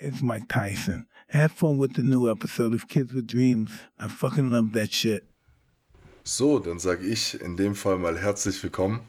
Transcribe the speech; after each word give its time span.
It's 0.00 0.22
Mike 0.22 0.46
Tyson. 0.48 1.08
Have 1.30 1.50
fun 1.50 1.76
with 1.76 1.94
the 1.94 2.02
new 2.02 2.30
episode 2.30 2.72
of 2.72 2.86
Kids 2.86 3.12
with 3.12 3.26
Dreams. 3.26 3.70
I 3.98 4.06
fucking 4.06 4.48
love 4.48 4.72
that 4.74 4.92
shit. 4.92 5.24
So, 6.22 6.60
dann 6.60 6.78
sage 6.78 7.04
ich 7.04 7.40
in 7.40 7.56
dem 7.56 7.74
Fall 7.74 7.98
mal 7.98 8.16
herzlich 8.16 8.62
willkommen 8.62 9.00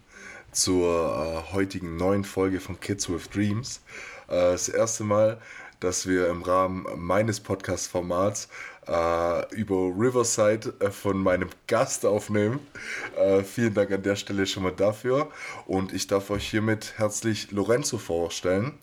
zur 0.52 0.88
äh, 0.88 1.54
heutigen 1.54 1.96
neuen 1.96 2.24
Folge 2.24 2.60
von 2.60 2.80
Kids 2.80 3.08
with 3.08 3.30
Dreams. 3.30 3.82
Äh, 4.30 4.54
das 4.54 4.68
erste 4.68 5.04
Mal, 5.04 5.40
dass 5.80 6.08
wir 6.08 6.28
im 6.28 6.42
Rahmen 6.42 6.88
meines 6.98 7.40
Podcast-Formats 7.40 8.48
äh, 8.88 9.56
über 9.56 9.94
Riverside 9.96 10.74
äh, 10.80 10.90
von 10.90 11.22
meinem 11.22 11.50
Gast 11.68 12.04
aufnehmen. 12.04 12.60
Äh, 13.16 13.44
vielen 13.44 13.76
Dank 13.76 13.92
an 13.92 14.02
der 14.02 14.16
Stelle 14.16 14.48
schon 14.48 14.64
mal 14.64 14.72
dafür. 14.72 15.30
Und 15.68 15.94
ich 15.94 16.08
darf 16.08 16.32
euch 16.32 16.50
hiermit 16.50 16.94
herzlich 16.98 17.52
Lorenzo 17.52 18.00
vorstellen. 18.00 18.80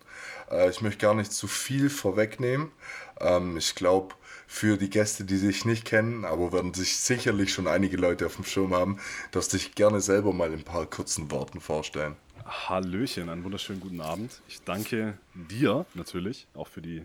Äh, 0.50 0.70
ich 0.70 0.80
möchte 0.80 0.98
gar 1.06 1.14
nicht 1.14 1.32
zu 1.32 1.46
viel 1.46 1.90
vorwegnehmen. 1.90 2.72
Ähm, 3.20 3.56
ich 3.56 3.74
glaube, 3.74 4.14
für 4.46 4.76
die 4.76 4.90
Gäste, 4.90 5.24
die 5.24 5.36
sich 5.36 5.64
nicht 5.64 5.84
kennen, 5.84 6.24
aber 6.24 6.52
werden 6.52 6.72
sich 6.72 6.96
sicherlich 6.98 7.52
schon 7.52 7.66
einige 7.66 7.96
Leute 7.96 8.26
auf 8.26 8.36
dem 8.36 8.44
Schirm 8.44 8.74
haben, 8.74 8.98
dass 9.32 9.48
dich 9.48 9.74
gerne 9.74 10.00
selber 10.00 10.32
mal 10.32 10.52
in 10.52 10.60
ein 10.60 10.64
paar 10.64 10.86
kurzen 10.86 11.30
Worten 11.30 11.60
vorstellen. 11.60 12.16
Hallöchen, 12.44 13.28
einen 13.28 13.42
wunderschönen 13.42 13.80
guten 13.80 14.00
Abend. 14.00 14.40
Ich 14.48 14.62
danke 14.62 15.18
dir 15.34 15.84
natürlich 15.94 16.46
auch 16.54 16.68
für 16.68 16.80
die, 16.80 17.04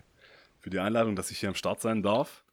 für 0.60 0.70
die 0.70 0.78
Einladung, 0.78 1.16
dass 1.16 1.32
ich 1.32 1.38
hier 1.38 1.48
am 1.48 1.56
Start 1.56 1.80
sein 1.80 2.02
darf. 2.02 2.44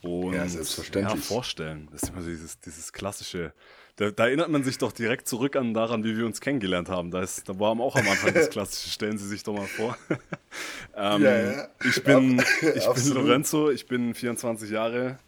Und 0.00 0.32
ja, 0.32 0.48
selbstverständlich. 0.48 1.14
Ja, 1.14 1.20
vorstellen. 1.20 1.88
Das 1.92 2.04
ist 2.04 2.08
immer 2.08 2.22
dieses, 2.22 2.58
dieses 2.60 2.92
klassische. 2.92 3.52
Da, 3.96 4.10
da, 4.10 4.26
erinnert 4.26 4.50
man 4.50 4.62
sich 4.62 4.76
doch 4.76 4.92
direkt 4.92 5.26
zurück 5.26 5.56
an 5.56 5.72
daran, 5.72 6.04
wie 6.04 6.18
wir 6.18 6.26
uns 6.26 6.42
kennengelernt 6.42 6.90
haben. 6.90 7.10
Da, 7.10 7.22
ist, 7.22 7.48
da 7.48 7.58
war 7.58 7.70
auch 7.80 7.96
am 7.96 8.06
Anfang 8.06 8.34
das 8.34 8.50
klassische. 8.50 8.90
Stellen 8.90 9.16
Sie 9.16 9.26
sich 9.26 9.42
doch 9.42 9.54
mal 9.54 9.66
vor. 9.66 9.96
ähm, 10.96 11.22
ja, 11.22 11.36
ja. 11.36 11.68
Ich, 11.82 12.04
bin, 12.04 12.38
ich 12.60 12.86
bin 12.86 13.14
Lorenzo, 13.14 13.70
ich 13.70 13.86
bin 13.86 14.12
24 14.12 14.70
Jahre 14.70 15.18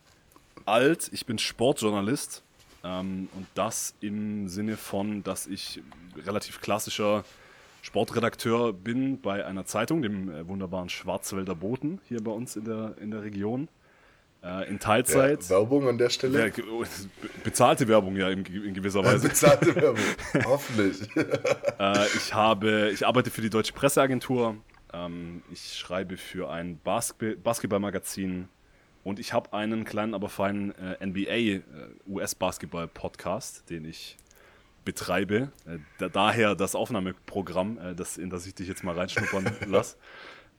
alt, 0.67 1.09
ich 1.13 1.25
bin 1.25 1.39
Sportjournalist. 1.39 2.43
Ähm, 2.85 3.31
und 3.35 3.47
das 3.55 3.95
im 4.01 4.49
Sinne 4.49 4.77
von, 4.77 5.23
dass 5.23 5.47
ich 5.47 5.83
relativ 6.27 6.61
klassischer 6.61 7.25
Sportredakteur 7.81 8.75
bin 8.75 9.19
bei 9.23 9.47
einer 9.47 9.65
Zeitung, 9.65 10.03
dem 10.03 10.31
äh, 10.31 10.47
wunderbaren 10.47 10.91
Schwarzwälder 10.91 11.55
Boten 11.55 12.01
hier 12.07 12.23
bei 12.23 12.33
uns 12.33 12.55
in 12.55 12.65
der, 12.65 12.97
in 13.01 13.11
der 13.11 13.23
Region. 13.23 13.69
Äh, 14.43 14.69
in 14.69 14.79
Teilzeit. 14.79 15.43
Ja, 15.45 15.51
Werbung 15.51 15.89
an 15.89 15.99
der 15.99 16.11
Stelle? 16.11 16.47
Ja, 16.47 16.63
bezahlte 17.43 17.89
Werbung 17.89 18.17
ja 18.17 18.29
in, 18.31 18.45
in 18.45 18.73
gewisser 18.73 19.05
Weise. 19.05 19.29
bezahlte 19.29 19.75
Werbung, 19.75 20.05
hoffentlich. 20.45 21.09
äh, 21.17 22.07
ich, 22.17 22.33
habe, 22.33 22.91
ich 22.93 23.05
arbeite 23.05 23.31
für 23.31 23.41
die 23.41 23.51
Deutsche 23.51 23.73
Presseagentur. 23.73 24.57
Ähm, 24.93 25.43
ich 25.51 25.77
schreibe 25.77 26.17
für 26.17 26.51
ein 26.51 26.79
Basketball 26.79 27.37
Basketballmagazin 27.37 28.49
und 29.03 29.19
ich 29.19 29.33
habe 29.33 29.53
einen 29.53 29.85
kleinen, 29.85 30.15
aber 30.15 30.29
feinen 30.29 30.73
äh, 30.77 31.05
NBA 31.05 31.65
US-Basketball-Podcast, 32.07 33.69
den 33.71 33.85
ich 33.85 34.17
betreibe. 34.85 35.51
Da, 35.99 36.09
daher 36.09 36.55
das 36.55 36.75
Aufnahmeprogramm, 36.75 37.79
das, 37.97 38.17
in 38.17 38.31
das 38.31 38.47
ich 38.47 38.55
dich 38.55 38.69
jetzt 38.69 38.85
mal 38.85 38.95
reinschnuppern 38.95 39.51
lasse. 39.67 39.97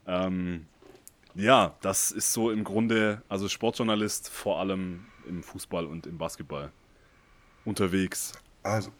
Ähm, 0.06 0.68
ja, 1.36 1.76
das 1.82 2.12
ist 2.12 2.34
so 2.34 2.52
im 2.52 2.64
Grunde, 2.64 3.22
also 3.30 3.48
Sportjournalist 3.48 4.30
vor 4.30 4.60
allem 4.60 5.06
im 5.28 5.44
Fußball 5.44 5.86
und 5.86 6.08
im 6.08 6.18
Basketball 6.18 6.72
unterwegs. 7.66 8.34
Also 8.64 8.92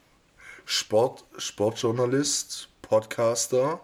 Sport, 0.66 1.26
Sportjournalist, 1.38 2.70
Podcaster, 2.82 3.80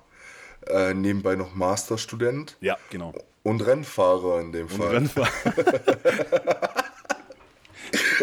äh, 0.67 0.93
nebenbei 0.93 1.35
noch 1.35 1.55
Masterstudent. 1.55 2.57
Ja, 2.61 2.77
genau. 2.89 3.13
Und 3.43 3.66
Rennfahrer 3.66 4.41
in 4.41 4.51
dem 4.51 4.67
und 4.67 4.73
Fall. 4.73 4.89
Rennfahrer. 4.89 5.29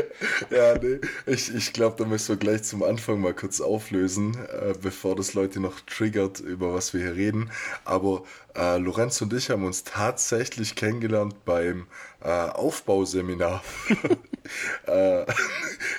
ja, 0.51 0.79
nee, 0.79 1.01
ich, 1.27 1.55
ich 1.55 1.73
glaube, 1.73 1.97
da 1.99 2.05
müssen 2.05 2.29
wir 2.31 2.37
gleich 2.37 2.63
zum 2.65 2.83
Anfang 2.83 3.21
mal 3.21 3.35
kurz 3.35 3.61
auflösen, 3.61 4.37
äh, 4.47 4.75
bevor 4.81 5.17
das 5.17 5.35
Leute 5.35 5.61
noch 5.61 5.81
triggert, 5.81 6.41
über 6.41 6.75
was 6.75 6.95
wir 6.95 7.01
hier 7.03 7.17
reden. 7.17 7.51
Aber 7.85 8.25
äh, 8.57 8.79
Lorenz 8.79 9.21
und 9.21 9.33
ich 9.33 9.51
haben 9.51 9.65
uns 9.65 9.85
tatsächlich 9.85 10.75
kennengelernt 10.75 11.45
beim 11.45 11.87
äh, 12.21 12.29
Aufbauseminar. 12.29 13.63
Äh, 14.87 15.25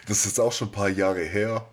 das 0.06 0.25
ist 0.25 0.38
auch 0.38 0.51
schon 0.51 0.67
ein 0.67 0.73
paar 0.73 0.90
Jahre 0.90 1.22
her. 1.22 1.66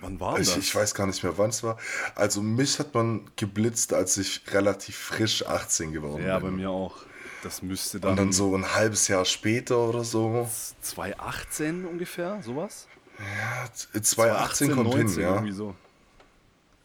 Wann 0.00 0.18
war 0.18 0.38
ich, 0.40 0.48
das? 0.48 0.56
Ich 0.56 0.74
weiß 0.74 0.94
gar 0.94 1.06
nicht 1.06 1.22
mehr, 1.22 1.36
wann 1.38 1.50
es 1.50 1.62
war. 1.62 1.78
Also 2.14 2.42
mich 2.42 2.78
hat 2.78 2.94
man 2.94 3.30
geblitzt, 3.36 3.92
als 3.92 4.16
ich 4.16 4.42
relativ 4.52 4.96
frisch 4.96 5.46
18 5.46 5.92
geworden 5.92 6.26
ja, 6.26 6.38
bin. 6.38 6.46
Ja, 6.46 6.50
bei 6.50 6.50
mir 6.50 6.70
auch. 6.70 6.96
Das 7.42 7.62
müsste 7.62 8.00
dann. 8.00 8.12
Und 8.12 8.16
dann 8.16 8.32
so 8.32 8.54
ein 8.54 8.74
halbes 8.74 9.08
Jahr 9.08 9.24
später 9.24 9.78
oder 9.78 10.04
so. 10.04 10.48
2018 10.80 11.86
ungefähr, 11.86 12.42
sowas? 12.42 12.86
Ja, 13.18 13.72
2018, 13.72 14.02
2018 14.02 14.74
kommt 14.74 14.90
19, 14.90 15.08
hin, 15.08 15.20
ja. 15.22 15.34
Irgendwie 15.34 15.52
so. 15.52 15.74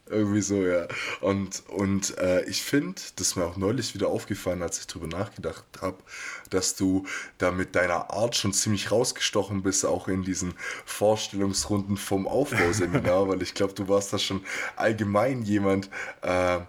Irgendwie 0.07 0.41
so, 0.41 0.63
ja. 0.63 0.87
Und, 1.21 1.63
und 1.67 2.15
äh, 2.19 2.43
ich 2.45 2.61
finde, 2.61 3.01
das 3.15 3.29
ist 3.29 3.35
mir 3.37 3.45
auch 3.45 3.57
neulich 3.57 3.95
wieder 3.95 4.07
aufgefallen, 4.07 4.61
als 4.61 4.77
ich 4.79 4.85
drüber 4.85 5.07
nachgedacht 5.07 5.65
habe, 5.81 5.97
dass 6.51 6.75
du 6.75 7.07
da 7.39 7.51
mit 7.51 7.75
deiner 7.75 8.11
Art 8.11 8.35
schon 8.35 8.53
ziemlich 8.53 8.91
rausgestochen 8.91 9.63
bist, 9.63 9.83
auch 9.83 10.07
in 10.07 10.21
diesen 10.21 10.53
Vorstellungsrunden 10.85 11.97
vom 11.97 12.27
Aufbauseminar, 12.27 13.27
weil 13.29 13.41
ich 13.41 13.55
glaube, 13.55 13.73
du 13.73 13.87
warst 13.87 14.13
da 14.13 14.19
schon 14.19 14.45
allgemein 14.75 15.41
jemand, 15.41 15.89
äh, 16.21 16.59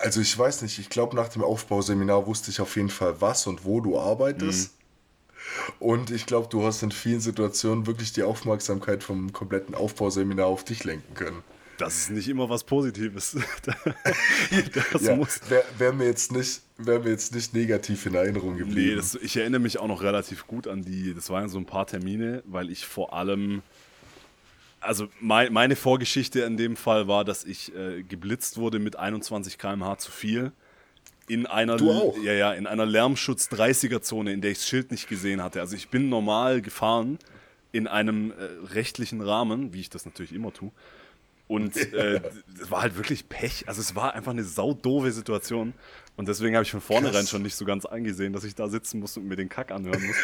also 0.00 0.20
ich 0.20 0.36
weiß 0.36 0.62
nicht, 0.62 0.78
ich 0.78 0.88
glaube 0.88 1.16
nach 1.16 1.28
dem 1.28 1.42
Aufbauseminar 1.42 2.26
wusste 2.26 2.50
ich 2.50 2.60
auf 2.60 2.76
jeden 2.76 2.90
Fall 2.90 3.20
was 3.20 3.46
und 3.46 3.64
wo 3.64 3.80
du 3.80 3.98
arbeitest. 3.98 4.72
Mhm. 4.72 4.82
Und 5.78 6.10
ich 6.10 6.26
glaube, 6.26 6.48
du 6.48 6.64
hast 6.64 6.82
in 6.82 6.92
vielen 6.92 7.20
Situationen 7.20 7.86
wirklich 7.86 8.12
die 8.12 8.22
Aufmerksamkeit 8.22 9.02
vom 9.02 9.32
kompletten 9.32 9.74
Aufbauseminar 9.74 10.46
auf 10.46 10.64
dich 10.64 10.84
lenken 10.84 11.14
können. 11.14 11.42
Das 11.78 11.98
ist 11.98 12.10
nicht 12.10 12.28
immer 12.28 12.48
was 12.48 12.64
Positives. 12.64 13.36
das 13.64 15.02
ja, 15.02 15.18
wäre 15.48 15.64
wär 15.78 15.92
mir, 15.92 16.06
jetzt 16.06 16.30
nicht, 16.30 16.62
wär 16.78 17.00
mir 17.00 17.10
jetzt 17.10 17.34
nicht 17.34 17.54
negativ 17.54 18.06
in 18.06 18.14
Erinnerung 18.14 18.56
geblieben. 18.56 18.90
Nee, 18.90 18.96
das, 18.96 19.16
ich 19.16 19.36
erinnere 19.36 19.60
mich 19.60 19.78
auch 19.78 19.88
noch 19.88 20.02
relativ 20.02 20.46
gut 20.46 20.68
an 20.68 20.82
die, 20.82 21.12
das 21.12 21.28
waren 21.30 21.48
so 21.48 21.58
ein 21.58 21.66
paar 21.66 21.86
Termine, 21.86 22.42
weil 22.46 22.70
ich 22.70 22.86
vor 22.86 23.12
allem 23.12 23.62
also 24.82 25.08
mein, 25.20 25.52
meine 25.52 25.76
Vorgeschichte 25.76 26.40
in 26.40 26.56
dem 26.56 26.76
Fall 26.76 27.08
war, 27.08 27.24
dass 27.24 27.44
ich 27.44 27.74
äh, 27.74 28.02
geblitzt 28.02 28.58
wurde 28.58 28.78
mit 28.78 28.96
21 28.96 29.58
km/h 29.58 29.98
zu 29.98 30.10
viel. 30.10 30.52
In 31.28 31.46
einer, 31.46 31.76
du 31.76 31.90
auch? 31.90 32.16
Ja, 32.22 32.32
ja, 32.32 32.52
in 32.52 32.66
einer 32.66 32.84
Lärmschutz 32.84 33.48
30er 33.48 34.02
Zone, 34.02 34.32
in 34.32 34.40
der 34.40 34.50
ich 34.50 34.58
das 34.58 34.68
Schild 34.68 34.90
nicht 34.90 35.08
gesehen 35.08 35.42
hatte. 35.42 35.60
Also 35.60 35.76
ich 35.76 35.88
bin 35.88 36.08
normal 36.08 36.60
gefahren 36.60 37.18
in 37.70 37.86
einem 37.86 38.32
äh, 38.32 38.34
rechtlichen 38.74 39.20
Rahmen, 39.20 39.72
wie 39.72 39.80
ich 39.80 39.90
das 39.90 40.04
natürlich 40.04 40.32
immer 40.32 40.52
tue. 40.52 40.72
Und 41.48 41.76
äh, 41.76 42.20
es 42.60 42.70
war 42.70 42.82
halt 42.82 42.96
wirklich 42.96 43.28
Pech. 43.28 43.68
Also 43.68 43.80
es 43.80 43.94
war 43.94 44.14
einfach 44.14 44.32
eine 44.32 44.44
saudove 44.44 45.12
Situation. 45.12 45.74
Und 46.16 46.28
deswegen 46.28 46.54
habe 46.56 46.64
ich 46.64 46.70
von 46.70 46.80
vornherein 46.80 47.26
schon 47.26 47.42
nicht 47.42 47.54
so 47.54 47.64
ganz 47.64 47.86
angesehen, 47.86 48.32
dass 48.32 48.44
ich 48.44 48.54
da 48.54 48.68
sitzen 48.68 49.00
muss 49.00 49.16
und 49.16 49.26
mir 49.26 49.36
den 49.36 49.48
Kack 49.48 49.70
anhören 49.70 50.02
muss. 50.06 50.16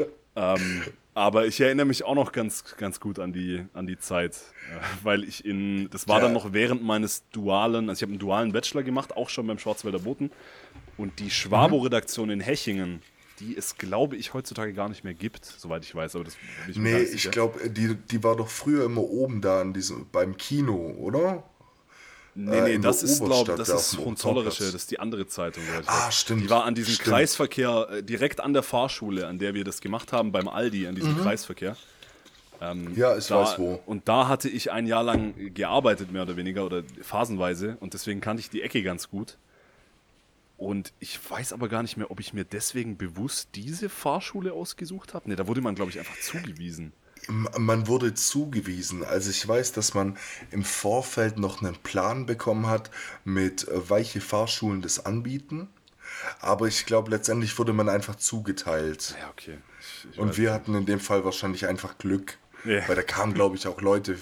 ähm, 0.36 0.82
aber 1.14 1.46
ich 1.46 1.58
erinnere 1.60 1.86
mich 1.86 2.04
auch 2.04 2.14
noch 2.14 2.30
ganz, 2.30 2.76
ganz 2.76 3.00
gut 3.00 3.18
an 3.18 3.32
die, 3.32 3.64
an 3.72 3.86
die 3.86 3.98
Zeit, 3.98 4.34
äh, 4.34 4.80
weil 5.02 5.24
ich 5.24 5.46
in, 5.46 5.88
das 5.88 6.06
war 6.06 6.18
ja. 6.18 6.24
dann 6.24 6.34
noch 6.34 6.52
während 6.52 6.82
meines 6.82 7.28
dualen, 7.30 7.88
also 7.88 7.98
ich 7.98 8.02
habe 8.02 8.12
einen 8.12 8.18
dualen 8.18 8.52
Bachelor 8.52 8.82
gemacht, 8.82 9.16
auch 9.16 9.30
schon 9.30 9.46
beim 9.46 9.58
Schwarzwälder 9.58 10.00
Boten. 10.00 10.30
Und 10.98 11.18
die 11.18 11.30
Schwabo-Redaktion 11.30 12.28
in 12.28 12.40
Hechingen, 12.40 13.00
die 13.40 13.56
es, 13.56 13.76
glaube 13.76 14.16
ich, 14.16 14.34
heutzutage 14.34 14.74
gar 14.74 14.90
nicht 14.90 15.04
mehr 15.04 15.14
gibt, 15.14 15.44
soweit 15.44 15.84
ich 15.84 15.94
weiß. 15.94 16.16
Aber 16.16 16.24
das 16.24 16.36
ich 16.68 16.76
nee, 16.76 16.98
ich 16.98 17.30
glaube, 17.30 17.70
die, 17.70 17.94
die 17.94 18.22
war 18.22 18.36
doch 18.36 18.48
früher 18.48 18.84
immer 18.84 19.02
oben 19.02 19.40
da 19.40 19.62
in 19.62 19.72
diesem, 19.72 20.06
beim 20.10 20.36
Kino, 20.36 20.94
oder? 20.98 21.44
Nee, 22.38 22.60
nee, 22.60 22.74
äh, 22.74 22.78
das 22.78 23.02
ist, 23.02 23.24
glaube 23.24 23.56
das 23.56 23.70
ist 23.70 23.96
Hohenzollerische, 23.96 24.64
das 24.64 24.74
ist 24.74 24.90
die 24.90 25.00
andere 25.00 25.26
Zeitung. 25.26 25.64
Ah, 25.86 26.10
stimmt. 26.10 26.42
Die 26.42 26.50
war 26.50 26.64
an 26.64 26.74
diesem 26.74 26.92
stimmt. 26.92 27.08
Kreisverkehr, 27.08 27.88
äh, 27.90 28.02
direkt 28.02 28.40
an 28.40 28.52
der 28.52 28.62
Fahrschule, 28.62 29.26
an 29.26 29.38
der 29.38 29.54
wir 29.54 29.64
das 29.64 29.80
gemacht 29.80 30.12
haben, 30.12 30.32
beim 30.32 30.46
Aldi, 30.46 30.86
an 30.86 30.94
diesem 30.94 31.14
mhm. 31.14 31.22
Kreisverkehr. 31.22 31.76
Ähm, 32.60 32.94
ja, 32.94 33.16
ich 33.16 33.26
da, 33.26 33.40
weiß 33.40 33.58
wo. 33.58 33.80
Und 33.86 34.08
da 34.08 34.28
hatte 34.28 34.50
ich 34.50 34.70
ein 34.70 34.86
Jahr 34.86 35.02
lang 35.02 35.54
gearbeitet, 35.54 36.12
mehr 36.12 36.22
oder 36.22 36.36
weniger, 36.36 36.66
oder 36.66 36.82
phasenweise. 37.00 37.78
Und 37.80 37.94
deswegen 37.94 38.20
kannte 38.20 38.40
ich 38.40 38.50
die 38.50 38.60
Ecke 38.60 38.82
ganz 38.82 39.08
gut. 39.08 39.38
Und 40.58 40.92
ich 41.00 41.18
weiß 41.30 41.54
aber 41.54 41.68
gar 41.68 41.82
nicht 41.82 41.96
mehr, 41.96 42.10
ob 42.10 42.20
ich 42.20 42.34
mir 42.34 42.44
deswegen 42.44 42.98
bewusst 42.98 43.50
diese 43.54 43.88
Fahrschule 43.88 44.52
ausgesucht 44.52 45.14
habe. 45.14 45.28
Ne, 45.30 45.36
da 45.36 45.46
wurde 45.46 45.62
man, 45.62 45.74
glaube 45.74 45.90
ich, 45.90 45.98
einfach 45.98 46.18
zugewiesen. 46.20 46.92
Man 47.28 47.88
wurde 47.88 48.14
zugewiesen. 48.14 49.04
Also 49.04 49.30
ich 49.30 49.46
weiß, 49.46 49.72
dass 49.72 49.94
man 49.94 50.16
im 50.50 50.64
Vorfeld 50.64 51.38
noch 51.38 51.60
einen 51.60 51.76
Plan 51.76 52.26
bekommen 52.26 52.68
hat, 52.68 52.90
mit 53.24 53.66
äh, 53.68 53.90
welche 53.90 54.20
Fahrschulen 54.20 54.82
das 54.82 55.04
anbieten. 55.06 55.68
Aber 56.40 56.66
ich 56.66 56.86
glaube, 56.86 57.10
letztendlich 57.10 57.58
wurde 57.58 57.72
man 57.72 57.88
einfach 57.88 58.16
zugeteilt. 58.16 59.16
Ja, 59.20 59.28
okay. 59.30 59.58
Ich, 59.80 60.12
ich 60.12 60.18
Und 60.18 60.36
wir 60.36 60.52
hatten 60.52 60.74
in 60.74 60.86
dem 60.86 61.00
Fall 61.00 61.24
wahrscheinlich 61.24 61.66
einfach 61.66 61.98
Glück. 61.98 62.38
Yeah. 62.64 62.88
Weil 62.88 62.96
da 62.96 63.02
kamen, 63.02 63.34
glaube 63.34 63.56
ich, 63.56 63.66
auch 63.68 63.80
Leute 63.80 64.12
äh, 64.12 64.16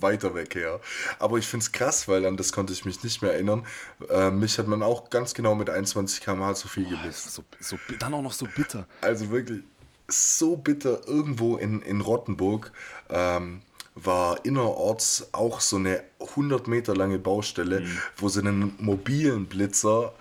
weiter 0.00 0.34
weg 0.34 0.54
her. 0.54 0.80
Aber 1.18 1.38
ich 1.38 1.46
finde 1.46 1.64
es 1.64 1.72
krass, 1.72 2.08
weil 2.08 2.26
an 2.26 2.36
das 2.36 2.52
konnte 2.52 2.72
ich 2.72 2.84
mich 2.84 3.02
nicht 3.04 3.22
mehr 3.22 3.32
erinnern. 3.32 3.66
Äh, 4.08 4.30
mich 4.30 4.58
hat 4.58 4.66
man 4.66 4.82
auch 4.82 5.10
ganz 5.10 5.34
genau 5.34 5.54
mit 5.54 5.70
21 5.70 6.20
km/h 6.20 6.54
zu 6.54 6.68
viel 6.68 6.88
geblitzt. 6.88 7.32
So, 7.32 7.44
so, 7.60 7.78
dann 7.98 8.14
auch 8.14 8.22
noch 8.22 8.32
so 8.32 8.46
bitter. 8.46 8.88
Also 9.02 9.30
wirklich 9.30 9.62
so 10.08 10.56
bitter. 10.56 11.06
Irgendwo 11.06 11.56
in, 11.56 11.82
in 11.82 12.00
Rottenburg 12.00 12.72
ähm, 13.10 13.62
war 13.94 14.44
innerorts 14.44 15.28
auch 15.32 15.60
so 15.60 15.76
eine 15.76 16.02
100 16.20 16.68
Meter 16.68 16.94
lange 16.94 17.18
Baustelle, 17.18 17.80
mhm. 17.80 17.98
wo 18.16 18.28
sie 18.28 18.40
einen 18.40 18.74
mobilen 18.78 19.46
Blitzer 19.46 20.12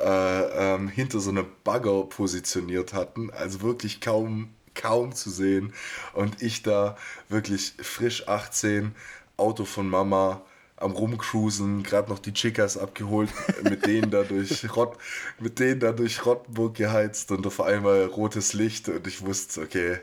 äh, 0.00 0.74
ähm, 0.74 0.88
hinter 0.88 1.20
so 1.20 1.30
einer 1.30 1.44
Bagger 1.64 2.04
positioniert 2.04 2.92
hatten. 2.92 3.30
Also 3.30 3.62
wirklich 3.62 4.00
kaum, 4.00 4.50
kaum 4.74 5.12
zu 5.12 5.30
sehen. 5.30 5.72
Und 6.14 6.42
ich 6.42 6.62
da 6.62 6.96
wirklich 7.28 7.74
frisch 7.80 8.28
18, 8.28 8.94
Auto 9.36 9.64
von 9.64 9.88
Mama, 9.88 10.42
am 10.76 10.92
rumcruisen, 10.92 11.82
gerade 11.82 12.10
noch 12.10 12.18
die 12.18 12.32
Chicas 12.32 12.76
abgeholt, 12.76 13.30
mit 13.62 13.86
denen 13.86 14.10
da 14.10 14.22
durch 14.22 14.64
Rott, 14.76 14.96
mit 15.38 15.58
denen 15.58 15.80
da 15.80 15.92
durch 15.92 16.26
Rottenburg 16.26 16.74
geheizt 16.74 17.30
und 17.30 17.46
auf 17.46 17.60
einmal 17.60 18.04
rotes 18.06 18.52
Licht 18.54 18.88
und 18.88 19.06
ich 19.06 19.24
wusste, 19.24 19.62
okay, 19.62 19.98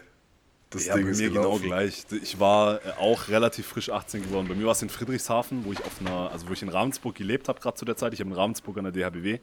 das 0.71 0.85
ja, 0.85 0.95
Ding 0.95 1.03
bei 1.03 1.09
mir 1.09 1.27
ist 1.27 1.33
genau 1.33 1.59
gleich. 1.59 2.06
Ich 2.23 2.39
war 2.39 2.79
auch 2.97 3.27
relativ 3.27 3.68
frisch 3.68 3.89
18 3.89 4.23
geworden. 4.23 4.47
Bei 4.47 4.56
mir 4.56 4.65
war 4.65 4.71
es 4.71 4.81
in 4.81 4.88
Friedrichshafen, 4.88 5.65
wo 5.65 5.73
ich 5.73 5.83
auf 5.83 6.00
einer, 6.00 6.31
also 6.31 6.47
wo 6.47 6.53
ich 6.53 6.62
in 6.62 6.69
Ravensburg 6.69 7.13
gelebt 7.13 7.50
habe, 7.50 7.59
gerade 7.59 7.75
zu 7.75 7.83
der 7.83 7.97
Zeit. 7.97 8.13
Ich 8.13 8.21
habe 8.21 8.29
in 8.29 8.35
Ravensburg 8.35 8.77
an 8.77 8.85
der 8.85 8.94
DHBW 8.94 9.39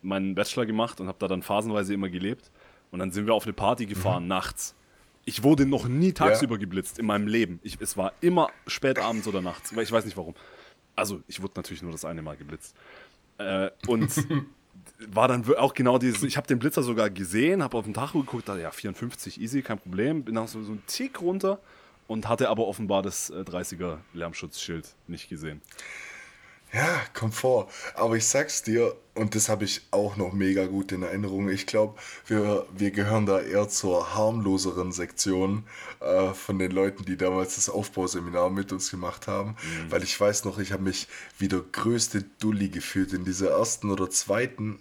meinen 0.00 0.34
Bachelor 0.34 0.64
gemacht 0.64 1.00
und 1.00 1.08
habe 1.08 1.18
da 1.18 1.28
dann 1.28 1.42
phasenweise 1.42 1.92
immer 1.92 2.08
gelebt. 2.08 2.50
Und 2.90 3.00
dann 3.00 3.10
sind 3.10 3.26
wir 3.26 3.34
auf 3.34 3.44
eine 3.44 3.52
Party 3.52 3.84
gefahren, 3.84 4.22
mhm. 4.22 4.30
nachts. 4.30 4.74
Ich 5.26 5.42
wurde 5.42 5.66
noch 5.66 5.86
nie 5.86 6.12
tagsüber 6.12 6.54
ja. 6.54 6.60
geblitzt 6.60 6.98
in 6.98 7.06
meinem 7.06 7.26
Leben. 7.26 7.60
Ich, 7.62 7.78
es 7.80 7.96
war 7.98 8.12
immer 8.22 8.48
spät 8.66 8.98
abends 8.98 9.28
oder 9.28 9.42
nachts. 9.42 9.70
Ich 9.72 9.92
weiß 9.92 10.06
nicht 10.06 10.16
warum. 10.16 10.34
Also, 10.96 11.22
ich 11.26 11.42
wurde 11.42 11.54
natürlich 11.56 11.82
nur 11.82 11.92
das 11.92 12.04
eine 12.04 12.22
Mal 12.22 12.36
geblitzt. 12.36 12.74
Äh, 13.38 13.70
und 13.86 14.10
war 15.08 15.28
dann 15.28 15.44
auch 15.56 15.74
genau 15.74 15.98
dieses, 15.98 16.22
ich 16.22 16.36
habe 16.36 16.46
den 16.46 16.58
Blitzer 16.58 16.82
sogar 16.82 17.10
gesehen, 17.10 17.62
habe 17.62 17.76
auf 17.76 17.84
den 17.84 17.94
Tacho 17.94 18.20
geguckt, 18.20 18.48
dachte, 18.48 18.60
ja, 18.60 18.70
54 18.70 19.40
easy, 19.40 19.62
kein 19.62 19.78
Problem, 19.78 20.24
bin 20.24 20.34
dann 20.34 20.46
so, 20.46 20.62
so 20.62 20.72
einen 20.72 20.86
Tick 20.86 21.20
runter 21.20 21.60
und 22.06 22.28
hatte 22.28 22.48
aber 22.48 22.66
offenbar 22.66 23.02
das 23.02 23.30
äh, 23.30 23.40
30er 23.40 23.98
Lärmschutzschild 24.12 24.94
nicht 25.06 25.28
gesehen. 25.28 25.60
Ja, 26.74 27.02
Komfort. 27.14 27.68
Aber 27.94 28.16
ich 28.16 28.26
sag's 28.26 28.64
dir, 28.64 28.96
und 29.14 29.36
das 29.36 29.48
habe 29.48 29.64
ich 29.64 29.82
auch 29.92 30.16
noch 30.16 30.32
mega 30.32 30.66
gut 30.66 30.90
in 30.90 31.04
Erinnerung. 31.04 31.48
Ich 31.48 31.66
glaube, 31.66 31.96
wir, 32.26 32.66
wir 32.76 32.90
gehören 32.90 33.26
da 33.26 33.40
eher 33.40 33.68
zur 33.68 34.16
harmloseren 34.16 34.90
Sektion 34.90 35.62
äh, 36.00 36.34
von 36.34 36.58
den 36.58 36.72
Leuten, 36.72 37.04
die 37.04 37.16
damals 37.16 37.54
das 37.54 37.68
Aufbauseminar 37.68 38.50
mit 38.50 38.72
uns 38.72 38.90
gemacht 38.90 39.28
haben. 39.28 39.50
Mhm. 39.50 39.92
Weil 39.92 40.02
ich 40.02 40.20
weiß 40.20 40.44
noch, 40.46 40.58
ich 40.58 40.72
habe 40.72 40.82
mich 40.82 41.06
wie 41.38 41.46
der 41.46 41.60
größte 41.60 42.24
Dulli 42.40 42.70
gefühlt 42.70 43.12
in 43.12 43.24
dieser 43.24 43.50
ersten 43.50 43.92
oder 43.92 44.10
zweiten 44.10 44.80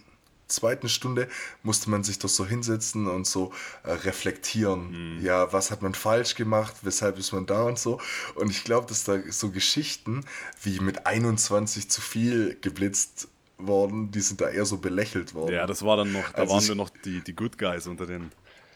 zweiten 0.53 0.89
Stunde 0.89 1.27
musste 1.61 1.89
man 1.89 2.03
sich 2.03 2.19
doch 2.19 2.29
so 2.29 2.45
hinsetzen 2.45 3.07
und 3.07 3.27
so 3.27 3.51
äh, 3.83 3.91
reflektieren. 3.91 5.17
Mhm. 5.17 5.25
Ja, 5.25 5.51
was 5.51 5.71
hat 5.71 5.81
man 5.81 5.93
falsch 5.93 6.35
gemacht, 6.35 6.75
weshalb 6.83 7.17
ist 7.17 7.33
man 7.33 7.45
da 7.45 7.63
und 7.63 7.79
so. 7.79 7.99
Und 8.35 8.49
ich 8.49 8.63
glaube, 8.63 8.87
dass 8.87 9.03
da 9.03 9.19
so 9.29 9.51
Geschichten 9.51 10.25
wie 10.61 10.79
mit 10.79 11.05
21 11.05 11.89
zu 11.89 12.01
viel 12.01 12.57
geblitzt 12.61 13.27
worden, 13.57 14.11
die 14.11 14.21
sind 14.21 14.41
da 14.41 14.49
eher 14.49 14.65
so 14.65 14.77
belächelt 14.77 15.33
worden. 15.33 15.53
Ja, 15.53 15.67
das 15.67 15.83
war 15.83 15.97
dann 15.97 16.11
noch, 16.11 16.29
da 16.31 16.41
also 16.41 16.53
waren 16.53 16.63
ich, 16.63 16.67
wir 16.69 16.75
noch 16.75 16.89
die, 16.89 17.21
die 17.21 17.35
Good 17.35 17.57
Guys 17.57 17.87
unter 17.87 18.05
den, 18.05 18.31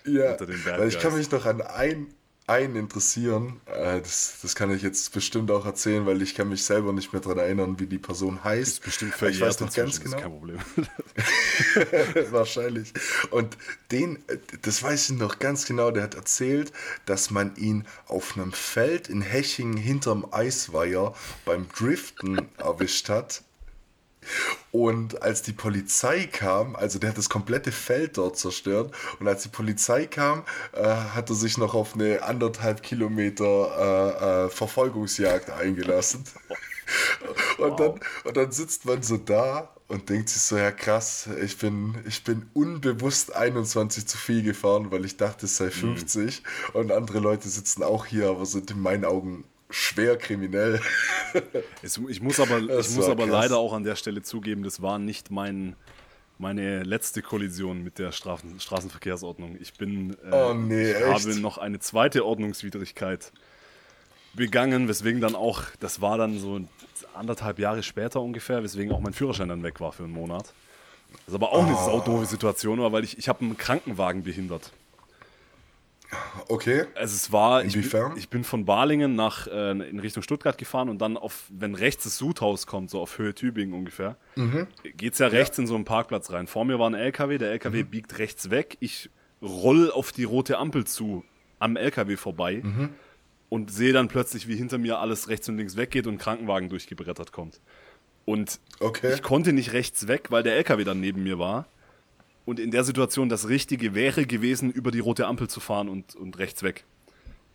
ja, 0.06 0.31
unter 0.31 0.45
den 0.45 0.63
Bad 0.63 0.77
Guys. 0.77 0.94
Ich 0.94 1.00
kann 1.00 1.15
mich 1.15 1.29
noch 1.31 1.45
an 1.45 1.62
ein, 1.62 2.07
einen 2.48 2.78
interessieren. 2.78 3.60
Äh, 3.66 4.00
das, 4.00 4.38
das 4.42 4.56
kann 4.56 4.74
ich 4.74 4.82
jetzt 4.82 5.12
bestimmt 5.12 5.52
auch 5.52 5.66
erzählen, 5.66 6.06
weil 6.06 6.22
ich 6.22 6.34
kann 6.34 6.48
mich 6.50 6.64
selber 6.64 6.94
nicht 6.94 7.12
mehr 7.12 7.22
daran 7.22 7.40
erinnern, 7.40 7.80
wie 7.80 7.88
die 7.88 7.98
Person 7.98 8.44
heißt. 8.44 8.80
Ist 8.80 8.84
bestimmt 8.84 9.14
ich 9.22 9.42
weiß 9.42 9.60
noch 9.60 9.74
ganz 9.74 10.02
genau. 10.02 10.18
kein 10.18 10.32
Problem. 10.32 10.60
Wahrscheinlich. 12.32 12.94
Und 13.32 13.58
den, 13.92 14.24
das 14.62 14.82
weiß 14.82 15.10
ich 15.10 15.18
noch 15.18 15.40
ganz 15.40 15.66
genau, 15.66 15.92
der 15.92 16.04
hat 16.04 16.16
erzählt, 16.16 16.72
dass 17.06 17.32
man 17.32 17.56
ihn 17.58 17.86
auf 18.08 18.38
einem 18.38 18.54
Feld 18.54 19.10
in 19.10 19.22
Hechingen 19.22 19.78
hinterm 19.78 20.26
Eisweiher 20.32 21.14
beim 21.44 21.68
Driften 21.78 22.48
erwischt 22.58 23.10
hat 23.10 23.44
und 24.71 25.21
als 25.21 25.41
die 25.41 25.53
Polizei 25.53 26.27
kam, 26.27 26.75
also 26.75 27.00
der 27.00 27.09
hat 27.09 27.18
das 27.18 27.29
komplette 27.29 27.71
Feld 27.71 28.18
dort 28.18 28.38
zerstört, 28.38 28.94
und 29.19 29.27
als 29.27 29.44
die 29.44 29.50
Polizei 29.50 30.06
kam, 30.06 30.44
äh, 30.74 30.83
hat 30.83 31.29
er 31.29 31.35
sich 31.35 31.57
noch 31.57 31.74
auf 31.74 31.95
eine 31.95 32.24
anderthalb 32.24 32.83
Kilometer 32.83 33.45
äh, 33.45 34.45
äh, 34.45 34.50
Verfolgungsjagd 34.50 35.50
eingelassen. 35.50 36.24
Und, 37.57 37.71
wow. 37.71 37.75
dann, 37.75 38.00
und 38.24 38.38
dann 38.38 38.51
sitzt 38.53 38.85
man 38.85 39.03
so 39.03 39.18
da 39.18 39.74
und 39.88 40.09
denkt 40.09 40.29
sich 40.29 40.41
so, 40.41 40.57
ja 40.57 40.71
krass, 40.71 41.27
ich 41.41 41.57
bin, 41.57 41.95
ich 42.07 42.24
bin 42.24 42.50
unbewusst 42.53 43.35
21 43.35 44.07
zu 44.07 44.18
viel 44.18 44.44
gefahren, 44.44 44.91
weil 44.91 45.06
ich 45.06 45.18
dachte, 45.18 45.45
es 45.45 45.57
sei 45.57 45.69
50. 45.69 46.44
Mhm. 46.44 46.79
Und 46.79 46.91
andere 46.91 47.19
Leute 47.19 47.50
sitzen 47.50 47.83
auch 47.83 48.06
hier, 48.06 48.29
aber 48.29 48.45
sind 48.45 48.71
in 48.71 48.81
meinen 48.81 49.06
Augen 49.06 49.44
schwer 49.69 50.18
kriminell. 50.18 50.81
ich 51.84 52.22
muss 52.22 52.40
aber, 52.40 52.60
ich 52.60 52.90
muss 52.92 53.10
aber 53.10 53.25
leider 53.25 53.58
auch 53.58 53.74
an 53.74 53.84
der 53.84 53.96
Stelle 53.96 54.22
zugeben, 54.22 54.64
das 54.64 54.81
war 54.81 55.00
nicht 55.00 55.31
mein, 55.31 55.75
meine 56.38 56.84
letzte 56.84 57.22
Kollision 57.22 57.84
mit 57.84 58.00
der 58.00 58.12
Straßen, 58.12 58.60
Straßenverkehrsordnung. 58.60 59.58
Ich 59.60 59.74
bin, 59.74 60.16
äh, 60.31 60.31
oh 60.31 60.54
nee, 60.54 60.92
ich 60.92 61.04
habe 61.04 61.40
noch 61.40 61.58
eine 61.58 61.80
zweite 61.80 62.25
Ordnungswidrigkeit 62.25 63.31
begangen, 64.34 64.88
weswegen 64.88 65.19
dann 65.19 65.36
auch, 65.36 65.64
das 65.80 66.00
war 66.00 66.18
dann 66.18 66.40
so 66.40 66.62
anderthalb 67.13 67.60
Jahre 67.60 67.84
später 67.84 68.22
ungefähr, 68.22 68.63
weswegen 68.63 68.94
auch 68.94 69.00
mein 69.00 69.13
Führerschein 69.13 69.50
dann 69.50 69.63
weg 69.63 69.81
war 69.81 69.92
für 69.92 70.04
einen 70.04 70.13
Monat. 70.13 70.54
Das 71.12 71.30
ist 71.30 71.36
aber 71.36 71.52
auch 71.52 71.63
oh. 71.63 71.68
eine 71.68 71.75
saudoofe 71.75 72.25
Situation, 72.25 72.80
weil 72.92 73.04
ich, 73.04 73.18
ich 73.18 73.28
habe 73.28 73.42
einen 73.42 73.58
Krankenwagen 73.58 74.24
behindert. 74.24 74.72
Okay. 76.48 76.86
Also 76.95 77.15
es 77.15 77.31
war, 77.31 77.63
Inwiefern? 77.63 78.13
Ich, 78.13 78.24
ich 78.24 78.30
bin 78.30 78.44
von 78.44 78.65
Balingen 78.65 79.15
nach 79.15 79.48
äh, 79.48 79.71
in 79.71 80.00
Richtung 80.00 80.24
Stuttgart 80.24 80.57
gefahren 80.57 80.89
und 80.89 81.00
dann 81.00 81.18
auf, 81.18 81.45
wenn 81.50 81.75
rechts 81.75 82.06
das 82.06 82.18
Sudhaus 82.18 82.65
kommt, 82.65 82.89
so 82.89 83.01
auf 83.01 83.18
Höhe 83.18 83.33
Tübingen 83.33 83.74
ungefähr, 83.74 84.15
mhm. 84.36 84.68
es 85.01 85.19
ja 85.19 85.27
rechts 85.27 85.57
ja. 85.57 85.63
in 85.63 85.68
so 85.68 85.75
einen 85.75 85.86
Parkplatz 85.86 86.31
rein. 86.31 86.48
Vor 86.48 86.65
mir 86.65 86.80
war 86.80 86.89
ein 86.89 86.94
LKW, 86.94 87.38
der 87.38 87.51
LKW 87.51 87.83
mhm. 87.83 87.88
biegt 87.89 88.19
rechts 88.19 88.50
weg, 88.50 88.77
ich 88.80 89.09
roll 89.42 89.92
auf 89.92 90.12
die 90.12 90.24
rote 90.24 90.57
Ampel 90.57 90.86
zu, 90.86 91.24
am 91.59 91.75
LKW 91.75 92.15
vorbei 92.15 92.62
mhm. 92.63 92.89
und 93.50 93.71
sehe 93.71 93.92
dann 93.92 94.07
plötzlich, 94.07 94.48
wie 94.48 94.56
hinter 94.56 94.77
mir 94.77 95.00
alles 95.00 95.27
rechts 95.27 95.50
und 95.50 95.57
links 95.57 95.75
weggeht 95.75 96.07
und 96.07 96.15
ein 96.15 96.19
Krankenwagen 96.19 96.69
durchgebrettert 96.69 97.31
kommt. 97.31 97.60
Und 98.25 98.60
okay. 98.80 99.13
ich 99.13 99.21
konnte 99.21 99.53
nicht 99.53 99.74
rechts 99.74 100.07
weg, 100.07 100.31
weil 100.31 100.44
der 100.44 100.56
LKW 100.56 100.83
dann 100.83 101.00
neben 101.00 101.24
mir 101.24 101.39
war. 101.39 101.65
Und 102.48 102.62
in 102.62 102.72
der 102.72 102.86
Situation 102.86 103.28
das 103.28 103.50
Richtige 103.50 103.94
wäre 103.94 104.25
gewesen, 104.25 104.72
über 104.72 104.89
die 104.89 105.00
rote 105.00 105.27
Ampel 105.27 105.50
zu 105.50 105.60
fahren 105.60 105.89
und, 105.89 106.16
und 106.16 106.39
rechts 106.39 106.63
weg, 106.63 106.86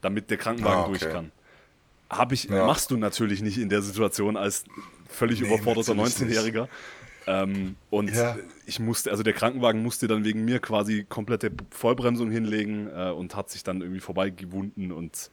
damit 0.02 0.28
der 0.28 0.36
Krankenwagen 0.36 0.80
ah, 0.80 0.86
okay. 0.86 0.98
durch 0.98 1.10
kann. 1.10 1.32
Hab 2.10 2.30
ich, 2.30 2.44
ja. 2.44 2.66
Machst 2.66 2.90
du 2.90 2.98
natürlich 2.98 3.40
nicht 3.40 3.56
in 3.56 3.70
der 3.70 3.80
Situation 3.80 4.36
als 4.36 4.64
völlig 5.08 5.40
nee, 5.40 5.46
überforderter 5.46 5.94
19-Jähriger. 5.94 6.68
Ähm, 7.26 7.76
und 7.88 8.14
ja. 8.14 8.36
ich 8.66 8.80
musste, 8.80 9.10
also 9.10 9.22
der 9.22 9.32
Krankenwagen 9.32 9.82
musste 9.82 10.08
dann 10.08 10.24
wegen 10.24 10.44
mir 10.44 10.58
quasi 10.58 11.06
komplette 11.08 11.52
Vollbremsung 11.70 12.30
hinlegen 12.30 12.90
äh, 12.94 13.12
und 13.12 13.34
hat 13.34 13.48
sich 13.48 13.62
dann 13.62 13.80
irgendwie 13.80 14.00
vorbeigewunden 14.00 14.92
und 14.92 15.30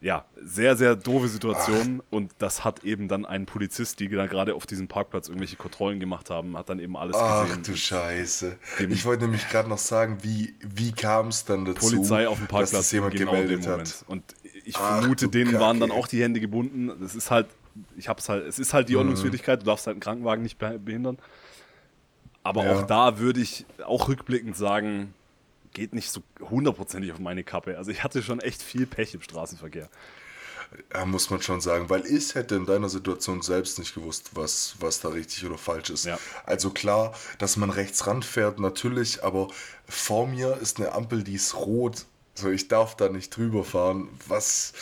ja, 0.00 0.26
sehr, 0.36 0.76
sehr 0.76 0.96
doofe 0.96 1.28
Situation. 1.28 2.02
Ach. 2.02 2.12
Und 2.12 2.32
das 2.38 2.62
hat 2.62 2.84
eben 2.84 3.08
dann 3.08 3.24
ein 3.24 3.46
Polizist, 3.46 4.00
die 4.00 4.08
da 4.08 4.26
gerade 4.26 4.54
auf 4.54 4.66
diesem 4.66 4.86
Parkplatz 4.86 5.28
irgendwelche 5.28 5.56
Kontrollen 5.56 5.98
gemacht 5.98 6.28
haben, 6.28 6.58
hat 6.58 6.68
dann 6.68 6.78
eben 6.78 6.96
alles 6.96 7.16
Ach, 7.16 7.44
gesehen. 7.44 7.60
Ach 7.62 7.66
du 7.66 7.76
Scheiße. 7.76 8.58
Ich 8.90 9.06
wollte 9.06 9.24
nämlich 9.24 9.48
gerade 9.48 9.68
noch 9.68 9.78
sagen, 9.78 10.18
wie, 10.22 10.54
wie 10.60 10.92
kam 10.92 11.28
es 11.28 11.46
dann 11.46 11.64
dazu, 11.64 11.88
Polizei 11.88 12.28
auf 12.28 12.36
dem 12.36 12.46
Parkplatz 12.48 12.72
dass 12.72 12.80
das 12.80 12.92
jemand 12.92 13.14
genau 13.14 13.32
gemeldet 13.32 13.66
hat. 13.66 14.04
Und 14.06 14.22
ich 14.64 14.76
Ach, 14.76 14.98
vermute, 14.98 15.28
denen 15.28 15.52
Kacke. 15.52 15.62
waren 15.62 15.80
dann 15.80 15.90
auch 15.90 16.06
die 16.06 16.22
Hände 16.22 16.40
gebunden. 16.40 16.92
Das 17.00 17.14
ist 17.14 17.30
halt, 17.30 17.46
ich 17.96 18.08
hab's 18.08 18.28
halt, 18.28 18.46
es 18.46 18.58
ist 18.58 18.74
halt 18.74 18.90
die 18.90 18.92
mhm. 18.92 19.00
Ordnungswidrigkeit, 19.00 19.62
du 19.62 19.66
darfst 19.66 19.86
halt 19.86 19.94
einen 19.94 20.02
Krankenwagen 20.02 20.42
nicht 20.42 20.58
behindern. 20.58 21.18
Aber 22.42 22.66
ja. 22.66 22.74
auch 22.74 22.82
da 22.82 23.18
würde 23.18 23.40
ich 23.40 23.64
auch 23.86 24.08
rückblickend 24.08 24.54
sagen, 24.54 25.14
geht 25.74 25.92
nicht 25.92 26.10
so 26.10 26.22
hundertprozentig 26.40 27.12
auf 27.12 27.18
meine 27.18 27.44
Kappe. 27.44 27.76
Also 27.76 27.90
ich 27.90 28.02
hatte 28.02 28.22
schon 28.22 28.40
echt 28.40 28.62
viel 28.62 28.86
Pech 28.86 29.14
im 29.14 29.20
Straßenverkehr. 29.20 29.90
Ja, 30.92 31.04
muss 31.04 31.30
man 31.30 31.40
schon 31.40 31.60
sagen, 31.60 31.90
weil 31.90 32.04
ich 32.06 32.34
hätte 32.34 32.56
in 32.56 32.66
deiner 32.66 32.88
Situation 32.88 33.42
selbst 33.42 33.78
nicht 33.78 33.94
gewusst, 33.94 34.30
was, 34.34 34.76
was 34.80 35.00
da 35.00 35.08
richtig 35.08 35.44
oder 35.44 35.58
falsch 35.58 35.90
ist. 35.90 36.04
Ja. 36.04 36.18
Also 36.46 36.70
klar, 36.70 37.14
dass 37.38 37.56
man 37.56 37.70
rechts 37.70 38.06
ranfährt, 38.06 38.58
natürlich, 38.58 39.22
aber 39.22 39.48
vor 39.86 40.26
mir 40.26 40.56
ist 40.60 40.78
eine 40.78 40.92
Ampel, 40.92 41.22
die 41.22 41.34
ist 41.34 41.54
rot. 41.54 42.06
So, 42.34 42.50
ich 42.50 42.66
darf 42.66 42.96
da 42.96 43.08
nicht 43.08 43.36
drüber 43.36 43.62
fahren. 43.62 44.08
Was, 44.26 44.72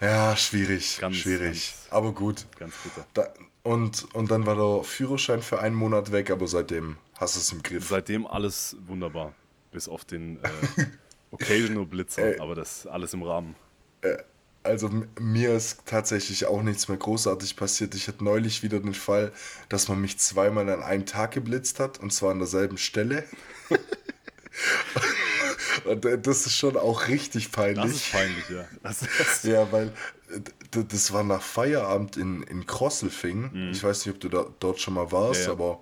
ja, 0.00 0.36
schwierig, 0.36 0.98
ganz, 1.00 1.16
schwierig. 1.16 1.74
Ganz, 1.74 1.92
aber 1.92 2.12
gut. 2.12 2.46
Ganz 2.58 2.74
bitter. 2.84 3.06
Da, 3.14 3.32
und, 3.64 4.14
und 4.14 4.30
dann 4.30 4.46
war 4.46 4.54
der 4.54 4.84
Führerschein 4.84 5.42
für 5.42 5.60
einen 5.60 5.74
Monat 5.74 6.12
weg, 6.12 6.30
aber 6.30 6.46
seitdem 6.46 6.96
hast 7.16 7.34
du 7.34 7.40
es 7.40 7.52
im 7.52 7.62
Griff. 7.62 7.88
Seitdem 7.88 8.26
alles 8.26 8.76
wunderbar. 8.86 9.34
Bis 9.72 9.88
auf 9.88 10.04
den 10.04 10.38
äh, 10.44 10.48
Occasional 11.30 11.86
Blitzer, 11.86 12.34
aber 12.40 12.54
das 12.54 12.86
alles 12.86 13.14
im 13.14 13.22
Rahmen. 13.22 13.56
Äh, 14.02 14.18
Also 14.64 14.90
mir 15.18 15.56
ist 15.56 15.80
tatsächlich 15.86 16.46
auch 16.46 16.62
nichts 16.62 16.86
mehr 16.88 16.98
großartig 16.98 17.56
passiert. 17.56 17.94
Ich 17.96 18.06
hatte 18.06 18.22
neulich 18.22 18.62
wieder 18.62 18.78
den 18.78 18.94
Fall, 18.94 19.32
dass 19.68 19.88
man 19.88 20.00
mich 20.00 20.18
zweimal 20.18 20.68
an 20.68 20.82
einem 20.82 21.06
Tag 21.06 21.32
geblitzt 21.32 21.80
hat 21.80 21.98
und 21.98 22.12
zwar 22.12 22.30
an 22.30 22.38
derselben 22.38 22.78
Stelle. 22.78 23.24
und 25.84 26.04
äh, 26.04 26.18
das 26.18 26.46
ist 26.46 26.56
schon 26.56 26.76
auch 26.76 27.08
richtig 27.08 27.50
peinlich. 27.50 27.84
Das 27.84 27.92
ist 27.92 28.12
peinlich, 28.12 28.48
ja. 28.50 28.64
Das, 28.82 29.00
das 29.18 29.42
ja, 29.42 29.70
weil 29.72 29.88
äh, 30.30 30.84
das 30.88 31.12
war 31.12 31.24
nach 31.24 31.42
Feierabend 31.42 32.16
in, 32.16 32.42
in 32.44 32.66
Krosselfing. 32.66 33.50
Mhm. 33.52 33.70
Ich 33.72 33.82
weiß 33.82 34.06
nicht, 34.06 34.14
ob 34.14 34.20
du 34.20 34.28
da, 34.28 34.46
dort 34.60 34.80
schon 34.80 34.94
mal 34.94 35.10
warst, 35.10 35.42
ja, 35.42 35.46
ja. 35.48 35.52
aber 35.52 35.80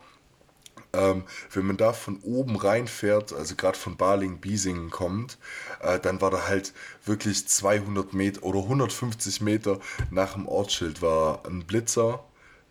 ähm, 0.92 1.24
wenn 1.52 1.66
man 1.66 1.76
da 1.76 1.92
von 1.92 2.20
oben 2.22 2.56
reinfährt, 2.56 3.32
also 3.32 3.54
gerade 3.54 3.78
von 3.78 3.96
Baling-Biesingen 3.96 4.90
kommt, 4.90 5.38
äh, 5.82 5.98
dann 5.98 6.20
war 6.20 6.30
da 6.30 6.48
halt 6.48 6.72
wirklich 7.04 7.46
200 7.46 8.12
Meter 8.12 8.42
oder 8.42 8.60
150 8.60 9.40
Meter 9.40 9.78
nach 10.10 10.34
dem 10.34 10.46
Ortsschild 10.46 11.02
war 11.02 11.46
ein 11.46 11.64
Blitzer, 11.64 12.24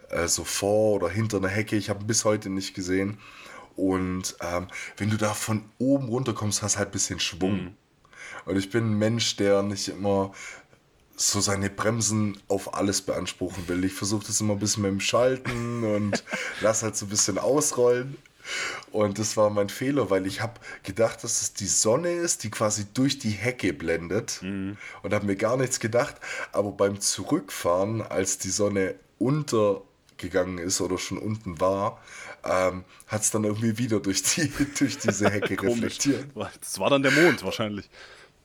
äh, 0.10 0.28
so 0.28 0.44
vor 0.44 0.96
oder 0.96 1.10
hinter 1.10 1.38
einer 1.38 1.48
Hecke. 1.48 1.76
Ich 1.76 1.90
habe 1.90 2.04
ihn 2.04 2.08
bis 2.08 2.26
heute 2.26 2.50
nicht 2.50 2.74
gesehen. 2.74 3.18
Und 3.76 4.36
ähm, 4.42 4.68
wenn 4.98 5.10
du 5.10 5.18
da 5.18 5.34
von 5.34 5.64
oben 5.78 6.10
runterkommst, 6.10 6.62
hast 6.62 6.78
halt 6.78 6.90
ein 6.90 6.92
bisschen 6.92 7.20
Schwung. 7.20 7.64
Mhm. 7.64 7.76
Und 8.46 8.58
ich 8.58 8.70
bin 8.70 8.92
ein 8.92 8.98
Mensch, 8.98 9.38
der 9.38 9.64
nicht 9.64 9.88
immer 9.88 10.34
so 11.20 11.42
seine 11.42 11.70
Bremsen 11.70 12.40
auf 12.48 12.74
alles 12.76 13.02
beanspruchen 13.02 13.68
will. 13.68 13.84
Ich 13.84 13.94
versuche 13.94 14.26
das 14.26 14.40
immer 14.40 14.54
ein 14.54 14.60
bisschen 14.60 14.84
mit 14.84 14.92
dem 14.92 15.02
Schalten 15.02 15.84
und 15.84 16.24
lass 16.62 16.82
halt 16.82 16.96
so 16.96 17.06
ein 17.06 17.10
bisschen 17.10 17.38
ausrollen. 17.38 18.18
Und 18.92 19.20
das 19.20 19.38
war 19.38 19.50
mein 19.50 19.70
Fehler, 19.70 20.10
weil 20.10 20.26
ich 20.26 20.42
habe 20.42 20.60
gedacht, 20.84 21.24
dass 21.24 21.42
es 21.42 21.54
die 21.54 21.68
Sonne 21.68 22.12
ist, 22.12 22.44
die 22.44 22.50
quasi 22.50 22.86
durch 22.94 23.20
die 23.20 23.30
Hecke 23.30 23.74
blendet 23.74 24.40
mhm. 24.42 24.78
und 25.04 25.14
habe 25.14 25.26
mir 25.26 25.36
gar 25.36 25.58
nichts 25.58 25.80
gedacht. 25.80 26.16
Aber 26.52 26.72
beim 26.72 27.00
Zurückfahren, 27.00 28.02
als 28.02 28.38
die 28.38 28.50
Sonne 28.50 28.96
untergegangen 29.20 30.58
ist 30.58 30.80
oder 30.82 30.98
schon 30.98 31.18
unten 31.18 31.60
war, 31.60 32.02
ähm, 32.44 32.86
hat 33.08 33.22
es 33.22 33.30
dann 33.30 33.44
irgendwie 33.44 33.78
wieder 33.78 34.00
durch, 34.00 34.24
die, 34.24 34.52
durch 34.80 34.98
diese 34.98 35.30
Hecke 35.30 35.62
reflektiert. 35.62 36.28
Das 36.62 36.80
war 36.80 36.90
dann 36.90 37.04
der 37.04 37.12
Mond 37.12 37.44
wahrscheinlich. 37.44 37.90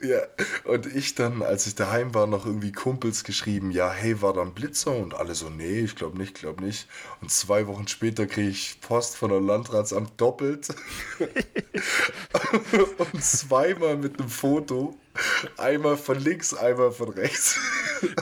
Ja, 0.04 0.20
und 0.64 0.84
ich 0.94 1.14
dann, 1.14 1.40
als 1.42 1.66
ich 1.66 1.76
daheim 1.76 2.12
war, 2.12 2.26
noch 2.26 2.44
irgendwie 2.44 2.72
Kumpels 2.72 3.24
geschrieben, 3.24 3.70
ja, 3.70 3.90
hey, 3.90 4.20
war 4.20 4.34
da 4.34 4.42
ein 4.42 4.52
Blitzer? 4.52 4.94
Und 4.94 5.14
alle 5.14 5.34
so, 5.34 5.48
nee, 5.48 5.80
ich 5.80 5.96
glaube 5.96 6.18
nicht, 6.18 6.34
glaube 6.34 6.62
nicht. 6.62 6.88
Und 7.22 7.30
zwei 7.30 7.66
Wochen 7.66 7.88
später 7.88 8.26
kriege 8.26 8.50
ich 8.50 8.80
Post 8.82 9.16
von 9.16 9.30
der 9.30 9.40
Landratsamt 9.40 10.20
doppelt. 10.20 10.68
und 12.98 13.24
zweimal 13.24 13.96
mit 13.96 14.20
einem 14.20 14.28
Foto. 14.28 14.94
Einmal 15.56 15.96
von 15.96 16.18
links, 16.18 16.52
einmal 16.52 16.92
von 16.92 17.08
rechts. 17.08 17.58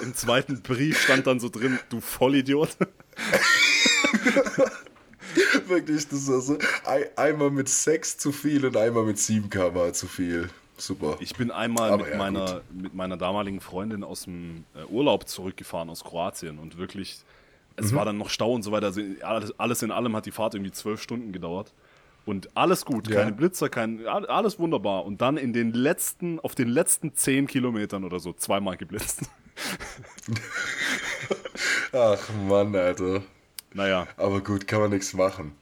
Im 0.03 0.15
zweiten 0.15 0.63
Brief 0.63 1.01
stand 1.01 1.27
dann 1.27 1.41
so 1.41 1.49
drin, 1.49 1.81
du 1.89 2.01
Vollidiot. 2.01 2.77
Wirklich, 5.67 6.07
das 6.07 6.29
war 6.29 6.41
so. 6.41 6.59
einmal 7.17 7.51
mit 7.51 7.69
Sex 7.69 8.19
zu 8.19 8.31
viel 8.31 8.67
und 8.67 8.77
einmal 8.77 9.03
mit 9.05 9.19
7 9.19 9.51
km 9.51 9.93
zu 9.93 10.07
viel 10.07 10.49
super. 10.87 11.17
Ich 11.21 11.35
bin 11.35 11.51
einmal 11.51 11.97
mit, 11.97 12.09
ja, 12.09 12.17
meiner, 12.17 12.61
mit 12.73 12.95
meiner 12.95 13.17
damaligen 13.17 13.61
Freundin 13.61 14.05
aus 14.05 14.25
dem 14.25 14.65
äh, 14.75 14.85
Urlaub 14.85 15.29
zurückgefahren 15.29 15.91
aus 15.91 16.05
Kroatien 16.05 16.59
und 16.59 16.79
wirklich, 16.79 17.19
es 17.77 17.93
mhm. 17.93 17.97
war 17.97 18.05
dann 18.05 18.19
noch 18.19 18.31
Stau 18.31 18.53
und 18.53 18.63
so 18.63 18.73
weiter. 18.73 18.87
Also 18.87 19.01
alles, 19.23 19.59
alles 19.59 19.83
in 19.83 19.91
allem 19.91 20.15
hat 20.17 20.27
die 20.27 20.31
Fahrt 20.31 20.55
irgendwie 20.55 20.73
zwölf 20.73 21.01
Stunden 21.01 21.33
gedauert. 21.33 21.73
Und 22.25 22.57
alles 22.57 22.85
gut, 22.85 23.09
ja. 23.09 23.17
keine 23.17 23.33
Blitzer, 23.33 23.69
kein, 23.69 24.07
alles 24.07 24.59
wunderbar. 24.59 25.05
Und 25.05 25.21
dann 25.21 25.37
in 25.37 25.53
den 25.53 25.73
letzten, 25.73 26.39
auf 26.39 26.55
den 26.55 26.69
letzten 26.69 27.15
zehn 27.15 27.49
Kilometern 27.49 28.05
oder 28.05 28.21
so 28.21 28.33
zweimal 28.33 28.77
geblitzt. 28.77 29.23
Ach 31.93 32.29
Mann, 32.49 32.75
Alter. 32.77 33.23
Naja. 33.75 34.07
Aber 34.17 34.41
gut, 34.41 34.69
kann 34.69 34.81
man 34.81 34.91
nichts 34.91 35.15
machen. 35.15 35.53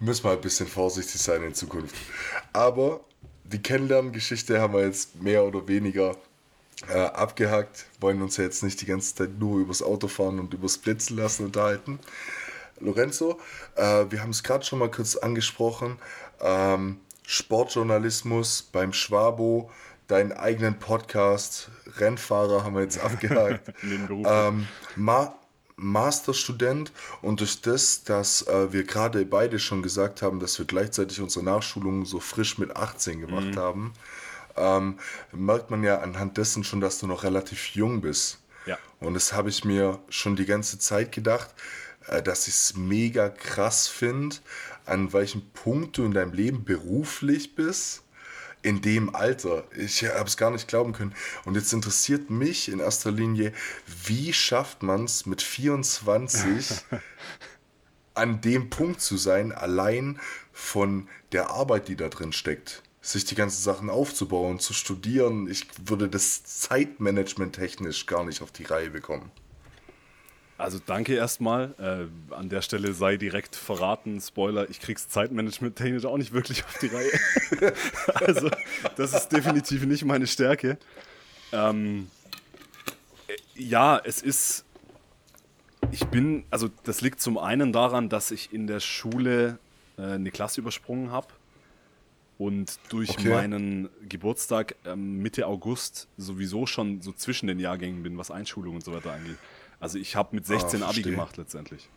Müssen 0.00 0.24
wir 0.24 0.32
ein 0.32 0.40
bisschen 0.40 0.66
vorsichtig 0.66 1.20
sein 1.20 1.42
in 1.42 1.54
Zukunft. 1.54 1.94
Aber 2.52 3.00
die 3.44 3.62
Kennenlerngeschichte 3.62 4.60
haben 4.60 4.74
wir 4.74 4.84
jetzt 4.84 5.20
mehr 5.22 5.44
oder 5.44 5.68
weniger 5.68 6.16
äh, 6.88 6.98
abgehakt. 6.98 7.86
Wollen 8.00 8.22
uns 8.22 8.36
ja 8.36 8.44
jetzt 8.44 8.62
nicht 8.62 8.80
die 8.80 8.86
ganze 8.86 9.14
Zeit 9.14 9.38
nur 9.38 9.60
übers 9.60 9.82
Autofahren 9.82 10.40
und 10.40 10.54
übers 10.54 10.78
Blitzen 10.78 11.16
lassen 11.16 11.46
unterhalten. 11.46 11.98
Lorenzo, 12.80 13.38
äh, 13.76 14.06
wir 14.10 14.22
haben 14.22 14.30
es 14.30 14.42
gerade 14.42 14.64
schon 14.64 14.78
mal 14.78 14.90
kurz 14.90 15.16
angesprochen. 15.16 15.98
Ähm, 16.40 16.98
Sportjournalismus 17.26 18.62
beim 18.62 18.92
Schwabo, 18.92 19.70
deinen 20.08 20.32
eigenen 20.32 20.78
Podcast, 20.78 21.70
Rennfahrer 21.98 22.64
haben 22.64 22.74
wir 22.74 22.82
jetzt 22.82 22.98
abgehakt. 23.04 23.72
ähm, 23.82 24.66
Ma 24.96 25.34
Masterstudent 25.76 26.92
und 27.20 27.40
durch 27.40 27.60
das, 27.60 28.04
dass 28.04 28.42
äh, 28.42 28.72
wir 28.72 28.84
gerade 28.84 29.24
beide 29.24 29.58
schon 29.58 29.82
gesagt 29.82 30.22
haben, 30.22 30.40
dass 30.40 30.58
wir 30.58 30.66
gleichzeitig 30.66 31.20
unsere 31.20 31.44
Nachschulung 31.44 32.04
so 32.04 32.20
frisch 32.20 32.58
mit 32.58 32.76
18 32.76 33.20
gemacht 33.20 33.56
mhm. 33.56 33.58
haben, 33.58 33.92
ähm, 34.56 34.98
merkt 35.32 35.70
man 35.70 35.82
ja 35.82 35.98
anhand 35.98 36.36
dessen 36.36 36.62
schon, 36.62 36.80
dass 36.80 36.98
du 37.00 37.06
noch 37.06 37.24
relativ 37.24 37.74
jung 37.74 38.00
bist. 38.00 38.38
Ja. 38.66 38.78
Und 39.00 39.14
das 39.14 39.32
habe 39.32 39.48
ich 39.48 39.64
mir 39.64 39.98
schon 40.08 40.36
die 40.36 40.46
ganze 40.46 40.78
Zeit 40.78 41.10
gedacht, 41.10 41.50
äh, 42.06 42.22
dass 42.22 42.46
ich 42.46 42.54
es 42.54 42.76
mega 42.76 43.28
krass 43.28 43.88
finde, 43.88 44.36
an 44.86 45.12
welchem 45.12 45.42
Punkt 45.50 45.98
du 45.98 46.04
in 46.04 46.12
deinem 46.12 46.32
Leben 46.32 46.64
beruflich 46.64 47.56
bist 47.56 48.03
in 48.64 48.80
dem 48.80 49.14
Alter. 49.14 49.64
Ich 49.76 50.04
habe 50.04 50.26
es 50.26 50.38
gar 50.38 50.50
nicht 50.50 50.68
glauben 50.68 50.94
können. 50.94 51.14
Und 51.44 51.54
jetzt 51.54 51.72
interessiert 51.72 52.30
mich 52.30 52.70
in 52.70 52.80
erster 52.80 53.10
Linie, 53.12 53.52
wie 54.04 54.32
schafft 54.32 54.82
man 54.82 55.04
es 55.04 55.26
mit 55.26 55.42
24 55.42 56.84
an 58.14 58.40
dem 58.40 58.70
Punkt 58.70 59.02
zu 59.02 59.18
sein, 59.18 59.52
allein 59.52 60.18
von 60.52 61.08
der 61.32 61.50
Arbeit, 61.50 61.88
die 61.88 61.96
da 61.96 62.08
drin 62.08 62.32
steckt, 62.32 62.82
sich 63.02 63.26
die 63.26 63.34
ganzen 63.34 63.62
Sachen 63.62 63.90
aufzubauen, 63.90 64.58
zu 64.58 64.72
studieren. 64.72 65.46
Ich 65.50 65.66
würde 65.84 66.08
das 66.08 66.44
Zeitmanagement 66.44 67.54
technisch 67.54 68.06
gar 68.06 68.24
nicht 68.24 68.40
auf 68.40 68.50
die 68.50 68.64
Reihe 68.64 68.88
bekommen. 68.88 69.30
Also 70.56 70.78
danke 70.84 71.14
erstmal. 71.14 71.74
Äh, 71.78 72.34
an 72.34 72.48
der 72.48 72.62
Stelle 72.62 72.92
sei 72.92 73.16
direkt 73.16 73.56
verraten, 73.56 74.20
Spoiler, 74.20 74.70
ich 74.70 74.80
krieg's 74.80 75.08
Zeitmanagement 75.08 75.76
technisch 75.76 76.04
auch 76.04 76.16
nicht 76.16 76.32
wirklich 76.32 76.64
auf 76.64 76.78
die 76.78 76.86
Reihe. 76.86 77.10
also 78.14 78.50
das 78.96 79.14
ist 79.14 79.28
definitiv 79.30 79.84
nicht 79.84 80.04
meine 80.04 80.26
Stärke. 80.26 80.78
Ähm, 81.52 82.08
äh, 83.26 83.60
ja, 83.60 84.00
es 84.04 84.22
ist. 84.22 84.64
Ich 85.90 86.06
bin, 86.06 86.44
also 86.50 86.70
das 86.84 87.02
liegt 87.02 87.20
zum 87.20 87.36
einen 87.36 87.72
daran, 87.72 88.08
dass 88.08 88.30
ich 88.30 88.52
in 88.52 88.66
der 88.66 88.80
Schule 88.80 89.58
äh, 89.98 90.02
eine 90.02 90.30
Klasse 90.30 90.60
übersprungen 90.60 91.10
habe 91.10 91.28
und 92.38 92.78
durch 92.88 93.10
okay. 93.10 93.28
meinen 93.28 93.88
Geburtstag 94.08 94.76
ähm, 94.86 95.20
Mitte 95.20 95.46
August 95.46 96.08
sowieso 96.16 96.66
schon 96.66 97.02
so 97.02 97.12
zwischen 97.12 97.46
den 97.46 97.60
Jahrgängen 97.60 98.02
bin, 98.02 98.16
was 98.18 98.30
Einschulung 98.30 98.76
und 98.76 98.84
so 98.84 98.92
weiter 98.92 99.12
angeht. 99.12 99.36
Also 99.84 99.98
ich 99.98 100.16
habe 100.16 100.34
mit 100.34 100.46
16 100.46 100.82
ah, 100.82 100.88
Abi 100.88 101.02
gemacht 101.02 101.36
letztendlich. 101.36 101.90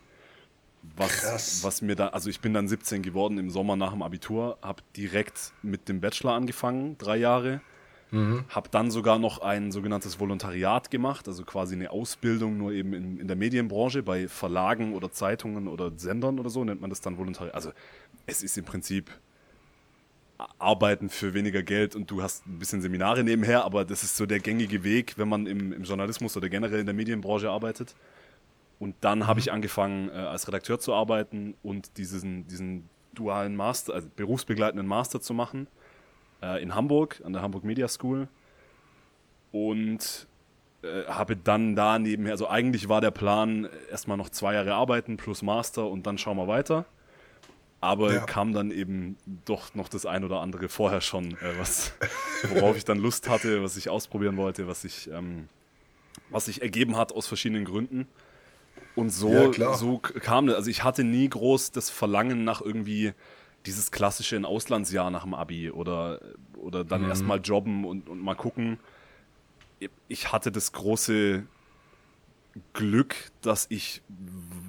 Was, 0.94 1.22
Krass. 1.22 1.64
was 1.64 1.80
mir 1.80 1.96
da, 1.96 2.08
also 2.08 2.28
ich 2.28 2.40
bin 2.40 2.52
dann 2.52 2.68
17 2.68 3.02
geworden 3.02 3.38
im 3.38 3.48
Sommer 3.48 3.76
nach 3.76 3.92
dem 3.92 4.02
Abitur, 4.02 4.58
habe 4.60 4.82
direkt 4.94 5.54
mit 5.62 5.88
dem 5.88 6.02
Bachelor 6.02 6.34
angefangen, 6.34 6.98
drei 6.98 7.16
Jahre. 7.16 7.62
Mhm. 8.10 8.44
Habe 8.50 8.68
dann 8.68 8.90
sogar 8.90 9.18
noch 9.18 9.40
ein 9.40 9.72
sogenanntes 9.72 10.20
Volontariat 10.20 10.90
gemacht, 10.90 11.28
also 11.28 11.44
quasi 11.44 11.76
eine 11.76 11.90
Ausbildung 11.90 12.58
nur 12.58 12.72
eben 12.72 12.92
in, 12.92 13.20
in 13.20 13.26
der 13.26 13.36
Medienbranche, 13.36 14.02
bei 14.02 14.28
Verlagen 14.28 14.94
oder 14.94 15.10
Zeitungen 15.10 15.66
oder 15.66 15.90
Sendern 15.96 16.38
oder 16.38 16.50
so 16.50 16.64
nennt 16.64 16.82
man 16.82 16.90
das 16.90 17.00
dann 17.00 17.16
Volontariat. 17.16 17.54
Also 17.54 17.72
es 18.26 18.42
ist 18.42 18.58
im 18.58 18.66
Prinzip 18.66 19.10
arbeiten 20.58 21.08
für 21.08 21.34
weniger 21.34 21.62
Geld 21.62 21.96
und 21.96 22.10
du 22.10 22.22
hast 22.22 22.46
ein 22.46 22.58
bisschen 22.58 22.80
Seminare 22.80 23.24
nebenher, 23.24 23.64
aber 23.64 23.84
das 23.84 24.04
ist 24.04 24.16
so 24.16 24.24
der 24.24 24.38
gängige 24.38 24.84
Weg, 24.84 25.18
wenn 25.18 25.28
man 25.28 25.46
im, 25.46 25.72
im 25.72 25.82
Journalismus 25.82 26.36
oder 26.36 26.48
generell 26.48 26.80
in 26.80 26.86
der 26.86 26.94
Medienbranche 26.94 27.50
arbeitet. 27.50 27.94
Und 28.78 28.94
dann 29.00 29.26
habe 29.26 29.38
mhm. 29.38 29.42
ich 29.42 29.52
angefangen, 29.52 30.08
äh, 30.10 30.12
als 30.12 30.46
Redakteur 30.46 30.78
zu 30.78 30.94
arbeiten 30.94 31.54
und 31.62 31.96
diesen, 31.96 32.46
diesen 32.46 32.88
dualen 33.14 33.56
Master, 33.56 33.94
also 33.94 34.08
berufsbegleitenden 34.14 34.86
Master 34.86 35.20
zu 35.20 35.34
machen 35.34 35.66
äh, 36.40 36.62
in 36.62 36.74
Hamburg, 36.74 37.20
an 37.24 37.32
der 37.32 37.42
Hamburg 37.42 37.64
Media 37.64 37.88
School. 37.88 38.28
Und 39.50 40.28
äh, 40.82 41.04
habe 41.06 41.36
dann 41.36 41.74
da 41.74 41.98
nebenher, 41.98 42.32
also 42.32 42.46
eigentlich 42.46 42.88
war 42.88 43.00
der 43.00 43.10
Plan, 43.10 43.68
erstmal 43.90 44.16
noch 44.16 44.28
zwei 44.28 44.54
Jahre 44.54 44.74
arbeiten 44.74 45.16
plus 45.16 45.42
Master 45.42 45.88
und 45.88 46.06
dann 46.06 46.18
schauen 46.18 46.36
wir 46.36 46.46
weiter. 46.46 46.84
Aber 47.80 48.12
ja. 48.12 48.20
kam 48.20 48.52
dann 48.52 48.70
eben 48.72 49.16
doch 49.44 49.74
noch 49.74 49.88
das 49.88 50.04
ein 50.04 50.24
oder 50.24 50.40
andere 50.40 50.68
vorher 50.68 51.00
schon, 51.00 51.32
äh, 51.32 51.58
was, 51.58 51.92
worauf 52.48 52.76
ich 52.76 52.84
dann 52.84 52.98
Lust 52.98 53.28
hatte, 53.28 53.62
was 53.62 53.76
ich 53.76 53.88
ausprobieren 53.88 54.36
wollte, 54.36 54.66
was 54.66 54.82
sich, 54.82 55.08
ähm, 55.10 55.48
was 56.30 56.46
sich 56.46 56.60
ergeben 56.62 56.96
hat 56.96 57.12
aus 57.12 57.28
verschiedenen 57.28 57.64
Gründen. 57.64 58.08
Und 58.96 59.10
so, 59.10 59.52
ja, 59.52 59.74
so 59.74 59.98
kam 59.98 60.48
das. 60.48 60.56
Also 60.56 60.70
ich 60.70 60.82
hatte 60.82 61.04
nie 61.04 61.28
groß 61.28 61.70
das 61.70 61.88
Verlangen 61.88 62.42
nach 62.42 62.60
irgendwie 62.60 63.12
dieses 63.64 63.92
klassische 63.92 64.34
ein 64.34 64.44
Auslandsjahr 64.44 65.10
nach 65.10 65.22
dem 65.22 65.34
Abi 65.34 65.70
oder, 65.70 66.20
oder 66.56 66.84
dann 66.84 67.02
mhm. 67.02 67.08
erstmal 67.10 67.38
jobben 67.38 67.84
und, 67.84 68.08
und 68.08 68.20
mal 68.20 68.34
gucken. 68.34 68.78
ich 70.08 70.32
hatte 70.32 70.50
das 70.50 70.72
große 70.72 71.44
Glück, 72.72 73.14
dass 73.42 73.66
ich 73.68 74.02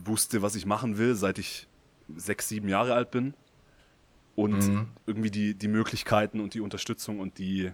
wusste, 0.06 0.44
was 0.44 0.56
ich 0.56 0.66
machen 0.66 0.98
will, 0.98 1.16
seit 1.16 1.40
ich 1.40 1.69
sechs, 2.16 2.48
sieben 2.50 2.70
Jahre 2.70 2.94
alt 2.94 3.12
bin. 3.12 3.34
Und 4.36 4.68
Mhm. 4.68 4.88
irgendwie 5.06 5.32
die, 5.32 5.54
die 5.54 5.68
Möglichkeiten 5.68 6.40
und 6.40 6.54
die 6.54 6.62
Unterstützung 6.62 7.20
und 7.20 7.38
die, 7.40 7.72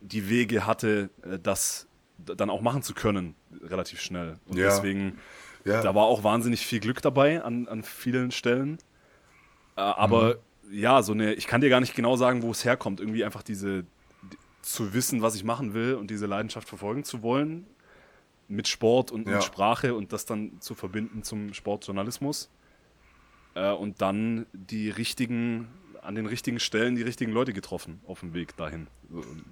die 0.00 0.28
Wege 0.28 0.66
hatte, 0.66 1.08
äh, 1.22 1.38
das 1.38 1.86
dann 2.18 2.50
auch 2.50 2.60
machen 2.60 2.82
zu 2.82 2.94
können, 2.94 3.34
relativ 3.62 4.00
schnell. 4.00 4.38
Und 4.46 4.56
Ja. 4.58 4.66
deswegen, 4.66 5.18
Ja. 5.64 5.82
da 5.82 5.94
war 5.94 6.04
auch 6.04 6.22
wahnsinnig 6.22 6.64
viel 6.66 6.80
Glück 6.80 7.00
dabei 7.02 7.42
an, 7.42 7.66
an 7.68 7.82
vielen 7.82 8.30
Stellen. 8.30 8.78
Äh, 9.76 9.80
aber 9.80 10.36
Mhm. 10.68 10.74
ja, 10.78 11.02
so 11.02 11.12
eine, 11.12 11.32
ich 11.34 11.46
kann 11.46 11.60
dir 11.62 11.70
gar 11.70 11.80
nicht 11.80 11.94
genau 11.94 12.16
sagen, 12.16 12.42
wo 12.42 12.50
es 12.50 12.64
herkommt. 12.64 13.00
Irgendwie 13.00 13.24
einfach 13.24 13.42
diese, 13.42 13.82
die- 13.82 14.36
zu 14.62 14.92
wissen, 14.94 15.22
was 15.22 15.34
ich 15.34 15.42
machen 15.44 15.74
will 15.74 15.94
und 15.94 16.10
diese 16.10 16.26
Leidenschaft 16.26 16.68
verfolgen 16.68 17.02
zu 17.04 17.22
wollen 17.22 17.66
mit 18.46 18.68
Sport 18.68 19.10
und 19.10 19.26
Ja. 19.26 19.34
mit 19.36 19.44
Sprache 19.44 19.94
und 19.94 20.12
das 20.12 20.26
dann 20.26 20.60
zu 20.60 20.74
verbinden 20.74 21.22
zum 21.22 21.54
Sportjournalismus. 21.54 22.50
Äh, 23.54 23.70
und 23.70 24.02
dann 24.02 24.46
die 24.52 24.90
richtigen, 24.90 25.68
an 26.02 26.14
den 26.14 26.26
richtigen 26.26 26.60
Stellen 26.60 26.96
die 26.96 27.02
richtigen 27.02 27.32
Leute 27.32 27.52
getroffen 27.52 28.00
auf 28.06 28.20
dem 28.20 28.34
Weg 28.34 28.56
dahin. 28.56 28.86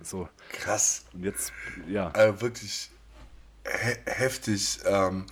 So. 0.02 0.28
Krass. 0.50 1.04
Und 1.12 1.24
jetzt, 1.24 1.52
ja. 1.88 2.10
Äh, 2.12 2.40
wirklich 2.40 2.90
he 3.64 3.94
heftig, 4.06 4.80
ähm, 4.84 5.26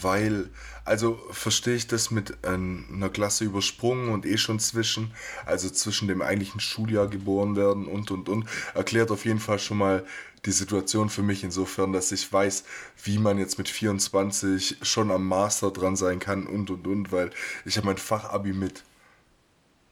weil, 0.00 0.50
also 0.84 1.20
verstehe 1.30 1.74
ich 1.74 1.86
das 1.86 2.10
mit 2.10 2.36
ähm, 2.42 2.86
einer 2.92 3.08
Klasse 3.08 3.44
übersprungen 3.44 4.10
und 4.10 4.26
eh 4.26 4.38
schon 4.38 4.58
zwischen, 4.58 5.12
also 5.44 5.70
zwischen 5.70 6.08
dem 6.08 6.22
eigentlichen 6.22 6.60
Schuljahr 6.60 7.08
geboren 7.08 7.56
werden 7.56 7.86
und 7.86 8.10
und 8.10 8.28
und, 8.28 8.48
erklärt 8.74 9.10
auf 9.10 9.24
jeden 9.24 9.40
Fall 9.40 9.58
schon 9.58 9.78
mal 9.78 10.04
die 10.44 10.52
Situation 10.52 11.08
für 11.08 11.22
mich 11.22 11.42
insofern, 11.42 11.92
dass 11.92 12.12
ich 12.12 12.32
weiß, 12.32 12.64
wie 13.02 13.18
man 13.18 13.38
jetzt 13.38 13.58
mit 13.58 13.68
24 13.68 14.78
schon 14.82 15.10
am 15.10 15.26
Master 15.26 15.70
dran 15.70 15.96
sein 15.96 16.18
kann 16.20 16.46
und 16.46 16.70
und 16.70 16.86
und, 16.86 17.12
weil 17.12 17.30
ich 17.64 17.76
habe 17.76 17.86
mein 17.86 17.98
Fachabi 17.98 18.52
mit 18.52 18.84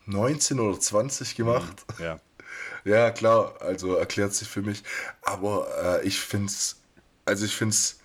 19 0.06 0.60
oder 0.60 0.78
20 0.78 1.34
gemacht. 1.36 1.84
ja. 1.98 2.20
Ja, 2.84 3.10
klar, 3.10 3.54
also 3.60 3.94
erklärt 3.94 4.34
sich 4.34 4.46
für 4.46 4.60
mich. 4.60 4.82
Aber 5.22 5.66
äh, 5.82 6.06
ich 6.06 6.20
finde 6.20 6.48
es, 6.48 6.76
also 7.24 7.46
ich 7.46 7.56
finde 7.56 7.72
es 7.72 7.98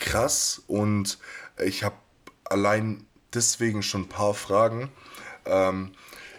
krass 0.00 0.62
und 0.66 1.18
ich 1.64 1.84
habe 1.84 1.96
allein 2.44 3.06
deswegen 3.32 3.82
schon 3.82 4.02
ein 4.02 4.08
paar 4.08 4.34
Fragen. 4.34 4.90
Ähm, 5.46 5.92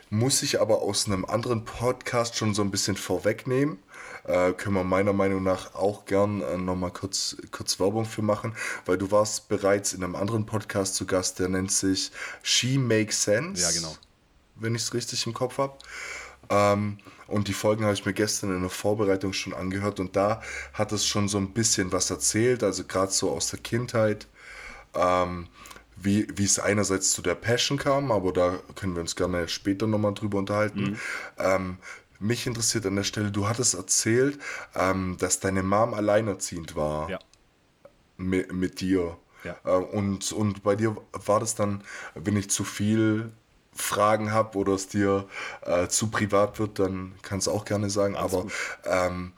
muss 0.09 0.43
ich 0.43 0.59
aber 0.59 0.81
aus 0.81 1.05
einem 1.07 1.23
anderen 1.23 1.63
Podcast 1.63 2.35
schon 2.35 2.53
so 2.53 2.61
ein 2.61 2.69
bisschen 2.69 2.97
vorwegnehmen. 2.97 3.79
Äh, 4.25 4.51
können 4.53 4.75
wir 4.75 4.83
meiner 4.83 5.13
Meinung 5.13 5.41
nach 5.41 5.73
auch 5.73 6.05
gern 6.05 6.41
äh, 6.41 6.57
nochmal 6.57 6.91
kurz, 6.91 7.37
kurz 7.51 7.79
Werbung 7.79 8.05
für 8.05 8.21
machen, 8.21 8.53
weil 8.85 8.97
du 8.97 9.09
warst 9.09 9.47
bereits 9.47 9.93
in 9.93 10.03
einem 10.03 10.15
anderen 10.15 10.45
Podcast 10.45 10.95
zu 10.95 11.05
Gast, 11.05 11.39
der 11.39 11.49
nennt 11.49 11.71
sich 11.71 12.11
She 12.43 12.77
Makes 12.77 13.23
Sense. 13.23 13.61
Ja, 13.61 13.71
genau. 13.71 13.95
Wenn 14.55 14.75
ich 14.75 14.83
es 14.83 14.93
richtig 14.93 15.25
im 15.25 15.33
Kopf 15.33 15.57
habe. 15.57 15.77
Ähm, 16.49 16.99
und 17.31 17.47
die 17.47 17.53
Folgen 17.53 17.83
habe 17.83 17.93
ich 17.93 18.05
mir 18.05 18.13
gestern 18.13 18.55
in 18.55 18.61
der 18.61 18.69
Vorbereitung 18.69 19.33
schon 19.33 19.53
angehört 19.53 19.99
und 19.99 20.15
da 20.15 20.41
hat 20.73 20.91
es 20.91 21.05
schon 21.05 21.27
so 21.27 21.37
ein 21.37 21.53
bisschen 21.53 21.91
was 21.91 22.09
erzählt, 22.11 22.63
also 22.63 22.83
gerade 22.83 23.11
so 23.11 23.31
aus 23.31 23.49
der 23.49 23.59
Kindheit, 23.59 24.27
ähm, 24.93 25.47
wie, 25.95 26.27
wie 26.35 26.45
es 26.45 26.59
einerseits 26.59 27.11
zu 27.11 27.21
der 27.21 27.35
Passion 27.35 27.77
kam, 27.77 28.11
aber 28.11 28.33
da 28.33 28.59
können 28.75 28.95
wir 28.95 29.01
uns 29.01 29.15
gerne 29.15 29.47
später 29.47 29.87
nochmal 29.87 30.13
drüber 30.13 30.39
unterhalten. 30.39 30.97
Ähm, 31.37 31.77
mich 32.19 32.45
interessiert 32.47 32.85
an 32.85 32.95
der 32.95 33.03
Stelle, 33.03 33.31
du 33.31 33.47
hattest 33.47 33.73
erzählt, 33.73 34.39
ähm, 34.75 35.17
dass 35.19 35.39
deine 35.39 35.63
Mom 35.63 35.93
alleinerziehend 35.93 36.75
war 36.75 37.09
Ja. 37.09 37.19
mit, 38.17 38.51
mit 38.53 38.79
dir. 38.81 39.17
Ja. 39.43 39.57
Äh, 39.63 39.71
und, 39.71 40.31
und 40.31 40.63
bei 40.63 40.75
dir 40.75 40.95
war 41.11 41.39
das 41.39 41.55
dann, 41.55 41.83
wenn 42.15 42.37
ich 42.37 42.49
zu 42.49 42.63
viel 42.63 43.31
Fragen 43.73 44.31
habe 44.31 44.57
oder 44.57 44.73
es 44.73 44.87
dir 44.87 45.27
äh, 45.61 45.87
zu 45.87 46.09
privat 46.09 46.59
wird, 46.59 46.79
dann 46.79 47.13
kannst 47.21 47.47
du 47.47 47.51
auch 47.51 47.65
gerne 47.65 47.89
sagen. 47.89 48.15
Alles 48.15 48.33
Aber 48.33 48.47
ähm, 48.85 49.33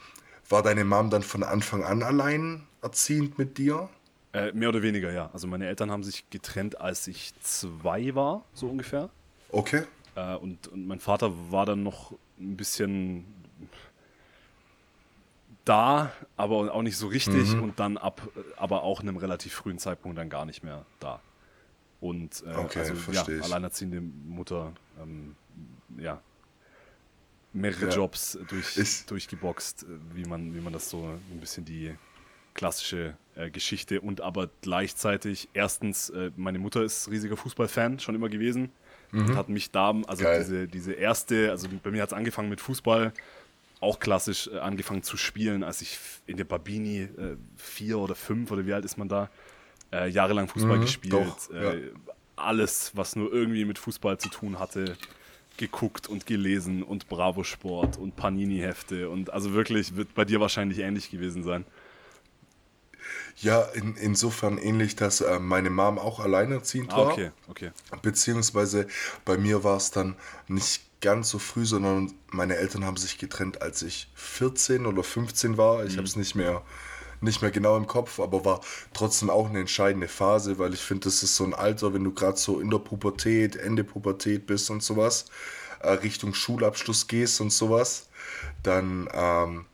war 0.49 0.63
deine 0.63 0.83
Mom 0.85 1.09
dann 1.09 1.23
von 1.23 1.43
Anfang 1.43 1.83
an 1.83 2.03
allein 2.03 2.63
erziehend 2.81 3.37
mit 3.37 3.57
dir? 3.57 3.89
Äh, 4.33 4.51
mehr 4.53 4.69
oder 4.69 4.81
weniger, 4.81 5.11
ja. 5.11 5.29
Also 5.33 5.47
meine 5.47 5.67
Eltern 5.67 5.91
haben 5.91 6.03
sich 6.03 6.29
getrennt, 6.29 6.81
als 6.81 7.07
ich 7.07 7.33
zwei 7.41 8.15
war, 8.15 8.43
so 8.53 8.67
ungefähr. 8.67 9.09
Okay. 9.49 9.83
Äh, 10.15 10.35
und, 10.35 10.67
und 10.67 10.87
mein 10.87 10.99
Vater 10.99 11.31
war 11.51 11.65
dann 11.65 11.83
noch 11.83 12.13
ein 12.39 12.57
bisschen 12.57 13.25
da, 15.65 16.11
aber 16.35 16.73
auch 16.73 16.81
nicht 16.81 16.97
so 16.97 17.07
richtig 17.07 17.53
und 17.53 17.79
dann 17.79 17.97
ab, 17.97 18.27
aber 18.57 18.83
auch 18.83 18.99
einem 19.01 19.17
relativ 19.17 19.53
frühen 19.53 19.77
Zeitpunkt 19.77 20.17
dann 20.17 20.29
gar 20.29 20.45
nicht 20.45 20.63
mehr 20.63 20.85
da. 20.99 21.21
Und 22.03 22.43
äh, 22.45 22.49
Okay, 22.57 22.79
also, 22.79 23.11
ja, 23.13 23.25
ich. 23.29 23.41
alleinerziehende 23.41 24.01
Mutter, 24.01 24.73
ähm, 25.01 25.35
ja, 25.97 26.21
mehrere 27.53 27.85
Ja. 27.85 27.91
Jobs 27.95 28.37
durch, 28.49 28.77
Ist- 28.77 29.09
durchgeboxt, 29.09 29.83
äh, 29.83 29.85
wie 30.13 30.25
man, 30.25 30.53
wie 30.53 30.59
man 30.59 30.73
das 30.73 30.89
so 30.89 30.97
ein 31.31 31.39
bisschen 31.39 31.63
die 31.63 31.93
klassische 32.55 33.15
äh, 33.35 33.49
Geschichte 33.49 34.01
und 34.01 34.19
aber 34.19 34.49
gleichzeitig 34.61 35.47
erstens, 35.53 36.09
äh, 36.09 36.31
meine 36.35 36.59
Mutter 36.59 36.83
ist 36.83 37.09
riesiger 37.09 37.37
Fußballfan 37.37 37.99
schon 37.99 38.15
immer 38.15 38.27
gewesen 38.27 38.69
und 39.13 39.35
hat 39.37 39.47
mich 39.47 39.71
da, 39.71 39.91
also 40.07 40.23
Mhm. 40.23 40.27
Geil. 40.27 40.39
diese, 40.39 40.67
diese 40.67 40.93
erste, 40.93 41.51
also 41.51 41.69
bei 41.81 41.91
mir 41.91 42.01
hat 42.01 42.09
es 42.09 42.13
angefangen 42.13 42.49
mit 42.49 42.59
Fußball, 42.59 43.13
auch 43.79 43.99
klassisch 43.99 44.49
äh, 44.49 44.57
angefangen 44.59 45.03
zu 45.03 45.15
spielen, 45.15 45.63
als 45.63 45.81
ich 45.81 45.97
in 46.27 46.35
der 46.35 46.43
Babini 46.45 47.03
äh, 47.03 47.37
vier 47.55 47.97
oder 47.99 48.15
fünf 48.15 48.51
oder 48.51 48.65
wie 48.65 48.73
alt 48.73 48.83
ist 48.83 48.97
man 48.97 49.07
da, 49.07 49.29
äh, 49.93 50.07
jahrelang 50.09 50.47
Fußball 50.47 50.79
gespielt. 50.79 51.13
Mhm, 51.13 51.17
doch, 51.25 51.51
ja. 51.53 51.73
äh, 51.73 51.91
Alles, 52.35 52.91
was 52.95 53.15
nur 53.15 53.31
irgendwie 53.31 53.65
mit 53.65 53.77
Fußball 53.77 54.17
zu 54.17 54.29
tun 54.29 54.57
hatte, 54.59 54.97
geguckt 55.57 56.07
und 56.09 56.25
gelesen 56.25 56.81
und 56.81 57.07
Bravo 57.09 57.43
Sport 57.43 57.97
und 57.97 58.15
Panini-Hefte 58.15 59.09
und 59.09 59.31
also 59.31 59.53
wirklich 59.53 59.95
wird 59.95 60.15
bei 60.15 60.25
dir 60.25 60.39
wahrscheinlich 60.39 60.79
ähnlich 60.79 61.11
gewesen 61.11 61.43
sein. 61.43 61.63
Ja, 63.37 63.61
in, 63.61 63.95
insofern 63.95 64.57
ähnlich, 64.57 64.95
dass 64.95 65.21
äh, 65.21 65.39
meine 65.39 65.69
Mom 65.69 65.99
auch 65.99 66.19
alleinerziehend 66.19 66.91
Ah, 66.93 66.97
war. 66.97 67.11
okay, 67.11 67.31
okay. 67.47 67.71
Beziehungsweise 68.01 68.87
bei 69.25 69.37
mir 69.37 69.63
war 69.63 69.77
es 69.77 69.91
dann 69.91 70.15
nicht 70.47 70.81
ganz 71.01 71.29
so 71.29 71.39
früh, 71.39 71.65
sondern 71.65 72.13
meine 72.31 72.55
Eltern 72.55 72.85
haben 72.85 72.95
sich 72.97 73.17
getrennt, 73.17 73.61
als 73.61 73.81
ich 73.81 74.09
14 74.15 74.85
oder 74.85 75.03
15 75.03 75.57
war. 75.57 75.83
Ich 75.85 75.97
habe 75.97 76.07
es 76.07 76.15
nicht 76.15 76.35
mehr, 76.35 76.61
nicht 77.23 77.41
mehr 77.41 77.51
genau 77.51 77.77
im 77.77 77.87
Kopf, 77.87 78.19
aber 78.19 78.45
war 78.45 78.61
trotzdem 78.93 79.29
auch 79.29 79.49
eine 79.49 79.59
entscheidende 79.59 80.07
Phase, 80.07 80.59
weil 80.59 80.73
ich 80.73 80.81
finde, 80.81 81.05
das 81.05 81.23
ist 81.23 81.35
so 81.35 81.43
ein 81.43 81.53
Alter, 81.53 81.93
wenn 81.93 82.03
du 82.03 82.11
gerade 82.13 82.37
so 82.37 82.59
in 82.59 82.69
der 82.69 82.79
Pubertät, 82.79 83.55
Ende 83.55 83.83
Pubertät 83.83 84.45
bist 84.45 84.69
und 84.69 84.83
sowas, 84.83 85.25
äh, 85.79 85.91
Richtung 85.91 86.33
Schulabschluss 86.33 87.07
gehst 87.07 87.41
und 87.41 87.51
sowas, 87.51 88.07
dann 88.61 89.09
ähm, 89.13 89.65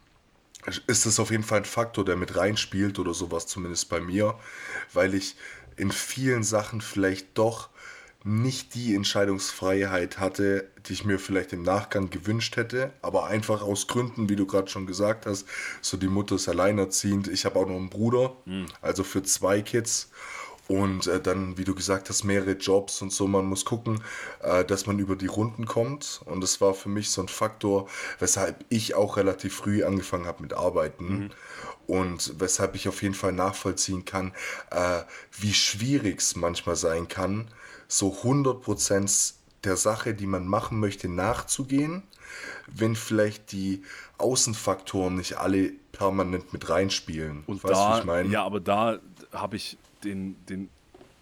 ist 0.88 1.06
das 1.06 1.20
auf 1.20 1.32
jeden 1.32 1.44
Fall 1.44 1.60
ein 1.60 1.66
Faktor, 1.66 2.06
der 2.06 2.16
mit 2.16 2.36
reinspielt 2.36 3.00
oder 3.00 3.14
sowas 3.14 3.48
zumindest 3.48 3.90
bei 3.90 4.00
mir, 4.00 4.36
weil 4.94 5.14
ich 5.14 5.36
in 5.76 5.92
vielen 5.92 6.44
Sachen 6.44 6.82
vielleicht 6.82 7.38
doch 7.38 7.70
nicht 8.24 8.76
die 8.76 8.96
Entscheidungsfreiheit 8.96 10.20
hatte, 10.20 10.70
die 10.86 10.94
ich 10.94 11.06
mir 11.06 11.20
vielleicht 11.20 11.54
im 11.54 11.64
Nachgang 11.64 12.10
gewünscht 12.10 12.58
hätte, 12.58 12.92
aber 13.02 13.28
einfach 13.28 13.62
aus 13.62 13.88
Gründen, 13.88 14.28
wie 14.28 14.36
du 14.36 14.46
gerade 14.46 14.70
schon 14.70 14.86
gesagt 14.88 15.26
hast, 15.26 15.48
so 15.82 15.96
die 15.96 16.08
Mutter 16.08 16.36
ist 16.36 16.50
alleinerziehend, 16.50 17.30
ich 17.30 17.46
habe 17.46 17.58
auch 17.58 17.68
noch 17.68 17.78
einen 17.78 17.90
Bruder, 17.90 18.36
also 18.82 19.04
für 19.04 19.24
zwei 19.24 19.62
Kids 19.62 20.10
und 20.70 21.08
äh, 21.08 21.20
dann, 21.20 21.58
wie 21.58 21.64
du 21.64 21.74
gesagt 21.74 22.10
hast, 22.10 22.24
mehrere 22.24 22.52
Jobs 22.52 23.02
und 23.02 23.12
so. 23.12 23.28
Man 23.28 23.48
muss 23.48 23.66
gucken, 23.66 24.04
äh, 24.44 24.64
dass 24.64 24.86
man 24.86 25.00
über 25.00 25.16
die 25.16 25.26
Runden 25.26 25.66
kommt. 25.66 26.22
Und 26.26 26.42
das 26.42 26.62
war 26.62 26.76
für 26.76 26.90
mich 26.90 27.10
so 27.10 27.24
ein 27.24 27.28
Faktor, 27.28 27.90
weshalb 28.20 28.64
ich 28.70 28.94
auch 28.94 29.18
relativ 29.18 29.56
früh 29.56 29.84
angefangen 29.84 30.28
habe 30.28 30.44
mit 30.44 30.54
Arbeiten. 30.54 31.32
Und 31.88 32.40
weshalb 32.40 32.76
ich 32.76 32.88
auf 32.88 33.02
jeden 33.02 33.16
Fall 33.16 33.34
nachvollziehen 33.34 34.06
kann, 34.06 34.32
äh, 34.70 35.02
wie 35.40 35.56
schwierig 35.56 36.20
es 36.20 36.36
manchmal 36.36 36.76
sein 36.76 37.08
kann, 37.08 37.48
so 37.90 38.14
100% 38.24 39.34
der 39.66 39.76
Sache, 39.76 40.14
die 40.14 40.28
man 40.28 40.48
machen 40.48 40.80
möchte, 40.80 41.10
nachzugehen, 41.10 42.04
wenn 42.68 42.96
vielleicht 42.96 43.52
die 43.52 43.84
Außenfaktoren 44.18 45.16
nicht 45.16 45.36
alle 45.38 45.74
permanent 45.92 46.54
mit 46.54 46.70
reinspielen. 46.70 47.44
Und 47.48 47.64
weißt 47.64 47.74
du, 47.74 47.74
da, 47.74 48.00
ich 48.00 48.06
meine? 48.06 48.30
ja, 48.30 48.44
aber 48.44 48.62
da 48.62 49.00
habe 49.34 49.58
ich 49.58 49.78
den, 50.06 50.38
den 50.46 50.70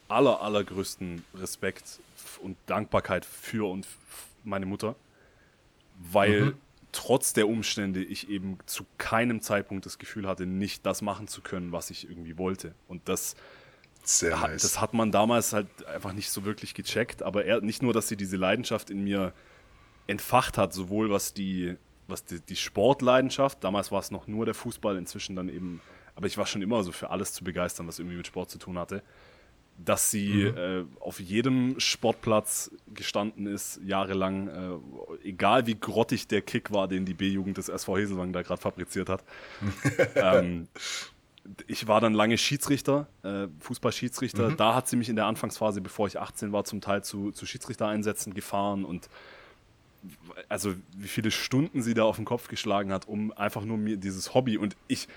aller, 0.08 0.42
allergrößten 0.42 1.24
Respekt 1.36 2.00
und 2.42 2.58
Dankbarkeit 2.68 3.26
für 3.26 3.70
und 3.72 3.88
meine 4.44 4.66
Mutter, 4.68 4.96
weil 6.12 6.46
Mhm. 6.46 6.58
trotz 6.92 7.34
der 7.34 7.48
Umstände 7.48 8.04
ich 8.04 8.30
eben 8.30 8.58
zu 8.66 8.86
keinem 8.98 9.42
Zeitpunkt 9.42 9.86
das 9.86 9.98
Gefühl 9.98 10.28
hatte, 10.28 10.46
nicht 10.46 10.86
das 10.86 11.02
machen 11.02 11.28
zu 11.28 11.42
können, 11.42 11.72
was 11.72 11.90
ich 11.90 12.10
irgendwie 12.10 12.38
wollte. 12.38 12.76
Und 12.88 13.08
das, 13.10 13.36
Sehr 14.10 14.40
ha- 14.40 14.48
nice. 14.48 14.62
das 14.62 14.82
hat 14.82 14.94
man 14.94 15.12
damals 15.12 15.54
halt 15.54 15.68
einfach 15.86 16.14
nicht 16.14 16.30
so 16.30 16.46
wirklich 16.46 16.74
gecheckt, 16.74 17.24
aber 17.24 17.46
er, 17.46 17.62
nicht 17.62 17.82
nur, 17.82 17.94
dass 17.94 18.08
sie 18.08 18.18
diese 18.18 18.38
Leidenschaft 18.38 18.90
in 18.90 19.04
mir 19.04 19.34
entfacht 20.08 20.58
hat, 20.58 20.74
sowohl 20.74 21.10
was 21.10 21.34
die, 21.34 21.76
was 22.08 22.24
die, 22.24 22.40
die 22.40 22.56
Sportleidenschaft, 22.56 23.64
damals 23.64 23.92
war 23.92 24.00
es 24.00 24.12
noch 24.12 24.28
nur 24.28 24.46
der 24.46 24.54
Fußball, 24.54 24.98
inzwischen 24.98 25.36
dann 25.36 25.50
eben 25.50 25.82
aber 26.18 26.26
ich 26.26 26.38
war 26.38 26.48
schon 26.48 26.64
immer 26.64 26.84
so 26.84 26.92
für 26.92 27.12
alles 27.12 27.32
zu 27.32 27.44
begeistern, 27.44 27.88
was 27.88 28.00
irgendwie 28.00 28.18
mit 28.18 28.26
Sport 28.26 28.50
zu 28.50 28.58
tun 28.58 28.80
hatte. 28.80 29.04
Dass 29.78 30.10
sie 30.10 30.52
mhm. 30.52 30.58
äh, 30.58 30.84
auf 31.00 31.20
jedem 31.20 31.80
Sportplatz 31.80 32.72
gestanden 32.92 33.46
ist, 33.46 33.80
jahrelang, 33.86 34.48
äh, 34.48 35.28
egal 35.28 35.68
wie 35.68 35.76
grottig 35.76 36.28
der 36.28 36.42
Kick 36.42 36.72
war, 36.72 36.88
den 36.88 37.06
die 37.06 37.14
B-Jugend 37.14 37.60
des 37.60 37.70
SV 37.70 37.98
Heselwang 37.98 38.34
da 38.34 38.42
gerade 38.42 38.60
fabriziert 38.60 39.10
hat. 39.10 39.24
ähm, 40.16 40.68
ich 41.68 41.88
war 41.88 42.02
dann 42.02 42.14
lange 42.14 42.38
Schiedsrichter, 42.38 43.08
äh, 43.24 43.48
Fußballschiedsrichter. 43.60 44.50
Mhm. 44.50 44.58
Da 44.58 44.76
hat 44.76 44.88
sie 44.88 44.96
mich 44.96 45.10
in 45.10 45.16
der 45.16 45.26
Anfangsphase, 45.26 45.82
bevor 45.82 46.08
ich 46.08 46.20
18 46.20 46.52
war, 46.52 46.64
zum 46.66 46.82
Teil 46.82 47.04
zu, 47.04 47.32
zu 47.32 47.46
Schiedsrichtereinsätzen 47.46 48.34
gefahren 48.34 48.86
und 48.86 49.10
also 50.48 50.74
wie 50.96 51.08
viele 51.08 51.32
Stunden 51.32 51.82
sie 51.82 51.94
da 51.94 52.04
auf 52.04 52.18
den 52.18 52.26
Kopf 52.26 52.48
geschlagen 52.48 52.94
hat, 52.94 53.08
um 53.08 53.32
einfach 53.34 53.66
nur 53.66 53.78
mir 53.78 53.98
dieses 53.98 54.34
Hobby 54.34 54.58
und 54.58 54.76
ich, 54.88 55.08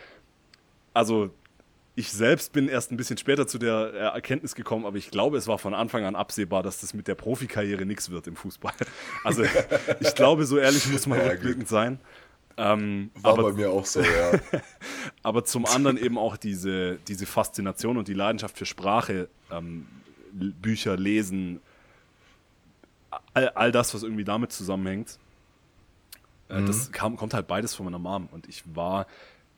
also 0.95 1.31
ich 1.97 2.11
selbst 2.11 2.53
bin 2.53 2.69
erst 2.69 2.91
ein 2.91 2.97
bisschen 2.97 3.19
später 3.19 3.47
zu 3.47 3.59
der 3.59 3.93
Erkenntnis 4.15 4.55
gekommen, 4.55 4.87
aber 4.87 4.97
ich 4.97 5.11
glaube, 5.11 5.37
es 5.37 5.47
war 5.47 5.59
von 5.59 5.75
Anfang 5.75 6.05
an 6.05 6.17
absehbar, 6.17 6.63
dass 6.63 6.81
das 6.81 6.95
mit 6.95 7.09
der 7.09 7.15
Profikarriere 7.15 7.85
nichts 7.85 8.11
wird 8.11 8.27
im 8.27 8.37
Fußball. 8.37 8.73
Also 9.25 9.45
ich 10.01 10.15
glaube, 10.15 10.47
so 10.47 10.57
ehrlich 10.57 10.87
muss 10.89 11.07
man 11.07 11.19
ja, 11.19 11.27
rückblickend 11.27 11.69
sein. 11.69 12.01
Ähm, 12.61 13.11
War 13.15 13.33
aber, 13.33 13.45
bei 13.45 13.53
mir 13.53 13.71
auch 13.71 13.87
so, 13.87 14.03
ja. 14.03 14.33
aber 15.23 15.45
zum 15.47 15.65
anderen 15.65 15.97
eben 15.97 16.19
auch 16.19 16.37
diese, 16.37 16.99
diese 17.09 17.25
Faszination 17.25 17.97
und 17.97 18.07
die 18.07 18.13
Leidenschaft 18.13 18.59
für 18.59 18.67
Sprache, 18.67 19.31
ähm, 19.51 19.87
Bücher 20.33 20.99
lesen, 20.99 21.61
all, 23.33 23.49
all 23.51 23.73
das, 23.73 23.95
was 23.95 24.03
irgendwie 24.03 24.25
damit 24.25 24.53
zusammenhängt. 24.53 25.19
Äh, 26.51 26.61
mhm. 26.61 26.67
Das 26.67 26.93
kam, 26.93 27.17
kommt 27.17 27.33
halt 27.33 27.47
beides 27.47 27.75
von 27.75 27.87
meiner 27.87 27.99
Mom. 27.99 28.29
Und 28.31 28.47
ich 28.47 28.63
war, 28.75 29.07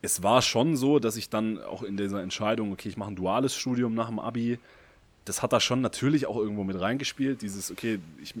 es 0.01 0.23
war 0.23 0.41
schon 0.41 0.77
so, 0.77 0.99
dass 0.99 1.17
ich 1.17 1.29
dann 1.29 1.61
auch 1.61 1.83
in 1.83 1.97
dieser 1.97 2.21
Entscheidung, 2.21 2.71
okay, 2.71 2.87
ich 2.87 2.95
mache 2.95 3.11
ein 3.11 3.17
duales 3.17 3.53
Studium 3.53 3.93
nach 3.95 4.07
dem 4.07 4.19
Abi, 4.19 4.59
das 5.25 5.41
hat 5.41 5.51
da 5.51 5.59
schon 5.59 5.81
natürlich 5.81 6.25
auch 6.25 6.37
irgendwo 6.37 6.63
mit 6.63 6.79
reingespielt. 6.79 7.41
Dieses, 7.41 7.69
okay, 7.69 7.99
ich 8.21 8.33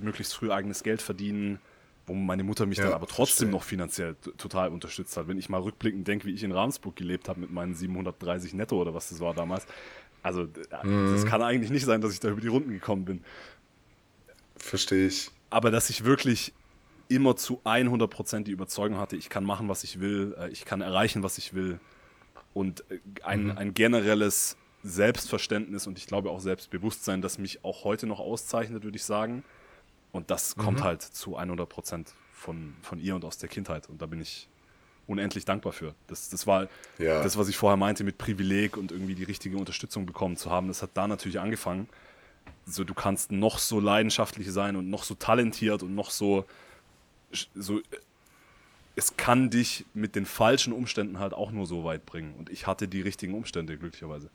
möglichst 0.00 0.34
früh 0.34 0.50
eigenes 0.50 0.82
Geld 0.82 1.02
verdienen, 1.02 1.60
wo 2.08 2.14
meine 2.14 2.44
Mutter 2.44 2.66
mich 2.66 2.78
ja, 2.78 2.84
dann 2.84 2.94
aber 2.94 3.06
trotzdem 3.06 3.50
noch 3.50 3.62
finanziell 3.62 4.16
total 4.36 4.70
unterstützt 4.70 5.16
hat. 5.16 5.28
Wenn 5.28 5.38
ich 5.38 5.48
mal 5.48 5.60
rückblickend 5.60 6.08
denke, 6.08 6.26
wie 6.26 6.32
ich 6.32 6.42
in 6.42 6.52
Ravensburg 6.52 6.96
gelebt 6.96 7.28
habe 7.28 7.40
mit 7.40 7.50
meinen 7.50 7.74
730 7.74 8.54
netto 8.54 8.80
oder 8.80 8.94
was 8.94 9.10
das 9.10 9.20
war 9.20 9.34
damals. 9.34 9.66
Also, 10.22 10.42
äh, 10.42 10.86
mhm. 10.86 11.12
das 11.12 11.26
kann 11.26 11.42
eigentlich 11.42 11.70
nicht 11.70 11.84
sein, 11.84 12.00
dass 12.00 12.12
ich 12.12 12.20
da 12.20 12.28
über 12.28 12.40
die 12.40 12.48
Runden 12.48 12.70
gekommen 12.70 13.04
bin. 13.04 13.24
Verstehe 14.56 15.06
ich. 15.06 15.30
Aber 15.50 15.70
dass 15.70 15.90
ich 15.90 16.04
wirklich 16.04 16.52
immer 17.08 17.36
zu 17.36 17.60
100% 17.64 18.42
die 18.42 18.50
Überzeugung 18.50 18.98
hatte, 18.98 19.16
ich 19.16 19.30
kann 19.30 19.44
machen, 19.44 19.68
was 19.68 19.84
ich 19.84 20.00
will, 20.00 20.34
äh, 20.38 20.48
ich 20.50 20.64
kann 20.64 20.80
erreichen, 20.80 21.22
was 21.22 21.38
ich 21.38 21.54
will. 21.54 21.80
Und 22.54 22.84
äh, 22.90 22.98
ein, 23.22 23.44
mhm. 23.44 23.58
ein 23.58 23.74
generelles 23.74 24.56
Selbstverständnis 24.82 25.86
und 25.86 25.98
ich 25.98 26.06
glaube 26.06 26.30
auch 26.30 26.40
Selbstbewusstsein, 26.40 27.22
das 27.22 27.38
mich 27.38 27.64
auch 27.64 27.84
heute 27.84 28.06
noch 28.06 28.20
auszeichnet, 28.20 28.84
würde 28.84 28.96
ich 28.96 29.04
sagen. 29.04 29.44
Und 30.12 30.30
das 30.30 30.56
mhm. 30.56 30.62
kommt 30.62 30.82
halt 30.82 31.02
zu 31.02 31.36
100 31.36 31.68
Prozent 31.68 32.12
von, 32.32 32.74
von 32.82 32.98
ihr 32.98 33.14
und 33.14 33.24
aus 33.24 33.38
der 33.38 33.48
Kindheit. 33.48 33.88
Und 33.88 34.00
da 34.00 34.06
bin 34.06 34.20
ich 34.20 34.48
unendlich 35.06 35.44
dankbar 35.44 35.72
für. 35.72 35.94
Das, 36.06 36.28
das 36.28 36.46
war 36.46 36.68
ja. 36.98 37.22
das, 37.22 37.36
was 37.36 37.48
ich 37.48 37.56
vorher 37.56 37.76
meinte 37.76 38.04
mit 38.04 38.18
Privileg 38.18 38.76
und 38.76 38.92
irgendwie 38.92 39.14
die 39.14 39.24
richtige 39.24 39.56
Unterstützung 39.56 40.06
bekommen 40.06 40.36
zu 40.36 40.50
haben. 40.50 40.68
Das 40.68 40.82
hat 40.82 40.90
da 40.94 41.08
natürlich 41.08 41.40
angefangen. 41.40 41.88
So, 42.66 42.84
du 42.84 42.94
kannst 42.94 43.32
noch 43.32 43.58
so 43.58 43.80
leidenschaftlich 43.80 44.50
sein 44.50 44.76
und 44.76 44.90
noch 44.90 45.04
so 45.04 45.14
talentiert 45.14 45.82
und 45.82 45.94
noch 45.94 46.10
so, 46.10 46.44
so 47.54 47.80
es 48.96 49.16
kann 49.16 49.48
dich 49.48 49.86
mit 49.94 50.16
den 50.16 50.26
falschen 50.26 50.72
Umständen 50.72 51.18
halt 51.18 51.32
auch 51.32 51.52
nur 51.52 51.66
so 51.66 51.84
weit 51.84 52.04
bringen. 52.04 52.34
Und 52.36 52.50
ich 52.50 52.66
hatte 52.66 52.88
die 52.88 53.00
richtigen 53.00 53.34
Umstände, 53.34 53.78
glücklicherweise. 53.78 54.28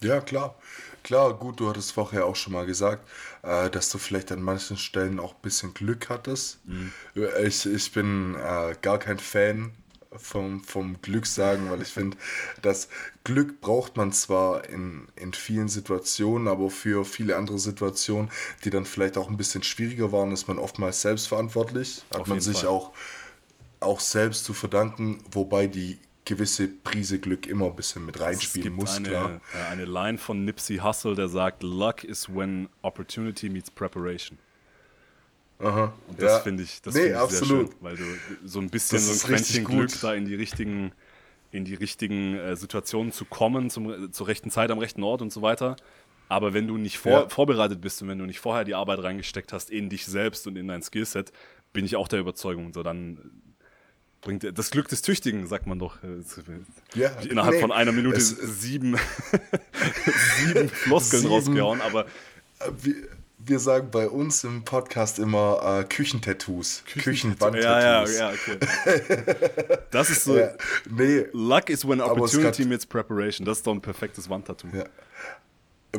Ja, 0.00 0.20
klar. 0.20 0.54
Klar, 1.02 1.34
gut, 1.34 1.60
du 1.60 1.68
hattest 1.68 1.92
vorher 1.92 2.24
auch 2.24 2.36
schon 2.36 2.54
mal 2.54 2.64
gesagt, 2.64 3.06
äh, 3.42 3.68
dass 3.68 3.90
du 3.90 3.98
vielleicht 3.98 4.32
an 4.32 4.42
manchen 4.42 4.78
Stellen 4.78 5.20
auch 5.20 5.34
ein 5.34 5.42
bisschen 5.42 5.74
Glück 5.74 6.08
hattest. 6.08 6.58
Mhm. 6.64 6.92
Ich, 7.44 7.66
ich 7.66 7.92
bin 7.92 8.34
äh, 8.36 8.74
gar 8.80 8.98
kein 8.98 9.18
Fan 9.18 9.72
vom, 10.16 10.62
vom 10.64 11.00
Glück 11.02 11.26
sagen, 11.26 11.70
weil 11.70 11.82
ich 11.82 11.88
finde, 11.92 12.16
das 12.62 12.88
Glück 13.22 13.60
braucht 13.60 13.96
man 13.96 14.12
zwar 14.12 14.68
in, 14.68 15.08
in 15.16 15.34
vielen 15.34 15.68
Situationen, 15.68 16.48
aber 16.48 16.70
für 16.70 17.04
viele 17.04 17.36
andere 17.36 17.58
Situationen, 17.58 18.30
die 18.64 18.70
dann 18.70 18.86
vielleicht 18.86 19.18
auch 19.18 19.28
ein 19.28 19.36
bisschen 19.36 19.62
schwieriger 19.62 20.10
waren, 20.10 20.32
ist 20.32 20.48
man 20.48 20.58
oftmals 20.58 21.02
selbstverantwortlich. 21.02 22.02
Hat 22.10 22.26
man 22.28 22.40
sich 22.40 22.60
Fall. 22.60 22.68
auch, 22.68 22.92
auch 23.80 24.00
selbst 24.00 24.44
zu 24.44 24.54
verdanken, 24.54 25.22
wobei 25.30 25.66
die 25.66 25.98
gewisse 26.24 26.68
Prise 26.68 27.18
Glück 27.18 27.46
immer 27.46 27.66
ein 27.66 27.76
bisschen 27.76 28.06
mit 28.06 28.18
reinspielen 28.18 28.64
gibt 28.64 28.76
muss, 28.76 28.96
eine, 28.96 29.08
klar. 29.08 29.40
Äh, 29.52 29.72
eine 29.72 29.84
Line 29.84 30.18
von 30.18 30.44
Nipsey 30.44 30.78
Hussle, 30.78 31.14
der 31.14 31.28
sagt, 31.28 31.62
Luck 31.62 32.04
is 32.04 32.28
when 32.34 32.68
opportunity 32.82 33.48
meets 33.48 33.70
preparation. 33.70 34.38
Aha. 35.58 35.92
Und 36.08 36.20
das 36.20 36.32
ja. 36.32 36.38
finde 36.40 36.62
ich, 36.62 36.82
das 36.82 36.94
nee, 36.94 37.02
find 37.02 37.12
ich 37.12 37.18
absolut. 37.18 37.48
sehr 37.48 37.58
schön, 37.68 37.76
weil 37.80 37.96
du 37.96 38.04
so 38.44 38.60
ein 38.60 38.70
bisschen 38.70 38.98
das 38.98 39.20
so 39.20 39.26
ein 39.26 39.34
Quäntchen 39.34 39.64
Glück 39.64 39.90
da 40.00 40.14
in 40.14 40.26
die 40.26 40.34
richtigen, 40.34 40.92
in 41.52 41.64
die 41.64 41.74
richtigen 41.74 42.36
äh, 42.36 42.56
Situationen 42.56 43.12
zu 43.12 43.24
kommen, 43.24 43.70
zum, 43.70 44.12
zur 44.12 44.26
rechten 44.26 44.50
Zeit 44.50 44.70
am 44.70 44.78
rechten 44.78 45.02
Ort 45.02 45.22
und 45.22 45.32
so 45.32 45.42
weiter. 45.42 45.76
Aber 46.28 46.54
wenn 46.54 46.66
du 46.66 46.78
nicht 46.78 46.98
vor, 46.98 47.12
ja. 47.12 47.28
vorbereitet 47.28 47.80
bist 47.80 48.02
und 48.02 48.08
wenn 48.08 48.18
du 48.18 48.26
nicht 48.26 48.40
vorher 48.40 48.64
die 48.64 48.74
Arbeit 48.74 49.02
reingesteckt 49.02 49.52
hast 49.52 49.70
in 49.70 49.90
dich 49.90 50.06
selbst 50.06 50.46
und 50.46 50.56
in 50.56 50.68
dein 50.68 50.82
Skillset, 50.82 51.32
bin 51.72 51.84
ich 51.84 51.96
auch 51.96 52.08
der 52.08 52.20
Überzeugung, 52.20 52.72
so 52.72 52.82
dann 52.82 53.18
bringt 54.24 54.58
das 54.58 54.70
Glück 54.70 54.88
des 54.88 55.02
Tüchtigen, 55.02 55.46
sagt 55.46 55.66
man 55.66 55.78
doch. 55.78 55.98
Ja, 56.94 57.10
Innerhalb 57.20 57.54
nee, 57.54 57.60
von 57.60 57.70
einer 57.70 57.92
Minute 57.92 58.20
sieben, 58.20 58.96
sieben 60.38 60.68
Floskeln 60.68 61.22
sieben, 61.22 61.32
rausgehauen, 61.32 61.80
aber. 61.80 62.06
Äh, 62.58 62.70
wir, 62.82 62.94
wir, 63.46 63.58
sagen 63.58 63.90
bei 63.90 64.08
uns 64.08 64.42
im 64.42 64.64
Podcast 64.64 65.18
immer 65.18 65.80
äh, 65.80 65.84
Küchentattoos. 65.84 66.82
Küchenwandtattoos. 66.86 67.62
Ja, 67.62 68.04
ja, 68.06 68.06
ja, 68.06 68.32
okay. 68.32 68.58
Das 69.90 70.08
ist 70.08 70.24
so. 70.24 70.36
Ja, 70.38 70.52
nee, 70.90 71.26
Luck 71.32 71.68
is 71.68 71.86
when 71.86 72.00
opportunity 72.00 72.64
meets 72.64 72.86
preparation. 72.86 73.44
Das 73.44 73.58
ist 73.58 73.66
doch 73.66 73.74
ein 73.74 73.82
perfektes 73.82 74.30
Wandtattoo. 74.30 74.68
Ja. 74.72 74.84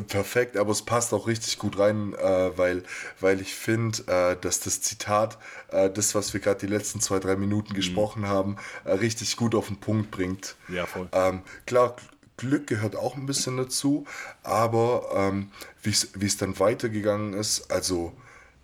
Perfekt, 0.02 0.56
aber 0.56 0.72
es 0.72 0.82
passt 0.82 1.12
auch 1.14 1.26
richtig 1.26 1.58
gut 1.58 1.78
rein, 1.78 2.14
äh, 2.14 2.56
weil, 2.56 2.82
weil 3.20 3.40
ich 3.40 3.54
finde, 3.54 4.02
äh, 4.06 4.36
dass 4.40 4.60
das 4.60 4.80
Zitat, 4.80 5.38
äh, 5.68 5.90
das, 5.90 6.14
was 6.14 6.32
wir 6.32 6.40
gerade 6.40 6.60
die 6.60 6.72
letzten 6.72 7.00
zwei, 7.00 7.18
drei 7.18 7.36
Minuten 7.36 7.72
mhm. 7.72 7.76
gesprochen 7.76 8.28
haben, 8.28 8.56
äh, 8.84 8.92
richtig 8.92 9.36
gut 9.36 9.54
auf 9.54 9.68
den 9.68 9.78
Punkt 9.78 10.10
bringt. 10.10 10.56
Ja, 10.68 10.86
voll. 10.86 11.08
Ähm, 11.12 11.42
klar, 11.66 11.96
Glück 12.36 12.66
gehört 12.66 12.96
auch 12.96 13.16
ein 13.16 13.26
bisschen 13.26 13.56
dazu, 13.56 14.06
aber 14.42 15.08
ähm, 15.14 15.50
wie 15.82 16.26
es 16.26 16.36
dann 16.36 16.58
weitergegangen 16.58 17.32
ist, 17.32 17.70
also 17.70 18.12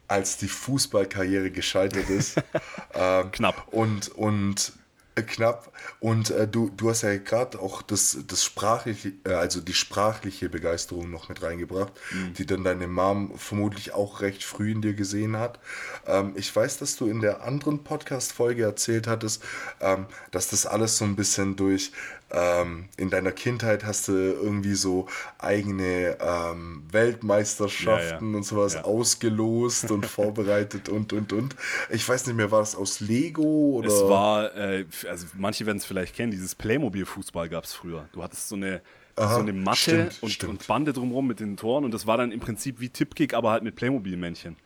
als 0.09 0.37
die 0.37 0.49
Fußballkarriere 0.49 1.51
gescheitert 1.51 2.11
ist. 2.11 2.37
ähm, 2.95 3.33
Knapp. 3.33 3.69
Und, 3.71 4.09
und 4.09 4.73
knapp. 5.15 5.73
Und 6.01 6.31
äh, 6.31 6.49
du, 6.49 6.71
du 6.71 6.91
hast 6.91 7.03
ja 7.03 7.17
gerade 7.17 7.61
auch 7.61 7.83
das, 7.83 8.19
das 8.27 8.45
sprachliche, 8.45 9.13
äh, 9.25 9.35
also 9.35 9.61
die 9.61 9.75
sprachliche 9.75 10.49
Begeisterung 10.49 11.11
noch 11.11 11.29
mit 11.29 11.43
reingebracht, 11.43 11.93
mhm. 12.13 12.35
die 12.35 12.47
dann 12.47 12.65
deine 12.65 12.87
Mom 12.87 13.37
vermutlich 13.37 13.93
auch 13.93 14.21
recht 14.21 14.45
früh 14.45 14.73
in 14.73 14.81
dir 14.81 14.95
gesehen 14.95 15.37
hat. 15.37 15.59
Ähm, 16.07 16.33
ich 16.37 16.55
weiß, 16.55 16.79
dass 16.79 16.97
du 16.97 17.07
in 17.07 17.21
der 17.21 17.43
anderen 17.43 17.85
Podcast-Folge 17.85 18.63
erzählt 18.63 19.07
hattest, 19.07 19.43
ähm, 19.81 20.07
dass 20.31 20.49
das 20.49 20.67
alles 20.67 20.97
so 20.97 21.05
ein 21.05 21.17
bisschen 21.17 21.57
durch 21.57 21.93
ähm, 22.33 22.89
in 22.97 23.11
deiner 23.11 23.33
Kindheit 23.33 23.85
hast 23.85 24.09
du 24.09 24.13
irgendwie 24.13 24.75
so 24.75 25.07
eigene 25.39 26.17
ähm, 26.21 26.85
Weltmeisterschaften 26.91 28.27
ja, 28.27 28.33
ja. 28.33 28.37
und 28.37 28.43
sowas 28.45 28.75
ja. 28.75 28.85
ausgelost 28.85 29.91
und 29.91 30.07
vorbereitet 30.07 30.89
und 30.89 31.13
und 31.13 31.33
und. 31.33 31.55
Ich 31.91 32.09
weiß 32.09 32.27
nicht 32.27 32.37
mehr, 32.37 32.51
war 32.51 32.61
das 32.61 32.75
aus 32.75 33.01
Lego 33.01 33.77
oder? 33.77 33.89
Es 33.89 34.03
war, 34.03 34.57
äh, 34.57 34.87
also 35.09 35.27
manche 35.37 35.67
werden 35.67 35.79
es 35.79 35.85
vielleicht 35.85 36.17
kennen, 36.17 36.31
dieses 36.31 36.55
Playmobil-Fußball 36.55 37.49
gab 37.49 37.65
es 37.65 37.75
früher. 37.75 38.09
Du 38.13 38.23
hattest 38.23 38.49
so 38.49 38.57
eine 38.57 38.81
Aha, 39.17 39.35
so 39.35 39.41
eine 39.41 39.53
Matte 39.53 39.77
stimmt, 39.77 40.23
und, 40.23 40.31
stimmt. 40.31 40.51
und, 40.53 40.67
Bande 40.67 40.93
drumherum 40.95 41.27
mit 41.27 41.41
den 41.41 41.59
Toren 41.59 41.85
und 41.85 41.93
das 41.93 42.07
war 42.07 42.17
dann 42.17 42.33
im 42.33 42.41
Prinzip 42.41 42.81
wie 42.81 42.89
Tipkick, 42.89 43.35
aber 43.35 43.51
halt 43.51 43.63
mit 43.63 43.77
Playmobil-Männchen. 43.77 44.57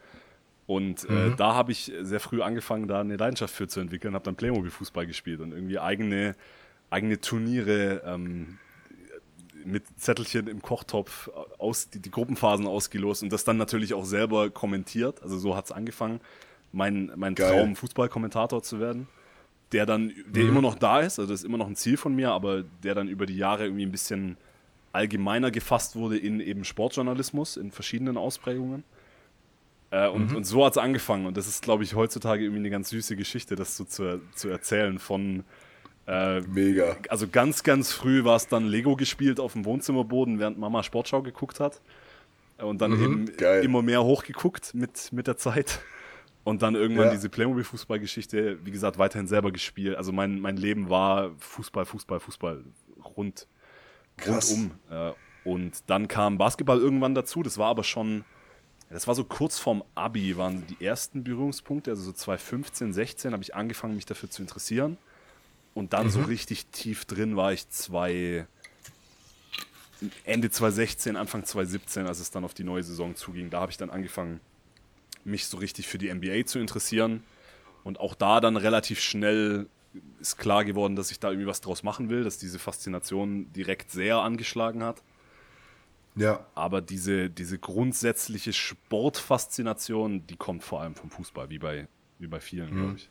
Und 0.67 1.05
äh, 1.09 1.13
mhm. 1.13 1.37
da 1.37 1.55
habe 1.55 1.73
ich 1.73 1.93
sehr 2.03 2.21
früh 2.21 2.43
angefangen, 2.43 2.89
da 2.89 3.01
eine 3.01 3.17
Leidenschaft 3.17 3.55
für 3.55 3.69
zu 3.69 3.81
entwickeln, 3.81 4.15
habe 4.15 4.25
dann 4.25 4.37
Playmobil-Fußball 4.37 5.07
gespielt 5.07 5.41
und 5.41 5.53
irgendwie 5.53 5.79
eigene 5.79 6.35
eigene 6.91 7.21
Turniere 7.21 8.03
ähm, 8.05 8.59
mit 9.65 9.85
Zettelchen 9.99 10.47
im 10.47 10.63
Kochtopf 10.63 11.29
aus, 11.59 11.91
die, 11.91 11.99
die, 12.01 12.11
Gruppenphasen 12.11 12.67
ausgelost 12.67 13.23
und 13.23 13.33
das 13.33 13.45
dann 13.45 13.57
natürlich 13.57 13.95
auch 13.95 14.05
selber 14.05 14.51
kommentiert. 14.51 15.23
Also 15.23 15.39
so 15.39 15.57
hat 15.57 15.67
es 15.67 15.73
angefangen, 15.73 16.21
mein, 16.73 17.13
mein 17.17 17.35
Traum, 17.35 17.75
Fußballkommentator 17.75 18.63
zu 18.63 18.81
werden. 18.81 19.09
Der 19.73 19.85
dann, 19.85 20.13
der 20.29 20.45
mhm. 20.45 20.51
immer 20.51 20.61
noch 20.63 20.77
da 20.77 21.01
ist, 21.01 21.19
also 21.19 21.29
das 21.29 21.41
ist 21.41 21.45
immer 21.45 21.59
noch 21.59 21.67
ein 21.67 21.75
Ziel 21.75 21.97
von 21.97 22.15
mir, 22.15 22.31
aber 22.31 22.63
der 22.85 22.95
dann 22.95 23.09
über 23.09 23.27
die 23.27 23.37
Jahre 23.37 23.65
irgendwie 23.65 23.85
ein 23.85 23.91
bisschen 23.91 24.37
allgemeiner 24.93 25.51
gefasst 25.51 25.97
wurde 25.97 26.17
in 26.17 26.39
eben 26.39 26.65
Sportjournalismus 26.65 27.57
in 27.57 27.73
verschiedenen 27.73 28.17
Ausprägungen. 28.17 28.85
Äh, 29.91 30.09
und, 30.09 30.31
mhm. 30.31 30.37
und 30.37 30.45
so 30.45 30.65
hat 30.65 30.75
es 30.75 30.79
angefangen. 30.79 31.27
Und 31.27 31.37
das 31.37 31.49
ist, 31.49 31.63
glaube 31.63 31.83
ich, 31.83 31.95
heutzutage 31.95 32.45
irgendwie 32.45 32.61
eine 32.61 32.71
ganz 32.71 32.91
süße 32.91 33.17
Geschichte, 33.17 33.57
das 33.57 33.77
so 33.77 33.85
zu, 33.85 34.21
zu 34.37 34.49
erzählen 34.49 35.01
von 35.01 35.45
Äh, 36.07 36.41
Mega. 36.43 36.97
Also 37.09 37.27
ganz, 37.29 37.63
ganz 37.63 37.93
früh 37.93 38.25
war 38.25 38.37
es 38.37 38.47
dann 38.49 38.67
Lego 38.67 38.95
gespielt 38.97 39.41
auf 39.41 39.55
dem 39.55 39.65
Wohnzimmerboden, 39.65 40.39
während 40.39 40.59
Mama 40.59 40.83
Sportschau 40.83 41.23
geguckt 41.23 41.59
hat. 41.61 41.81
Und 42.59 42.81
dann 42.81 42.93
Mhm, 42.93 43.03
eben 43.03 43.37
geil. 43.37 43.65
immer 43.65 43.83
mehr 43.83 44.03
hochgeguckt 44.05 44.73
mit, 44.75 45.13
mit 45.13 45.27
der 45.27 45.37
Zeit. 45.37 45.81
Und 46.45 46.63
dann 46.63 46.77
irgendwann 46.77 47.07
Ja. 47.07 47.11
diese 47.13 47.29
Playmobil-Fußballgeschichte, 47.29 48.65
wie 48.65 48.71
gesagt, 48.71 48.99
weiterhin 48.99 49.27
selber 49.27 49.51
gespielt. 49.51 49.97
Also 49.97 50.13
mein, 50.13 50.39
mein 50.41 50.57
Leben 50.57 50.89
war 50.89 51.33
Fußball, 51.39 51.85
Fußball, 51.85 52.21
Fußball 52.21 52.65
rund, 53.17 53.49
Krass. 54.17 54.51
rundum. 54.53 54.71
Äh, 54.91 55.13
und 55.45 55.83
dann 55.91 56.07
kam 56.09 56.39
Basketball 56.39 56.79
irgendwann 56.79 57.15
dazu. 57.17 57.43
Das 57.43 57.59
war 57.59 57.67
aber 57.69 57.83
schon, 57.85 58.25
das 58.91 59.09
war 59.09 59.15
so 59.17 59.25
kurz 59.25 59.59
vorm 59.59 59.83
Abi, 59.97 60.37
waren 60.37 60.65
die 60.69 60.85
ersten 60.85 61.25
Berührungspunkte. 61.25 61.91
Also 61.91 62.05
so 62.05 62.13
2015, 62.13 62.93
16 62.93 63.33
habe 63.33 63.43
ich 63.43 63.55
angefangen, 63.57 63.97
mich 63.97 64.07
dafür 64.07 64.31
zu 64.31 64.41
interessieren. 64.43 64.99
Und 65.77 65.93
dann 65.93 66.09
so 66.09 66.23
richtig 66.23 66.65
tief 66.69 67.05
drin 67.05 67.37
war 67.37 67.53
ich 67.53 67.69
zwei, 67.69 68.47
Ende 70.25 70.51
2016, 70.51 71.17
Anfang 71.17 71.45
2017, 71.45 72.07
als 72.07 72.19
es 72.19 72.31
dann 72.31 72.47
auf 72.47 72.55
die 72.55 72.65
neue 72.65 72.83
Saison 72.83 73.15
zuging. 73.15 73.51
Da 73.51 73.61
habe 73.61 73.71
ich 73.71 73.77
dann 73.77 73.91
angefangen, 73.91 74.41
mich 75.25 75.47
so 75.49 75.59
richtig 75.59 75.87
für 75.87 75.99
die 75.99 76.11
NBA 76.11 76.47
zu 76.47 76.59
interessieren. 76.61 77.23
Und 77.85 78.01
auch 78.01 78.15
da 78.15 78.41
dann 78.41 78.57
relativ 78.57 79.01
schnell 79.01 79.67
ist 80.19 80.39
klar 80.39 80.65
geworden, 80.65 80.97
dass 80.97 81.11
ich 81.11 81.21
da 81.21 81.29
irgendwie 81.29 81.47
was 81.47 81.61
draus 81.61 81.83
machen 81.83 82.09
will, 82.09 82.25
dass 82.25 82.39
diese 82.39 82.59
Faszination 82.59 83.53
direkt 83.53 83.91
sehr 83.91 84.17
angeschlagen 84.17 84.83
hat. 84.83 85.03
Ja, 86.15 86.47
Aber 86.55 86.81
diese, 86.81 87.29
diese 87.29 87.59
grundsätzliche 87.59 88.55
Sportfaszination, 88.55 90.27
die 90.27 90.37
kommt 90.37 90.65
vor 90.65 90.81
allem 90.81 90.95
vom 90.95 91.11
Fußball, 91.11 91.51
wie 91.51 91.59
bei, 91.59 91.87
wie 92.19 92.29
bei 92.29 92.41
vielen, 92.41 92.75
glaube 92.75 92.95
ich. 92.97 93.11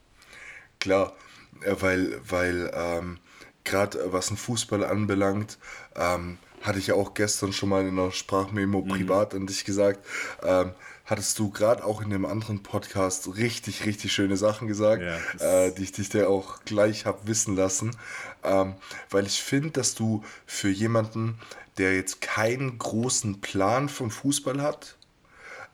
Klar. 0.80 1.14
Äh, 1.62 1.76
Weil, 1.80 2.20
weil 2.28 2.72
ähm, 2.74 3.18
gerade 3.64 4.12
was 4.12 4.28
den 4.28 4.38
Fußball 4.38 4.84
anbelangt, 4.84 5.58
ähm, 5.96 6.38
hatte 6.62 6.80
ich 6.80 6.88
ja 6.88 6.96
auch 6.96 7.14
gestern 7.14 7.54
schon 7.54 7.70
mal 7.70 7.82
in 7.88 7.98
einer 8.00 8.12
Sprachmemo 8.12 8.82
Mhm. 8.82 8.90
privat 8.90 9.34
an 9.36 9.48
dich 9.48 9.66
gesagt, 9.66 10.06
ähm, 10.44 10.72
hattest 11.06 11.38
du 11.38 11.52
gerade 11.52 11.86
auch 11.86 12.02
in 12.02 12.10
dem 12.10 12.26
anderen 12.26 12.64
Podcast 12.64 13.36
richtig, 13.38 13.86
richtig 13.86 14.12
schöne 14.12 14.38
Sachen 14.38 14.68
gesagt, 14.68 15.04
Ja, 15.40 15.66
äh, 15.66 15.72
die 15.72 15.84
ich 15.84 15.92
dich 15.92 16.10
da 16.10 16.28
auch 16.28 16.64
gleich 16.66 17.06
habe 17.06 17.28
wissen 17.28 17.56
lassen. 17.56 17.96
Ähm, 18.44 18.74
weil 19.12 19.26
ich 19.28 19.42
finde, 19.42 19.72
dass 19.72 19.94
du 19.96 20.24
für 20.48 20.70
jemanden, 20.70 21.40
der 21.78 21.96
jetzt 21.96 22.22
keinen 22.22 22.78
großen 22.80 23.42
Plan 23.42 23.88
vom 23.90 24.10
Fußball 24.10 24.62
hat, 24.62 24.96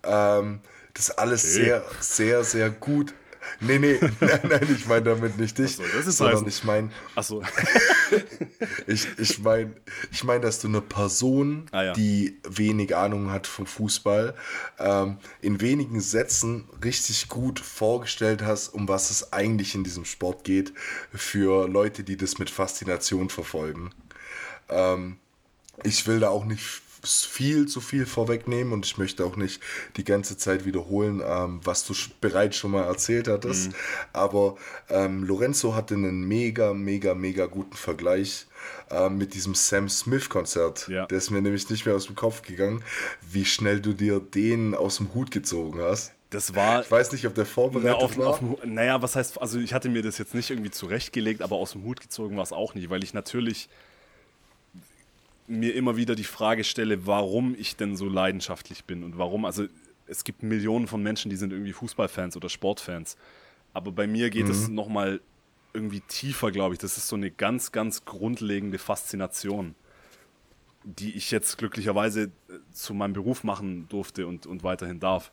ähm, 0.03 0.59
das 0.93 1.11
alles 1.11 1.43
Okay. 1.45 1.53
sehr, 1.53 1.85
sehr, 2.01 2.43
sehr 2.43 2.69
gut. 2.69 3.13
Nee, 3.59 3.79
nee, 3.79 3.99
nein, 4.19 4.39
nein, 4.43 4.75
ich 4.75 4.85
meine 4.87 5.03
damit 5.03 5.37
nicht 5.37 5.57
dich, 5.57 5.75
so, 5.75 5.83
das 5.83 6.07
ist 6.07 6.17
sondern 6.17 6.37
heißen. 6.37 6.47
ich 6.47 6.63
meine, 6.63 6.91
Achso, 7.15 7.43
ich, 8.87 9.07
ich 9.17 9.39
meine, 9.39 9.73
ich 10.11 10.23
mein, 10.23 10.41
dass 10.41 10.59
du 10.59 10.67
eine 10.67 10.81
Person, 10.81 11.65
Ah, 11.71 11.83
ja. 11.83 11.93
die 11.93 12.37
wenig 12.47 12.95
Ahnung 12.95 13.31
hat 13.31 13.47
vom 13.47 13.65
Fußball, 13.65 14.35
ähm, 14.79 15.17
in 15.41 15.61
wenigen 15.61 16.01
Sätzen 16.01 16.67
richtig 16.83 17.29
gut 17.29 17.59
vorgestellt 17.59 18.43
hast, 18.43 18.69
um 18.69 18.87
was 18.87 19.09
es 19.09 19.33
eigentlich 19.33 19.75
in 19.75 19.83
diesem 19.83 20.05
Sport 20.05 20.43
geht, 20.43 20.73
für 21.13 21.67
Leute, 21.67 22.03
die 22.03 22.17
das 22.17 22.37
mit 22.37 22.49
Faszination 22.49 23.29
verfolgen. 23.29 23.91
Ähm, 24.69 25.17
ich 25.83 26.05
will 26.07 26.19
da 26.19 26.29
auch 26.29 26.45
nicht 26.45 26.81
viel 27.03 27.67
zu 27.67 27.81
viel 27.81 28.05
vorwegnehmen 28.05 28.73
und 28.73 28.85
ich 28.85 28.97
möchte 28.97 29.25
auch 29.25 29.35
nicht 29.35 29.61
die 29.97 30.03
ganze 30.03 30.37
Zeit 30.37 30.65
wiederholen, 30.65 31.21
ähm, 31.25 31.59
was 31.63 31.85
du 31.85 31.93
bereits 32.19 32.57
schon 32.57 32.71
mal 32.71 32.83
erzählt 32.83 33.27
hattest. 33.27 33.69
Mhm. 33.69 33.75
Aber 34.13 34.57
ähm, 34.89 35.23
Lorenzo 35.23 35.75
hatte 35.75 35.95
einen 35.95 36.27
mega, 36.27 36.73
mega, 36.73 37.13
mega 37.15 37.45
guten 37.47 37.75
Vergleich 37.75 38.47
ähm, 38.89 39.17
mit 39.17 39.33
diesem 39.33 39.55
Sam 39.55 39.89
Smith-Konzert. 39.89 40.87
Ja. 40.87 41.05
Der 41.07 41.17
ist 41.17 41.31
mir 41.31 41.41
nämlich 41.41 41.69
nicht 41.69 41.85
mehr 41.85 41.95
aus 41.95 42.05
dem 42.05 42.15
Kopf 42.15 42.41
gegangen, 42.41 42.83
wie 43.21 43.45
schnell 43.45 43.79
du 43.79 43.93
dir 43.93 44.19
den 44.19 44.75
aus 44.75 44.97
dem 44.97 45.13
Hut 45.13 45.31
gezogen 45.31 45.81
hast. 45.81 46.13
das 46.29 46.55
war. 46.55 46.81
Ich 46.81 46.91
weiß 46.91 47.11
nicht, 47.11 47.25
ob 47.27 47.35
der 47.35 47.45
Na, 47.45 47.49
vorbereitet 47.49 48.01
auf, 48.01 48.17
war. 48.17 48.27
auf, 48.27 48.41
naja, 48.63 49.01
was 49.01 49.15
heißt, 49.15 49.41
also 49.41 49.59
ich 49.59 49.73
hatte 49.73 49.89
mir 49.89 50.01
das 50.01 50.17
jetzt 50.17 50.33
nicht 50.33 50.49
irgendwie 50.49 50.71
zurechtgelegt, 50.71 51.41
aber 51.41 51.55
aus 51.55 51.71
dem 51.73 51.83
Hut 51.83 51.99
gezogen 52.01 52.37
war 52.37 52.43
es 52.43 52.53
auch 52.53 52.75
nicht, 52.75 52.89
weil 52.89 53.03
ich 53.03 53.13
natürlich 53.13 53.69
mir 55.47 55.75
immer 55.75 55.97
wieder 55.97 56.15
die 56.15 56.23
Frage 56.23 56.63
stelle, 56.63 57.05
warum 57.07 57.55
ich 57.57 57.75
denn 57.75 57.95
so 57.95 58.07
leidenschaftlich 58.07 58.85
bin 58.85 59.03
und 59.03 59.17
warum, 59.17 59.45
also 59.45 59.65
es 60.07 60.23
gibt 60.23 60.43
Millionen 60.43 60.87
von 60.87 61.01
Menschen, 61.03 61.29
die 61.29 61.35
sind 61.35 61.51
irgendwie 61.51 61.73
Fußballfans 61.73 62.35
oder 62.37 62.49
Sportfans, 62.49 63.17
aber 63.73 63.91
bei 63.91 64.07
mir 64.07 64.29
geht 64.29 64.49
es 64.49 64.67
nochmal 64.67 65.21
irgendwie 65.73 66.01
tiefer, 66.01 66.51
glaube 66.51 66.75
ich. 66.75 66.79
Das 66.79 66.97
ist 66.97 67.07
so 67.07 67.15
eine 67.15 67.31
ganz, 67.31 67.71
ganz 67.71 68.03
grundlegende 68.03 68.77
Faszination, 68.77 69.75
die 70.83 71.13
ich 71.15 71.31
jetzt 71.31 71.57
glücklicherweise 71.57 72.23
äh, 72.23 72.29
zu 72.73 72.93
meinem 72.93 73.13
Beruf 73.13 73.43
machen 73.43 73.87
durfte 73.87 74.27
und, 74.27 74.45
und 74.45 74.63
weiterhin 74.63 74.99
darf. 74.99 75.31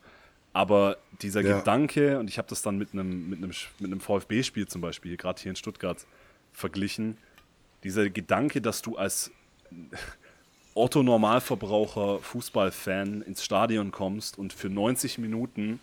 Aber 0.53 0.99
dieser 1.23 1.41
Ja. 1.41 1.59
Gedanke, 1.59 2.19
und 2.19 2.29
ich 2.29 2.39
habe 2.39 2.49
das 2.49 2.63
dann 2.63 2.79
mit 2.79 2.93
einem, 2.93 3.29
mit 3.29 3.39
einem, 3.39 3.53
mit 3.79 3.91
einem 3.91 4.01
VfB-Spiel 4.01 4.69
zum 4.69 4.81
Beispiel, 4.81 5.17
gerade 5.17 5.41
hier 5.41 5.51
in 5.51 5.57
Stuttgart, 5.57 6.07
verglichen, 6.53 7.17
dieser 7.85 8.09
Gedanke, 8.11 8.61
dass 8.61 8.83
du 8.83 8.97
als 8.97 9.31
Otto 10.75 11.03
Normalverbraucher 11.03 12.21
Fußballfan 12.21 13.23
ins 13.23 13.45
Stadion 13.45 13.91
kommst 13.91 14.39
und 14.39 14.53
für 14.53 14.69
90 14.69 15.19
Minuten 15.19 15.81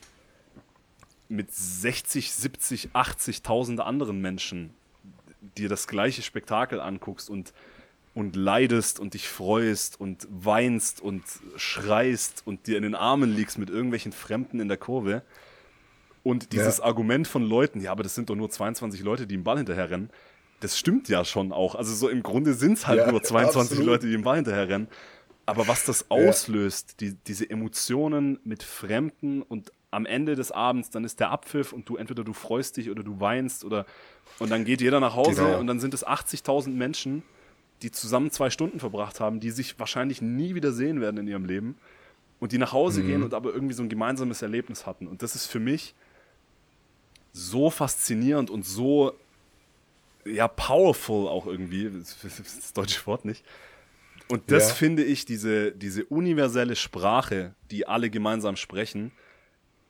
mit 1.27 1.53
60, 1.53 2.31
70, 2.31 2.89
80.000 2.93 3.79
anderen 3.79 4.21
Menschen 4.21 4.73
dir 5.57 5.69
das 5.69 5.87
gleiche 5.87 6.21
Spektakel 6.21 6.79
anguckst 6.79 7.29
und, 7.29 7.53
und 8.13 8.35
leidest 8.35 8.99
und 8.99 9.13
dich 9.13 9.27
freust 9.27 9.99
und 9.99 10.27
weinst 10.29 11.01
und 11.01 11.23
schreist 11.57 12.43
und 12.45 12.67
dir 12.67 12.77
in 12.77 12.83
den 12.83 12.95
Armen 12.95 13.35
liegst 13.35 13.57
mit 13.57 13.69
irgendwelchen 13.69 14.11
Fremden 14.11 14.59
in 14.59 14.67
der 14.67 14.77
Kurve. 14.77 15.23
Und 16.23 16.53
dieses 16.53 16.77
Ja. 16.77 16.85
Argument 16.85 17.27
von 17.27 17.43
Leuten, 17.43 17.81
ja, 17.81 17.91
aber 17.91 18.03
das 18.03 18.15
sind 18.15 18.29
doch 18.29 18.35
nur 18.35 18.49
22 18.49 19.01
Leute, 19.01 19.27
die 19.27 19.35
im 19.35 19.43
Ball 19.43 19.57
hinterher 19.57 19.89
rennen, 19.89 20.09
das 20.59 20.77
stimmt 20.77 21.09
ja 21.09 21.25
schon 21.25 21.51
auch. 21.51 21.75
Also 21.75 21.93
so 21.93 22.09
im 22.09 22.23
Grunde 22.23 22.53
sind 22.53 22.73
es 22.73 22.87
halt 22.87 22.99
Ja, 22.99 23.11
nur 23.11 23.21
22 23.21 23.61
absolut. 23.61 23.85
Leute, 23.85 24.07
die 24.07 24.13
im 24.13 24.23
Ball 24.23 24.37
hinterher 24.37 24.67
rennen. 24.69 24.87
Aber 25.45 25.67
was 25.67 25.85
das 25.85 26.09
auslöst, 26.09 27.01
die, 27.01 27.13
diese 27.27 27.47
Emotionen 27.49 28.39
mit 28.43 28.63
Fremden 28.63 29.41
und 29.43 29.71
am 29.91 30.05
Ende 30.05 30.35
des 30.35 30.51
Abends, 30.51 30.89
dann 30.89 31.03
ist 31.03 31.19
der 31.19 31.29
Abpfiff 31.29 31.71
und 31.71 31.87
du 31.87 31.97
entweder 31.97 32.23
du 32.23 32.33
freust 32.33 32.77
dich 32.77 32.89
oder 32.89 33.03
du 33.03 33.19
weinst 33.19 33.63
oder 33.63 33.85
und 34.39 34.49
dann 34.49 34.65
geht 34.65 34.81
jeder 34.81 34.99
nach 34.99 35.15
Hause 35.15 35.35
Genau. 35.43 35.59
und 35.59 35.67
dann 35.67 35.79
sind 35.79 35.93
es 35.93 36.05
80.000 36.05 36.69
Menschen, 36.69 37.23
die 37.81 37.91
zusammen 37.91 38.31
zwei 38.31 38.49
Stunden 38.49 38.79
verbracht 38.79 39.19
haben, 39.19 39.39
die 39.39 39.51
sich 39.51 39.79
wahrscheinlich 39.79 40.21
nie 40.21 40.55
wieder 40.55 40.73
sehen 40.73 40.99
werden 40.99 41.17
in 41.17 41.27
ihrem 41.27 41.45
Leben 41.45 41.77
und 42.39 42.51
die 42.51 42.57
nach 42.57 42.73
Hause 42.73 43.01
Mhm. 43.01 43.05
gehen 43.05 43.23
und 43.23 43.33
aber 43.33 43.53
irgendwie 43.53 43.73
so 43.75 43.83
ein 43.83 43.89
gemeinsames 43.89 44.41
Erlebnis 44.41 44.85
hatten. 44.85 45.07
Und 45.07 45.21
das 45.21 45.35
ist 45.35 45.45
für 45.45 45.59
mich 45.59 45.93
so 47.31 47.69
faszinierend 47.69 48.49
und 48.49 48.65
so 48.65 49.13
ja 50.25 50.47
powerful 50.47 51.27
auch 51.27 51.45
irgendwie, 51.45 51.89
das 51.89 52.23
ist 52.23 52.39
das 52.57 52.73
deutsche 52.73 53.05
Wort 53.05 53.25
nicht. 53.25 53.43
Und 54.27 54.49
das 54.51 54.69
Ja. 54.69 54.73
finde 54.75 55.03
ich, 55.03 55.25
diese, 55.25 55.71
diese 55.71 56.05
universelle 56.05 56.75
Sprache, 56.75 57.53
die 57.69 57.87
alle 57.87 58.09
gemeinsam 58.09 58.55
sprechen, 58.55 59.11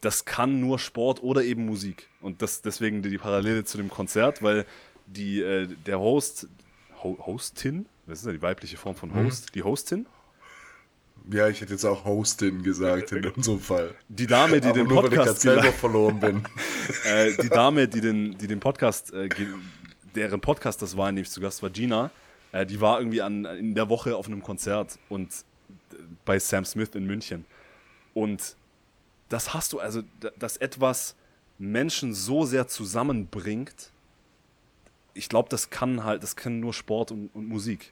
das 0.01 0.25
kann 0.25 0.59
nur 0.59 0.77
Sport 0.77 1.23
oder 1.23 1.43
eben 1.43 1.65
Musik. 1.65 2.09
Und 2.21 2.41
das, 2.41 2.61
deswegen 2.61 3.01
die 3.01 3.17
Parallele 3.17 3.63
zu 3.63 3.77
dem 3.77 3.89
Konzert, 3.89 4.43
weil 4.43 4.65
die, 5.07 5.41
äh, 5.41 5.67
der 5.85 5.99
Host, 5.99 6.47
Ho 7.01 7.17
Hostin, 7.25 7.85
was 8.05 8.19
ist 8.19 8.25
ja 8.25 8.33
die 8.33 8.41
weibliche 8.41 8.77
Form 8.77 8.95
von 8.95 9.15
Host? 9.15 9.55
Die 9.55 9.63
Hostin? 9.63 10.05
Ja, 11.31 11.47
ich 11.47 11.61
hätte 11.61 11.71
jetzt 11.71 11.85
auch 11.85 12.05
Hostin 12.05 12.61
gesagt 12.61 13.11
in 13.13 13.25
unserem 13.25 13.59
Fall. 13.59 13.95
Die 14.09 14.27
Dame, 14.27 14.59
die 14.61 14.67
Aber 14.67 14.77
den 14.77 14.87
nur, 14.87 14.97
weil 14.97 15.05
ich 15.05 15.15
Podcast 15.17 15.41
selber 15.41 15.71
verloren 15.71 16.19
bin. 16.19 16.43
äh, 17.05 17.31
die 17.41 17.49
Dame, 17.49 17.87
die 17.87 18.01
den, 18.01 18.37
die 18.37 18.45
den 18.47 18.59
Podcast, 18.59 19.11
äh, 19.11 19.27
deren 20.15 20.41
Podcast 20.41 20.81
das 20.81 20.95
war, 20.97 21.09
in 21.09 21.15
dem 21.15 21.23
ich 21.23 21.29
zu 21.31 21.41
Gast 21.41 21.61
war, 21.63 21.69
Gina, 21.69 22.11
äh, 22.51 22.65
die 22.65 22.79
war 22.81 22.99
irgendwie 22.99 23.21
an, 23.21 23.45
in 23.45 23.75
der 23.75 23.89
Woche 23.89 24.15
auf 24.15 24.27
einem 24.27 24.41
Konzert 24.43 24.97
und 25.09 25.29
äh, 25.91 25.95
bei 26.25 26.39
Sam 26.39 26.65
Smith 26.65 26.89
in 26.95 27.05
München. 27.05 27.45
Und 28.13 28.55
das 29.29 29.53
hast 29.53 29.73
du, 29.73 29.79
also, 29.79 30.03
da- 30.19 30.31
dass 30.39 30.57
etwas 30.57 31.15
Menschen 31.57 32.13
so 32.13 32.45
sehr 32.45 32.67
zusammenbringt, 32.67 33.91
ich 35.13 35.29
glaube, 35.29 35.49
das 35.49 35.69
kann 35.69 36.03
halt, 36.03 36.23
das 36.23 36.35
können 36.35 36.59
nur 36.59 36.73
Sport 36.73 37.11
und, 37.11 37.29
und 37.33 37.47
Musik. 37.47 37.91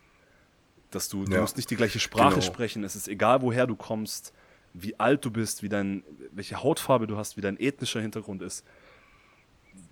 Dass 0.91 1.09
du, 1.09 1.25
du 1.25 1.31
Ja, 1.33 1.41
musst 1.41 1.57
nicht 1.57 1.69
die 1.71 1.75
gleiche 1.75 1.99
Sprache 1.99 2.35
genau. 2.35 2.45
sprechen, 2.45 2.83
es 2.83 2.95
ist 2.95 3.07
egal, 3.07 3.41
woher 3.41 3.65
du 3.65 3.75
kommst, 3.75 4.33
wie 4.73 4.99
alt 4.99 5.23
du 5.23 5.31
bist, 5.31 5.63
wie 5.63 5.69
dein, 5.69 6.03
welche 6.31 6.61
Hautfarbe 6.61 7.07
du 7.07 7.17
hast, 7.17 7.37
wie 7.37 7.41
dein 7.41 7.59
ethnischer 7.59 8.01
Hintergrund 8.01 8.41
ist. 8.41 8.65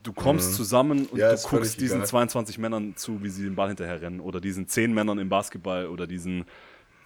Du 0.04 0.14
kommst 0.14 0.56
zusammen 0.56 1.06
und 1.06 1.14
Mhm. 1.14 1.20
Ja, 1.20 1.36
du 1.36 1.48
guckst 1.48 1.80
diesen 1.80 1.98
egal. 1.98 2.08
22 2.08 2.58
Männern 2.58 2.96
zu, 2.96 3.22
wie 3.24 3.30
sie 3.30 3.44
den 3.44 3.56
Ball 3.56 3.68
hinterher 3.68 4.02
rennen 4.02 4.20
oder 4.20 4.42
diesen 4.42 4.68
10 4.68 4.94
Männern 4.94 5.20
im 5.20 5.30
Basketball 5.30 5.88
oder 5.88 6.08
diesen 6.08 6.46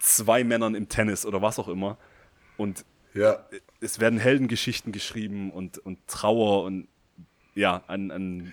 zwei 0.00 0.44
Männern 0.44 0.74
im 0.74 0.88
Tennis 0.88 1.26
oder 1.26 1.42
was 1.42 1.58
auch 1.58 1.68
immer. 1.68 1.98
Und 2.56 2.84
Ja, 3.14 3.46
es 3.80 4.00
werden 4.00 4.18
Heldengeschichten 4.18 4.92
geschrieben 4.92 5.50
und, 5.50 5.78
und 5.78 5.98
Trauer 6.06 6.64
und 6.64 6.88
ja, 7.54 7.82
ein, 7.86 8.10
ein 8.10 8.52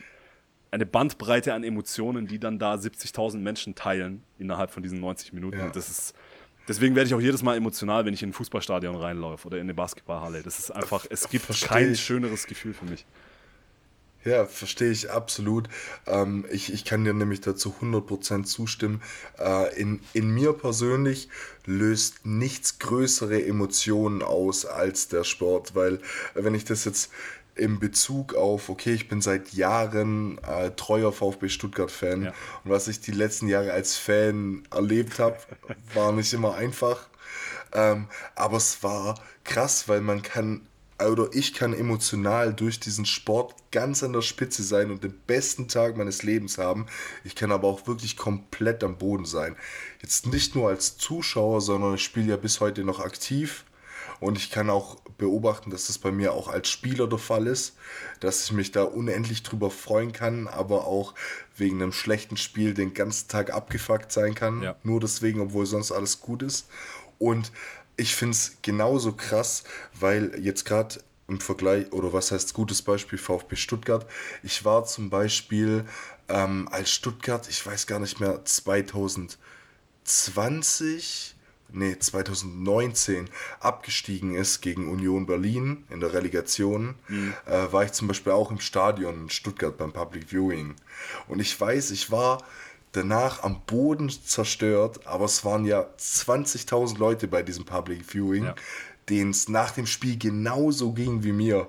eine 0.73 0.87
Bandbreite 0.87 1.53
an 1.53 1.63
Emotionen, 1.63 2.25
die 2.25 2.39
dann 2.39 2.57
da 2.57 2.73
70.000 2.73 3.37
Menschen 3.37 3.75
teilen 3.75 4.23
innerhalb 4.39 4.71
von 4.71 4.81
diesen 4.81 4.99
90 4.99 5.31
Minuten. 5.31 5.59
Ja. 5.59 5.69
Das 5.69 5.87
ist, 5.87 6.15
deswegen 6.67 6.95
werde 6.95 7.07
ich 7.07 7.13
auch 7.13 7.21
jedes 7.21 7.43
Mal 7.43 7.55
emotional, 7.55 8.05
wenn 8.05 8.13
ich 8.15 8.23
in 8.23 8.29
ein 8.29 8.33
Fußballstadion 8.33 8.95
reinlaufe 8.95 9.47
oder 9.47 9.57
in 9.57 9.63
eine 9.63 9.75
Basketballhalle. 9.75 10.41
Das 10.41 10.57
ist 10.57 10.71
einfach, 10.71 11.05
es 11.11 11.29
gibt 11.29 11.45
Versteh 11.45 11.67
kein 11.67 11.95
schöneres 11.95 12.47
Gefühl 12.47 12.73
für 12.73 12.85
mich. 12.85 13.05
Ja, 14.25 14.45
verstehe 14.45 14.91
ich 14.91 15.11
absolut. 15.11 15.67
Ähm, 16.07 16.45
ich, 16.49 16.71
ich 16.71 16.85
kann 16.85 17.03
dir 17.03 17.13
nämlich 17.13 17.41
dazu 17.41 17.75
100% 17.81 18.45
zustimmen. 18.45 19.01
Äh, 19.37 19.77
in, 19.79 19.99
in 20.13 20.29
mir 20.29 20.53
persönlich 20.53 21.29
löst 21.65 22.25
nichts 22.25 22.79
größere 22.79 23.43
Emotionen 23.45 24.21
aus 24.21 24.65
als 24.65 25.09
der 25.09 25.23
Sport, 25.25 25.75
weil 25.75 25.99
wenn 26.35 26.55
ich 26.55 26.63
das 26.65 26.85
jetzt 26.85 27.11
in 27.55 27.79
Bezug 27.79 28.33
auf, 28.33 28.69
okay, 28.69 28.93
ich 28.93 29.07
bin 29.09 29.21
seit 29.21 29.53
Jahren 29.53 30.39
äh, 30.39 30.71
treuer 30.71 31.11
VfB 31.13 31.49
Stuttgart-Fan 31.49 32.23
Ja. 32.23 32.33
und 32.63 32.71
was 32.71 32.87
ich 32.87 32.99
die 33.01 33.11
letzten 33.11 33.47
Jahre 33.47 33.73
als 33.73 33.95
Fan 33.95 34.63
erlebt 34.71 35.19
habe, 35.19 35.37
war 35.93 36.11
nicht 36.13 36.33
immer 36.33 36.55
einfach. 36.55 37.07
Ähm, 37.73 38.07
aber 38.35 38.57
es 38.57 38.81
war 38.83 39.19
krass, 39.43 39.87
weil 39.87 40.01
man 40.01 40.21
kann, 40.21 40.61
oder 40.99 41.29
ich 41.33 41.53
kann 41.53 41.73
emotional 41.73 42.53
durch 42.53 42.79
diesen 42.79 43.05
Sport 43.05 43.55
ganz 43.71 44.03
an 44.03 44.13
der 44.13 44.21
Spitze 44.21 44.63
sein 44.63 44.91
und 44.91 45.03
den 45.03 45.13
besten 45.27 45.67
Tag 45.67 45.97
meines 45.97 46.23
Lebens 46.23 46.57
haben. 46.57 46.85
Ich 47.23 47.35
kann 47.35 47.51
aber 47.51 47.67
auch 47.67 47.87
wirklich 47.87 48.15
komplett 48.15 48.83
am 48.83 48.97
Boden 48.97 49.25
sein. 49.25 49.55
Jetzt 50.01 50.27
nicht 50.27 50.55
nur 50.55 50.69
als 50.69 50.97
Zuschauer, 50.97 51.61
sondern 51.61 51.95
ich 51.95 52.03
spiele 52.03 52.29
ja 52.31 52.37
bis 52.37 52.59
heute 52.59 52.83
noch 52.83 52.99
aktiv. 52.99 53.65
Und 54.19 54.37
ich 54.37 54.51
kann 54.51 54.69
auch 54.69 55.01
beobachten, 55.17 55.69
dass 55.69 55.87
das 55.87 55.97
bei 55.97 56.11
mir 56.11 56.33
auch 56.33 56.47
als 56.47 56.69
Spieler 56.69 57.07
der 57.07 57.19
Fall 57.19 57.45
ist, 57.45 57.75
dass 58.21 58.45
ich 58.45 58.51
mich 58.53 58.71
da 58.71 58.83
unendlich 58.83 59.43
drüber 59.43 59.69
freuen 59.69 60.13
kann, 60.13 60.47
aber 60.47 60.87
auch 60.87 61.13
wegen 61.57 61.81
einem 61.81 61.91
schlechten 61.91 62.37
Spiel 62.37 62.73
den 62.73 62.93
ganzen 62.93 63.27
Tag 63.27 63.51
abgefuckt 63.51 64.13
sein 64.13 64.33
kann. 64.33 64.61
Ja. 64.61 64.75
Nur 64.83 65.01
deswegen, 65.01 65.41
obwohl 65.41 65.65
sonst 65.65 65.91
alles 65.91 66.21
gut 66.21 66.41
ist. 66.41 66.67
Und 67.19 67.51
ich 67.97 68.15
finde 68.15 68.33
es 68.33 68.57
genauso 68.61 69.13
krass, 69.13 69.63
weil 69.99 70.39
jetzt 70.39 70.65
gerade 70.65 70.99
im 71.27 71.39
Vergleich, 71.39 71.91
oder 71.91 72.13
was 72.13 72.31
heißt 72.31 72.53
gutes 72.53 72.81
Beispiel, 72.81 73.17
VfB 73.17 73.55
Stuttgart. 73.55 74.05
Ich 74.43 74.65
war 74.65 74.85
zum 74.85 75.09
Beispiel 75.09 75.85
ähm, 76.27 76.67
als 76.71 76.91
Stuttgart, 76.91 77.47
ich 77.49 77.65
weiß 77.65 77.87
gar 77.87 77.99
nicht 77.99 78.19
mehr, 78.19 78.43
2020, 78.43 81.35
nee, 81.71 81.97
2019 81.97 83.29
abgestiegen 83.59 84.35
ist 84.35 84.61
gegen 84.61 84.89
Union 84.89 85.25
Berlin 85.25 85.85
in 85.89 86.01
der 86.01 86.13
Relegation, 86.13 86.95
äh, 87.45 87.71
war 87.71 87.85
ich 87.85 87.93
zum 87.93 88.07
Beispiel 88.07 88.33
auch 88.33 88.51
im 88.51 88.59
Stadion 88.59 89.23
in 89.23 89.29
Stuttgart 89.29 89.77
beim 89.77 89.93
Public 89.93 90.31
Viewing. 90.31 90.75
Und 91.27 91.39
ich 91.39 91.59
weiß, 91.59 91.91
ich 91.91 92.11
war 92.11 92.43
danach 92.93 93.43
am 93.43 93.61
Boden 93.65 94.09
zerstört, 94.09 95.05
aber 95.05 95.25
es 95.25 95.43
waren 95.43 95.65
ja 95.65 95.87
20.000 95.99 96.97
Leute 96.97 97.27
bei 97.27 97.43
diesem 97.43 97.65
Public 97.65 98.05
Viewing, 98.05 98.45
Ja. 98.45 98.55
denen 99.09 99.31
es 99.31 99.49
nach 99.49 99.71
dem 99.71 99.85
Spiel 99.85 100.17
genauso 100.17 100.93
ging 100.93 101.23
wie 101.23 101.33
mir. 101.33 101.67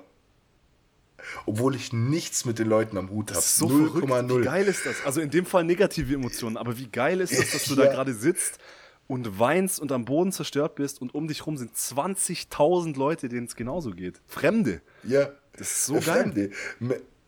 Obwohl 1.47 1.75
ich 1.75 1.93
nichts 1.93 2.45
mit 2.45 2.59
den 2.59 2.69
Leuten 2.69 2.99
am 2.99 3.09
Hut 3.11 3.31
habe. 3.31 3.41
So 3.41 3.69
verrückt. 3.69 4.07
Wie 4.31 4.43
geil 4.43 4.67
ist 4.67 4.85
das? 4.85 4.97
Also 5.05 5.21
in 5.23 5.31
dem 5.31 5.47
Fall 5.47 5.65
negative 5.65 6.15
Emotionen, 6.15 6.57
aber 6.59 6.77
wie 6.79 6.89
geil 6.89 7.21
ist 7.21 7.37
das, 7.39 7.51
dass 7.53 7.65
du 7.65 7.75
da 7.75 7.85
Ja. 7.85 7.93
gerade 7.93 8.13
sitzt 8.13 8.59
und 9.07 9.39
weinst 9.39 9.81
und 9.81 9.91
am 9.93 10.05
Boden 10.05 10.33
zerstört 10.33 10.75
bist 10.75 11.01
und 11.01 11.15
um 11.15 11.27
dich 11.27 11.47
rum 11.47 11.57
sind 11.57 11.75
20.000 11.75 12.97
Leute, 12.99 13.31
denen 13.31 13.47
es 13.47 13.57
genauso 13.57 13.91
geht. 13.93 14.21
Fremde. 14.27 14.83
Ja. 15.03 15.31
Das 15.57 15.71
ist 15.71 15.87
so 15.87 15.97
Äh, 15.97 16.01
geil. 16.01 16.51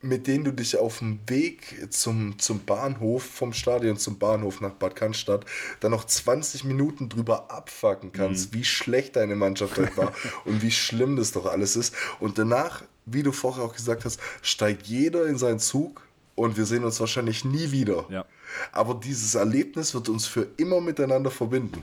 Mit, 0.06 0.26
denen 0.26 0.44
du 0.44 0.52
dich 0.52 0.76
auf 0.76 0.98
dem 1.00 1.18
Weg 1.26 1.88
zum, 1.90 2.38
zum 2.38 2.60
Bahnhof, 2.64 3.24
vom 3.24 3.52
Stadion 3.52 3.96
zum 3.96 4.18
Bahnhof 4.18 4.60
nach 4.60 4.72
Bad 4.72 4.94
Cannstatt, 4.96 5.44
dann 5.80 5.90
noch 5.90 6.04
20 6.04 6.64
Minuten 6.64 7.08
drüber 7.08 7.50
abfacken 7.50 8.12
kannst, 8.12 8.52
Mhm. 8.52 8.58
wie 8.58 8.64
schlecht 8.64 9.16
deine 9.16 9.34
Mannschaft 9.36 9.76
heute 9.78 9.96
war 9.96 10.12
und 10.44 10.62
wie 10.62 10.70
schlimm 10.70 11.16
das 11.16 11.32
doch 11.32 11.46
alles 11.46 11.76
ist. 11.76 11.94
Und 12.20 12.38
danach, 12.38 12.82
wie 13.04 13.22
du 13.22 13.32
vorher 13.32 13.64
auch 13.64 13.74
gesagt 13.74 14.04
hast, 14.04 14.20
steigt 14.42 14.86
jeder 14.86 15.26
in 15.26 15.38
seinen 15.38 15.58
Zug 15.58 16.06
und 16.34 16.56
wir 16.56 16.66
sehen 16.66 16.84
uns 16.84 17.00
wahrscheinlich 17.00 17.44
nie 17.44 17.72
wieder. 17.72 18.04
Ja. 18.10 18.24
Aber 18.72 18.94
dieses 18.94 19.34
Erlebnis 19.34 19.94
wird 19.94 20.08
uns 20.08 20.26
für 20.26 20.46
immer 20.56 20.80
miteinander 20.80 21.30
verbinden. 21.30 21.82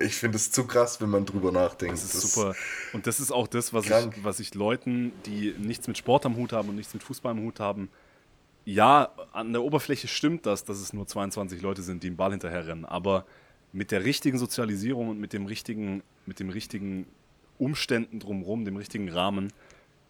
Ich 0.00 0.16
finde 0.16 0.36
es 0.36 0.50
zu 0.50 0.66
krass, 0.66 1.00
wenn 1.00 1.10
man 1.10 1.26
drüber 1.26 1.52
nachdenkt. 1.52 1.94
Das 1.94 2.14
ist 2.14 2.32
super. 2.32 2.54
Und 2.94 3.06
das 3.06 3.20
ist 3.20 3.30
auch 3.30 3.46
das, 3.46 3.74
was 3.74 3.84
Krank. 3.84 4.14
ich, 4.16 4.24
was 4.24 4.40
ich 4.40 4.54
Leuten, 4.54 5.12
die 5.26 5.54
nichts 5.58 5.86
mit 5.88 5.98
Sport 5.98 6.24
am 6.24 6.36
Hut 6.36 6.52
haben 6.52 6.70
und 6.70 6.76
nichts 6.76 6.94
mit 6.94 7.02
Fußball 7.02 7.32
am 7.32 7.40
Hut 7.40 7.60
haben, 7.60 7.90
ja, 8.64 9.10
an 9.32 9.52
der 9.52 9.62
Oberfläche 9.62 10.08
stimmt 10.08 10.46
das, 10.46 10.64
dass 10.64 10.78
es 10.80 10.92
nur 10.92 11.06
22 11.06 11.60
Leute 11.60 11.82
sind, 11.82 12.02
die 12.02 12.08
den 12.08 12.16
Ball 12.16 12.30
hinterherrennen. 12.30 12.86
Aber 12.86 13.26
mit 13.72 13.90
der 13.90 14.04
richtigen 14.04 14.38
Sozialisierung 14.38 15.08
und 15.08 15.20
mit 15.20 15.32
dem 15.32 15.46
richtigen, 15.46 16.02
mit 16.24 16.40
dem 16.40 16.48
richtigen 16.50 17.06
Umständen 17.58 18.20
drumherum, 18.20 18.64
dem 18.64 18.76
richtigen 18.76 19.10
Rahmen, 19.10 19.52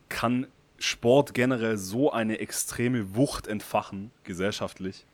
kann 0.09 0.47
Sport 0.79 1.35
generell 1.35 1.77
so 1.77 2.13
eine 2.13 2.39
extreme 2.39 3.15
Wucht 3.15 3.47
entfachen, 3.47 4.11
gesellschaftlich, 4.25 5.05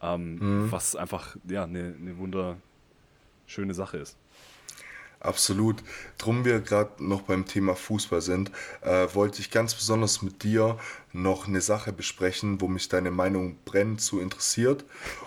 ähm, 0.00 0.38
was 0.70 0.96
einfach 0.96 1.36
ja, 1.48 1.64
eine, 1.64 1.94
eine 2.00 2.18
wunderschöne 3.46 3.74
Sache 3.74 3.98
ist. 3.98 4.16
Absolut. 5.18 5.82
Drum 6.18 6.44
wir 6.44 6.60
gerade 6.60 7.02
noch 7.02 7.22
beim 7.22 7.46
Thema 7.46 7.74
Fußball 7.74 8.20
sind, 8.20 8.50
äh, 8.82 9.06
wollte 9.14 9.40
ich 9.40 9.50
ganz 9.50 9.74
besonders 9.74 10.20
mit 10.22 10.42
dir 10.42 10.78
noch 11.12 11.48
eine 11.48 11.62
Sache 11.62 11.92
besprechen, 11.92 12.60
wo 12.60 12.68
mich 12.68 12.88
deine 12.88 13.10
Meinung 13.10 13.56
brennend 13.64 14.02
zu 14.02 14.20
interessiert. 14.20 14.84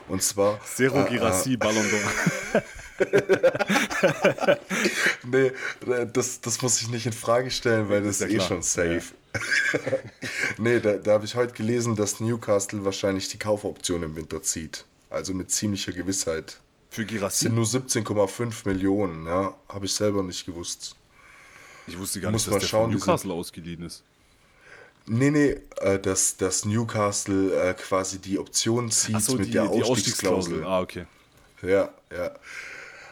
Und 0.07 0.21
zwar. 0.21 0.59
Zero 0.63 1.01
äh, 1.01 1.09
Girassi, 1.09 1.57
Ballon 1.57 1.83
d'Or. 1.83 2.63
Nee, 5.23 5.51
äh, 5.89 6.05
das, 6.11 6.41
das 6.41 6.61
muss 6.61 6.81
ich 6.81 6.89
nicht 6.89 7.05
in 7.05 7.13
Frage 7.13 7.49
stellen, 7.49 7.87
weil 7.89 8.03
das 8.03 8.19
Ist 8.19 8.21
ja 8.21 8.27
ist 8.27 8.33
eh 8.33 8.35
klar. 8.35 8.47
schon 8.47 8.61
safe. 8.61 9.03
nee, 10.57 10.79
da, 10.81 10.97
da 10.97 11.13
habe 11.13 11.23
ich 11.25 11.35
heute 11.35 11.53
gelesen, 11.53 11.95
dass 11.95 12.19
Newcastle 12.19 12.83
wahrscheinlich 12.83 13.29
die 13.29 13.39
Kaufoption 13.39 14.03
im 14.03 14.17
Winter 14.17 14.43
zieht. 14.43 14.83
Also 15.09 15.33
mit 15.33 15.49
ziemlicher 15.49 15.93
Gewissheit. 15.93 16.59
Für 16.89 17.05
Girassi? 17.05 17.45
sind 17.45 17.55
nur 17.55 17.65
17,5 17.65 18.67
Millionen, 18.67 19.25
ja. 19.25 19.55
Habe 19.67 19.85
ich 19.85 19.93
selber 19.93 20.23
nicht 20.23 20.45
gewusst. 20.45 20.95
Ich 21.87 21.97
wusste 21.97 22.19
gar 22.19 22.31
Muss 22.31 22.45
nicht, 22.45 22.55
dass 22.55 22.61
der 22.61 22.67
schauen, 22.67 22.91
von 22.91 22.99
Newcastle 22.99 23.33
ausgeliehen 23.33 23.83
ist. 23.83 24.03
Nee, 25.05 25.31
nee, 25.31 25.57
äh, 25.81 25.99
dass, 25.99 26.37
dass 26.37 26.65
Newcastle 26.65 27.53
äh, 27.53 27.73
quasi 27.73 28.19
die 28.19 28.37
Option 28.37 28.91
zieht 28.91 29.15
Achso, 29.15 29.35
mit 29.35 29.47
die, 29.47 29.51
der 29.51 29.67
die 29.67 29.83
Ausstiegsklausel. 29.83 30.63
Ausstiegsklausel. 30.63 30.65
Ah, 30.65 30.81
okay. 30.81 31.05
Ja, 31.61 31.89
ja. 32.15 32.31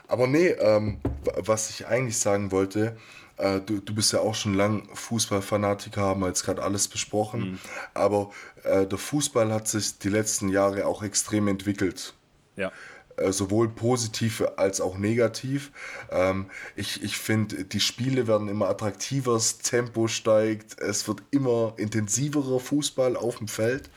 Aber 0.07 0.27
nee, 0.27 0.49
ähm, 0.49 0.99
was 1.37 1.69
ich 1.69 1.87
eigentlich 1.87 2.17
sagen 2.17 2.51
wollte, 2.51 2.95
äh, 3.37 3.59
du, 3.61 3.79
du 3.79 3.93
bist 3.93 4.13
ja 4.13 4.19
auch 4.19 4.35
schon 4.35 4.53
lang 4.53 4.87
Fußballfanatiker, 4.93 6.01
haben 6.01 6.21
wir 6.21 6.27
jetzt 6.27 6.43
gerade 6.43 6.63
alles 6.63 6.87
besprochen. 6.87 7.51
Mhm. 7.51 7.59
Aber 7.93 8.31
äh, 8.63 8.85
der 8.85 8.97
Fußball 8.97 9.51
hat 9.51 9.67
sich 9.67 9.97
die 9.99 10.09
letzten 10.09 10.49
Jahre 10.49 10.85
auch 10.85 11.03
extrem 11.03 11.47
entwickelt. 11.47 12.13
Ja. 12.55 12.71
Äh, 13.17 13.31
sowohl 13.31 13.67
positiv 13.69 14.43
als 14.57 14.79
auch 14.79 14.97
negativ. 14.97 15.71
Ähm, 16.11 16.45
ich 16.75 17.01
ich 17.03 17.17
finde, 17.17 17.65
die 17.65 17.79
Spiele 17.79 18.27
werden 18.27 18.47
immer 18.47 18.69
attraktiver, 18.69 19.33
das 19.33 19.57
Tempo 19.57 20.07
steigt, 20.07 20.79
es 20.79 21.07
wird 21.07 21.23
immer 21.31 21.73
intensiverer 21.77 22.59
Fußball 22.59 23.17
auf 23.17 23.39
dem 23.39 23.47
Feld, 23.47 23.89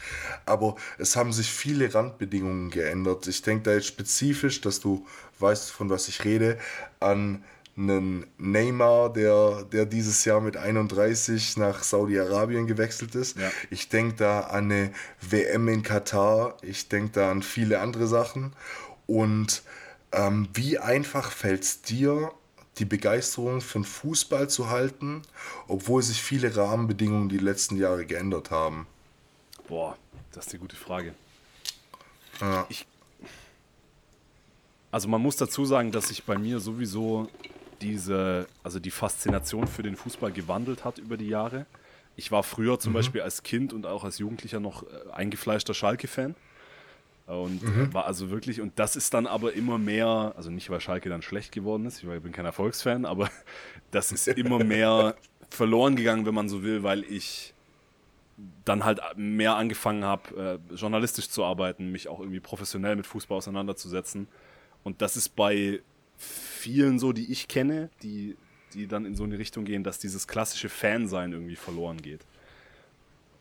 aber 0.47 0.77
es 0.97 1.17
haben 1.17 1.35
sich 1.35 1.51
viele 1.51 1.93
Randbedingungen 1.95 2.71
geändert. 2.71 3.27
Ich 3.27 3.43
denke 3.43 3.65
da 3.65 3.73
jetzt 3.75 3.89
spezifisch, 3.89 4.63
dass 4.63 4.81
du 4.81 5.07
weißt, 5.39 5.71
von 5.71 5.91
was 5.91 6.09
ich 6.09 6.25
rede, 6.25 6.59
an 6.99 7.45
einen 7.77 8.27
Neymar, 8.39 9.13
der, 9.13 9.65
der 9.65 9.87
dieses 9.87 10.25
Jahr 10.25 10.41
mit 10.41 10.57
31 10.57 11.57
nach 11.57 11.83
Saudi-Arabien 11.83 12.67
gewechselt 12.67 13.15
ist. 13.15 13.39
Ja. 13.39 13.51
Ich 13.71 13.89
denke 13.89 14.17
da 14.17 14.41
an 14.41 14.65
eine 14.65 14.93
WM 15.21 15.69
in 15.69 15.83
Katar. 15.83 16.57
Ich 16.63 16.89
denke 16.89 17.13
da 17.13 17.31
an 17.31 17.43
viele 17.43 17.81
andere 17.81 18.07
Sachen. 18.07 18.55
Und 19.11 19.65
ähm, 20.13 20.49
wie 20.55 20.79
einfach 20.79 21.33
fällt 21.33 21.65
es 21.65 21.83
dir, 21.83 22.33
die 22.79 22.85
Begeisterung 22.85 23.61
für 23.61 23.81
den 23.81 23.85
Fußball 23.85 24.49
zu 24.49 24.71
halten, 24.71 25.23
obwohl 25.67 26.01
sich 26.01 26.23
viele 26.23 26.57
Rahmenbedingungen 26.57 27.29
die 27.29 27.39
letzten 27.39 27.77
Jahre 27.77 28.07
geändert 28.07 28.53
haben? 28.53 28.87
Boah, 29.67 29.99
das 30.31 30.47
ist 30.47 30.53
eine 30.53 30.61
gute 30.61 30.77
Frage. 30.77 31.13
Ja. 32.41 32.67
Ich, 32.69 32.87
also 34.93 35.09
man 35.09 35.21
muss 35.21 35.35
dazu 35.35 35.65
sagen, 35.65 35.91
dass 35.91 36.07
sich 36.07 36.23
bei 36.23 36.39
mir 36.39 36.61
sowieso 36.61 37.29
diese, 37.81 38.47
also 38.63 38.79
die 38.79 38.93
Faszination 38.93 39.67
für 39.67 39.83
den 39.83 39.97
Fußball 39.97 40.31
gewandelt 40.31 40.85
hat 40.85 40.99
über 40.99 41.17
die 41.17 41.29
Jahre. 41.29 41.67
Ich 42.15 42.31
war 42.31 42.45
früher 42.45 42.79
zum 42.79 42.93
Beispiel 42.93 43.23
als 43.23 43.43
Kind 43.43 43.73
und 43.73 43.87
auch 43.87 44.05
als 44.05 44.19
Jugendlicher 44.19 44.61
noch 44.61 44.85
äh, 44.85 45.11
eingefleischter 45.13 45.75
Schalke-Fan. 45.75 46.37
Und 47.31 47.63
äh, 47.63 47.95
war 47.95 48.07
also 48.07 48.31
wirklich, 48.31 48.61
und 48.61 48.79
das 48.79 48.97
ist 48.97 49.15
dann 49.15 49.27
aber 49.27 49.53
immer 49.53 49.79
mehr, 49.79 50.33
also 50.37 50.51
nicht 50.51 50.69
weil 50.69 50.81
Schalke 50.81 51.09
dann 51.09 51.23
schlecht 51.23 51.53
geworden 51.53 51.87
ist, 51.87 52.03
ich 52.03 52.23
bin 52.23 52.33
kein 52.33 52.45
Erfolgsfan, 52.45 53.05
aber 53.05 53.31
das 53.93 54.11
ist 54.11 54.27
immer 54.27 54.63
mehr 54.65 55.15
verloren 55.49 55.95
gegangen, 55.95 56.27
wenn 56.27 56.35
man 56.35 56.49
so 56.49 56.63
will, 56.63 56.83
weil 56.83 57.05
ich 57.05 57.55
dann 58.65 58.85
halt 58.85 59.01
mehr 59.17 59.57
angefangen 59.57 60.05
habe, 60.05 60.61
äh, 60.71 60.75
journalistisch 60.75 61.29
zu 61.29 61.45
arbeiten, 61.45 61.93
mich 61.93 62.09
auch 62.09 62.21
irgendwie 62.21 62.41
professionell 62.41 62.97
mit 62.97 63.07
Fußball 63.07 63.39
auseinanderzusetzen. 63.39 64.27
Und 64.83 65.03
das 65.03 65.17
ist 65.17 65.37
bei 65.37 65.83
vielen 66.17 66.99
so, 66.99 67.13
die 67.13 67.31
ich 67.31 67.49
kenne, 67.49 67.91
die, 68.03 68.37
die 68.75 68.87
dann 68.87 69.05
in 69.05 69.15
so 69.15 69.25
eine 69.25 69.39
Richtung 69.39 69.65
gehen, 69.65 69.85
dass 69.85 69.99
dieses 69.99 70.27
klassische 70.27 70.69
Fansein 70.69 71.33
irgendwie 71.33 71.57
verloren 71.57 72.01
geht. 72.01 72.25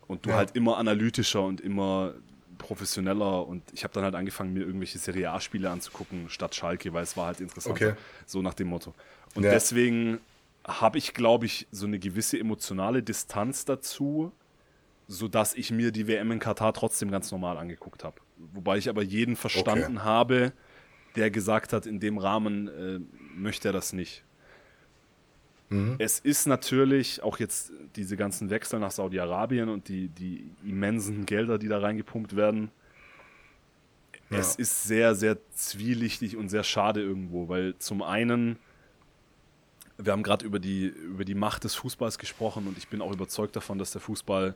Und 0.08 0.26
du 0.26 0.32
ja. 0.32 0.38
halt 0.38 0.56
immer 0.56 0.78
analytischer 0.78 1.44
und 1.44 1.62
immer 1.62 2.14
professioneller 2.60 3.47
und 3.47 3.64
ich 3.74 3.84
habe 3.84 3.93
dann 3.95 4.03
halt 4.03 4.14
angefangen, 4.14 4.53
mir 4.53 4.62
irgendwelche 4.62 4.99
Serie 4.99 5.32
A-Spiele 5.32 5.72
anzugucken, 5.72 6.30
statt 6.30 6.53
Schalke, 6.53 6.93
weil 6.93 7.01
es 7.01 7.18
war 7.18 7.26
halt 7.26 7.41
interessant. 7.41 7.76
Okay. 7.76 7.93
So 8.28 8.43
nach 8.43 8.53
dem 8.53 8.68
Motto. 8.68 8.93
Und 9.34 9.43
ja. 9.43 9.49
deswegen 9.49 10.20
habe 10.68 10.99
ich, 10.99 11.16
glaube 11.16 11.47
ich, 11.47 11.68
so 11.72 11.88
eine 11.88 11.97
gewisse 11.97 12.38
emotionale 12.38 13.01
Distanz 13.01 13.66
dazu, 13.66 14.32
sodass 15.07 15.55
ich 15.55 15.72
mir 15.72 15.91
die 15.91 16.07
WM 16.07 16.32
in 16.32 16.39
Katar 16.39 16.74
trotzdem 16.74 17.10
ganz 17.10 17.32
normal 17.32 17.57
angeguckt 17.57 18.03
habe. 18.03 18.18
Wobei 18.53 18.78
ich 18.78 18.89
aber 18.89 19.01
jeden 19.01 19.36
verstanden 19.36 19.97
okay. 19.97 20.05
habe, 20.05 20.53
der 21.16 21.32
gesagt 21.32 21.74
hat, 21.74 21.88
in 21.88 21.99
dem 21.99 22.20
Rahmen 22.20 22.68
äh, 22.68 22.99
möchte 23.36 23.70
er 23.70 23.74
das 23.74 23.93
nicht. 23.93 24.24
Mhm. 25.70 25.95
Es 25.99 26.20
ist 26.20 26.47
natürlich 26.47 27.22
auch 27.22 27.39
jetzt 27.39 27.72
diese 27.95 28.17
ganzen 28.17 28.49
Wechsel 28.49 28.80
nach 28.80 28.91
Saudi-Arabien 28.91 29.70
und 29.70 29.88
die, 29.88 30.09
die 30.09 30.51
immensen 30.63 31.26
Gelder, 31.26 31.57
die 31.57 31.67
da 31.67 31.80
reingepumpt 31.80 32.36
werden. 32.36 32.72
Ja. 34.30 34.38
Es 34.38 34.55
ist 34.55 34.84
sehr, 34.84 35.15
sehr 35.15 35.38
zwielichtig 35.51 36.38
und 36.38 36.49
sehr 36.49 36.63
schade 36.63 37.01
irgendwo, 37.01 37.49
weil 37.49 37.76
zum 37.78 38.01
einen, 38.01 38.57
wir 39.97 40.11
haben 40.11 40.24
gerade 40.24 40.45
über 40.45 40.59
die, 40.59 40.86
über 40.86 41.26
die 41.26 41.36
Macht 41.36 41.63
des 41.63 41.76
Fußballs 41.76 42.20
gesprochen 42.20 42.67
und 42.67 42.78
ich 42.78 42.88
bin 42.88 43.01
auch 43.01 43.11
überzeugt 43.11 43.55
davon, 43.55 43.80
dass 43.80 43.91
der 43.91 44.01
Fußball 44.01 44.55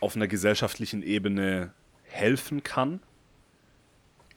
auf 0.00 0.16
einer 0.16 0.28
gesellschaftlichen 0.28 1.02
Ebene 1.02 1.72
helfen 2.04 2.62
kann. 2.62 3.00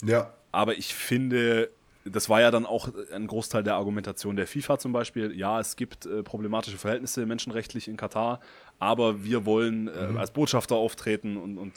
Ja. 0.03 0.33
Aber 0.51 0.77
ich 0.77 0.93
finde, 0.93 1.69
das 2.05 2.29
war 2.29 2.41
ja 2.41 2.51
dann 2.51 2.65
auch 2.65 2.89
ein 3.13 3.27
Großteil 3.27 3.63
der 3.63 3.75
Argumentation 3.75 4.35
der 4.35 4.47
FIFA 4.47 4.79
zum 4.79 4.91
Beispiel. 4.91 5.37
Ja, 5.37 5.59
es 5.59 5.75
gibt 5.75 6.05
äh, 6.05 6.23
problematische 6.23 6.77
Verhältnisse 6.77 7.25
menschenrechtlich 7.25 7.87
in 7.87 7.97
Katar, 7.97 8.39
aber 8.79 9.23
wir 9.23 9.45
wollen 9.45 9.87
äh, 9.87 10.07
mhm. 10.07 10.17
als 10.17 10.31
Botschafter 10.31 10.75
auftreten 10.75 11.37
und, 11.37 11.57
und 11.57 11.73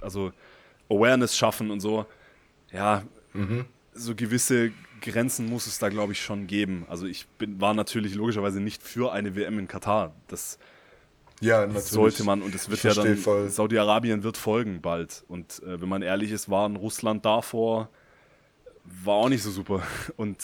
also 0.00 0.32
Awareness 0.88 1.36
schaffen 1.36 1.70
und 1.70 1.80
so. 1.80 2.06
Ja, 2.72 3.02
mhm. 3.34 3.66
so 3.92 4.14
gewisse 4.14 4.72
Grenzen 5.00 5.46
muss 5.46 5.66
es 5.66 5.78
da, 5.78 5.90
glaube 5.90 6.12
ich, 6.12 6.20
schon 6.20 6.46
geben. 6.46 6.86
Also 6.88 7.06
ich 7.06 7.26
bin, 7.38 7.60
war 7.60 7.74
natürlich 7.74 8.14
logischerweise 8.14 8.60
nicht 8.60 8.82
für 8.82 9.12
eine 9.12 9.36
WM 9.36 9.58
in 9.58 9.68
Katar. 9.68 10.14
Das 10.28 10.58
ja, 11.40 11.60
natürlich. 11.60 11.84
sollte 11.84 12.24
man 12.24 12.42
und 12.42 12.54
es 12.54 12.68
wird 12.68 12.82
ja 12.82 12.94
dann 12.94 13.48
Saudi-Arabien 13.48 14.22
wird 14.22 14.36
folgen 14.36 14.80
bald. 14.80 15.24
Und 15.28 15.62
äh, 15.62 15.80
wenn 15.80 15.88
man 15.88 16.02
ehrlich 16.02 16.32
ist, 16.32 16.48
waren 16.48 16.76
Russland 16.76 17.24
davor 17.24 17.90
war 19.04 19.14
auch 19.14 19.28
nicht 19.28 19.42
so 19.42 19.50
super. 19.50 19.82
Und 20.16 20.38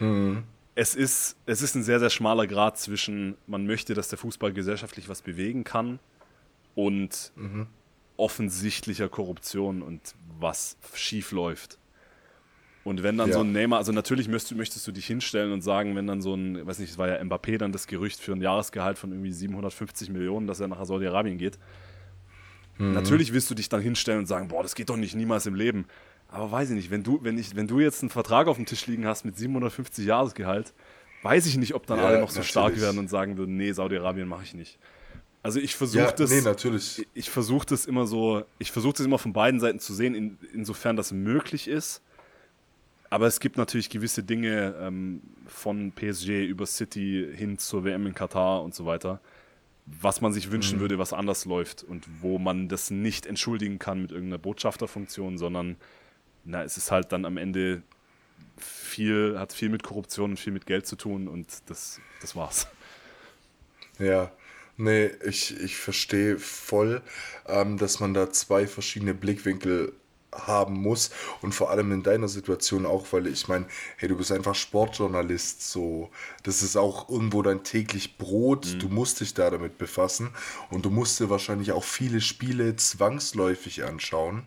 mhm. 0.00 0.44
es, 0.74 0.94
ist, 0.94 1.36
es 1.46 1.62
ist 1.62 1.74
ein 1.74 1.82
sehr, 1.82 2.00
sehr 2.00 2.10
schmaler 2.10 2.46
Grad 2.46 2.78
zwischen, 2.78 3.36
man 3.46 3.66
möchte, 3.66 3.94
dass 3.94 4.08
der 4.08 4.18
Fußball 4.18 4.52
gesellschaftlich 4.52 5.08
was 5.08 5.22
bewegen 5.22 5.64
kann 5.64 5.98
und 6.74 7.32
mhm. 7.36 7.66
offensichtlicher 8.16 9.08
Korruption 9.08 9.82
und 9.82 10.14
was 10.38 10.76
schief 10.94 11.32
läuft. 11.32 11.78
Und 12.84 13.04
wenn 13.04 13.16
dann 13.16 13.28
ja. 13.28 13.34
so 13.34 13.40
ein 13.40 13.52
Neymar, 13.52 13.78
also 13.78 13.92
natürlich 13.92 14.28
möchtest, 14.28 14.56
möchtest, 14.56 14.86
du 14.86 14.92
dich 14.92 15.06
hinstellen 15.06 15.52
und 15.52 15.62
sagen, 15.62 15.94
wenn 15.94 16.08
dann 16.08 16.20
so 16.20 16.34
ein, 16.34 16.66
weiß 16.66 16.80
nicht, 16.80 16.90
es 16.90 16.98
war 16.98 17.08
ja 17.08 17.22
Mbappé 17.22 17.58
dann 17.58 17.70
das 17.70 17.86
Gerücht 17.86 18.18
für 18.18 18.32
ein 18.32 18.40
Jahresgehalt 18.40 18.98
von 18.98 19.12
irgendwie 19.12 19.30
750 19.30 20.10
Millionen, 20.10 20.48
dass 20.48 20.58
er 20.58 20.66
nach 20.66 20.84
Saudi-Arabien 20.84 21.38
geht. 21.38 21.58
Mhm. 22.78 22.92
Natürlich 22.92 23.32
willst 23.32 23.48
du 23.50 23.54
dich 23.54 23.68
dann 23.68 23.80
hinstellen 23.80 24.20
und 24.20 24.26
sagen, 24.26 24.48
boah, 24.48 24.62
das 24.62 24.74
geht 24.74 24.90
doch 24.90 24.96
nicht 24.96 25.14
niemals 25.14 25.46
im 25.46 25.54
Leben. 25.54 25.86
Aber 26.32 26.50
weiß 26.50 26.70
ich 26.70 26.76
nicht, 26.76 26.90
wenn 26.90 27.02
du, 27.02 27.20
wenn 27.22 27.36
ich, 27.36 27.54
wenn 27.54 27.68
du 27.68 27.78
jetzt 27.78 28.02
einen 28.02 28.10
Vertrag 28.10 28.48
auf 28.48 28.56
dem 28.56 28.64
Tisch 28.64 28.86
liegen 28.86 29.06
hast 29.06 29.24
mit 29.24 29.36
750 29.36 30.06
Jahresgehalt, 30.06 30.72
weiß 31.22 31.46
ich 31.46 31.58
nicht, 31.58 31.74
ob 31.74 31.86
dann 31.86 31.98
ja, 31.98 32.06
alle 32.06 32.20
noch 32.20 32.30
so 32.30 32.36
natürlich. 32.36 32.50
stark 32.50 32.80
werden 32.80 32.98
und 32.98 33.08
sagen 33.08 33.36
würden, 33.36 33.56
nee, 33.56 33.70
Saudi-Arabien 33.70 34.26
mache 34.26 34.44
ich 34.44 34.54
nicht. 34.54 34.78
Also 35.42 35.60
ich 35.60 35.76
versuche 35.76 36.04
ja, 36.04 36.12
das. 36.12 36.30
Nee, 36.30 36.40
natürlich. 36.40 37.06
Ich 37.12 37.28
versuche 37.28 37.66
das 37.66 37.84
immer 37.84 38.06
so, 38.06 38.44
ich 38.58 38.72
versuche 38.72 38.94
das 38.94 39.04
immer 39.04 39.18
von 39.18 39.34
beiden 39.34 39.60
Seiten 39.60 39.78
zu 39.78 39.92
sehen, 39.92 40.14
in, 40.14 40.38
insofern 40.54 40.96
das 40.96 41.12
möglich 41.12 41.68
ist. 41.68 42.00
Aber 43.10 43.26
es 43.26 43.38
gibt 43.38 43.58
natürlich 43.58 43.90
gewisse 43.90 44.22
Dinge 44.22 44.74
ähm, 44.80 45.20
von 45.46 45.92
PSG 45.92 46.46
über 46.46 46.64
City 46.64 47.28
hin 47.34 47.58
zur 47.58 47.84
WM 47.84 48.06
in 48.06 48.14
Katar 48.14 48.62
und 48.62 48.74
so 48.74 48.86
weiter, 48.86 49.20
was 49.84 50.22
man 50.22 50.32
sich 50.32 50.50
wünschen 50.50 50.78
mhm. 50.78 50.80
würde, 50.80 50.98
was 50.98 51.12
anders 51.12 51.44
läuft 51.44 51.82
und 51.82 52.06
wo 52.22 52.38
man 52.38 52.68
das 52.68 52.90
nicht 52.90 53.26
entschuldigen 53.26 53.78
kann 53.78 54.00
mit 54.00 54.12
irgendeiner 54.12 54.38
Botschafterfunktion, 54.38 55.36
sondern 55.36 55.76
na, 56.44 56.64
es 56.64 56.76
ist 56.76 56.90
halt 56.90 57.12
dann 57.12 57.24
am 57.24 57.36
Ende 57.36 57.82
viel, 58.56 59.38
hat 59.38 59.52
viel 59.52 59.68
mit 59.68 59.82
Korruption 59.82 60.32
und 60.32 60.36
viel 60.36 60.52
mit 60.52 60.66
Geld 60.66 60.86
zu 60.86 60.96
tun 60.96 61.28
und 61.28 61.46
das, 61.66 62.00
das 62.20 62.36
war's. 62.36 62.66
Ja, 63.98 64.32
nee, 64.76 65.10
ich, 65.24 65.58
ich 65.60 65.76
verstehe 65.76 66.38
voll, 66.38 67.02
ähm, 67.46 67.78
dass 67.78 68.00
man 68.00 68.14
da 68.14 68.30
zwei 68.30 68.66
verschiedene 68.66 69.14
Blickwinkel 69.14 69.92
haben 70.34 70.74
muss 70.74 71.10
und 71.42 71.54
vor 71.54 71.70
allem 71.70 71.92
in 71.92 72.02
deiner 72.02 72.28
Situation 72.28 72.86
auch, 72.86 73.06
weil 73.12 73.26
ich 73.26 73.48
meine, 73.48 73.66
hey, 73.98 74.08
du 74.08 74.16
bist 74.16 74.32
einfach 74.32 74.54
Sportjournalist, 74.54 75.70
so, 75.70 76.10
das 76.42 76.62
ist 76.62 76.76
auch 76.76 77.08
irgendwo 77.10 77.42
dein 77.42 77.64
täglich 77.64 78.16
Brot, 78.16 78.66
mhm. 78.66 78.78
du 78.78 78.88
musst 78.88 79.20
dich 79.20 79.34
da 79.34 79.50
damit 79.50 79.78
befassen 79.78 80.30
und 80.70 80.84
du 80.84 80.90
musst 80.90 81.20
dir 81.20 81.28
wahrscheinlich 81.28 81.72
auch 81.72 81.84
viele 81.84 82.20
Spiele 82.20 82.76
zwangsläufig 82.76 83.84
anschauen. 83.84 84.44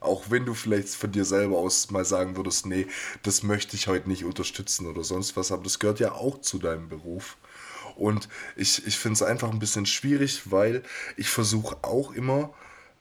Auch 0.00 0.30
wenn 0.30 0.44
du 0.44 0.54
vielleicht 0.54 0.88
von 0.88 1.12
dir 1.12 1.24
selber 1.24 1.58
aus 1.58 1.90
mal 1.90 2.04
sagen 2.04 2.36
würdest, 2.36 2.66
nee, 2.66 2.86
das 3.22 3.42
möchte 3.42 3.76
ich 3.76 3.88
heute 3.88 4.08
nicht 4.08 4.24
unterstützen 4.24 4.86
oder 4.86 5.04
sonst 5.04 5.36
was, 5.36 5.52
aber 5.52 5.64
das 5.64 5.78
gehört 5.78 6.00
ja 6.00 6.12
auch 6.12 6.40
zu 6.40 6.58
deinem 6.58 6.88
Beruf. 6.88 7.36
Und 7.96 8.28
ich, 8.56 8.86
ich 8.86 8.98
finde 8.98 9.14
es 9.14 9.22
einfach 9.22 9.50
ein 9.50 9.58
bisschen 9.58 9.86
schwierig, 9.86 10.50
weil 10.50 10.82
ich 11.16 11.28
versuche 11.28 11.78
auch 11.82 12.12
immer 12.12 12.52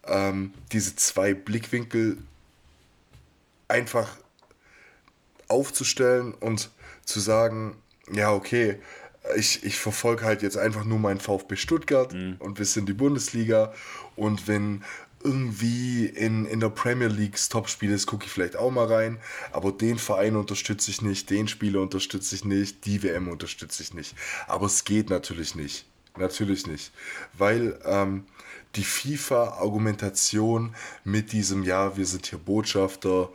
ähm, 0.05 0.53
diese 0.71 0.95
zwei 0.95 1.33
Blickwinkel 1.33 2.17
einfach 3.67 4.09
aufzustellen 5.47 6.33
und 6.33 6.69
zu 7.03 7.19
sagen, 7.19 7.75
ja, 8.11 8.31
okay, 8.31 8.79
ich, 9.35 9.63
ich 9.63 9.79
verfolge 9.79 10.23
halt 10.23 10.43
jetzt 10.43 10.57
einfach 10.57 10.83
nur 10.83 10.99
meinen 10.99 11.19
VfB 11.19 11.55
Stuttgart 11.55 12.13
mhm. 12.13 12.35
und 12.39 12.59
wir 12.59 12.65
sind 12.65 12.87
die 12.87 12.93
Bundesliga. 12.93 13.73
Und 14.15 14.47
wenn 14.47 14.83
irgendwie 15.25 16.05
in, 16.05 16.45
in 16.45 16.59
der 16.59 16.69
Premier 16.69 17.07
Leagues 17.07 17.49
Topspiel 17.49 17.91
ist, 17.91 18.05
gucke 18.05 18.25
ich 18.25 18.31
vielleicht 18.31 18.55
auch 18.55 18.71
mal 18.71 18.85
rein. 18.85 19.17
Aber 19.51 19.71
den 19.71 19.97
Verein 19.97 20.35
unterstütze 20.35 20.91
ich 20.91 21.01
nicht, 21.01 21.29
den 21.29 21.47
Spieler 21.47 21.81
unterstütze 21.81 22.35
ich 22.35 22.45
nicht, 22.45 22.85
die 22.85 23.03
WM 23.03 23.27
unterstütze 23.27 23.83
ich 23.83 23.93
nicht. 23.93 24.15
Aber 24.47 24.67
es 24.67 24.85
geht 24.85 25.09
natürlich 25.09 25.55
nicht. 25.55 25.85
Natürlich 26.17 26.67
nicht. 26.67 26.91
Weil 27.37 27.79
ähm, 27.83 28.25
die 28.75 28.83
FIFA-Argumentation 28.83 30.75
mit 31.03 31.31
diesem, 31.31 31.63
ja, 31.63 31.97
wir 31.97 32.05
sind 32.05 32.27
hier 32.27 32.39
Botschafter 32.39 33.29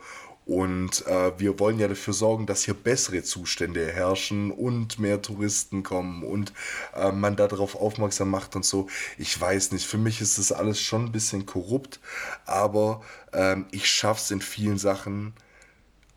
und 0.51 1.07
äh, 1.07 1.31
wir 1.39 1.59
wollen 1.59 1.79
ja 1.79 1.87
dafür 1.87 2.13
sorgen, 2.13 2.45
dass 2.45 2.65
hier 2.65 2.73
bessere 2.73 3.23
Zustände 3.23 3.89
herrschen 3.89 4.51
und 4.51 4.99
mehr 4.99 5.21
Touristen 5.21 5.81
kommen 5.81 6.23
und 6.23 6.51
äh, 6.93 7.13
man 7.13 7.37
darauf 7.37 7.75
aufmerksam 7.75 8.31
macht 8.31 8.57
und 8.57 8.65
so. 8.65 8.89
Ich 9.17 9.39
weiß 9.39 9.71
nicht, 9.71 9.85
für 9.87 9.97
mich 9.97 10.19
ist 10.19 10.37
das 10.39 10.51
alles 10.51 10.81
schon 10.81 11.05
ein 11.05 11.11
bisschen 11.13 11.45
korrupt, 11.45 12.01
aber 12.45 13.01
ähm, 13.31 13.65
ich 13.71 13.89
schaffe 13.89 14.19
es 14.19 14.31
in 14.31 14.41
vielen 14.41 14.77
Sachen 14.77 15.31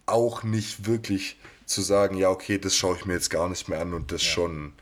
auch 0.04 0.42
nicht 0.42 0.84
wirklich 0.84 1.36
zu 1.66 1.82
sagen, 1.82 2.16
ja, 2.16 2.30
okay, 2.30 2.58
das 2.58 2.76
schaue 2.76 2.96
ich 2.96 3.06
mir 3.06 3.14
jetzt 3.14 3.30
gar 3.30 3.48
nicht 3.48 3.68
mehr 3.68 3.80
an 3.80 3.94
und 3.94 4.12
das 4.12 4.22
ja. 4.22 4.30
schon. 4.30 4.72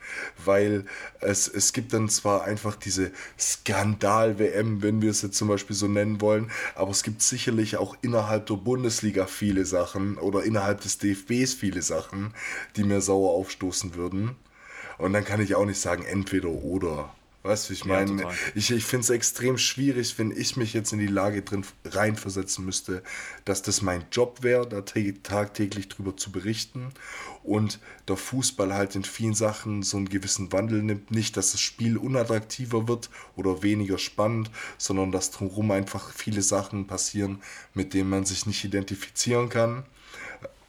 Weil 0.45 0.85
es, 1.20 1.49
es 1.49 1.72
gibt 1.72 1.93
dann 1.93 2.09
zwar 2.09 2.45
einfach 2.45 2.76
diese 2.76 3.12
Skandal-WM, 3.39 4.83
wenn 4.83 5.03
wir 5.03 5.11
es 5.11 5.22
jetzt 5.22 5.37
zum 5.37 5.49
Beispiel 5.49 5.76
so 5.76 5.89
nennen 5.89 6.20
wollen, 6.20 6.51
aber 6.74 6.91
es 6.91 7.03
gibt 7.03 7.22
sicherlich 7.22 7.76
auch 7.76 7.97
innerhalb 8.03 8.47
der 8.47 8.57
Bundesliga 8.57 9.26
viele 9.26 9.64
Sachen 9.64 10.18
oder 10.18 10.43
innerhalb 10.43 10.80
des 10.80 10.99
DFBs 10.99 11.55
viele 11.55 11.83
Sachen, 11.83 12.35
die 12.76 12.85
mir 12.85 13.01
sauer 13.01 13.33
aufstoßen 13.33 13.95
würden. 13.95 14.37
Und 14.99 15.12
dann 15.12 15.24
kann 15.24 15.41
ich 15.41 15.55
auch 15.55 15.66
nicht 15.66 15.80
sagen, 15.80 16.05
entweder 16.05 16.49
oder. 16.49 17.12
Weißt 17.43 17.68
du, 17.68 17.72
ich 17.72 17.84
meine, 17.84 18.22
ja, 18.22 18.30
ich, 18.55 18.70
ich 18.70 18.84
finde 18.84 19.03
es 19.03 19.11
extrem 19.11 19.59
schwierig, 19.59 20.16
wenn 20.18 20.30
ich 20.30 20.57
mich 20.57 20.72
jetzt 20.72 20.93
in 20.93 21.01
die 21.01 21.09
Lage 21.09 21.43
drin 21.43 21.64
reinversetzen 21.84 22.64
müsste, 22.64 23.03
dass 23.45 23.62
das 23.62 23.82
mein 23.82 24.05
Job 24.12 24.43
wäre, 24.43 24.68
da 24.68 24.80
tagtäglich 24.80 25.88
drüber 25.88 26.16
zu 26.16 26.30
berichten 26.30 26.93
und 27.43 27.80
der 28.07 28.16
Fußball 28.16 28.72
halt 28.72 28.95
in 28.95 29.03
vielen 29.03 29.34
Sachen 29.34 29.82
so 29.82 29.97
einen 29.97 30.09
gewissen 30.09 30.53
Wandel 30.53 30.84
nimmt. 30.84 31.11
Nicht, 31.11 31.36
dass 31.36 31.51
das 31.51 31.61
Spiel 31.61 31.97
unattraktiver 31.97 32.86
wird 32.86 33.11
oder 33.34 33.64
weniger 33.64 33.99
spannend, 33.99 34.49
sondern 34.78 35.11
dass 35.11 35.32
drumherum 35.32 35.72
einfach 35.72 36.12
viele 36.12 36.43
Sachen 36.43 36.86
passieren, 36.86 37.43
mit 37.74 37.93
denen 37.93 38.11
man 38.11 38.24
sich 38.24 38.47
nicht 38.47 38.62
identifizieren 38.62 39.49
kann 39.49 39.84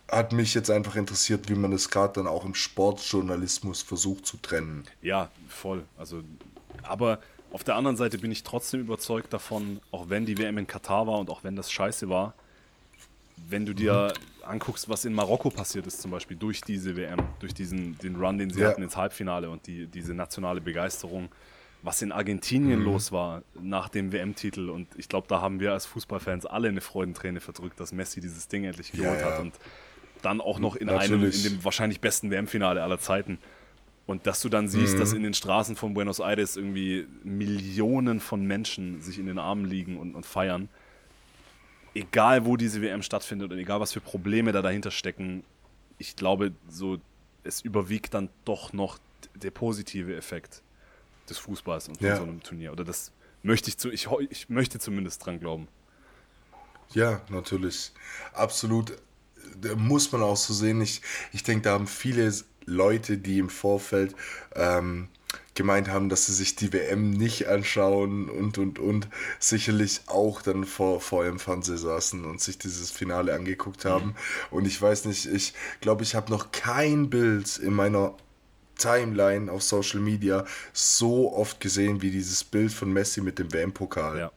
hat 0.09 0.31
mich 0.31 0.53
jetzt 0.53 0.69
einfach 0.69 0.95
interessiert, 0.95 1.49
wie 1.49 1.55
man 1.55 1.73
es 1.73 1.89
gerade 1.89 2.13
dann 2.13 2.27
auch 2.27 2.45
im 2.45 2.53
Sportjournalismus 2.53 3.81
versucht 3.81 4.27
zu 4.27 4.37
trennen. 4.37 4.83
Ja, 5.01 5.31
voll. 5.47 5.85
Also 5.97 6.23
aber 6.83 7.19
Auf 7.53 7.63
der 7.63 7.75
anderen 7.75 7.97
Seite 7.97 8.17
bin 8.17 8.31
ich 8.31 8.41
trotzdem 8.41 8.81
überzeugt 8.81 9.31
davon, 9.31 9.79
auch 9.91 10.09
wenn 10.09 10.25
die 10.25 10.39
WM 10.39 10.57
in 10.57 10.65
Katar 10.65 11.05
war 11.05 11.19
und 11.19 11.29
auch 11.29 11.43
wenn 11.43 11.55
das 11.55 11.71
scheiße 11.71 12.09
war, 12.09 12.33
wenn 13.47 13.63
du 13.67 13.75
dir 13.75 14.11
anguckst, 14.41 14.89
was 14.89 15.05
in 15.05 15.13
Marokko 15.13 15.51
passiert 15.51 15.85
ist, 15.85 16.01
zum 16.01 16.09
Beispiel 16.09 16.35
durch 16.35 16.61
diese 16.61 16.95
WM, 16.97 17.19
durch 17.39 17.53
diesen 17.53 17.95
den 17.99 18.15
Run, 18.15 18.39
den 18.39 18.49
sie 18.49 18.61
ja. 18.61 18.69
hatten 18.69 18.81
ins 18.81 18.97
Halbfinale 18.97 19.51
und 19.51 19.67
die, 19.67 19.85
diese 19.85 20.15
nationale 20.15 20.61
Begeisterung, 20.61 21.29
was 21.83 22.01
in 22.01 22.11
Argentinien 22.11 22.79
mhm. 22.79 22.85
los 22.85 23.11
war 23.11 23.43
nach 23.61 23.87
dem 23.87 24.11
WM-Titel. 24.11 24.71
Und 24.71 24.87
ich 24.97 25.07
glaube, 25.07 25.27
da 25.27 25.39
haben 25.39 25.59
wir 25.59 25.73
als 25.73 25.85
Fußballfans 25.85 26.47
alle 26.47 26.69
eine 26.69 26.81
Freudenträne 26.81 27.39
verdrückt, 27.39 27.79
dass 27.79 27.91
Messi 27.91 28.19
dieses 28.19 28.47
Ding 28.47 28.63
endlich 28.63 28.93
geholt 28.93 29.19
ja, 29.19 29.29
ja. 29.29 29.33
hat 29.33 29.41
und 29.41 29.53
dann 30.23 30.41
auch 30.41 30.57
noch 30.57 30.75
in 30.75 30.87
Natürlich. 30.87 31.11
einem, 31.11 31.31
in 31.31 31.43
dem 31.43 31.63
wahrscheinlich 31.63 32.01
besten 32.01 32.31
WM-Finale 32.31 32.81
aller 32.81 32.97
Zeiten. 32.97 33.37
Und 34.05 34.27
dass 34.27 34.41
du 34.41 34.49
dann 34.49 34.67
siehst, 34.67 34.95
mhm. 34.95 34.99
dass 34.99 35.13
in 35.13 35.23
den 35.23 35.33
Straßen 35.33 35.75
von 35.75 35.93
Buenos 35.93 36.19
Aires 36.19 36.57
irgendwie 36.57 37.07
Millionen 37.23 38.19
von 38.19 38.45
Menschen 38.45 39.01
sich 39.01 39.17
in 39.17 39.27
den 39.27 39.39
Armen 39.39 39.65
liegen 39.65 39.97
und, 39.97 40.15
und 40.15 40.25
feiern. 40.25 40.67
Egal, 41.93 42.45
wo 42.45 42.57
diese 42.57 42.81
WM 42.81 43.01
stattfindet 43.01 43.51
und 43.51 43.57
egal, 43.57 43.79
was 43.79 43.93
für 43.93 44.01
Probleme 44.01 44.51
da 44.51 44.61
dahinter 44.61 44.91
stecken, 44.91 45.43
ich 45.99 46.15
glaube, 46.15 46.51
so, 46.67 46.97
es 47.43 47.61
überwiegt 47.61 48.13
dann 48.13 48.29
doch 48.45 48.73
noch 48.73 48.99
der 49.35 49.51
positive 49.51 50.15
Effekt 50.15 50.63
des 51.29 51.37
Fußballs 51.37 51.87
und 51.87 51.97
von 51.97 52.07
ja. 52.07 52.17
so 52.17 52.23
einem 52.23 52.41
Turnier. 52.43 52.71
Oder 52.71 52.83
das 52.83 53.11
möchte 53.41 53.69
ich 53.69 53.77
zu, 53.77 53.91
ich, 53.91 54.07
ich 54.29 54.49
möchte 54.49 54.79
zumindest 54.79 55.25
dran 55.25 55.39
glauben. 55.39 55.67
Ja, 56.93 57.21
natürlich. 57.29 57.91
Absolut. 58.33 58.97
Da 59.61 59.75
muss 59.75 60.11
man 60.11 60.23
auch 60.23 60.37
so 60.37 60.53
sehen. 60.53 60.81
Ich, 60.81 61.01
ich 61.31 61.43
denke, 61.43 61.63
da 61.63 61.71
haben 61.71 61.87
viele 61.87 62.31
Leute, 62.65 63.17
die 63.17 63.39
im 63.39 63.49
Vorfeld 63.49 64.15
ähm, 64.55 65.07
gemeint 65.55 65.89
haben, 65.89 66.09
dass 66.09 66.25
sie 66.25 66.33
sich 66.33 66.55
die 66.55 66.73
WM 66.73 67.11
nicht 67.11 67.47
anschauen 67.47 68.29
und 68.29 68.57
und 68.57 68.79
und 68.79 69.07
sicherlich 69.39 70.01
auch 70.07 70.41
dann 70.41 70.65
vor, 70.65 70.99
vor 70.99 71.23
ihrem 71.23 71.39
Fernseher 71.39 71.77
saßen 71.77 72.25
und 72.25 72.41
sich 72.41 72.57
dieses 72.57 72.91
Finale 72.91 73.33
angeguckt 73.33 73.85
haben. 73.85 74.07
Mhm. 74.07 74.15
Und 74.51 74.65
ich 74.65 74.81
weiß 74.81 75.05
nicht, 75.05 75.25
ich 75.25 75.53
glaube, 75.81 76.03
ich 76.03 76.15
habe 76.15 76.31
noch 76.31 76.51
kein 76.51 77.09
Bild 77.09 77.57
in 77.57 77.73
meiner 77.73 78.15
Timeline 78.77 79.51
auf 79.51 79.61
Social 79.61 79.99
Media 79.99 80.45
so 80.73 81.33
oft 81.33 81.59
gesehen 81.59 82.01
wie 82.01 82.11
dieses 82.11 82.43
Bild 82.43 82.71
von 82.71 82.91
Messi 82.91 83.21
mit 83.21 83.37
dem 83.37 83.53
WM-Pokal. 83.53 84.17
Ja. 84.17 84.31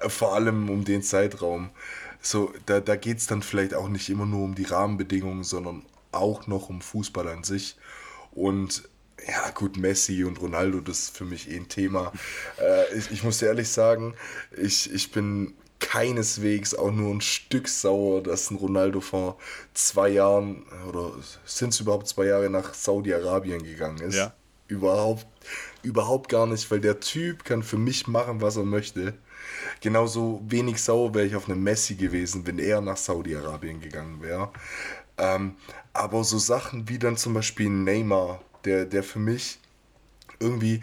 Äh, 0.00 0.08
vor 0.08 0.34
allem 0.34 0.70
um 0.70 0.84
den 0.84 1.02
Zeitraum. 1.02 1.70
So, 2.20 2.54
da, 2.64 2.80
da 2.80 2.96
geht 2.96 3.18
es 3.18 3.26
dann 3.26 3.42
vielleicht 3.42 3.74
auch 3.74 3.88
nicht 3.88 4.08
immer 4.08 4.24
nur 4.24 4.44
um 4.44 4.54
die 4.54 4.64
Rahmenbedingungen, 4.64 5.44
sondern 5.44 5.84
auch 6.16 6.46
noch 6.46 6.68
um 6.68 6.80
Fußball 6.80 7.28
an 7.28 7.44
sich. 7.44 7.76
Und 8.32 8.88
ja, 9.26 9.50
gut, 9.50 9.76
Messi 9.76 10.24
und 10.24 10.40
Ronaldo, 10.40 10.80
das 10.80 11.00
ist 11.00 11.16
für 11.16 11.24
mich 11.24 11.50
eh 11.50 11.56
ein 11.56 11.68
Thema. 11.68 12.12
Äh, 12.60 12.96
ich, 12.96 13.10
ich 13.10 13.24
muss 13.24 13.42
ehrlich 13.42 13.68
sagen, 13.68 14.14
ich, 14.56 14.92
ich 14.92 15.10
bin 15.10 15.54
keineswegs 15.80 16.74
auch 16.74 16.92
nur 16.92 17.12
ein 17.12 17.20
Stück 17.20 17.68
sauer, 17.68 18.22
dass 18.22 18.50
ein 18.50 18.56
Ronaldo 18.56 19.00
vor 19.00 19.38
zwei 19.74 20.08
Jahren 20.10 20.64
oder 20.88 21.12
sind 21.44 21.72
es 21.72 21.80
überhaupt 21.80 22.08
zwei 22.08 22.26
Jahre 22.26 22.48
nach 22.48 22.74
Saudi-Arabien 22.74 23.62
gegangen 23.62 23.98
ist. 23.98 24.16
Ja. 24.16 24.32
Überhaupt, 24.68 25.26
überhaupt 25.82 26.30
gar 26.30 26.46
nicht, 26.46 26.70
weil 26.70 26.80
der 26.80 27.00
Typ 27.00 27.44
kann 27.44 27.62
für 27.62 27.76
mich 27.76 28.06
machen, 28.06 28.40
was 28.40 28.56
er 28.56 28.64
möchte. 28.64 29.14
Genauso 29.80 30.40
wenig 30.46 30.82
sauer 30.82 31.14
wäre 31.14 31.26
ich 31.26 31.36
auf 31.36 31.50
einen 31.50 31.62
Messi 31.62 31.96
gewesen, 31.96 32.46
wenn 32.46 32.58
er 32.58 32.80
nach 32.80 32.96
Saudi-Arabien 32.96 33.80
gegangen 33.80 34.22
wäre. 34.22 34.50
Ähm, 35.18 35.56
aber 35.92 36.24
so 36.24 36.38
Sachen 36.38 36.88
wie 36.88 36.98
dann 36.98 37.16
zum 37.16 37.34
Beispiel 37.34 37.68
Neymar, 37.70 38.40
der, 38.64 38.84
der 38.84 39.02
für 39.02 39.18
mich 39.18 39.58
irgendwie 40.40 40.82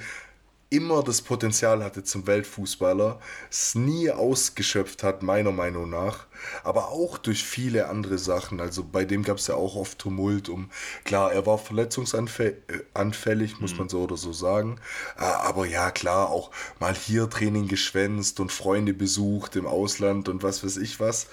immer 0.71 1.03
das 1.03 1.21
Potenzial 1.21 1.83
hatte 1.83 2.03
zum 2.03 2.25
Weltfußballer, 2.25 3.19
es 3.49 3.75
nie 3.75 4.09
ausgeschöpft 4.09 5.03
hat, 5.03 5.21
meiner 5.21 5.51
Meinung 5.51 5.89
nach, 5.89 6.27
aber 6.63 6.89
auch 6.89 7.17
durch 7.17 7.43
viele 7.43 7.89
andere 7.89 8.17
Sachen. 8.17 8.61
Also 8.61 8.85
bei 8.85 9.03
dem 9.03 9.23
gab 9.23 9.37
es 9.37 9.47
ja 9.47 9.55
auch 9.55 9.75
oft 9.75 9.99
Tumult 9.99 10.47
um, 10.47 10.71
klar, 11.03 11.33
er 11.33 11.45
war 11.45 11.57
verletzungsanfällig, 11.57 13.59
muss 13.59 13.73
mhm. 13.73 13.77
man 13.77 13.89
so 13.89 14.03
oder 14.03 14.15
so 14.15 14.31
sagen, 14.31 14.79
äh, 15.17 15.23
aber 15.23 15.65
ja, 15.65 15.91
klar, 15.91 16.29
auch 16.29 16.51
mal 16.79 16.95
hier 16.95 17.29
Training 17.29 17.67
geschwänzt 17.67 18.39
und 18.39 18.51
Freunde 18.51 18.93
besucht 18.93 19.57
im 19.57 19.67
Ausland 19.67 20.29
und 20.29 20.41
was 20.41 20.63
weiß 20.63 20.77
ich 20.77 21.01
was. 21.01 21.27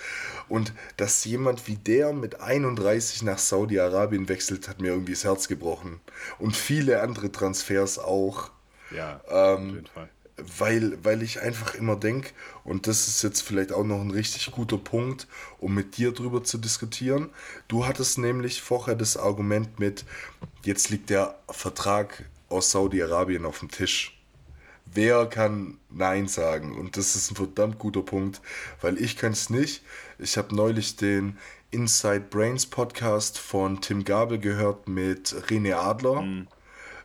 Und 0.49 0.73
dass 0.97 1.25
jemand 1.25 1.69
wie 1.69 1.77
der 1.77 2.13
mit 2.13 2.41
31 2.41 3.23
nach 3.23 3.39
Saudi-Arabien 3.39 4.29
wechselt, 4.29 4.69
hat 4.69 4.81
mir 4.81 4.89
irgendwie 4.89 5.13
das 5.13 5.25
Herz 5.25 5.47
gebrochen. 5.47 6.01
Und 6.41 6.57
viele 6.57 7.03
andere 7.03 7.31
Transfers 7.31 8.01
auch. 8.01 8.51
Ja, 8.91 9.21
ähm, 9.29 9.69
auf 9.69 9.75
jeden 9.75 9.87
Fall. 9.87 10.09
Weil, 10.59 11.05
weil 11.05 11.23
ich 11.23 11.41
einfach 11.41 11.75
immer 11.75 11.97
denke, 11.97 12.31
und 12.63 12.87
das 12.87 13.09
ist 13.09 13.25
jetzt 13.25 13.41
vielleicht 13.43 13.73
auch 13.73 13.83
noch 13.83 14.01
ein 14.01 14.13
richtig 14.13 14.53
guter 14.53 14.79
Punkt, 14.79 15.27
um 15.59 15.75
mit 15.75 15.97
dir 15.97 16.13
drüber 16.13 16.45
zu 16.45 16.59
diskutieren. 16.59 17.31
Du 17.67 17.87
hattest 17.87 18.19
nämlich 18.19 18.63
vorher 18.63 18.95
das 18.95 19.17
Argument 19.17 19.81
mit, 19.81 20.05
jetzt 20.63 20.91
liegt 20.91 21.11
der 21.11 21.37
Vertrag 21.51 22.25
aus 22.49 22.71
Saudi-Arabien 22.71 23.45
auf 23.45 23.59
dem 23.59 23.71
Tisch. 23.71 24.17
Wer 24.87 25.27
kann 25.27 25.77
Nein 25.91 26.29
sagen? 26.29 26.79
Und 26.79 26.97
das 26.97 27.17
ist 27.17 27.33
ein 27.33 27.37
verdammt 27.37 27.81
guter 27.81 28.03
Punkt, 28.03 28.41
weil 28.81 28.97
ich 28.97 29.17
kann 29.17 29.33
es 29.33 29.51
nicht. 29.51 29.83
Ich 30.21 30.39
habe 30.39 30.55
neulich 30.55 30.95
den 30.97 31.37
Inside 31.73 32.27
Brains 32.31 32.65
Podcast 32.65 33.39
von 33.39 33.81
Tim 33.81 34.05
Gabel 34.05 34.39
gehört 34.39 34.89
mit 34.89 35.35
René 35.49 35.75
Adler. 35.75 36.23
Mhm 36.23 36.47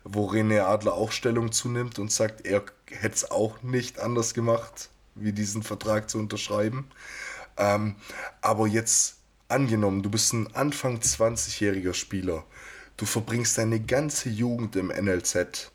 wo 0.03 0.29
René 0.29 0.61
Adler 0.61 0.93
auch 0.93 1.11
Stellung 1.11 1.51
zunimmt 1.51 1.99
und 1.99 2.11
sagt, 2.11 2.45
er 2.45 2.63
hätte 2.87 3.15
es 3.15 3.31
auch 3.31 3.61
nicht 3.61 3.99
anders 3.99 4.33
gemacht, 4.33 4.89
wie 5.15 5.31
diesen 5.31 5.63
Vertrag 5.63 6.09
zu 6.09 6.17
unterschreiben. 6.19 6.87
Ähm, 7.57 7.95
aber 8.41 8.67
jetzt 8.67 9.17
angenommen, 9.47 10.03
du 10.03 10.09
bist 10.09 10.33
ein 10.33 10.53
Anfang 10.55 10.97
20-jähriger 10.99 11.93
Spieler, 11.93 12.43
du 12.97 13.05
verbringst 13.05 13.57
deine 13.57 13.79
ganze 13.79 14.29
Jugend 14.29 14.75
im 14.75 14.87
NLZ. 14.87 15.71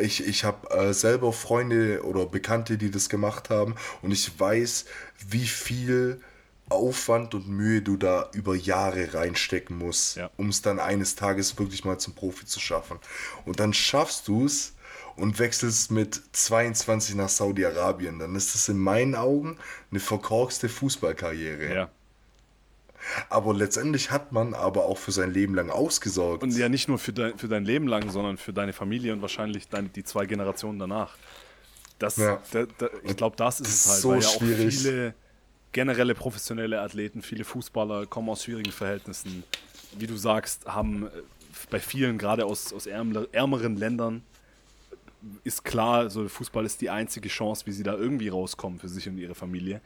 Ich, 0.00 0.26
ich 0.26 0.44
habe 0.44 0.70
äh, 0.70 0.92
selber 0.92 1.32
Freunde 1.32 2.04
oder 2.04 2.26
Bekannte, 2.26 2.78
die 2.78 2.90
das 2.90 3.08
gemacht 3.08 3.48
haben 3.48 3.76
und 4.02 4.10
ich 4.10 4.38
weiß, 4.38 4.86
wie 5.28 5.46
viel 5.46 6.20
Aufwand 6.74 7.34
und 7.34 7.48
Mühe 7.48 7.82
du 7.82 7.96
da 7.96 8.28
über 8.32 8.54
Jahre 8.54 9.14
reinstecken 9.14 9.78
musst, 9.78 10.16
ja. 10.16 10.30
um 10.36 10.48
es 10.48 10.62
dann 10.62 10.78
eines 10.78 11.14
Tages 11.14 11.58
wirklich 11.58 11.84
mal 11.84 11.98
zum 11.98 12.14
Profi 12.14 12.46
zu 12.46 12.60
schaffen. 12.60 12.98
Und 13.44 13.60
dann 13.60 13.72
schaffst 13.72 14.28
du 14.28 14.46
es 14.46 14.74
und 15.16 15.38
wechselst 15.38 15.90
mit 15.90 16.20
22 16.32 17.14
nach 17.14 17.28
Saudi-Arabien. 17.28 18.18
Dann 18.18 18.34
ist 18.34 18.54
das 18.54 18.68
in 18.68 18.78
meinen 18.78 19.14
Augen 19.14 19.58
eine 19.90 20.00
verkorkste 20.00 20.68
Fußballkarriere. 20.68 21.74
Ja. 21.74 21.90
Aber 23.28 23.52
letztendlich 23.52 24.10
hat 24.10 24.32
man 24.32 24.54
aber 24.54 24.86
auch 24.86 24.98
für 24.98 25.12
sein 25.12 25.30
Leben 25.30 25.54
lang 25.54 25.70
ausgesorgt. 25.70 26.42
Und 26.42 26.56
ja, 26.56 26.68
nicht 26.68 26.88
nur 26.88 26.98
für 26.98 27.12
dein, 27.12 27.38
für 27.38 27.48
dein 27.48 27.64
Leben 27.64 27.86
lang, 27.86 28.10
sondern 28.10 28.38
für 28.38 28.52
deine 28.52 28.72
Familie 28.72 29.12
und 29.12 29.20
wahrscheinlich 29.20 29.68
deine, 29.68 29.88
die 29.88 30.04
zwei 30.04 30.26
Generationen 30.26 30.78
danach. 30.78 31.16
Das, 31.98 32.16
ja. 32.16 32.42
da, 32.50 32.66
da, 32.78 32.88
ich 33.02 33.16
glaube, 33.16 33.36
das 33.36 33.60
ist 33.60 33.68
es 33.68 33.88
halt, 33.88 34.00
so 34.00 34.10
weil 34.10 34.20
ja 34.20 34.28
auch 34.28 34.38
schwierig. 34.38 34.78
viele 34.78 35.14
generelle 35.74 36.14
professionelle 36.14 36.80
Athleten, 36.80 37.20
viele 37.20 37.44
Fußballer 37.44 38.06
kommen 38.06 38.30
aus 38.30 38.44
schwierigen 38.44 38.72
Verhältnissen. 38.72 39.44
Wie 39.98 40.06
du 40.06 40.16
sagst, 40.16 40.64
haben 40.64 41.06
äh, 41.06 41.10
bei 41.68 41.80
vielen, 41.80 42.16
gerade 42.16 42.46
aus, 42.46 42.72
aus 42.72 42.86
ärmeren 42.86 43.76
Ländern, 43.76 44.22
ist 45.42 45.64
klar, 45.64 46.10
so 46.10 46.26
Fußball 46.28 46.64
ist 46.64 46.80
die 46.80 46.90
einzige 46.90 47.28
Chance, 47.28 47.66
wie 47.66 47.72
sie 47.72 47.82
da 47.82 47.94
irgendwie 47.94 48.28
rauskommen 48.28 48.78
für 48.78 48.88
sich 48.88 49.08
und 49.08 49.18
ihre 49.18 49.34
Familie. 49.34 49.80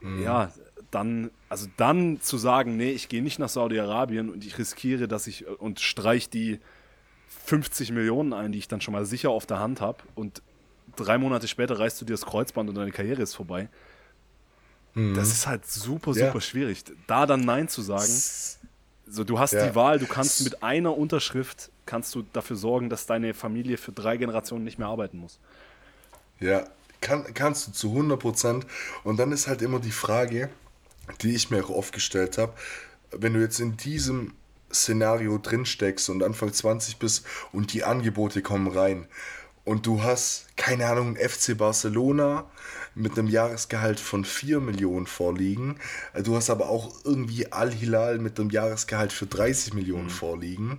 Mhm. 0.00 0.22
Ja, 0.22 0.52
dann, 0.90 1.30
also 1.48 1.68
dann 1.76 2.20
zu 2.20 2.36
sagen, 2.36 2.76
nee, 2.76 2.90
ich 2.90 3.08
gehe 3.08 3.22
nicht 3.22 3.38
nach 3.38 3.48
Saudi-Arabien 3.48 4.30
und 4.30 4.44
ich 4.44 4.58
riskiere, 4.58 5.08
dass 5.08 5.26
ich 5.26 5.46
und 5.46 5.80
streich 5.80 6.28
die 6.28 6.60
50 7.44 7.92
Millionen 7.92 8.32
ein, 8.32 8.52
die 8.52 8.58
ich 8.58 8.68
dann 8.68 8.80
schon 8.80 8.92
mal 8.92 9.06
sicher 9.06 9.30
auf 9.30 9.46
der 9.46 9.60
Hand 9.60 9.80
habe 9.80 9.98
und 10.14 10.42
drei 10.96 11.16
Monate 11.16 11.48
später 11.48 11.78
reißt 11.78 12.00
du 12.00 12.04
dir 12.04 12.12
das 12.12 12.26
Kreuzband 12.26 12.68
und 12.68 12.74
deine 12.74 12.90
Karriere 12.90 13.22
ist 13.22 13.34
vorbei. 13.34 13.68
Mhm. 14.94 15.14
Das 15.14 15.28
ist 15.28 15.46
halt 15.46 15.66
super, 15.66 16.14
super 16.14 16.34
ja. 16.34 16.40
schwierig. 16.40 16.84
Da 17.06 17.26
dann 17.26 17.40
Nein 17.40 17.68
zu 17.68 17.82
sagen. 17.82 18.12
So, 19.06 19.24
du 19.24 19.38
hast 19.38 19.52
ja. 19.52 19.66
die 19.66 19.74
Wahl, 19.74 19.98
du 19.98 20.06
kannst 20.06 20.42
mit 20.44 20.62
einer 20.62 20.96
Unterschrift 20.96 21.70
kannst 21.86 22.14
du 22.14 22.22
dafür 22.32 22.56
sorgen, 22.56 22.88
dass 22.88 23.06
deine 23.06 23.34
Familie 23.34 23.76
für 23.76 23.92
drei 23.92 24.16
Generationen 24.16 24.64
nicht 24.64 24.78
mehr 24.78 24.88
arbeiten 24.88 25.18
muss. 25.18 25.38
Ja, 26.40 26.64
kann, 27.00 27.34
kannst 27.34 27.66
du 27.66 27.72
zu 27.72 27.88
100 27.88 28.18
Prozent. 28.18 28.66
Und 29.04 29.18
dann 29.18 29.32
ist 29.32 29.48
halt 29.48 29.62
immer 29.62 29.80
die 29.80 29.90
Frage, 29.90 30.48
die 31.20 31.34
ich 31.34 31.50
mir 31.50 31.64
auch 31.64 31.70
oft 31.70 31.92
gestellt 31.92 32.38
habe, 32.38 32.52
wenn 33.10 33.34
du 33.34 33.40
jetzt 33.40 33.60
in 33.60 33.76
diesem 33.76 34.34
Szenario 34.72 35.38
drinsteckst 35.38 36.08
und 36.08 36.22
Anfang 36.22 36.52
20 36.52 36.96
bist 36.96 37.26
und 37.52 37.72
die 37.74 37.84
Angebote 37.84 38.40
kommen 38.40 38.68
rein 38.68 39.06
und 39.64 39.86
du 39.86 40.02
hast, 40.02 40.46
keine 40.56 40.86
Ahnung, 40.86 41.16
FC 41.16 41.56
Barcelona 41.56 42.50
mit 42.94 43.18
einem 43.18 43.28
Jahresgehalt 43.28 44.00
von 44.00 44.24
4 44.24 44.60
Millionen 44.60 45.06
vorliegen. 45.06 45.76
Du 46.24 46.36
hast 46.36 46.50
aber 46.50 46.68
auch 46.68 46.92
irgendwie 47.04 47.50
Al-Hilal 47.52 48.18
mit 48.18 48.38
einem 48.38 48.50
Jahresgehalt 48.50 49.12
für 49.12 49.26
30 49.26 49.74
Millionen 49.74 50.04
mhm. 50.04 50.10
vorliegen. 50.10 50.78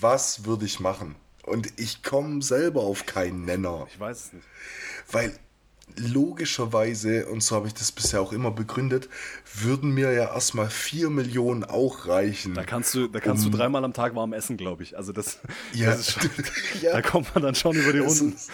Was 0.00 0.44
würde 0.44 0.66
ich 0.66 0.78
machen? 0.78 1.16
Und 1.42 1.72
ich 1.78 2.02
komme 2.02 2.42
selber 2.42 2.82
auf 2.82 3.06
keinen 3.06 3.44
Nenner. 3.44 3.86
Ich 3.88 3.98
weiß 3.98 4.26
es 4.26 4.32
nicht. 4.32 4.46
Weil 5.10 5.32
logischerweise, 5.96 7.26
und 7.26 7.42
so 7.42 7.56
habe 7.56 7.66
ich 7.66 7.74
das 7.74 7.92
bisher 7.92 8.20
auch 8.20 8.32
immer 8.32 8.50
begründet, 8.50 9.08
würden 9.54 9.92
mir 9.92 10.12
ja 10.12 10.32
erstmal 10.32 10.70
4 10.70 11.10
Millionen 11.10 11.64
auch 11.64 12.06
reichen. 12.06 12.54
Da 12.54 12.64
kannst 12.64 12.94
du, 12.94 13.08
da 13.08 13.20
kannst 13.20 13.44
um, 13.44 13.52
du 13.52 13.58
dreimal 13.58 13.84
am 13.84 13.92
Tag 13.92 14.14
warm 14.14 14.32
essen, 14.32 14.56
glaube 14.56 14.82
ich. 14.82 14.96
Also 14.96 15.12
das, 15.12 15.40
ja, 15.72 15.86
das 15.86 16.00
ist 16.00 16.12
schon, 16.12 16.30
ja. 16.82 16.92
da 16.92 17.02
kommt 17.02 17.34
man 17.34 17.42
dann 17.42 17.54
schon 17.54 17.76
über 17.76 17.92
die 17.92 17.98
Runden. 17.98 18.32
Ist, 18.32 18.50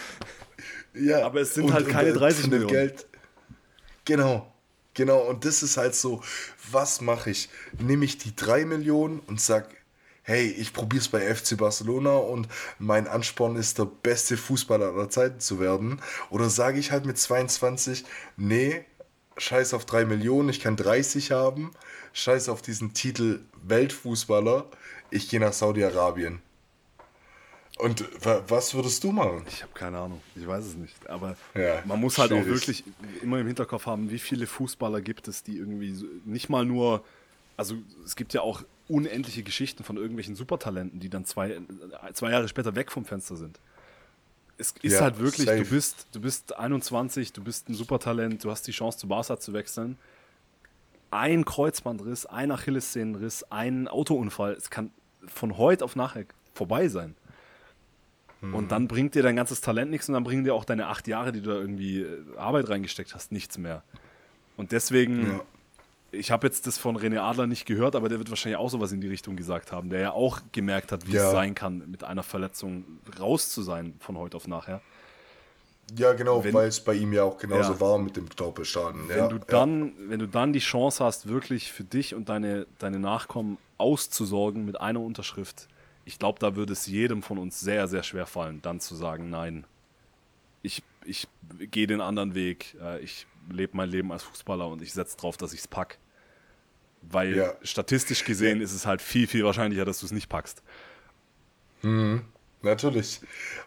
ja, 0.93 1.25
aber 1.25 1.41
es 1.41 1.53
sind 1.53 1.65
und, 1.65 1.73
halt 1.73 1.87
keine 1.87 2.13
30 2.13 2.47
Millionen. 2.47 2.73
Geld, 2.73 3.07
genau, 4.05 4.53
genau. 4.93 5.19
Und 5.21 5.45
das 5.45 5.63
ist 5.63 5.77
halt 5.77 5.95
so, 5.95 6.21
was 6.71 7.01
mache 7.01 7.31
ich? 7.31 7.49
Nehme 7.79 8.05
ich 8.05 8.17
die 8.17 8.35
3 8.35 8.65
Millionen 8.65 9.19
und 9.19 9.39
sag, 9.39 9.69
hey, 10.29 10.45
ich 10.45 10.73
probiere 10.73 11.01
es 11.01 11.07
bei 11.07 11.33
FC 11.33 11.57
Barcelona 11.57 12.15
und 12.15 12.47
mein 12.77 13.07
Ansporn 13.07 13.55
ist, 13.55 13.79
der 13.79 13.85
beste 13.85 14.37
Fußballer 14.37 14.93
aller 14.93 15.09
Zeiten 15.09 15.39
zu 15.39 15.59
werden? 15.59 16.01
Oder 16.29 16.51
sage 16.51 16.79
ich 16.79 16.91
halt 16.91 17.07
mit 17.07 17.17
22, 17.17 18.05
nee, 18.37 18.85
scheiß 19.37 19.73
auf 19.73 19.85
3 19.85 20.05
Millionen, 20.05 20.49
ich 20.49 20.59
kann 20.59 20.75
30 20.75 21.31
haben, 21.31 21.71
scheiß 22.13 22.47
auf 22.49 22.61
diesen 22.61 22.93
Titel 22.93 23.39
Weltfußballer, 23.63 24.67
ich 25.09 25.29
gehe 25.29 25.39
nach 25.39 25.53
Saudi-Arabien. 25.53 26.43
Und 27.79 28.05
was 28.21 28.75
würdest 28.75 29.03
du 29.05 29.11
machen? 29.11 29.45
Ich 29.47 29.63
habe 29.63 29.73
keine 29.73 29.97
Ahnung, 29.97 30.21
ich 30.35 30.45
weiß 30.45 30.63
es 30.63 30.75
nicht. 30.75 31.09
Aber 31.09 31.37
ja, 31.55 31.81
man 31.85 31.99
muss 31.99 32.19
halt 32.19 32.29
schwierig. 32.29 32.45
auch 32.45 32.49
wirklich 32.49 32.83
immer 33.23 33.39
im 33.39 33.47
Hinterkopf 33.47 33.87
haben, 33.87 34.11
wie 34.11 34.19
viele 34.19 34.45
Fußballer 34.45 35.01
gibt 35.01 35.27
es, 35.27 35.41
die 35.41 35.57
irgendwie 35.57 35.95
nicht 36.25 36.49
mal 36.49 36.65
nur, 36.65 37.03
also 37.57 37.75
es 38.05 38.15
gibt 38.15 38.33
ja 38.33 38.41
auch 38.41 38.63
unendliche 38.89 39.43
Geschichten 39.43 39.83
von 39.83 39.97
irgendwelchen 39.97 40.35
Supertalenten, 40.35 40.99
die 40.99 41.09
dann 41.09 41.23
zwei, 41.23 41.61
zwei 42.13 42.31
Jahre 42.31 42.47
später 42.47 42.75
weg 42.75 42.91
vom 42.91 43.05
Fenster 43.05 43.35
sind. 43.35 43.59
Es 44.57 44.73
ist 44.81 44.93
ja, 44.93 45.01
halt 45.01 45.19
wirklich, 45.19 45.45
safe. 45.45 45.63
du 45.63 45.69
bist, 45.69 46.07
du 46.11 46.19
bist 46.19 46.57
21, 46.57 47.31
du 47.31 47.43
bist 47.43 47.69
ein 47.69 47.75
Supertalent, 47.75 48.43
du 48.43 48.51
hast 48.51 48.67
die 48.67 48.71
Chance 48.71 48.97
zu 48.97 49.07
Barca 49.07 49.39
zu 49.39 49.53
wechseln. 49.53 49.97
Ein 51.11 51.45
Kreuzbandriss, 51.45 52.25
ein 52.25 52.51
Achillessehnenriss, 52.51 53.43
ein 53.51 53.87
Autounfall, 53.87 54.53
es 54.53 54.69
kann 54.69 54.91
von 55.25 55.57
heute 55.57 55.85
auf 55.85 55.95
nachher 55.95 56.25
vorbei 56.53 56.87
sein. 56.87 57.15
Mhm. 58.41 58.55
Und 58.55 58.71
dann 58.71 58.87
bringt 58.87 59.15
dir 59.15 59.23
dein 59.23 59.35
ganzes 59.35 59.61
Talent 59.61 59.91
nichts 59.91 60.09
und 60.09 60.13
dann 60.13 60.23
bringen 60.23 60.43
dir 60.43 60.53
auch 60.53 60.65
deine 60.65 60.87
acht 60.87 61.07
Jahre, 61.07 61.31
die 61.31 61.41
du 61.41 61.51
da 61.51 61.55
irgendwie 61.55 62.01
äh, 62.01 62.37
Arbeit 62.37 62.69
reingesteckt 62.69 63.15
hast, 63.15 63.31
nichts 63.31 63.57
mehr. 63.57 63.83
Und 64.57 64.71
deswegen 64.71 65.25
ja 65.27 65.41
ich 66.11 66.31
habe 66.31 66.47
jetzt 66.47 66.67
das 66.67 66.77
von 66.77 66.97
René 66.97 67.19
Adler 67.19 67.47
nicht 67.47 67.65
gehört, 67.65 67.95
aber 67.95 68.09
der 68.09 68.17
wird 68.17 68.29
wahrscheinlich 68.29 68.57
auch 68.57 68.69
sowas 68.69 68.91
in 68.91 69.01
die 69.01 69.07
Richtung 69.07 69.35
gesagt 69.35 69.71
haben, 69.71 69.89
der 69.89 69.99
ja 69.99 70.11
auch 70.11 70.41
gemerkt 70.51 70.91
hat, 70.91 71.07
wie 71.07 71.13
ja. 71.13 71.25
es 71.25 71.31
sein 71.31 71.55
kann, 71.55 71.83
mit 71.89 72.03
einer 72.03 72.23
Verletzung 72.23 72.85
raus 73.19 73.49
zu 73.49 73.61
sein 73.61 73.95
von 73.99 74.17
heute 74.17 74.37
auf 74.37 74.47
nachher. 74.47 74.81
Ja, 75.97 76.13
genau, 76.13 76.43
weil 76.43 76.67
es 76.67 76.79
bei 76.79 76.93
ihm 76.93 77.13
ja 77.13 77.23
auch 77.23 77.37
genauso 77.37 77.73
ja. 77.73 77.79
war 77.79 77.97
mit 77.97 78.15
dem 78.15 78.29
Knorpelschaden. 78.29 79.09
Wenn, 79.09 79.17
ja, 79.17 79.27
du 79.27 79.39
dann, 79.39 79.93
wenn 80.07 80.19
du 80.19 80.27
dann 80.27 80.53
die 80.53 80.59
Chance 80.59 81.03
hast, 81.03 81.27
wirklich 81.27 81.71
für 81.71 81.83
dich 81.83 82.13
und 82.13 82.29
deine, 82.29 82.67
deine 82.77 82.99
Nachkommen 82.99 83.57
auszusorgen 83.77 84.65
mit 84.65 84.79
einer 84.79 84.99
Unterschrift, 84.99 85.67
ich 86.05 86.19
glaube, 86.19 86.39
da 86.39 86.55
würde 86.55 86.73
es 86.73 86.85
jedem 86.85 87.23
von 87.23 87.37
uns 87.37 87.59
sehr, 87.59 87.87
sehr 87.87 88.03
schwer 88.03 88.25
fallen, 88.25 88.61
dann 88.61 88.79
zu 88.79 88.95
sagen, 88.95 89.29
nein, 89.29 89.65
ich, 90.61 90.83
ich 91.05 91.27
gehe 91.71 91.87
den 91.87 92.01
anderen 92.01 92.35
Weg, 92.35 92.75
äh, 92.81 92.99
ich 92.99 93.25
lebe 93.51 93.75
mein 93.75 93.89
Leben 93.89 94.11
als 94.11 94.23
Fußballer 94.23 94.67
und 94.67 94.81
ich 94.81 94.93
setze 94.93 95.17
drauf, 95.17 95.37
dass 95.37 95.53
ich 95.53 95.59
es 95.61 95.67
pack. 95.67 95.97
Weil 97.01 97.35
ja. 97.35 97.53
statistisch 97.61 98.25
gesehen 98.25 98.61
ist 98.61 98.73
es 98.73 98.85
halt 98.85 99.01
viel, 99.01 99.27
viel 99.27 99.43
wahrscheinlicher, 99.43 99.85
dass 99.85 99.99
du 99.99 100.05
es 100.05 100.11
nicht 100.11 100.29
packst. 100.29 100.61
Mhm. 101.81 102.23
Natürlich. 102.61 103.21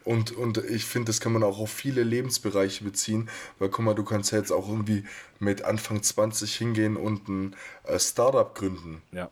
Und, 0.04 0.32
und 0.32 0.58
ich 0.58 0.84
finde, 0.84 1.06
das 1.06 1.20
kann 1.20 1.32
man 1.32 1.42
auch 1.42 1.58
auf 1.58 1.70
viele 1.70 2.02
Lebensbereiche 2.02 2.84
beziehen, 2.84 3.30
weil 3.58 3.70
guck 3.70 3.84
mal, 3.84 3.94
du 3.94 4.04
kannst 4.04 4.32
ja 4.32 4.38
jetzt 4.38 4.52
auch 4.52 4.68
irgendwie 4.68 5.04
mit 5.38 5.64
Anfang 5.64 6.02
20 6.02 6.54
hingehen 6.54 6.96
und 6.96 7.26
ein 7.28 7.56
äh, 7.84 7.98
Startup 7.98 8.54
gründen. 8.54 9.00
Ja. 9.12 9.30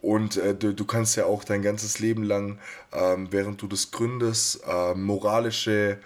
Und 0.00 0.36
äh, 0.36 0.54
du, 0.54 0.72
du 0.72 0.84
kannst 0.86 1.16
ja 1.16 1.26
auch 1.26 1.44
dein 1.44 1.62
ganzes 1.62 1.98
Leben 1.98 2.22
lang, 2.22 2.58
ähm, 2.92 3.28
während 3.30 3.60
du 3.60 3.66
das 3.66 3.90
gründest, 3.90 4.62
äh, 4.66 4.94
moralische 4.94 5.98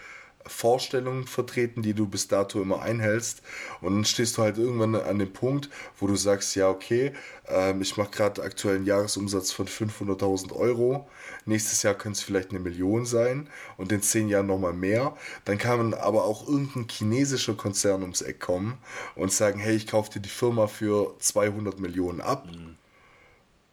Vorstellungen 0.47 1.27
vertreten, 1.27 1.83
die 1.83 1.95
du 1.95 2.07
bis 2.07 2.29
dato 2.29 2.61
immer 2.61 2.83
einhältst. 2.83 3.43
Und 3.81 3.95
dann 3.95 4.05
stehst 4.05 4.37
du 4.37 4.43
halt 4.43 4.59
irgendwann 4.59 4.95
an 4.95 5.19
dem 5.19 5.33
Punkt, 5.33 5.69
wo 5.99 6.07
du 6.07 6.17
sagst, 6.17 6.55
ja, 6.57 6.69
okay, 6.69 7.13
ähm, 7.47 7.83
ich 7.83 7.97
mache 7.97 8.11
gerade 8.11 8.43
aktuell 8.43 8.77
einen 8.77 8.87
Jahresumsatz 8.87 9.53
von 9.53 9.67
500.000 9.67 10.53
Euro. 10.53 11.09
Nächstes 11.45 11.83
Jahr 11.83 11.95
könnte 11.95 12.19
es 12.19 12.23
vielleicht 12.23 12.51
eine 12.51 12.61
Million 12.61 13.07
sein 13.07 13.49
und 13.77 13.93
in 13.93 14.03
zehn 14.03 14.29
Jahren 14.29 14.47
nochmal 14.47 14.73
mehr. 14.73 15.17
Dann 15.45 15.59
kann 15.59 15.95
aber 15.95 16.25
auch 16.25 16.49
irgendein 16.49 16.89
chinesischer 16.89 17.55
Konzern 17.55 18.03
ums 18.03 18.23
Eck 18.23 18.41
kommen 18.41 18.79
und 19.17 19.33
sagen, 19.33 19.59
hey, 19.59 19.77
ich 19.77 19.87
kaufe 19.87 20.11
dir 20.11 20.21
die 20.21 20.29
Firma 20.29 20.67
für 20.67 21.15
200 21.19 21.79
Millionen 21.81 22.21
ab. 22.21 22.47
Mhm 22.47 22.80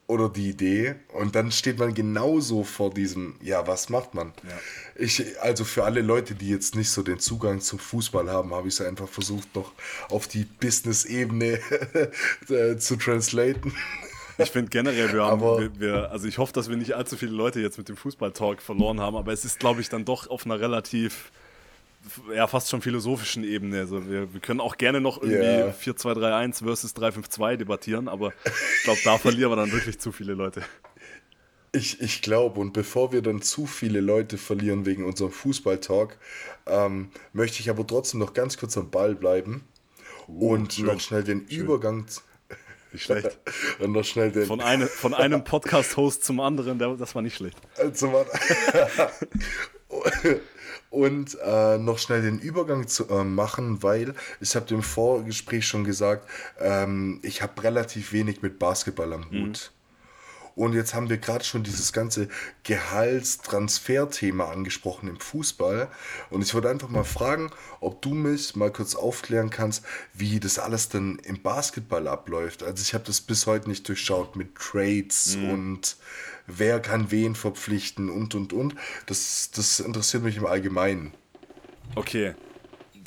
oder 0.08 0.30
die 0.30 0.50
Idee 0.50 0.96
und 1.14 1.36
dann 1.36 1.52
steht 1.52 1.80
man 1.80 1.94
genauso 1.94 2.64
vor 2.64 2.94
diesem, 2.94 3.36
ja, 3.42 3.68
was 3.68 3.90
macht 3.90 4.14
man? 4.14 4.34
Ja. 4.44 4.58
Ich, 4.96 5.40
also 5.42 5.66
für 5.66 5.84
alle 5.84 6.02
Leute, 6.02 6.34
die 6.34 6.50
jetzt 6.50 6.76
nicht 6.76 6.90
so 6.90 7.04
den 7.04 7.20
Zugang 7.20 7.60
zum 7.60 7.78
Fußball 7.78 8.30
haben, 8.30 8.54
habe 8.54 8.70
ich 8.70 8.76
es 8.76 8.82
einfach 8.82 9.10
versucht, 9.10 9.54
noch 9.54 9.74
auf 10.10 10.28
die 10.30 10.46
Business-Ebene 10.46 11.60
äh, 12.50 12.78
zu 12.78 12.96
translaten. 12.96 13.74
Ich 14.38 14.52
finde 14.52 14.70
generell, 14.70 15.12
wir 15.12 15.24
haben, 15.24 15.42
wir, 15.42 15.80
wir, 15.80 16.12
also 16.12 16.28
ich 16.28 16.38
hoffe, 16.38 16.54
dass 16.54 16.70
wir 16.70 16.78
nicht 16.78 16.94
allzu 16.94 17.18
viele 17.18 17.32
Leute 17.32 17.60
jetzt 17.60 17.78
mit 17.78 17.90
dem 17.90 17.98
Fußball-Talk 17.98 18.62
verloren 18.62 19.02
haben, 19.02 19.18
aber 19.18 19.34
es 19.34 19.44
ist, 19.44 19.60
glaube 19.60 19.82
ich, 19.82 19.90
dann 19.90 20.06
doch 20.06 20.30
auf 20.30 20.46
einer 20.46 20.60
relativ 20.60 21.32
ja, 22.34 22.48
fast 22.48 22.70
schon 22.70 22.82
philosophischen 22.82 23.44
Ebene. 23.44 23.80
Also 23.80 24.10
wir, 24.10 24.34
wir 24.34 24.40
können 24.40 24.60
auch 24.60 24.78
gerne 24.78 25.02
noch 25.02 25.22
irgendwie 25.22 25.44
yeah. 25.44 25.74
4-2-3-1 25.74 26.64
versus 26.64 26.96
3-5-2 26.96 27.58
debattieren, 27.58 28.08
aber 28.08 28.34
ich 28.46 28.84
glaube, 28.84 29.00
da 29.04 29.18
verlieren 29.18 29.52
wir 29.52 29.56
dann 29.56 29.72
wirklich 29.72 30.00
zu 30.00 30.12
viele 30.12 30.34
Leute. 30.34 30.64
Ich, 31.74 32.02
ich 32.02 32.22
glaube, 32.22 32.60
und 32.60 32.74
bevor 32.74 33.12
wir 33.12 33.22
dann 33.22 33.42
zu 33.42 33.66
viele 33.66 34.00
Leute 34.00 34.38
verlieren 34.38 34.86
wegen 34.86 35.06
unserem 35.06 35.32
Fußball-Talk, 35.32 36.18
ähm, 36.66 37.12
möchte 37.34 37.60
ich 37.60 37.70
aber 37.70 37.86
trotzdem 37.86 38.20
noch 38.20 38.34
ganz 38.34 38.58
kurz 38.58 38.78
am 38.78 38.90
Ball 38.90 39.16
bleiben 39.16 39.64
uh, 40.28 40.54
und 40.54 40.74
schön. 40.74 40.86
noch 40.86 41.00
schnell 41.00 41.24
den 41.24 41.48
schön. 41.48 41.60
Übergang. 41.60 42.06
Nicht 42.94 43.04
schlecht. 43.04 43.38
und 43.80 43.92
noch 43.92 44.06
schnell 44.06 44.32
den 44.32 44.46
von, 44.46 44.62
eine, 44.62 44.88
von 44.88 45.14
einem 45.14 45.44
Podcast-Host 45.44 46.24
zum 46.24 46.40
anderen, 46.40 46.80
das 46.98 47.14
war 47.14 47.22
nicht 47.22 47.36
schlecht. 47.36 47.58
Zum 47.94 48.14
und 50.98 51.38
äh, 51.46 51.78
noch 51.78 52.00
schnell 52.00 52.24
den 52.24 52.40
Übergang 52.40 52.88
zu 52.88 53.08
äh, 53.10 53.24
machen, 53.24 53.84
weil 53.84 54.16
ich 54.42 54.56
habe 54.56 54.66
dem 54.66 54.82
Vorgespräch 54.82 55.68
schon 55.68 55.84
gesagt, 55.84 56.28
ähm, 56.60 57.20
ich 57.22 57.44
habe 57.44 57.62
relativ 57.62 58.14
wenig 58.14 58.42
mit 58.42 58.58
Basketball 58.58 59.14
am 59.14 59.28
mhm. 59.30 59.46
Hut. 59.48 59.72
Mhm. 59.72 59.78
Und 60.64 60.74
jetzt 60.74 60.96
haben 60.96 61.08
wir 61.08 61.20
gerade 61.20 61.46
schon 61.46 61.62
dieses 61.62 61.94
ganze 61.94 62.30
Gehaltstransfer-Thema 62.64 64.50
angesprochen 64.50 65.08
im 65.08 65.20
Fußball. 65.20 65.88
Und 66.32 66.42
ich 66.42 66.56
wollte 66.56 66.68
einfach 66.68 66.90
mal 66.90 67.04
fragen, 67.04 67.52
ob 67.80 68.02
du 68.02 68.16
mich 68.16 68.56
mal 68.56 68.72
kurz 68.72 68.96
aufklären 68.96 69.52
kannst, 69.52 69.86
wie 70.16 70.40
das 70.40 70.58
alles 70.58 70.90
denn 70.90 71.20
im 71.26 71.44
Basketball 71.44 72.08
abläuft. 72.08 72.64
Also 72.64 72.82
ich 72.82 72.96
habe 72.96 73.04
das 73.04 73.22
bis 73.22 73.46
heute 73.46 73.70
nicht 73.70 73.88
durchschaut 73.88 74.36
mit 74.36 74.56
Trades 74.56 75.36
mhm. 75.36 75.50
und 75.52 75.98
wer 76.48 76.80
kann 76.80 77.12
wen 77.12 77.36
verpflichten 77.36 78.10
und 78.10 78.34
und 78.34 78.54
und. 78.54 78.76
Das, 79.06 79.52
das 79.52 79.80
interessiert 79.80 80.24
mich 80.24 80.38
im 80.38 80.46
Allgemeinen. 80.46 81.14
Okay, 81.96 82.34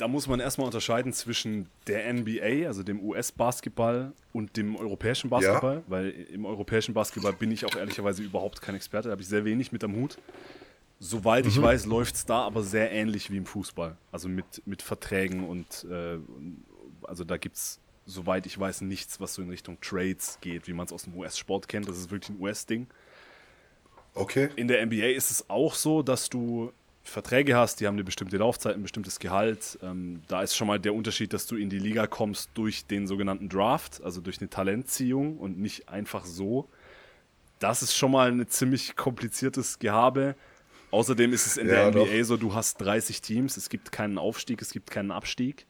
da 0.01 0.07
muss 0.07 0.27
man 0.27 0.39
erstmal 0.39 0.65
unterscheiden 0.65 1.13
zwischen 1.13 1.67
der 1.85 2.11
NBA, 2.11 2.65
also 2.65 2.81
dem 2.81 2.99
US-Basketball 3.03 4.13
und 4.33 4.57
dem 4.57 4.75
europäischen 4.75 5.29
Basketball, 5.29 5.75
ja. 5.75 5.83
weil 5.87 6.09
im 6.09 6.45
europäischen 6.45 6.95
Basketball 6.95 7.33
bin 7.33 7.51
ich 7.51 7.65
auch 7.65 7.75
ehrlicherweise 7.75 8.23
überhaupt 8.23 8.63
kein 8.63 8.73
Experte, 8.73 9.09
da 9.09 9.11
habe 9.11 9.21
ich 9.21 9.27
sehr 9.27 9.45
wenig 9.45 9.71
mit 9.71 9.83
am 9.83 9.95
Hut. 9.95 10.17
Soweit 10.99 11.45
ich 11.45 11.57
mhm. 11.57 11.63
weiß, 11.63 11.85
läuft 11.85 12.15
es 12.15 12.25
da 12.25 12.41
aber 12.41 12.63
sehr 12.63 12.91
ähnlich 12.91 13.29
wie 13.29 13.37
im 13.37 13.45
Fußball. 13.45 13.95
Also 14.11 14.27
mit, 14.27 14.63
mit 14.65 14.81
Verträgen 14.81 15.47
und 15.47 15.85
äh, 15.89 16.17
also 17.03 17.23
da 17.23 17.37
gibt 17.37 17.57
es, 17.57 17.79
soweit 18.07 18.47
ich 18.47 18.59
weiß, 18.59 18.81
nichts, 18.81 19.19
was 19.19 19.35
so 19.35 19.43
in 19.43 19.49
Richtung 19.49 19.79
Trades 19.81 20.39
geht, 20.41 20.67
wie 20.67 20.73
man 20.73 20.87
es 20.87 20.93
aus 20.93 21.03
dem 21.03 21.15
US-Sport 21.15 21.67
kennt. 21.67 21.87
Das 21.87 21.97
ist 21.97 22.09
wirklich 22.09 22.29
ein 22.29 22.41
US-Ding. 22.41 22.87
Okay. 24.13 24.49
In 24.55 24.67
der 24.67 24.85
NBA 24.85 25.07
ist 25.07 25.31
es 25.31 25.49
auch 25.49 25.75
so, 25.75 26.01
dass 26.03 26.29
du 26.29 26.71
Verträge 27.03 27.55
hast, 27.55 27.79
die 27.79 27.87
haben 27.87 27.95
eine 27.95 28.03
bestimmte 28.03 28.37
Laufzeit, 28.37 28.75
ein 28.75 28.83
bestimmtes 28.83 29.19
Gehalt. 29.19 29.79
Ähm, 29.81 30.21
da 30.27 30.41
ist 30.41 30.55
schon 30.55 30.67
mal 30.67 30.79
der 30.79 30.93
Unterschied, 30.93 31.33
dass 31.33 31.47
du 31.47 31.55
in 31.55 31.69
die 31.69 31.79
Liga 31.79 32.07
kommst 32.07 32.51
durch 32.53 32.85
den 32.85 33.07
sogenannten 33.07 33.49
Draft, 33.49 34.01
also 34.03 34.21
durch 34.21 34.39
eine 34.39 34.49
Talentziehung 34.49 35.37
und 35.37 35.59
nicht 35.59 35.89
einfach 35.89 36.25
so. 36.25 36.67
Das 37.59 37.81
ist 37.81 37.95
schon 37.95 38.11
mal 38.11 38.31
ein 38.31 38.47
ziemlich 38.47 38.95
kompliziertes 38.95 39.79
Gehabe. 39.79 40.35
Außerdem 40.91 41.31
ist 41.33 41.47
es 41.47 41.57
in 41.57 41.67
ja, 41.67 41.89
der 41.89 41.91
NBA 41.91 42.17
doch. 42.17 42.23
so, 42.23 42.37
du 42.37 42.53
hast 42.53 42.81
30 42.81 43.21
Teams, 43.21 43.57
es 43.57 43.69
gibt 43.69 43.91
keinen 43.91 44.17
Aufstieg, 44.17 44.61
es 44.61 44.71
gibt 44.71 44.91
keinen 44.91 45.11
Abstieg. 45.11 45.65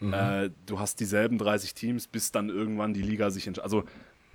Mhm. 0.00 0.12
Äh, 0.12 0.50
du 0.66 0.78
hast 0.78 1.00
dieselben 1.00 1.38
30 1.38 1.74
Teams, 1.74 2.06
bis 2.06 2.32
dann 2.32 2.48
irgendwann 2.48 2.94
die 2.94 3.02
Liga 3.02 3.30
sich 3.30 3.46
entscheidet. 3.46 3.64
Also 3.64 3.84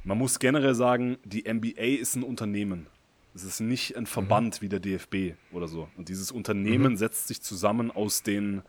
man 0.03 0.17
muss 0.17 0.39
generell 0.39 0.75
sagen, 0.75 1.17
die 1.23 1.51
NBA 1.51 1.99
ist 1.99 2.15
ein 2.15 2.23
Unternehmen. 2.23 2.87
Es 3.35 3.43
ist 3.43 3.61
nicht 3.61 3.97
ein 3.97 4.05
Verband 4.05 4.61
wie 4.61 4.69
der 4.69 4.79
DFB 4.79 5.35
oder 5.51 5.67
so. 5.67 5.87
Und 5.97 6.09
dieses 6.09 6.31
Unternehmen 6.31 6.97
setzt 6.97 7.27
sich 7.27 7.41
zusammen 7.41 7.89
aus 7.89 8.21
den, 8.21 8.61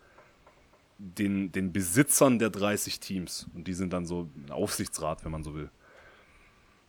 den, 0.99 1.53
den 1.53 1.72
Besitzern 1.72 2.39
der 2.39 2.51
30 2.51 2.99
Teams. 3.01 3.47
Und 3.55 3.68
die 3.68 3.74
sind 3.74 3.93
dann 3.93 4.07
so 4.07 4.28
ein 4.37 4.51
Aufsichtsrat, 4.51 5.24
wenn 5.24 5.32
man 5.32 5.45
so 5.45 5.55
will. 5.55 5.70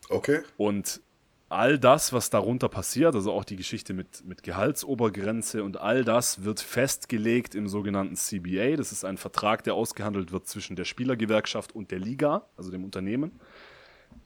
Okay. 0.09 0.41
Und 0.55 1.01
all 1.49 1.77
das, 1.77 2.13
was 2.13 2.29
darunter 2.29 2.69
passiert, 2.69 3.13
also 3.13 3.31
auch 3.31 3.43
die 3.43 3.55
Geschichte 3.55 3.93
mit, 3.93 4.25
mit 4.25 4.43
Gehaltsobergrenze 4.43 5.63
und 5.63 5.77
all 5.77 6.03
das 6.03 6.43
wird 6.43 6.59
festgelegt 6.59 7.55
im 7.55 7.67
sogenannten 7.67 8.15
CBA. 8.15 8.77
Das 8.77 8.91
ist 8.91 9.05
ein 9.05 9.17
Vertrag, 9.17 9.63
der 9.63 9.73
ausgehandelt 9.73 10.31
wird 10.31 10.47
zwischen 10.47 10.75
der 10.75 10.85
Spielergewerkschaft 10.85 11.75
und 11.75 11.91
der 11.91 11.99
Liga, 11.99 12.45
also 12.57 12.71
dem 12.71 12.83
Unternehmen. 12.83 13.39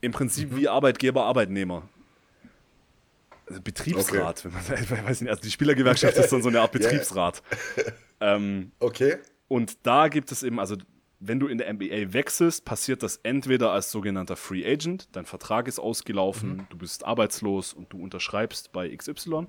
Im 0.01 0.11
Prinzip 0.11 0.55
wie 0.55 0.67
Arbeitgeber, 0.67 1.23
Arbeitnehmer. 1.25 1.87
Also 3.47 3.61
Betriebsrat, 3.61 4.45
wenn 4.45 4.51
man 4.53 4.61
ich 4.83 4.91
weiß 4.91 5.21
nicht, 5.21 5.29
also 5.29 5.41
die 5.41 5.51
Spielergewerkschaft 5.51 6.17
ist 6.17 6.31
dann 6.31 6.41
so 6.43 6.49
eine 6.49 6.61
Art 6.61 6.71
Betriebsrat. 6.73 7.41
ähm, 8.21 8.71
Okay. 8.79 9.17
und 9.47 9.77
da 9.83 10.07
gibt 10.07 10.31
es 10.31 10.43
eben, 10.43 10.59
also 10.59 10.75
wenn 11.19 11.39
du 11.39 11.47
in 11.47 11.57
der 11.57 11.73
NBA 11.73 12.13
wechselst, 12.13 12.63
passiert 12.63 13.03
das 13.03 13.17
entweder 13.23 13.71
als 13.71 13.91
sogenannter 13.91 14.35
Free 14.37 14.65
Agent, 14.65 15.09
dein 15.11 15.25
Vertrag 15.25 15.67
ist 15.67 15.79
ausgelaufen, 15.79 16.65
du 16.69 16.77
bist 16.77 17.03
arbeitslos 17.05 17.73
und 17.73 17.91
du 17.91 18.01
unterschreibst 18.01 18.71
bei 18.71 18.95
XY. 18.95 19.47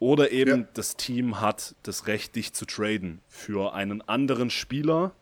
Oder 0.00 0.32
eben 0.32 0.62
Ja. 0.62 0.68
das 0.74 0.96
Team 0.96 1.40
hat 1.40 1.76
das 1.84 2.08
Recht, 2.08 2.34
dich 2.36 2.52
zu 2.52 2.66
traden 2.66 3.20
für 3.28 3.72
einen 3.72 4.02
anderen 4.02 4.50
Spieler, 4.50 5.12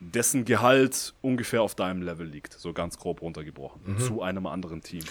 dessen 0.00 0.44
Gehalt 0.44 1.14
ungefähr 1.22 1.62
auf 1.62 1.74
deinem 1.74 2.02
Level 2.02 2.26
liegt, 2.26 2.54
so 2.54 2.72
ganz 2.72 2.98
grob 2.98 3.22
runtergebrochen, 3.22 3.98
zu 3.98 4.22
einem 4.22 4.46
anderen 4.46 4.80
Team. 4.80 5.04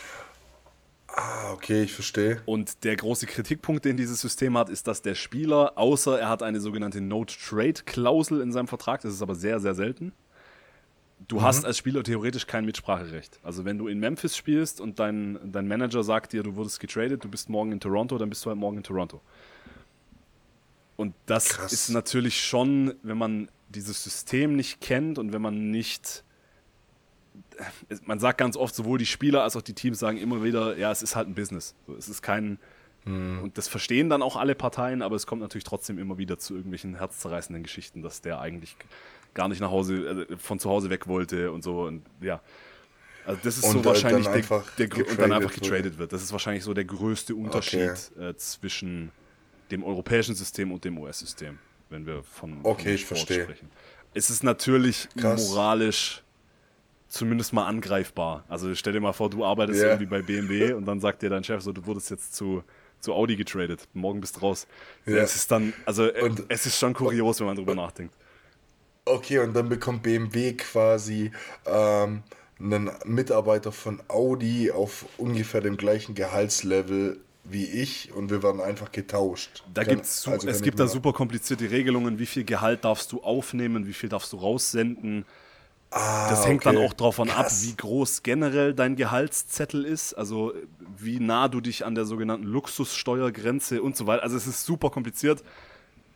Ah, 1.08 1.52
okay, 1.54 1.84
ich 1.84 1.94
verstehe. 1.94 2.42
Und 2.46 2.84
der 2.84 2.96
große 2.96 3.26
Kritikpunkt, 3.26 3.86
den 3.86 3.98
dieses 3.98 4.22
System 4.22 4.58
hat, 4.58 4.70
ist, 4.70 4.88
dass 4.88 5.02
der 5.02 5.16
Spieler, 5.16 5.74
außer 5.76 6.20
er 6.20 6.30
hat 6.30 6.44
eine 6.44 6.60
sogenannte 6.60 7.02
No-Trade-Klausel 7.02 8.42
in 8.42 8.52
seinem 8.52 8.68
Vertrag, 8.68 9.02
das 9.02 9.14
ist 9.14 9.22
aber 9.22 9.36
sehr, 9.36 9.60
sehr 9.60 9.76
selten, 9.76 10.14
du 11.28 11.42
hast 11.42 11.66
als 11.66 11.78
Spieler 11.78 12.04
theoretisch 12.04 12.48
kein 12.48 12.66
Mitspracherecht. 12.66 13.40
Also 13.44 13.66
wenn 13.66 13.78
du 13.78 13.88
in 13.88 14.00
Memphis 14.00 14.38
spielst 14.38 14.80
und 14.80 15.00
dein, 15.00 15.40
dein 15.52 15.68
Manager 15.68 16.04
sagt 16.04 16.34
dir, 16.34 16.44
du 16.44 16.56
wurdest 16.56 16.80
getradet, 16.80 17.24
du 17.24 17.30
bist 17.30 17.50
morgen 17.50 17.72
in 17.72 17.80
Toronto, 17.80 18.18
dann 18.18 18.30
bist 18.30 18.46
du 18.46 18.50
halt 18.50 18.60
morgen 18.60 18.78
in 18.78 18.84
Toronto. 18.84 19.22
Und 20.96 21.16
das 21.26 21.50
Krass. 21.50 21.72
ist 21.72 21.90
natürlich 21.90 22.42
schon, 22.42 22.94
wenn 23.04 23.18
man 23.18 23.50
dieses 23.70 24.04
System 24.04 24.56
nicht 24.56 24.82
kennt 24.82 25.18
und 25.20 25.32
wenn 25.34 25.42
man 25.42 25.72
nicht 25.72 26.24
es- 27.90 28.06
man 28.06 28.20
sagt 28.20 28.38
ganz 28.38 28.58
oft, 28.58 28.74
sowohl 28.76 28.98
die 28.98 29.06
Spieler 29.06 29.44
als 29.44 29.56
auch 29.56 29.62
die 29.62 29.74
Teams 29.74 30.00
sagen 30.00 30.18
immer 30.18 30.44
wieder, 30.44 30.78
ja, 30.78 30.92
es 30.92 31.02
ist 31.02 31.16
halt 31.16 31.28
ein 31.28 31.36
Business. 31.36 31.76
Es 31.98 32.10
ist 32.10 32.22
kein, 32.22 32.58
und 33.06 33.52
das 33.58 33.68
verstehen 33.68 34.10
dann 34.10 34.22
auch 34.22 34.36
alle 34.36 34.54
Parteien, 34.56 35.02
aber 35.02 35.16
es 35.16 35.26
kommt 35.26 35.42
natürlich 35.42 35.64
trotzdem 35.64 35.98
immer 35.98 36.18
wieder 36.20 36.38
zu 36.38 36.54
irgendwelchen 36.54 36.96
herzzerreißenden 36.96 37.64
Geschichten, 37.64 38.02
dass 38.04 38.22
der 38.22 38.40
eigentlich 38.40 38.76
gar 39.34 39.48
nicht 39.48 39.62
nach 39.62 39.72
Hause, 39.72 40.28
äh, 40.30 40.38
von 40.38 40.60
zu 40.60 40.70
Hause 40.70 40.90
weg 40.92 41.08
wollte 41.08 41.52
und 41.52 41.64
so. 41.64 41.84
Und 41.84 42.04
ja. 42.22 42.42
Also 43.26 43.40
das 43.44 43.58
ist 43.58 43.64
Und 43.64 43.72
so 43.72 43.78
halt 43.78 43.86
wahrscheinlich 43.86 44.28
der, 44.28 44.64
der, 44.78 44.88
Gr- 44.88 45.10
und 45.10 45.20
dann 45.20 45.32
einfach 45.32 45.50
wird. 45.52 45.62
getradet 45.64 45.98
wird. 45.98 46.14
Das 46.14 46.22
ist 46.22 46.32
wahrscheinlich 46.32 46.64
so 46.64 46.74
der 46.74 46.86
größte 46.86 47.34
Unterschied 47.36 48.12
äh, 48.20 48.36
zwischen 48.36 49.12
dem 49.72 49.84
europäischen 49.84 50.36
System 50.36 50.72
und 50.72 50.84
dem 50.84 50.98
US-System, 50.98 51.58
wenn 51.90 52.06
wir 52.06 52.24
von, 52.24 52.60
Okay, 52.64 52.84
von 52.84 52.94
ich 52.94 53.06
verstehe. 53.06 53.44
sprechen. 53.44 53.70
Es 54.14 54.30
ist 54.30 54.44
natürlich 54.44 55.08
Krass. 55.18 55.50
moralisch 55.50 56.24
zumindest 57.08 57.54
mal 57.54 57.66
angreifbar. 57.66 58.44
Also 58.48 58.74
stell 58.76 58.94
dir 58.94 59.00
mal 59.00 59.14
vor, 59.14 59.30
du 59.30 59.44
arbeitest 59.44 59.82
Ja. 59.82 59.88
irgendwie 59.90 60.06
bei 60.06 60.22
BMW 60.22 60.74
und 60.74 60.86
dann 60.86 61.00
sagt 61.00 61.22
dir 61.22 61.30
dein 61.30 61.44
Chef 61.44 61.62
so, 61.62 61.72
du 61.72 61.86
wurdest 61.86 62.10
jetzt 62.12 62.36
zu, 62.36 62.64
zu 63.00 63.14
Audi 63.14 63.36
getradet. 63.36 63.88
Morgen 63.94 64.22
bist 64.22 64.38
du 64.38 64.42
raus. 64.42 64.68
Ja. 65.06 65.18
Es 65.18 65.36
ist 65.36 65.52
dann, 65.52 65.74
also 65.86 66.06
äh, 66.06 66.22
Und- 66.24 66.46
es 66.50 66.66
ist 66.66 66.78
schon 66.78 66.94
kurios, 66.94 67.40
wenn 67.40 67.48
man 67.48 67.56
drüber 67.56 67.76
nachdenkt. 67.76 68.14
Okay, 69.06 69.40
und 69.40 69.54
dann 69.56 69.70
bekommt 69.70 70.04
BMW 70.04 70.54
quasi 70.54 71.32
ähm, 71.66 72.22
einen 72.60 72.92
Mitarbeiter 73.06 73.72
von 73.72 74.04
Audi 74.08 74.70
auf 74.72 75.06
ungefähr 75.18 75.62
dem 75.62 75.78
gleichen 75.78 76.14
Gehaltslevel 76.14 77.20
wie 77.50 77.66
ich 77.66 78.12
und 78.14 78.30
wir 78.30 78.44
werden 78.44 78.62
einfach 78.62 78.92
getauscht. 78.92 79.64
Da 79.74 79.84
Kann- 79.84 79.96
gibt's 79.96 80.28
also 80.28 80.48
es 80.48 80.62
gibt 80.62 80.80
da 80.80 80.88
super 80.88 81.14
komplizierte 81.14 81.70
Regelungen, 81.72 82.20
wie 82.20 82.26
viel 82.26 82.44
Gehalt 82.44 82.86
darfst 82.86 83.12
du 83.12 83.22
aufnehmen, 83.24 83.88
wie 83.88 83.94
viel 83.94 84.10
darfst 84.10 84.34
du 84.34 84.38
raussenden. 84.38 85.26
Ah, 85.92 86.30
Das 86.30 86.46
hängt 86.46 86.66
dann 86.68 86.78
okay. 86.78 86.86
auch 86.86 86.94
davon 86.94 87.32
ab, 87.32 87.48
wie 87.64 87.76
groß 87.76 88.22
generell 88.22 88.76
dein 88.76 88.96
Gehaltszettel 88.96 89.86
ist, 89.86 90.14
also 90.14 90.54
wie 90.98 91.20
nah 91.20 91.48
du 91.48 91.62
dich 91.62 91.84
an 91.86 91.96
der 91.96 92.06
sogenannten 92.06 92.46
Luxussteuergrenze 92.46 93.82
und 93.82 93.98
so 93.98 94.06
weiter. 94.06 94.22
Also 94.24 94.38
es 94.38 94.46
ist 94.46 94.66
super 94.66 94.92
kompliziert, 94.92 95.44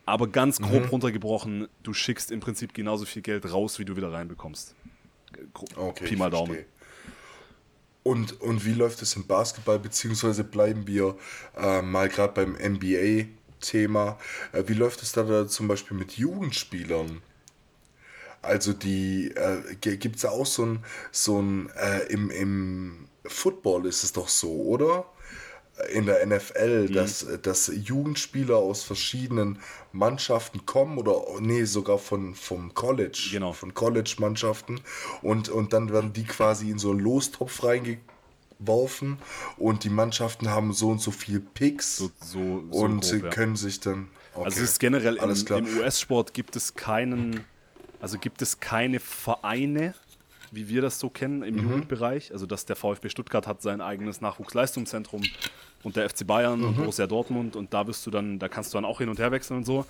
aber 0.06 0.28
ganz 0.28 0.60
grob 0.60 0.84
Mhm. 0.84 0.88
runtergebrochen, 0.90 1.68
du 1.82 1.92
schickst 1.92 2.30
im 2.30 2.38
Prinzip 2.40 2.72
genauso 2.74 3.04
viel 3.04 3.22
Geld 3.22 3.50
raus, 3.52 3.78
wie 3.80 3.84
du 3.84 3.96
wieder 3.96 4.12
reinbekommst. 4.12 4.76
Okay, 5.74 6.04
Pi 6.04 6.16
mal 6.16 6.30
Daumen. 6.30 6.46
verstehe. 6.54 6.66
Und, 8.04 8.40
und 8.42 8.66
wie 8.66 8.74
läuft 8.74 9.00
es 9.02 9.16
im 9.16 9.26
Basketball, 9.26 9.78
beziehungsweise 9.78 10.44
bleiben 10.44 10.86
wir 10.86 11.16
äh, 11.56 11.80
mal 11.80 12.08
gerade 12.08 12.34
beim 12.34 12.52
NBA-Thema. 12.52 14.18
Äh, 14.52 14.64
wie 14.66 14.74
läuft 14.74 15.02
es 15.02 15.12
da, 15.12 15.22
da 15.22 15.48
zum 15.48 15.68
Beispiel 15.68 15.96
mit 15.96 16.12
Jugendspielern? 16.12 17.22
Also 18.42 18.74
die, 18.74 19.28
äh, 19.28 19.74
gibt 19.76 20.16
es 20.16 20.26
auch 20.26 20.44
so 20.44 20.66
ein, 20.66 20.84
so 21.12 21.40
ein 21.40 21.70
äh, 21.70 22.00
im, 22.12 22.30
im 22.30 23.08
Football 23.24 23.86
ist 23.86 24.04
es 24.04 24.12
doch 24.12 24.28
so, 24.28 24.52
oder? 24.52 25.06
In 25.92 26.06
der 26.06 26.24
NFL, 26.24 26.86
Mhm. 26.88 26.92
dass, 26.92 27.26
dass 27.42 27.70
Jugendspieler 27.74 28.56
aus 28.56 28.84
verschiedenen 28.84 29.58
Mannschaften 29.92 30.66
kommen 30.66 30.98
oder 30.98 31.20
nee, 31.40 31.64
sogar 31.64 31.98
von, 31.98 32.36
vom 32.36 32.74
College, 32.74 33.30
Genau. 33.32 33.52
von 33.52 33.74
College-Mannschaften 33.74 34.80
und, 35.22 35.48
und 35.48 35.72
dann 35.72 35.92
werden 35.92 36.12
die 36.12 36.22
quasi 36.24 36.70
in 36.70 36.78
so 36.78 36.90
einen 36.92 37.00
Lostopf 37.00 37.64
reingeworfen 37.64 39.18
und 39.56 39.82
die 39.84 39.90
Mannschaften 39.90 40.48
haben 40.48 40.72
so 40.72 40.90
und 40.90 41.00
so 41.00 41.10
viel 41.10 41.40
Picks 41.40 41.96
So, 41.96 42.10
so, 42.20 42.64
so 42.70 42.78
und 42.78 43.00
grob, 43.00 43.04
sie 43.04 43.18
ja. 43.18 43.30
können 43.30 43.56
sich 43.56 43.80
dann. 43.80 44.08
Okay. 44.34 44.44
Also 44.46 44.62
es 44.62 44.70
ist 44.70 44.78
generell 44.80 45.16
im, 45.16 45.30
im 45.66 45.78
US-Sport 45.78 46.34
gibt 46.34 46.56
es 46.56 46.74
keinen, 46.74 47.44
also 48.00 48.18
gibt 48.18 48.42
es 48.42 48.60
keine 48.60 49.00
Vereine, 49.00 49.94
wie 50.50 50.68
wir 50.68 50.82
das 50.82 51.00
so 51.00 51.08
kennen 51.10 51.42
im 51.42 51.56
Mhm. 51.56 51.62
Jugendbereich. 51.62 52.32
Also 52.32 52.46
dass 52.46 52.64
der 52.64 52.76
VfB 52.76 53.08
Stuttgart 53.08 53.46
hat 53.48 53.60
sein 53.62 53.80
eigenes 53.80 54.20
Nachwuchsleistungszentrum 54.20 55.22
und 55.84 55.94
der 55.96 56.08
FC 56.10 56.26
Bayern 56.26 56.58
Mhm. 56.60 56.66
und 56.68 56.76
Borussia 56.78 57.06
Dortmund 57.06 57.54
und 57.56 57.72
da 57.72 57.86
wirst 57.86 58.04
du 58.06 58.10
dann, 58.10 58.38
da 58.40 58.48
kannst 58.48 58.74
du 58.74 58.78
dann 58.78 58.84
auch 58.84 58.98
hin 58.98 59.08
und 59.08 59.18
her 59.20 59.30
wechseln 59.30 59.58
und 59.58 59.64
so. 59.64 59.86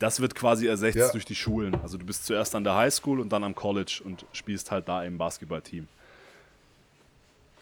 Das 0.00 0.18
wird 0.20 0.34
quasi 0.34 0.66
ersetzt 0.66 0.96
Ja. 0.96 1.12
durch 1.12 1.24
die 1.24 1.36
Schulen. 1.36 1.76
Also 1.76 1.96
du 1.98 2.04
bist 2.04 2.26
zuerst 2.26 2.54
an 2.56 2.64
der 2.64 2.74
Highschool 2.74 3.20
und 3.20 3.30
dann 3.32 3.44
am 3.44 3.54
College 3.54 4.00
und 4.04 4.26
spielst 4.32 4.72
halt 4.72 4.88
da 4.88 5.04
im 5.04 5.16
Basketballteam. 5.18 5.86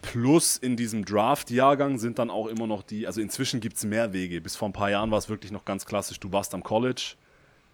Plus 0.00 0.56
in 0.56 0.76
diesem 0.76 1.04
Draft-Jahrgang 1.04 1.98
sind 1.98 2.18
dann 2.18 2.28
auch 2.30 2.48
immer 2.48 2.66
noch 2.66 2.82
die, 2.82 3.06
also 3.06 3.20
inzwischen 3.20 3.60
gibt 3.60 3.76
es 3.76 3.84
mehr 3.84 4.12
Wege. 4.12 4.40
Bis 4.40 4.56
vor 4.56 4.68
ein 4.68 4.72
paar 4.72 4.90
Jahren 4.90 5.10
war 5.10 5.18
es 5.18 5.28
wirklich 5.28 5.52
noch 5.52 5.64
ganz 5.64 5.86
klassisch, 5.86 6.18
du 6.18 6.32
warst 6.32 6.54
am 6.54 6.62
College, 6.64 7.14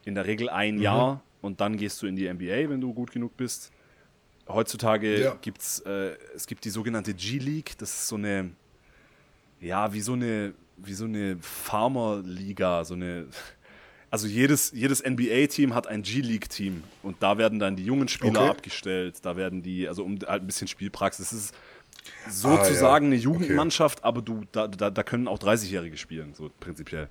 in 0.04 0.14
der 0.14 0.26
Regel 0.26 0.50
ein 0.50 0.76
Mhm. 0.76 0.82
Jahr 0.82 1.22
und 1.40 1.60
dann 1.60 1.76
gehst 1.78 2.02
du 2.02 2.06
in 2.06 2.16
die 2.16 2.26
NBA, 2.26 2.68
wenn 2.68 2.80
du 2.80 2.92
gut 2.92 3.12
genug 3.12 3.36
bist. 3.36 3.70
Heutzutage 4.46 5.22
Ja. 5.22 5.36
gibt's, 5.40 5.80
äh, 5.80 6.16
es 6.34 6.46
gibt 6.46 6.64
die 6.64 6.70
sogenannte 6.70 7.14
G-League, 7.14 7.76
das 7.78 7.92
ist 7.92 8.08
so 8.08 8.16
eine, 8.16 8.50
ja, 9.60 9.92
wie 9.92 10.00
so 10.00 10.12
eine, 10.14 10.54
wie 10.76 10.94
so 10.94 11.04
eine 11.04 11.36
Farmer-Liga, 11.40 12.84
so 12.84 12.94
eine, 12.94 13.26
also 14.10 14.26
jedes, 14.26 14.72
jedes 14.72 15.02
NBA-Team 15.04 15.74
hat 15.74 15.86
ein 15.86 16.02
G-League-Team 16.02 16.82
und 17.02 17.16
da 17.22 17.38
werden 17.38 17.58
dann 17.58 17.76
die 17.76 17.84
jungen 17.84 18.08
Spieler 18.08 18.40
Okay. 18.40 18.50
abgestellt, 18.50 19.16
da 19.22 19.36
werden 19.36 19.62
die, 19.62 19.88
also 19.88 20.04
um 20.04 20.18
halt 20.26 20.42
ein 20.42 20.46
bisschen 20.46 20.68
Spielpraxis, 20.68 21.32
es 21.32 21.44
ist 21.44 21.54
Ah, 22.26 22.30
sozusagen 22.30 23.06
ja. 23.06 23.12
eine 23.12 23.16
Jugendmannschaft, 23.20 24.02
aber 24.04 24.22
du, 24.22 24.42
da, 24.52 24.66
da, 24.66 24.88
da 24.90 25.02
können 25.02 25.28
auch 25.28 25.38
30-Jährige 25.38 25.96
spielen, 25.98 26.32
so 26.32 26.50
prinzipiell. 26.58 27.08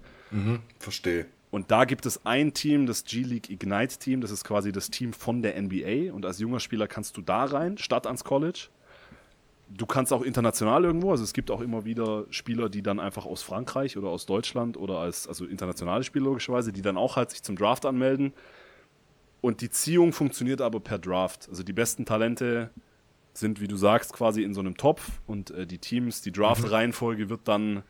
Verstehe. 0.80 1.28
Und 1.52 1.70
da 1.72 1.86
gibt 1.86 2.06
es 2.06 2.26
ein 2.26 2.54
Team, 2.54 2.88
das 2.88 3.04
G-League 3.06 3.50
Ignite 3.50 3.98
Team, 4.00 4.22
das 4.22 4.32
ist 4.32 4.44
quasi 4.44 4.72
das 4.72 4.90
Team 4.90 5.14
von 5.14 5.42
der 5.42 5.62
NBA 5.62 6.12
und 6.14 6.26
als 6.26 6.40
junger 6.40 6.60
Spieler 6.60 6.88
kannst 6.88 7.16
du 7.16 7.22
da 7.22 7.46
rein, 7.46 7.78
statt 7.78 8.06
ans 8.08 8.24
College. 8.24 8.68
Du 9.70 9.86
kannst 9.86 10.14
auch 10.14 10.22
international 10.22 10.86
irgendwo, 10.86 11.12
also 11.12 11.24
es 11.24 11.34
gibt 11.34 11.52
auch 11.52 11.62
immer 11.62 11.84
wieder 11.84 12.26
Spieler, 12.30 12.70
die 12.70 12.82
dann 12.82 13.00
einfach 13.00 13.26
aus 13.26 13.44
Frankreich 13.44 13.98
oder 13.98 14.08
aus 14.08 14.26
Deutschland 14.26 14.78
oder 14.78 15.00
als, 15.00 15.28
also 15.28 15.46
internationale 15.46 16.04
Spieler 16.04 16.26
logischerweise, 16.26 16.72
die 16.72 16.82
dann 16.82 16.98
auch 16.98 17.18
halt 17.18 17.32
sich 17.32 17.44
zum 17.44 17.58
Draft 17.58 17.86
anmelden. 17.86 18.34
Und 19.42 19.62
die 19.62 19.70
Ziehung 19.70 20.14
funktioniert 20.14 20.62
aber 20.62 20.80
per 20.80 21.00
Draft. 21.00 21.48
Also 21.50 21.64
die 21.64 21.74
besten 21.74 22.06
Talente 22.06 22.70
sind, 23.34 23.62
wie 23.62 23.68
du 23.68 23.76
sagst, 23.76 24.14
quasi 24.14 24.42
in 24.44 24.54
so 24.54 24.62
einem 24.62 24.78
Topf 24.78 25.12
und 25.28 25.52
äh, 25.52 25.68
die 25.68 25.78
Teams, 25.78 26.22
die 26.22 26.32
Draft-Reihenfolge 26.32 27.30
wird 27.30 27.42
dann 27.46 27.84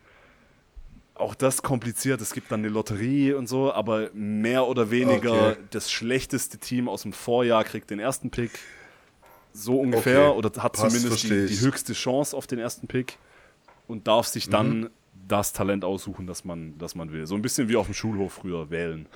auch 1.14 1.34
das 1.34 1.62
kompliziert. 1.62 2.20
Es 2.20 2.32
gibt 2.32 2.52
dann 2.52 2.60
eine 2.60 2.68
Lotterie 2.68 3.32
und 3.32 3.48
so, 3.48 3.72
aber 3.72 4.10
mehr 4.12 4.66
oder 4.66 4.90
weniger 4.90 5.50
Okay. 5.50 5.56
das 5.70 5.90
schlechteste 5.90 6.58
Team 6.58 6.88
aus 6.88 7.02
dem 7.02 7.12
Vorjahr 7.12 7.64
kriegt 7.64 7.90
den 7.90 7.98
ersten 7.98 8.30
Pick. 8.30 8.50
So 9.58 9.80
ungefähr. 9.80 10.28
Okay. 10.30 10.38
Oder 10.38 10.62
hat 10.62 10.74
Passt, 10.74 10.96
zumindest 10.96 11.24
die, 11.24 11.46
die 11.46 11.60
höchste 11.60 11.92
Chance 11.92 12.36
auf 12.36 12.46
den 12.46 12.58
ersten 12.58 12.86
Pick 12.86 13.18
und 13.86 14.06
darf 14.06 14.26
sich 14.26 14.48
dann 14.48 14.90
das 15.26 15.52
Talent 15.52 15.84
aussuchen, 15.84 16.26
das 16.26 16.44
man, 16.44 16.78
das 16.78 16.94
man 16.94 17.12
will. 17.12 17.26
So 17.26 17.34
ein 17.34 17.42
bisschen 17.42 17.68
wie 17.68 17.76
auf 17.76 17.86
dem 17.86 17.94
Schulhof 17.94 18.34
früher 18.34 18.70
wählen. 18.70 19.06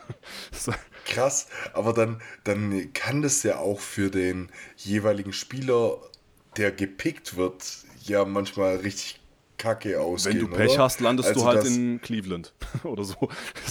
Krass, 1.04 1.48
aber 1.72 1.92
dann, 1.92 2.20
dann 2.44 2.92
kann 2.92 3.22
das 3.22 3.42
ja 3.44 3.58
auch 3.58 3.80
für 3.80 4.10
den 4.10 4.50
jeweiligen 4.76 5.32
Spieler, 5.32 5.98
der 6.56 6.72
gepickt 6.72 7.36
wird, 7.36 7.64
ja 8.04 8.24
manchmal 8.24 8.76
richtig 8.76 9.20
kacke 9.58 10.00
ausgehen. 10.00 10.40
Wenn 10.40 10.50
du 10.50 10.56
Pech 10.56 10.72
oder? 10.72 10.82
hast, 10.82 11.00
landest 11.00 11.28
also 11.30 11.40
du 11.40 11.46
halt 11.46 11.64
in 11.64 12.00
Cleveland 12.00 12.52
oder 12.84 13.04
so. 13.04 13.16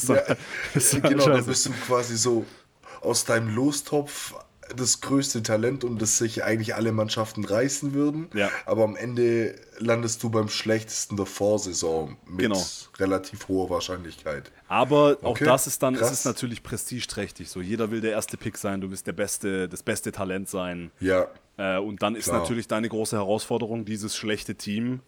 Ja, 0.07 0.15
halt- 0.25 1.03
genau, 1.03 1.27
dann 1.27 1.45
bist 1.45 1.65
du 1.65 1.71
quasi 1.71 2.17
so 2.17 2.45
aus 3.01 3.25
deinem 3.25 3.53
Lostopf 3.53 4.33
das 4.75 5.01
größte 5.01 5.43
Talent 5.43 5.83
und 5.83 6.01
das 6.01 6.17
sich 6.17 6.43
eigentlich 6.43 6.75
alle 6.75 6.91
Mannschaften 6.91 7.43
reißen 7.45 7.93
würden. 7.93 8.29
Ja. 8.33 8.49
Aber 8.65 8.83
am 8.83 8.95
Ende 8.95 9.55
landest 9.79 10.21
du 10.23 10.29
beim 10.29 10.49
schlechtesten 10.49 11.17
der 11.17 11.25
Vorsaison 11.25 12.17
mit 12.25 12.39
Genau. 12.39 12.61
relativ 12.99 13.47
hoher 13.47 13.69
Wahrscheinlichkeit. 13.69 14.51
Aber 14.67 15.17
auch 15.21 15.31
Okay, 15.31 15.45
das 15.45 15.67
ist 15.67 15.81
dann, 15.83 15.95
es 15.95 16.01
krass. 16.01 16.11
ist 16.11 16.25
natürlich 16.25 16.63
prestigeträchtig. 16.63 17.49
So, 17.49 17.61
jeder 17.61 17.91
will 17.91 18.01
der 18.01 18.11
erste 18.11 18.37
Pick 18.37 18.57
sein, 18.57 18.81
du 18.81 18.89
willst 18.89 19.05
der 19.07 19.13
beste, 19.13 19.67
das 19.69 19.83
beste 19.83 20.11
Talent 20.11 20.49
sein. 20.49 20.91
Ja, 20.99 21.27
Äh, 21.57 21.77
und 21.79 22.01
dann 22.01 22.15
ist 22.15 22.25
Klar. 22.25 22.39
natürlich 22.39 22.67
deine 22.67 22.87
große 22.87 23.15
Herausforderung, 23.17 23.83
dieses 23.85 24.15
schlechte 24.15 24.55
Team, 24.55 25.01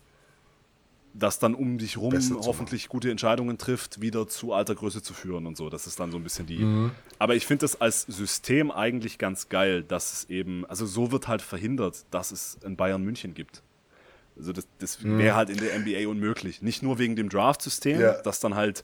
das 1.13 1.37
dann 1.39 1.53
um 1.53 1.77
dich 1.77 1.97
rum 1.97 2.13
hoffentlich 2.45 2.89
gute 2.89 3.11
Entscheidungen 3.11 3.57
trifft, 3.57 4.01
wieder 4.01 4.27
zu 4.27 4.51
alter 4.53 4.73
Größe 4.75 5.01
zu 5.03 5.13
führen 5.13 5.45
und 5.45 5.55
so. 5.57 5.69
Das 5.69 5.85
ist 5.85 5.99
dann 5.99 6.11
so 6.11 6.17
ein 6.17 6.23
bisschen 6.23 6.47
die. 6.47 6.57
Mhm. 6.59 6.91
Aber 7.19 7.35
ich 7.35 7.45
finde 7.45 7.61
das 7.61 7.79
als 7.79 8.01
System 8.03 8.71
eigentlich 8.71 9.17
ganz 9.19 9.47
geil, 9.49 9.83
dass 9.83 10.13
es 10.13 10.29
eben, 10.29 10.65
also 10.65 10.85
so 10.85 11.11
wird 11.11 11.27
halt 11.27 11.41
verhindert, 11.41 12.05
dass 12.11 12.31
es 12.31 12.57
ein 12.65 12.75
Bayern 12.75 13.03
München 13.03 13.33
gibt. 13.35 13.61
Also 14.35 14.51
das, 14.53 14.67
das 14.79 15.03
wäre 15.03 15.35
halt 15.35 15.51
in 15.51 15.57
der 15.57 15.77
NBA 15.77 16.09
unmöglich. 16.09 16.63
Nicht 16.63 16.81
nur 16.81 16.97
wegen 16.97 17.15
dem 17.15 17.29
Draft-System, 17.29 17.97
Mhm. 17.97 18.01
Ja. 18.01 18.21
dass 18.21 18.39
dann 18.39 18.55
halt 18.55 18.83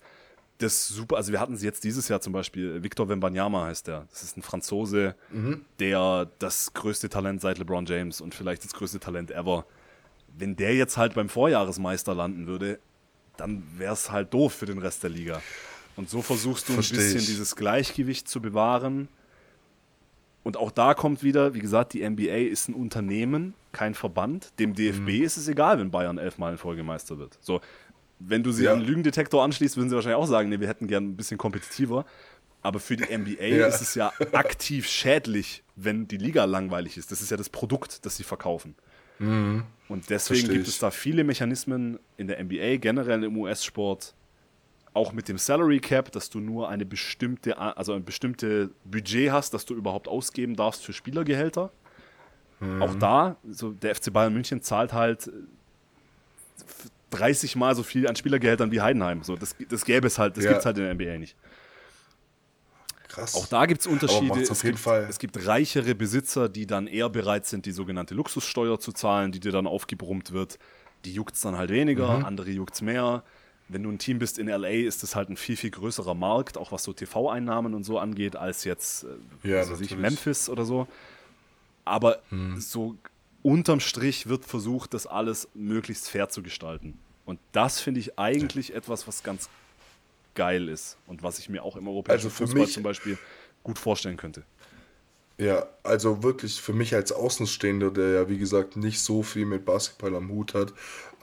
das 0.59 0.87
super, 0.89 1.15
also 1.15 1.31
wir 1.31 1.39
hatten 1.39 1.53
es 1.53 1.63
jetzt 1.63 1.83
dieses 1.85 2.09
Jahr 2.09 2.19
zum 2.21 2.33
Beispiel, 2.33 2.83
Victor 2.83 3.07
Wembanyama 3.09 3.65
heißt 3.65 3.87
der. 3.87 4.05
Das 4.11 4.21
ist 4.23 4.37
ein 4.37 4.41
Franzose, 4.43 5.15
Mhm. 5.31 5.61
der 5.79 6.29
das 6.37 6.73
größte 6.73 7.09
Talent 7.09 7.41
seit 7.41 7.57
LeBron 7.57 7.85
James 7.85 8.21
und 8.21 8.35
vielleicht 8.35 8.63
das 8.65 8.73
größte 8.73 8.99
Talent 8.99 9.31
ever. 9.31 9.65
Wenn 10.39 10.55
der 10.55 10.73
jetzt 10.75 10.97
halt 10.97 11.13
beim 11.15 11.27
Vorjahresmeister 11.29 12.15
landen 12.15 12.47
würde, 12.47 12.79
dann 13.37 13.63
wäre 13.77 13.93
es 13.93 14.09
halt 14.09 14.33
doof 14.33 14.53
für 14.53 14.65
den 14.65 14.77
Rest 14.79 15.03
der 15.03 15.09
Liga. 15.09 15.41
Und 15.97 16.09
so 16.09 16.21
versuchst 16.21 16.67
du 16.69 16.73
ein 16.73 16.75
Versteh 16.75 16.95
bisschen 16.95 17.19
ich. 17.19 17.25
dieses 17.25 17.55
Gleichgewicht 17.55 18.27
zu 18.27 18.41
bewahren. 18.41 19.09
Und 20.43 20.55
auch 20.57 20.71
da 20.71 20.93
kommt 20.93 21.21
wieder, 21.23 21.53
wie 21.53 21.59
gesagt, 21.59 21.93
die 21.93 22.07
NBA 22.09 22.47
ist 22.49 22.69
ein 22.69 22.73
Unternehmen, 22.73 23.53
kein 23.73 23.93
Verband. 23.93 24.57
Dem 24.59 24.73
DFB 24.73 24.99
Mhm. 25.19 25.23
ist 25.23 25.37
es 25.37 25.47
egal, 25.47 25.77
wenn 25.79 25.91
Bayern 25.91 26.17
elfmal 26.17 26.53
in 26.53 26.57
Folge 26.57 26.83
Meister 26.83 27.17
wird. 27.19 27.37
So, 27.41 27.59
wenn 28.19 28.43
du 28.43 28.51
sie 28.51 28.63
Ja. 28.63 28.73
an 28.73 28.79
den 28.79 28.87
Lügendetektor 28.87 29.43
anschließt, 29.43 29.75
würden 29.77 29.89
sie 29.89 29.95
wahrscheinlich 29.95 30.17
auch 30.17 30.25
sagen, 30.27 30.49
nee, 30.49 30.59
wir 30.59 30.67
hätten 30.67 30.87
gern 30.87 31.03
ein 31.09 31.17
bisschen 31.17 31.37
kompetitiver. 31.37 32.05
Aber 32.61 32.79
für 32.79 32.95
die 32.97 33.05
NBA 33.09 33.43
Ja. 33.45 33.67
ist 33.67 33.81
es 33.81 33.95
ja 33.95 34.11
aktiv 34.33 34.87
schädlich, 34.87 35.63
wenn 35.75 36.07
die 36.07 36.17
Liga 36.17 36.45
langweilig 36.45 36.97
ist. 36.97 37.11
Das 37.11 37.21
ist 37.21 37.29
ja 37.31 37.37
das 37.37 37.49
Produkt, 37.49 38.05
das 38.05 38.17
sie 38.17 38.23
verkaufen. 38.23 38.75
Und 39.19 40.09
deswegen 40.09 40.47
gibt 40.49 40.67
es 40.67 40.79
da 40.79 40.91
viele 40.91 41.23
Mechanismen 41.23 41.99
in 42.17 42.27
der 42.27 42.43
NBA, 42.43 42.77
generell 42.77 43.23
im 43.23 43.37
US-Sport, 43.37 44.13
auch 44.93 45.13
mit 45.13 45.27
dem 45.27 45.37
Salary 45.37 45.79
Cap, 45.79 46.11
dass 46.11 46.29
du 46.29 46.39
nur 46.39 46.69
eine 46.69 46.85
bestimmte, 46.85 47.57
also 47.57 47.93
ein 47.93 48.03
bestimmte 48.05 48.71
Budget 48.85 49.31
hast, 49.31 49.53
das 49.53 49.65
du 49.65 49.75
überhaupt 49.75 50.07
ausgeben 50.07 50.55
darfst 50.55 50.83
für 50.85 50.93
Spielergehälter. 50.93 51.71
Auch 52.79 52.95
da, 52.95 53.37
so 53.49 53.71
der 53.71 53.95
FC 53.95 54.11
Bayern 54.11 54.33
München 54.33 54.61
zahlt 54.61 54.91
halt 54.91 55.27
äh, 55.27 55.31
30 57.11 57.55
Mal 57.55 57.73
so 57.75 57.83
viel 57.83 58.07
an 58.07 58.15
Spielergehältern 58.15 58.71
wie 58.71 58.81
Heidenheim. 58.81 59.23
So, 59.23 59.35
das, 59.35 59.55
das 59.69 59.85
gäbe 59.85 60.07
es 60.07 60.19
halt, 60.19 60.37
das 60.37 60.43
Ja. 60.43 60.51
gibt 60.51 60.59
es 60.59 60.65
halt 60.65 60.77
in 60.77 60.83
der 60.83 60.93
NBA 60.93 61.17
nicht. 61.19 61.35
Krass. 63.09 63.35
Auch 63.35 63.47
da 63.47 63.65
gibt 63.65 63.81
es 63.81 63.87
Unterschiede. 63.87 64.27
macht's 64.35 64.49
auf 64.51 64.57
Es 64.57 64.63
jeden 64.63 64.75
gibt, 64.75 64.83
Fall. 64.83 65.07
es 65.09 65.19
gibt 65.19 65.45
reichere 65.45 65.95
Besitzer, 65.95 66.47
die 66.47 66.65
dann 66.65 66.87
eher 66.87 67.09
bereit 67.09 67.45
sind, 67.45 67.65
die 67.65 67.71
sogenannte 67.71 68.13
Luxussteuer 68.15 68.79
zu 68.79 68.91
zahlen, 68.93 69.31
die 69.33 69.39
dir 69.41 69.51
dann 69.51 69.67
aufgebrummt 69.67 70.31
wird. 70.31 70.57
Die 71.05 71.13
juckt 71.13 71.35
es 71.35 71.41
dann 71.41 71.57
halt 71.57 71.69
weniger, 71.69 72.19
Mhm. 72.19 72.25
andere 72.25 72.49
juckt 72.51 72.75
es 72.75 72.81
mehr. 72.81 73.23
Wenn 73.67 73.83
du 73.83 73.89
ein 73.91 73.99
Team 73.99 74.17
bist 74.19 74.39
in 74.39 74.47
LA, 74.47 74.69
ist 74.87 75.03
es 75.03 75.15
halt 75.15 75.29
ein 75.29 75.37
viel, 75.37 75.55
viel 75.57 75.69
größerer 75.69 76.15
Markt, 76.15 76.57
auch 76.57 76.71
was 76.71 76.83
so 76.83 76.91
TV-Einnahmen 76.93 77.73
und 77.75 77.83
so 77.83 77.99
angeht, 77.99 78.35
als 78.35 78.63
jetzt 78.63 79.03
äh, 79.43 79.49
Ja, 79.49 79.63
ich. 79.79 79.95
Memphis 79.97 80.49
oder 80.49 80.65
so. 80.65 80.87
Aber 81.85 82.19
Mhm. 82.31 82.59
so 82.59 82.95
unterm 83.41 83.79
Strich 83.79 84.27
wird 84.27 84.45
versucht, 84.45 84.93
das 84.93 85.07
alles 85.07 85.47
möglichst 85.53 86.09
fair 86.09 86.29
zu 86.29 86.41
gestalten. 86.43 86.97
Und 87.25 87.39
das 87.51 87.79
finde 87.79 87.99
ich 87.99 88.17
eigentlich 88.17 88.73
etwas, 88.73 89.07
was 89.07 89.23
ganz 89.23 89.49
geil 90.39 90.69
ist 90.69 90.97
und 91.07 91.21
was 91.21 91.37
ich 91.39 91.49
mir 91.49 91.63
auch 91.63 91.75
im 91.75 91.87
europäischen 91.87 92.27
Also 92.27 92.29
Fußball 92.29 92.61
mich- 92.63 92.73
zum 92.73 92.83
Beispiel 92.83 93.17
gut 93.63 93.77
vorstellen 93.77 94.15
könnte. 94.17 94.43
Ja, 95.37 95.67
also 95.83 96.21
wirklich 96.23 96.59
für 96.61 96.73
mich 96.73 96.93
als 96.95 97.11
Außenstehender, 97.13 97.91
der 97.91 98.09
ja 98.09 98.29
wie 98.29 98.37
gesagt 98.37 98.75
nicht 98.75 98.99
so 99.01 99.23
viel 99.23 99.45
mit 99.45 99.63
Basketball 99.65 100.15
am 100.15 100.29
Hut 100.29 100.53
hat, 100.53 100.73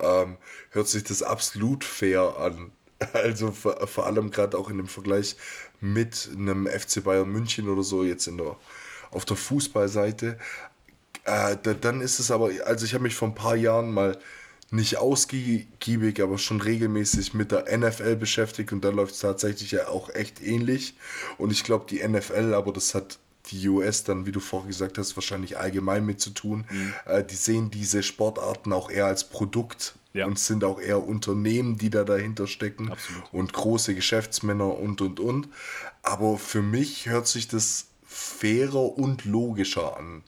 ähm, 0.00 0.36
hört 0.70 0.88
sich 0.88 1.04
das 1.04 1.22
absolut 1.22 1.82
fair 1.84 2.36
an. 2.38 2.72
Also 3.12 3.52
vor, 3.52 3.86
vor 3.86 4.06
allem 4.06 4.30
gerade 4.30 4.56
auch 4.56 4.70
in 4.70 4.78
dem 4.78 4.86
Vergleich 4.88 5.36
mit 5.82 6.30
einem 6.34 6.66
FC 6.66 7.02
Bayern 7.04 7.28
München 7.30 7.68
oder 7.68 7.82
so 7.82 8.04
jetzt 8.04 8.26
in 8.26 8.38
der 8.38 8.56
auf 9.10 9.26
der 9.26 9.36
Fußballseite. 9.36 10.38
Äh, 11.24 11.56
da, 11.62 11.74
dann 11.74 12.00
ist 12.00 12.20
es 12.20 12.30
aber, 12.30 12.50
also 12.64 12.86
ich 12.86 12.94
habe 12.94 13.02
mich 13.02 13.14
vor 13.14 13.28
ein 13.28 13.34
paar 13.34 13.56
Jahren 13.56 13.92
mal 13.92 14.16
nicht 14.70 14.96
ausgiebig, 14.98 16.20
aber 16.22 16.38
schon 16.38 16.60
regelmäßig 16.60 17.34
mit 17.34 17.52
der 17.52 17.76
NFL 17.76 18.16
beschäftigt 18.16 18.72
und 18.72 18.84
da 18.84 18.90
läuft 18.90 19.14
es 19.14 19.20
tatsächlich 19.20 19.70
ja 19.72 19.88
auch 19.88 20.10
echt 20.10 20.42
ähnlich. 20.42 20.94
Und 21.38 21.52
ich 21.52 21.62
glaube, 21.64 21.86
die 21.88 22.06
NFL, 22.06 22.52
aber 22.54 22.72
das 22.72 22.94
hat 22.94 23.18
die 23.52 23.68
US 23.68 24.02
dann, 24.02 24.26
wie 24.26 24.32
du 24.32 24.40
vorher 24.40 24.66
gesagt 24.66 24.98
hast, 24.98 25.16
wahrscheinlich 25.16 25.56
allgemein 25.58 26.04
mit 26.04 26.20
zu 26.20 26.30
tun. 26.30 26.64
Äh, 27.04 27.22
die 27.22 27.36
sehen 27.36 27.70
diese 27.70 28.02
Sportarten 28.02 28.72
auch 28.72 28.90
eher 28.90 29.06
als 29.06 29.28
Produkt 29.28 29.94
Ja. 30.14 30.26
und 30.26 30.38
sind 30.38 30.64
auch 30.64 30.80
eher 30.80 31.06
Unternehmen, 31.06 31.78
die 31.78 31.90
da 31.90 32.02
dahinter 32.02 32.48
stecken 32.48 32.90
Absolut. 32.90 33.22
und 33.32 33.52
große 33.52 33.94
Geschäftsmänner 33.94 34.76
und 34.76 35.00
und 35.00 35.20
und. 35.20 35.48
Aber 36.02 36.38
für 36.38 36.62
mich 36.62 37.06
hört 37.08 37.28
sich 37.28 37.46
das 37.46 37.86
fairer 38.04 38.98
und 38.98 39.24
logischer 39.24 39.96
an 39.96 40.24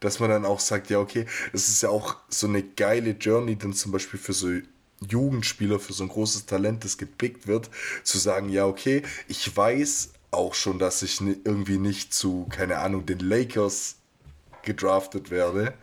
dass 0.00 0.20
man 0.20 0.30
dann 0.30 0.44
auch 0.44 0.60
sagt, 0.60 0.90
ja, 0.90 0.98
okay, 0.98 1.26
es 1.52 1.68
ist 1.68 1.82
ja 1.82 1.88
auch 1.88 2.16
so 2.28 2.46
eine 2.46 2.62
geile 2.62 3.10
Journey, 3.10 3.56
dann 3.56 3.72
zum 3.72 3.92
Beispiel 3.92 4.20
für 4.20 4.32
so 4.32 4.48
Jugendspieler, 5.08 5.78
für 5.78 5.92
so 5.92 6.04
ein 6.04 6.08
großes 6.08 6.46
Talent, 6.46 6.84
das 6.84 6.98
gepickt 6.98 7.46
wird, 7.46 7.70
zu 8.02 8.18
sagen, 8.18 8.48
ja, 8.48 8.66
okay, 8.66 9.02
ich 9.28 9.54
weiß 9.56 10.10
auch 10.30 10.54
schon, 10.54 10.78
dass 10.78 11.02
ich 11.02 11.20
irgendwie 11.20 11.78
nicht 11.78 12.12
zu, 12.12 12.46
keine 12.50 12.78
Ahnung, 12.78 13.06
den 13.06 13.20
Lakers 13.20 13.96
gedraftet 14.62 15.30
werde, 15.30 15.74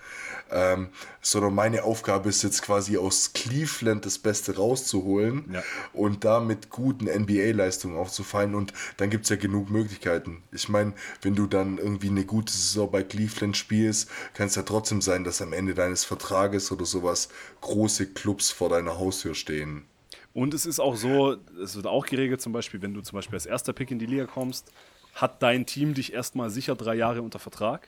ähm, 0.52 0.90
sondern 1.22 1.56
meine 1.56 1.84
Aufgabe 1.84 2.30
ist 2.30 2.44
jetzt 2.44 2.62
quasi 2.62 2.98
aus 2.98 3.34
Cleveland 3.34 4.06
das 4.06 4.20
Beste 4.20 4.56
rauszuholen 4.56 5.46
Ja. 5.54 5.64
und 5.94 6.24
da 6.24 6.40
mit 6.40 6.70
guten 6.70 7.06
NBA-Leistungen 7.06 7.98
aufzufallen 7.98 8.56
und 8.56 8.74
dann 8.98 9.10
gibt 9.10 9.24
es 9.26 9.30
ja 9.30 9.36
genug 9.36 9.70
Möglichkeiten. 9.70 10.44
Ich 10.52 10.70
meine, 10.70 10.94
wenn 11.22 11.36
du 11.36 11.48
dann 11.48 11.78
irgendwie 11.78 12.10
eine 12.10 12.26
gute 12.26 12.54
Saison 12.54 12.92
bei 12.92 13.04
Cleveland 13.04 13.58
spielst, 13.58 14.10
kann 14.34 14.48
es 14.48 14.56
ja 14.56 14.64
trotzdem 14.64 15.02
sein, 15.02 15.24
dass 15.24 15.42
am 15.42 15.54
Ende 15.54 15.74
deines 15.74 16.04
Vertrages 16.06 16.72
oder 16.72 16.86
sowas 16.86 17.30
große 17.62 18.08
Clubs 18.14 18.52
vor 18.52 18.70
deiner 18.70 18.98
Haustür 19.00 19.36
stehen. 19.36 19.86
Und 20.34 20.54
es 20.54 20.66
ist 20.66 20.80
auch 20.80 20.96
so, 20.96 21.36
es 21.64 21.76
wird 21.76 21.86
auch 21.86 22.06
geregelt, 22.08 22.42
zum 22.42 22.54
Beispiel, 22.54 22.82
wenn 22.82 22.94
du 22.94 23.02
zum 23.02 23.18
Beispiel 23.18 23.36
als 23.36 23.46
erster 23.46 23.72
Pick 23.72 23.92
in 23.92 24.00
die 24.00 24.08
Liga 24.08 24.26
kommst, 24.26 24.72
hat 25.14 25.44
dein 25.44 25.66
Team 25.68 25.94
dich 25.94 26.12
erstmal 26.12 26.50
sicher 26.50 26.76
drei 26.76 26.96
Jahre 26.96 27.22
unter 27.22 27.38
Vertrag, 27.38 27.88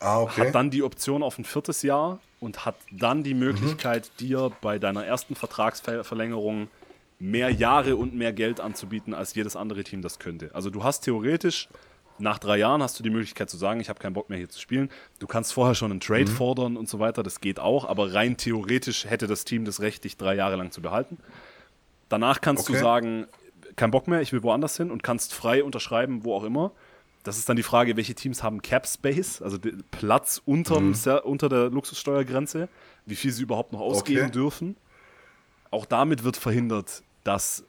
Ah, 0.00 0.20
okay. 0.22 0.48
hat 0.48 0.54
dann 0.54 0.70
die 0.70 0.82
Option 0.82 1.22
auf 1.22 1.38
ein 1.38 1.44
viertes 1.44 1.82
Jahr 1.82 2.20
und 2.40 2.64
hat 2.66 2.76
dann 2.90 3.18
Mhm. 3.18 3.24
die 3.24 3.34
Möglichkeit, 3.34 4.10
dir 4.20 4.50
bei 4.60 4.78
deiner 4.78 5.04
ersten 5.04 5.34
Vertragsverlängerung 5.36 6.68
mehr 7.18 7.50
Jahre 7.50 7.96
und 7.96 8.14
mehr 8.14 8.32
Geld 8.32 8.58
anzubieten, 8.60 9.14
als 9.14 9.34
jedes 9.34 9.54
andere 9.54 9.84
Team 9.84 10.02
das 10.02 10.18
könnte. 10.18 10.50
Also 10.54 10.70
du 10.70 10.82
hast 10.82 11.02
theoretisch, 11.02 11.68
nach 12.18 12.38
drei 12.38 12.58
Jahren 12.58 12.82
hast 12.82 12.98
du 12.98 13.02
die 13.04 13.10
Möglichkeit 13.10 13.48
zu 13.48 13.56
sagen, 13.56 13.78
ich 13.80 13.88
habe 13.88 14.00
keinen 14.00 14.12
Bock 14.12 14.28
mehr 14.28 14.38
hier 14.38 14.48
zu 14.48 14.60
spielen. 14.60 14.90
Du 15.20 15.26
kannst 15.28 15.52
vorher 15.52 15.74
schon 15.76 15.92
einen 15.92 16.00
Trade 16.00 16.24
Mhm. 16.24 16.34
fordern 16.34 16.76
und 16.76 16.88
so 16.88 16.98
weiter, 16.98 17.22
das 17.22 17.40
geht 17.40 17.60
auch, 17.60 17.84
aber 17.84 18.12
rein 18.12 18.36
theoretisch 18.36 19.04
hätte 19.04 19.26
das 19.28 19.44
Team 19.44 19.64
das 19.64 19.80
Recht, 19.80 20.02
dich 20.04 20.16
drei 20.16 20.34
Jahre 20.34 20.56
lang 20.56 20.72
zu 20.72 20.82
behalten. 20.82 21.18
Danach 22.08 22.40
kannst 22.40 22.68
du 22.68 22.72
Okay. 22.72 22.82
sagen, 22.82 23.26
kein 23.76 23.90
Bock 23.92 24.08
mehr, 24.08 24.20
ich 24.20 24.32
will 24.32 24.42
woanders 24.42 24.76
hin 24.76 24.90
und 24.90 25.02
kannst 25.02 25.32
frei 25.32 25.62
unterschreiben, 25.64 26.24
wo 26.24 26.34
auch 26.34 26.44
immer. 26.44 26.72
Das 27.24 27.38
ist 27.38 27.48
dann 27.48 27.56
die 27.56 27.62
Frage, 27.62 27.96
welche 27.96 28.14
Teams 28.14 28.42
haben 28.42 28.62
Cap 28.62 28.86
Space, 28.86 29.40
also 29.42 29.58
Platz 29.92 30.42
unterm, 30.44 30.88
Mhm. 30.88 30.94
Ser- 30.94 31.24
unter 31.24 31.48
der 31.48 31.70
Luxussteuergrenze, 31.70 32.68
wie 33.06 33.14
viel 33.14 33.30
sie 33.32 33.42
überhaupt 33.44 33.72
noch 33.72 33.80
ausgeben 33.80 34.22
Okay. 34.22 34.30
dürfen. 34.32 34.76
Auch 35.70 35.86
damit 35.86 36.24
wird 36.24 36.36
verhindert, 36.36 37.02
dass 37.24 37.64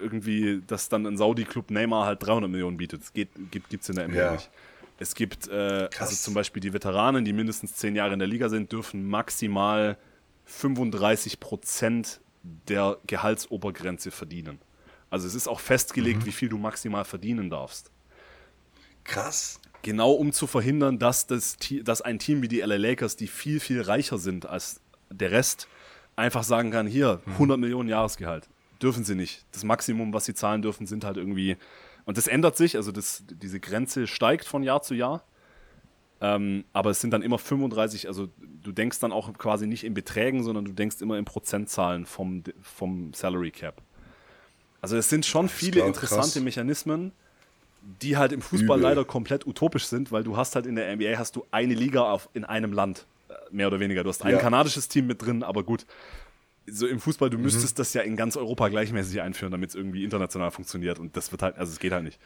irgendwie, 0.00 0.60
dass 0.66 0.88
dann 0.88 1.06
ein 1.06 1.16
Saudi-Club 1.16 1.70
Neymar 1.70 2.06
halt 2.06 2.22
300 2.26 2.50
Millionen 2.50 2.76
bietet. 2.76 3.02
Das 3.02 3.12
geht, 3.12 3.28
gibt 3.52 3.72
es 3.72 3.88
in 3.88 3.94
der 3.94 4.06
NBA 4.08 4.16
Ja. 4.18 4.32
nicht. 4.32 4.50
Es 4.98 5.14
gibt 5.14 5.46
äh, 5.48 5.88
also 5.98 6.14
zum 6.16 6.34
Beispiel 6.34 6.60
die 6.60 6.72
Veteranen, 6.72 7.24
die 7.24 7.32
mindestens 7.32 7.74
zehn 7.76 7.94
Jahre 7.94 8.12
in 8.12 8.18
der 8.18 8.28
Liga 8.28 8.48
sind, 8.48 8.70
dürfen 8.72 9.08
maximal 9.08 9.96
35 10.44 11.38
Prozent 11.40 12.20
der 12.68 12.98
Gehaltsobergrenze 13.06 14.10
verdienen. 14.10 14.58
Also 15.08 15.26
es 15.28 15.34
ist 15.34 15.46
auch 15.46 15.60
festgelegt, 15.60 16.20
Mhm. 16.22 16.26
wie 16.26 16.32
viel 16.32 16.48
du 16.48 16.58
maximal 16.58 17.04
verdienen 17.04 17.48
darfst. 17.50 17.90
Krass. 19.04 19.60
Genau 19.82 20.12
um 20.12 20.32
zu 20.32 20.46
verhindern, 20.46 20.98
dass, 20.98 21.26
das, 21.26 21.56
dass 21.82 22.02
ein 22.02 22.18
Team 22.18 22.42
wie 22.42 22.48
die 22.48 22.60
LA 22.60 22.76
Lakers, 22.76 23.16
die 23.16 23.26
viel, 23.26 23.58
viel 23.60 23.82
reicher 23.82 24.18
sind 24.18 24.46
als 24.46 24.80
der 25.10 25.30
Rest, 25.32 25.68
einfach 26.14 26.44
sagen 26.44 26.70
kann, 26.70 26.86
hier, 26.86 27.20
100 27.26 27.58
Millionen 27.58 27.88
Jahresgehalt. 27.88 28.48
Dürfen 28.80 29.04
sie 29.04 29.14
nicht. 29.14 29.44
Das 29.52 29.64
Maximum, 29.64 30.12
was 30.12 30.24
sie 30.24 30.34
zahlen 30.34 30.62
dürfen, 30.62 30.86
sind 30.86 31.04
halt 31.04 31.16
irgendwie... 31.16 31.56
Und 32.04 32.16
das 32.18 32.26
ändert 32.26 32.56
sich, 32.56 32.76
also 32.76 32.90
das, 32.90 33.22
diese 33.28 33.60
Grenze 33.60 34.08
steigt 34.08 34.44
von 34.44 34.62
Jahr 34.64 34.82
zu 34.82 34.94
Jahr. 34.94 35.24
Ähm, 36.20 36.64
aber 36.72 36.90
es 36.90 37.00
sind 37.00 37.10
dann 37.10 37.22
immer 37.22 37.38
35, 37.38 38.06
also 38.06 38.28
du 38.38 38.70
denkst 38.70 39.00
dann 39.00 39.10
auch 39.10 39.32
quasi 39.34 39.66
nicht 39.66 39.82
in 39.82 39.92
Beträgen, 39.92 40.44
sondern 40.44 40.64
du 40.64 40.72
denkst 40.72 41.00
immer 41.00 41.18
in 41.18 41.24
Prozentzahlen 41.24 42.06
vom, 42.06 42.44
vom 42.60 43.12
Salary 43.12 43.50
Cap. 43.50 43.82
Also 44.80 44.96
es 44.96 45.08
sind 45.08 45.26
schon 45.26 45.48
viele 45.48 45.84
interessante 45.84 46.34
krass. 46.34 46.42
Mechanismen, 46.42 47.12
die 48.00 48.16
halt 48.16 48.32
im 48.32 48.40
Fußball 48.42 48.78
Übel. 48.78 48.88
leider 48.90 49.04
komplett 49.04 49.46
utopisch 49.46 49.86
sind, 49.86 50.12
weil 50.12 50.22
du 50.24 50.36
hast 50.36 50.54
halt 50.54 50.66
in 50.66 50.76
der 50.76 50.94
NBA 50.96 51.18
hast 51.18 51.36
du 51.36 51.44
eine 51.50 51.74
Liga 51.74 52.02
auf, 52.02 52.28
in 52.32 52.44
einem 52.44 52.72
Land, 52.72 53.06
äh, 53.28 53.34
mehr 53.50 53.66
oder 53.66 53.80
weniger. 53.80 54.02
Du 54.04 54.08
hast 54.08 54.22
ein 54.22 54.32
Ja. 54.32 54.38
kanadisches 54.38 54.88
Team 54.88 55.06
mit 55.06 55.20
drin, 55.22 55.42
aber 55.42 55.62
gut. 55.64 55.84
So 56.66 56.86
im 56.86 57.00
Fußball, 57.00 57.28
Mhm. 57.28 57.32
du 57.32 57.38
müsstest 57.38 57.78
das 57.80 57.92
ja 57.92 58.02
in 58.02 58.16
ganz 58.16 58.36
Europa 58.36 58.68
gleichmäßig 58.68 59.20
einführen, 59.20 59.50
damit 59.50 59.70
es 59.70 59.74
irgendwie 59.74 60.04
international 60.04 60.52
funktioniert. 60.52 61.00
Und 61.00 61.16
das 61.16 61.32
wird 61.32 61.42
halt, 61.42 61.58
also 61.58 61.72
es 61.72 61.80
geht 61.80 61.92
halt 61.92 62.04
nicht. 62.04 62.20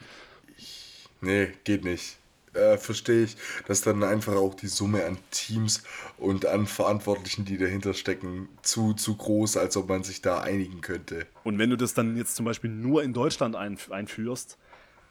Nee, 1.20 1.48
geht 1.64 1.84
nicht. 1.84 2.18
Äh, 2.52 2.78
Verstehe 2.78 3.24
ich, 3.24 3.36
dass 3.66 3.82
dann 3.82 4.02
einfach 4.02 4.34
auch 4.34 4.54
die 4.54 4.66
Summe 4.66 5.04
an 5.04 5.18
Teams 5.30 5.82
und 6.16 6.46
an 6.46 6.66
Verantwortlichen, 6.66 7.44
die 7.44 7.58
dahinter 7.58 7.92
stecken, 7.94 8.48
zu, 8.62 8.94
zu 8.94 9.14
groß, 9.16 9.56
als 9.58 9.76
ob 9.76 9.88
man 9.88 10.02
sich 10.04 10.22
da 10.22 10.40
einigen 10.40 10.80
könnte. 10.80 11.26
Und 11.44 11.58
wenn 11.58 11.68
du 11.70 11.76
das 11.76 11.92
dann 11.94 12.16
jetzt 12.16 12.36
zum 12.36 12.44
Beispiel 12.46 12.70
nur 12.70 13.02
in 13.02 13.12
Deutschland 13.12 13.56
ein, 13.56 13.76
einführst, 13.90 14.56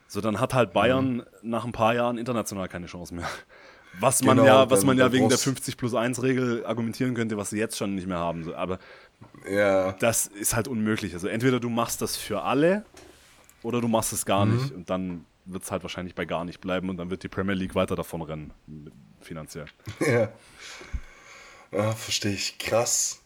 so 0.08 0.22
dann 0.22 0.40
hat 0.40 0.54
halt 0.54 0.72
Bayern 0.74 1.24
nach 1.42 1.66
ein 1.66 1.72
paar 1.72 1.94
Jahren 1.94 2.18
international 2.18 2.68
keine 2.68 2.86
Chance 2.88 3.14
mehr. 3.14 3.28
Was 4.00 4.22
man 4.24 4.38
Genau, 4.38 4.48
ja, 4.48 4.70
was 4.70 4.84
man 4.84 4.98
ja 4.98 5.12
wegen 5.12 5.30
der 5.30 5.36
brauchst- 5.36 5.44
50 5.46 5.78
plus 5.78 5.94
1 5.94 6.22
Regel 6.22 6.66
argumentieren 6.66 7.14
könnte, 7.16 7.38
was 7.38 7.50
sie 7.52 7.58
jetzt 7.58 7.78
schon 7.78 7.96
nicht 7.96 8.08
mehr 8.08 8.20
haben. 8.20 8.44
So, 8.44 8.54
Aber 8.54 8.78
Ja, 9.50 9.94
das 9.94 10.28
ist 10.28 10.54
halt 10.56 10.68
unmöglich. 10.68 11.14
Also 11.14 11.28
entweder 11.30 11.60
du 11.62 11.70
machst 11.70 12.02
das 12.02 12.18
für 12.18 12.42
alle 12.44 12.84
oder 13.64 13.80
du 13.82 13.88
machst 13.88 14.12
es 14.12 14.26
gar 14.26 14.46
nicht. 14.46 14.72
Und 14.74 14.90
dann 14.90 15.26
wird 15.46 15.64
es 15.64 15.72
halt 15.72 15.84
wahrscheinlich 15.84 16.14
bei 16.16 16.26
gar 16.26 16.44
nicht 16.44 16.60
bleiben 16.60 16.90
und 16.90 16.98
dann 16.98 17.10
wird 17.10 17.24
die 17.24 17.30
Premier 17.30 17.54
League 17.56 17.74
weiter 17.76 17.96
davon 17.96 18.22
rennen, 18.22 18.52
finanziell. 19.22 19.68
ja. 20.02 20.30
Ah, 21.72 21.92
verstehe 21.94 22.34
ich. 22.34 22.58
Krass. 22.58 23.22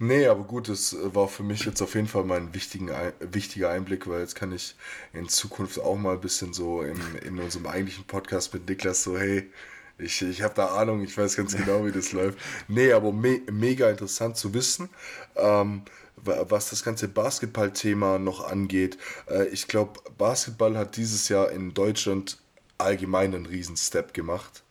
Nee, 0.00 0.26
aber 0.28 0.44
gut, 0.44 0.68
das 0.68 0.96
war 1.00 1.26
für 1.28 1.42
mich 1.42 1.64
jetzt 1.64 1.82
auf 1.82 1.94
jeden 1.96 2.06
Fall 2.06 2.22
mal 2.24 2.38
ein 2.38 2.54
wichtigen, 2.54 2.90
wichtiger 3.20 3.70
Einblick, 3.70 4.06
weil 4.06 4.20
jetzt 4.20 4.36
kann 4.36 4.52
ich 4.52 4.76
in 5.12 5.28
Zukunft 5.28 5.80
auch 5.80 5.96
mal 5.96 6.14
ein 6.14 6.20
bisschen 6.20 6.52
so 6.52 6.82
in, 6.82 7.00
in 7.24 7.38
unserem 7.40 7.66
eigentlichen 7.66 8.04
Podcast 8.04 8.54
mit 8.54 8.68
Niklas 8.68 9.02
so, 9.02 9.18
hey, 9.18 9.50
ich, 9.98 10.22
ich 10.22 10.42
habe 10.42 10.54
da 10.54 10.66
Ahnung, 10.76 11.02
ich 11.02 11.18
weiß 11.18 11.34
ganz 11.36 11.56
genau, 11.56 11.84
wie 11.84 11.90
das 11.90 12.12
läuft. 12.12 12.38
Nee, 12.68 12.92
aber 12.92 13.12
me 13.12 13.40
mega 13.50 13.90
interessant 13.90 14.36
zu 14.36 14.54
wissen. 14.54 14.88
Ähm, 15.34 15.82
wa- 16.16 16.46
was 16.48 16.70
das 16.70 16.84
ganze 16.84 17.08
Basketball-Thema 17.08 18.20
noch 18.20 18.46
angeht, 18.48 18.98
äh, 19.28 19.46
ich 19.48 19.66
glaube, 19.66 20.00
Basketball 20.16 20.76
hat 20.78 20.96
dieses 20.96 21.28
Jahr 21.28 21.50
in 21.50 21.74
Deutschland 21.74 22.38
allgemein 22.78 23.34
einen 23.34 23.46
Riesen-Step 23.46 24.14
gemacht. 24.14 24.62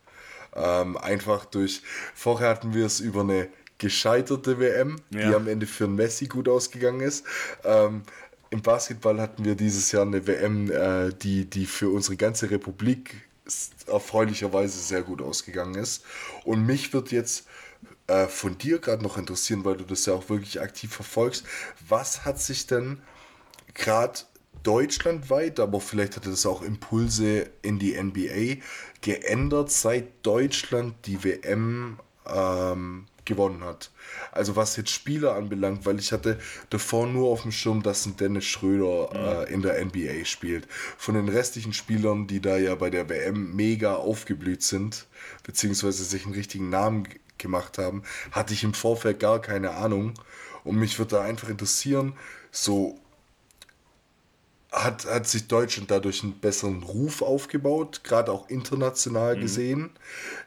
Ähm, 0.54 0.96
einfach 0.96 1.44
durch, 1.44 1.82
vorher 2.14 2.48
hatten 2.50 2.74
wir 2.74 2.86
es 2.86 3.00
über 3.00 3.20
eine 3.20 3.48
gescheiterte 3.78 4.58
WM, 4.58 4.96
die 5.10 5.18
Ja. 5.18 5.36
am 5.36 5.48
Ende 5.48 5.66
für 5.66 5.86
Messi 5.88 6.26
gut 6.26 6.48
ausgegangen 6.48 7.00
ist. 7.00 7.24
Ähm, 7.64 8.02
Im 8.50 8.62
Basketball 8.62 9.20
hatten 9.20 9.44
wir 9.44 9.54
dieses 9.56 9.92
Jahr 9.92 10.02
eine 10.06 10.26
WM, 10.26 10.70
äh, 10.70 11.10
die, 11.12 11.44
die 11.44 11.66
für 11.66 11.90
unsere 11.90 12.16
ganze 12.16 12.50
Republik 12.50 13.14
erfreulicherweise 13.86 14.78
sehr 14.78 15.02
gut 15.02 15.22
ausgegangen 15.22 15.74
ist. 15.74 16.04
Und 16.44 16.64
mich 16.66 16.92
wird 16.92 17.12
jetzt 17.12 17.46
äh, 18.06 18.26
von 18.26 18.56
dir 18.58 18.78
gerade 18.78 19.02
noch 19.02 19.18
interessieren, 19.18 19.64
weil 19.64 19.76
du 19.76 19.84
das 19.84 20.06
ja 20.06 20.14
auch 20.14 20.28
wirklich 20.30 20.60
aktiv 20.60 20.92
verfolgst. 20.92 21.44
Was 21.88 22.24
hat 22.24 22.40
sich 22.40 22.66
denn 22.66 23.00
gerade 23.74 24.20
deutschlandweit, 24.62 25.60
aber 25.60 25.80
vielleicht 25.80 26.16
hatte 26.16 26.30
das 26.30 26.44
auch 26.46 26.62
Impulse 26.62 27.48
in 27.62 27.78
die 27.78 28.00
NBA 28.02 28.62
geändert, 29.00 29.70
seit 29.70 30.26
Deutschland 30.26 30.94
die 31.06 31.22
WM 31.22 31.98
ähm, 32.26 33.06
gewonnen 33.28 33.62
hat. 33.62 33.90
Also 34.32 34.56
was 34.56 34.76
jetzt 34.76 34.90
Spieler 34.90 35.36
anbelangt, 35.36 35.86
weil 35.86 36.00
ich 36.00 36.10
hatte 36.10 36.40
davor 36.70 37.06
nur 37.06 37.28
auf 37.28 37.42
dem 37.42 37.52
Schirm, 37.52 37.82
dass 37.84 38.06
ein 38.06 38.16
Dennis 38.16 38.46
Schröder 38.46 39.46
äh, 39.46 39.52
in 39.52 39.62
der 39.62 39.84
NBA 39.84 40.24
spielt. 40.24 40.66
Von 40.96 41.14
den 41.14 41.28
restlichen 41.28 41.72
Spielern, 41.72 42.26
die 42.26 42.40
da 42.40 42.56
ja 42.56 42.74
bei 42.74 42.90
der 42.90 43.08
WM 43.08 43.54
mega 43.54 43.94
aufgeblüht 43.94 44.62
sind, 44.62 45.06
beziehungsweise 45.44 46.02
sich 46.02 46.24
einen 46.24 46.34
richtigen 46.34 46.70
Namen 46.70 47.06
gemacht 47.36 47.78
haben, 47.78 48.02
hatte 48.32 48.54
ich 48.54 48.64
im 48.64 48.74
Vorfeld 48.74 49.20
gar 49.20 49.40
keine 49.40 49.72
Ahnung. 49.72 50.14
Und 50.64 50.76
mich 50.76 50.98
würde 50.98 51.16
da 51.16 51.22
einfach 51.22 51.48
interessieren, 51.48 52.14
so 52.50 52.98
hat, 54.70 55.06
hat 55.06 55.26
sich 55.26 55.48
Deutschland 55.48 55.90
dadurch 55.90 56.22
einen 56.22 56.38
besseren 56.38 56.82
Ruf 56.82 57.22
aufgebaut, 57.22 58.02
gerade 58.04 58.32
auch 58.32 58.48
international 58.50 59.38
gesehen? 59.38 59.90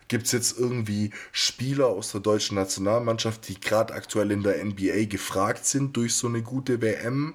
Gibt 0.08 0.28
es 0.28 0.32
jetzt 0.32 0.60
irgendwie 0.60 1.12
Spieler 1.32 1.88
aus 1.88 2.12
der 2.12 2.22
deutschen 2.22 2.56
Nationalmannschaft, 2.56 3.48
die 3.48 3.60
gerade 3.60 3.94
aktuell 3.94 4.32
in 4.32 4.44
der 4.44 4.64
NBA 4.64 5.06
gefragt 5.06 5.66
sind 5.66 5.98
durch 5.98 6.14
so 6.16 6.28
eine 6.28 6.44
gute 6.44 6.82
WM? 6.82 7.34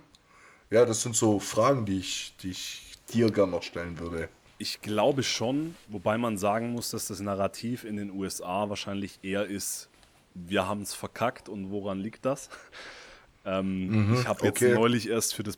Ja, 0.71 0.85
das 0.85 1.03
sind 1.03 1.17
so 1.17 1.41
Fragen, 1.41 1.87
die 1.87 1.99
ich, 1.99 2.35
die 2.43 2.51
ich 2.51 2.93
dir 3.13 3.31
gerne 3.31 3.53
noch 3.53 3.63
stellen 3.63 3.99
würde. 3.99 4.29
Ich 4.59 4.81
glaube 4.81 5.23
schon, 5.23 5.75
wobei 5.89 6.19
man 6.19 6.39
sagen 6.39 6.71
muss, 6.71 6.91
dass 6.91 7.09
das 7.09 7.21
Narrativ 7.21 7.85
in 7.85 7.97
den 7.97 8.11
USA 8.11 8.69
wahrscheinlich 8.69 9.19
eher 9.23 9.45
ist, 9.45 9.89
wir 10.35 10.67
haben 10.67 10.83
es 10.83 10.95
verkackt 10.95 11.49
und 11.49 11.71
woran 11.71 11.99
liegt 11.99 12.25
das? 12.25 12.49
Ähm, 13.49 14.17
ich 14.19 14.27
habe 14.27 14.45
jetzt 14.45 14.61
okay. 14.61 14.75
neulich 14.75 15.09
erst 15.09 15.33
für 15.37 15.45
das 15.45 15.57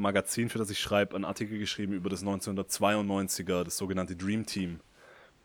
Basketball-Magazin, 0.00 0.48
für 0.48 0.58
das 0.58 0.70
ich 0.70 0.78
schreibe, 0.80 1.14
einen 1.14 1.24
Artikel 1.24 1.58
geschrieben 1.58 1.92
über 1.92 2.08
das 2.10 2.24
1992er, 2.24 3.64
das 3.64 3.76
sogenannte 3.76 4.16
Dream 4.16 4.46
Team. 4.46 4.80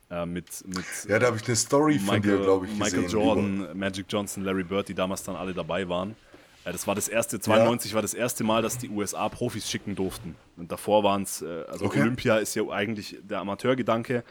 Äh, 0.09 0.25
mit, 0.25 0.45
mit 0.67 0.85
Ja, 1.09 1.19
da 1.19 1.27
habe 1.27 1.37
ich 1.37 1.45
eine 1.47 1.55
Story 1.55 1.99
von 1.99 2.21
dir, 2.21 2.37
glaube 2.37 2.65
ich, 2.67 2.71
Michael 2.73 3.03
gesehen. 3.03 3.19
Jordan, 3.19 3.77
Magic 3.77 4.05
Johnson, 4.09 4.43
Larry 4.43 4.63
Bird, 4.63 4.87
die 4.87 4.93
damals 4.93 5.23
dann 5.23 5.35
alle 5.35 5.53
dabei 5.53 5.87
waren. 5.89 6.15
Äh, 6.63 6.71
Das 6.71 6.85
war 6.87 6.95
das 6.95 7.07
erste, 7.07 7.39
92 7.39 7.93
war 7.95 8.01
das 8.01 8.13
erste 8.13 8.43
Mal, 8.43 8.61
dass 8.61 8.77
die 8.77 8.89
USA 8.89 9.27
Profis 9.29 9.69
schicken 9.69 9.95
durften. 9.95 10.35
Und 10.57 10.71
davor 10.71 11.03
waren 11.03 11.23
es, 11.23 11.41
äh, 11.41 11.63
also 11.67 11.85
Okay. 11.85 12.01
Olympia 12.01 12.37
ist 12.37 12.55
ja 12.55 12.67
eigentlich 12.69 13.17
der 13.23 13.39
Amateurgedanke. 13.39 14.23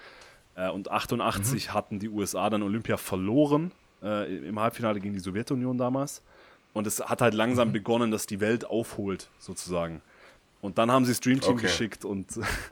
Äh, 0.56 0.70
Und 0.70 0.90
88 0.90 1.68
Mhm. 1.68 1.74
hatten 1.74 1.98
die 1.98 2.08
USA 2.08 2.48
dann 2.50 2.62
Olympia 2.62 2.96
verloren 2.96 3.72
äh, 4.02 4.36
im 4.48 4.60
Halbfinale 4.60 5.00
gegen 5.00 5.14
die 5.14 5.20
Sowjetunion 5.20 5.76
damals. 5.78 6.22
Und 6.72 6.86
es 6.86 7.00
hat 7.00 7.20
halt 7.20 7.32
Mhm. 7.34 7.38
langsam 7.38 7.72
begonnen, 7.72 8.10
dass 8.12 8.26
die 8.26 8.38
Welt 8.40 8.64
aufholt, 8.64 9.28
sozusagen. 9.40 10.02
Und 10.64 10.78
dann 10.78 10.90
haben 10.90 11.04
sie 11.04 11.10
das 11.12 11.20
Dream 11.20 11.40
Team 11.40 11.52
Okay. 11.54 11.62
geschickt 11.62 12.04
und 12.06 12.26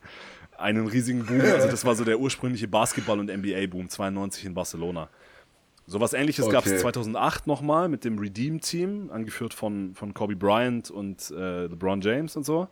einen 0.57 0.87
riesigen 0.87 1.27
Boom. 1.27 1.41
Also 1.43 1.69
das 1.69 1.85
war 1.85 1.95
so 1.95 2.05
der 2.05 2.19
ursprüngliche 2.19 2.67
Basketball- 2.67 3.21
und 3.21 3.27
NBA-Boom, 3.31 3.89
92 3.91 4.47
in 4.47 4.55
Barcelona. 4.55 5.09
Sowas 5.87 6.13
ähnliches 6.15 6.49
gab 6.49 6.65
es 6.65 6.73
Okay. 6.73 6.81
2008 6.81 7.47
nochmal 7.47 7.89
mit 7.89 8.05
dem 8.05 8.19
Redeem-Team, 8.19 9.11
angeführt 9.13 9.53
von, 9.53 9.95
von 9.95 10.15
Kobe 10.15 10.37
Bryant 10.37 10.91
und 10.91 11.31
äh, 11.33 11.67
LeBron 11.67 12.01
James 12.01 12.35
und 12.37 12.45
so. 12.45 12.69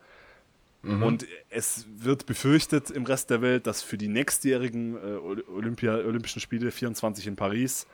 Und 0.82 1.26
es 1.50 1.84
wird 1.98 2.24
befürchtet 2.24 2.90
im 2.90 3.04
Rest 3.04 3.28
der 3.28 3.42
Welt, 3.42 3.66
dass 3.66 3.82
für 3.82 3.98
die 3.98 4.08
nächstjährigen 4.08 4.96
äh, 4.96 4.98
Oly- 5.18 5.44
Olympia, 5.54 5.96
Olympischen 5.96 6.40
Spiele 6.40 6.70
24 6.70 7.26
in 7.26 7.36
Paris 7.36 7.86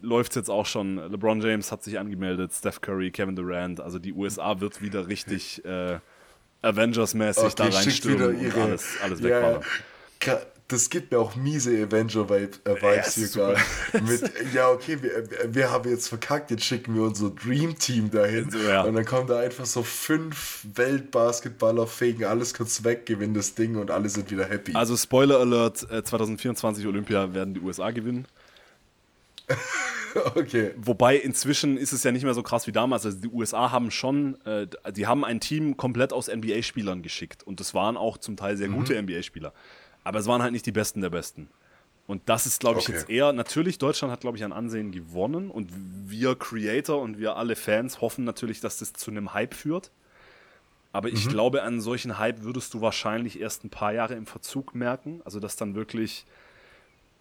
läuft 0.00 0.30
es 0.32 0.36
jetzt 0.36 0.50
auch 0.50 0.66
schon. 0.66 0.96
LeBron 1.10 1.40
James 1.40 1.72
hat 1.72 1.82
sich 1.82 1.98
angemeldet, 1.98 2.52
Steph 2.52 2.80
Curry, 2.80 3.10
Kevin 3.10 3.34
Durant. 3.34 3.80
Also 3.80 3.98
die 3.98 4.12
USA 4.12 4.60
wird 4.60 4.80
wieder 4.80 5.08
richtig 5.08 5.64
äh, 5.64 5.98
Avengers-mäßig 6.62 7.54
da 7.54 7.64
Okay, 7.64 7.72
wieder 7.72 7.78
reinstürmen 7.78 8.26
und 8.36 8.42
ihre. 8.42 8.62
alles, 8.62 8.86
alles 9.02 9.22
wegballern. 9.22 9.62
Das 10.68 10.90
gibt 10.90 11.12
mir 11.12 11.18
auch 11.18 11.34
miese 11.34 11.70
Avenger-Vibes 11.70 12.58
äh, 12.66 13.20
hier 13.20 13.28
gerade. 13.28 13.58
Mit, 14.04 14.52
ja, 14.52 14.68
okay, 14.68 14.98
wir, 15.00 15.54
wir 15.54 15.70
haben 15.70 15.88
jetzt 15.88 16.08
verkackt, 16.08 16.50
jetzt 16.50 16.62
schicken 16.64 16.94
wir 16.94 17.04
unser 17.04 17.30
Dream-Team 17.30 18.10
dahin. 18.10 18.50
So, 18.50 18.58
ja. 18.58 18.82
Und 18.82 18.94
dann 18.94 19.06
kommen 19.06 19.26
da 19.26 19.38
einfach 19.38 19.64
so 19.64 19.82
fünf 19.82 20.66
Weltbasketballer, 20.74 21.86
fegen 21.86 22.26
alles 22.26 22.52
kurz 22.52 22.84
weg, 22.84 23.06
gewinnen 23.06 23.32
das 23.32 23.54
Ding 23.54 23.76
und 23.76 23.90
alle 23.90 24.10
sind 24.10 24.30
wieder 24.30 24.44
happy. 24.44 24.74
Also 24.74 24.94
Spoiler 24.94 25.38
Alert, 25.38 25.90
äh, 25.90 26.04
2024 26.04 26.86
Olympia 26.86 27.32
werden 27.32 27.54
die 27.54 27.60
USA 27.60 27.90
gewinnen. 27.90 28.26
okay. 30.34 30.72
Wobei 30.76 31.16
inzwischen 31.16 31.76
ist 31.76 31.92
es 31.92 32.02
ja 32.04 32.12
nicht 32.12 32.24
mehr 32.24 32.34
so 32.34 32.42
krass 32.42 32.66
wie 32.66 32.72
damals. 32.72 33.04
Also 33.06 33.18
die 33.18 33.28
USA 33.28 33.70
haben 33.70 33.90
schon, 33.90 34.40
äh, 34.44 34.66
die 34.92 35.06
haben 35.06 35.24
ein 35.24 35.40
Team 35.40 35.76
komplett 35.76 36.12
aus 36.12 36.28
NBA-Spielern 36.28 37.02
geschickt. 37.02 37.42
Und 37.42 37.60
das 37.60 37.74
waren 37.74 37.96
auch 37.96 38.18
zum 38.18 38.36
Teil 38.36 38.56
sehr 38.56 38.68
gute 38.68 39.00
NBA-Spieler. 39.00 39.52
Aber 40.04 40.18
es 40.18 40.26
waren 40.26 40.42
halt 40.42 40.52
nicht 40.52 40.66
die 40.66 40.72
Besten 40.72 41.00
der 41.00 41.10
Besten. 41.10 41.48
Und 42.06 42.22
das 42.26 42.46
ist, 42.46 42.60
glaube 42.60 42.80
ich, 42.80 42.88
Okay. 42.88 42.96
jetzt 42.98 43.10
eher, 43.10 43.32
natürlich, 43.34 43.76
Deutschland 43.78 44.10
hat, 44.10 44.20
glaube 44.22 44.38
ich, 44.38 44.44
an 44.44 44.52
Ansehen 44.52 44.92
gewonnen 44.92 45.50
und 45.50 45.70
wir 46.06 46.34
Creator 46.36 47.02
und 47.02 47.18
wir 47.18 47.36
alle 47.36 47.54
Fans 47.54 48.00
hoffen 48.00 48.24
natürlich, 48.24 48.60
dass 48.60 48.78
das 48.78 48.94
zu 48.94 49.10
einem 49.10 49.34
Hype 49.34 49.52
führt. 49.52 49.90
Aber 50.90 51.08
ich 51.08 51.28
glaube, 51.28 51.62
einen 51.62 51.82
solchen 51.82 52.18
Hype 52.18 52.42
würdest 52.42 52.72
du 52.72 52.80
wahrscheinlich 52.80 53.38
erst 53.38 53.62
ein 53.62 53.68
paar 53.68 53.92
Jahre 53.92 54.14
im 54.14 54.24
Verzug 54.24 54.74
merken. 54.74 55.20
Also, 55.26 55.38
dass 55.38 55.56
dann 55.56 55.74
wirklich, 55.74 56.24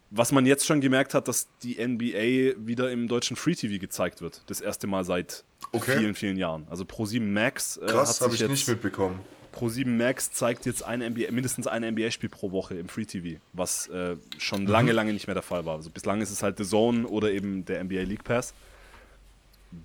was 0.10 0.32
man 0.32 0.46
jetzt 0.46 0.66
schon 0.66 0.80
gemerkt 0.82 1.14
hat, 1.14 1.28
dass 1.28 1.48
die 1.64 1.76
NBA 1.86 2.66
wieder 2.66 2.92
im 2.92 3.08
deutschen 3.08 3.36
Free 3.36 3.56
TV 3.56 3.80
gezeigt 3.80 4.22
wird. 4.22 4.42
Das 4.48 4.62
erste 4.62 4.88
Mal 4.88 5.04
seit 5.04 5.44
Okay. 5.74 5.98
vielen, 5.98 6.16
vielen 6.16 6.38
Jahren. 6.38 6.66
Also 6.70 6.84
Pro7 6.86 7.20
Max 7.22 7.78
äh, 7.78 7.86
Krass, 7.88 8.22
habe 8.22 8.34
ich 8.34 8.40
jetzt, 8.40 8.50
nicht 8.50 8.68
mitbekommen. 8.68 9.20
Pro7 9.54 9.88
Max 9.88 10.32
zeigt 10.32 10.66
jetzt 10.66 10.84
ein 10.84 11.00
NBA, 11.02 11.32
mindestens 11.32 11.68
ein 11.68 11.84
NBA-Spiel 11.84 12.30
pro 12.30 12.52
Woche 12.52 12.76
im 12.76 12.88
Free 12.88 13.06
TV, 13.06 13.40
was 13.54 13.88
äh, 13.88 14.16
schon 14.38 14.62
Mhm. 14.64 14.68
lange, 14.70 14.92
lange 14.94 15.12
nicht 15.14 15.28
mehr 15.28 15.34
der 15.34 15.44
Fall 15.44 15.66
war. 15.66 15.76
Also 15.76 15.90
bislang 15.90 16.22
ist 16.22 16.30
es 16.32 16.42
halt 16.44 16.58
The 16.58 16.64
Zone 16.64 17.08
oder 17.08 17.32
eben 17.32 17.66
der 17.66 17.84
NBA 17.84 18.04
League 18.04 18.24
Pass. 18.24 18.54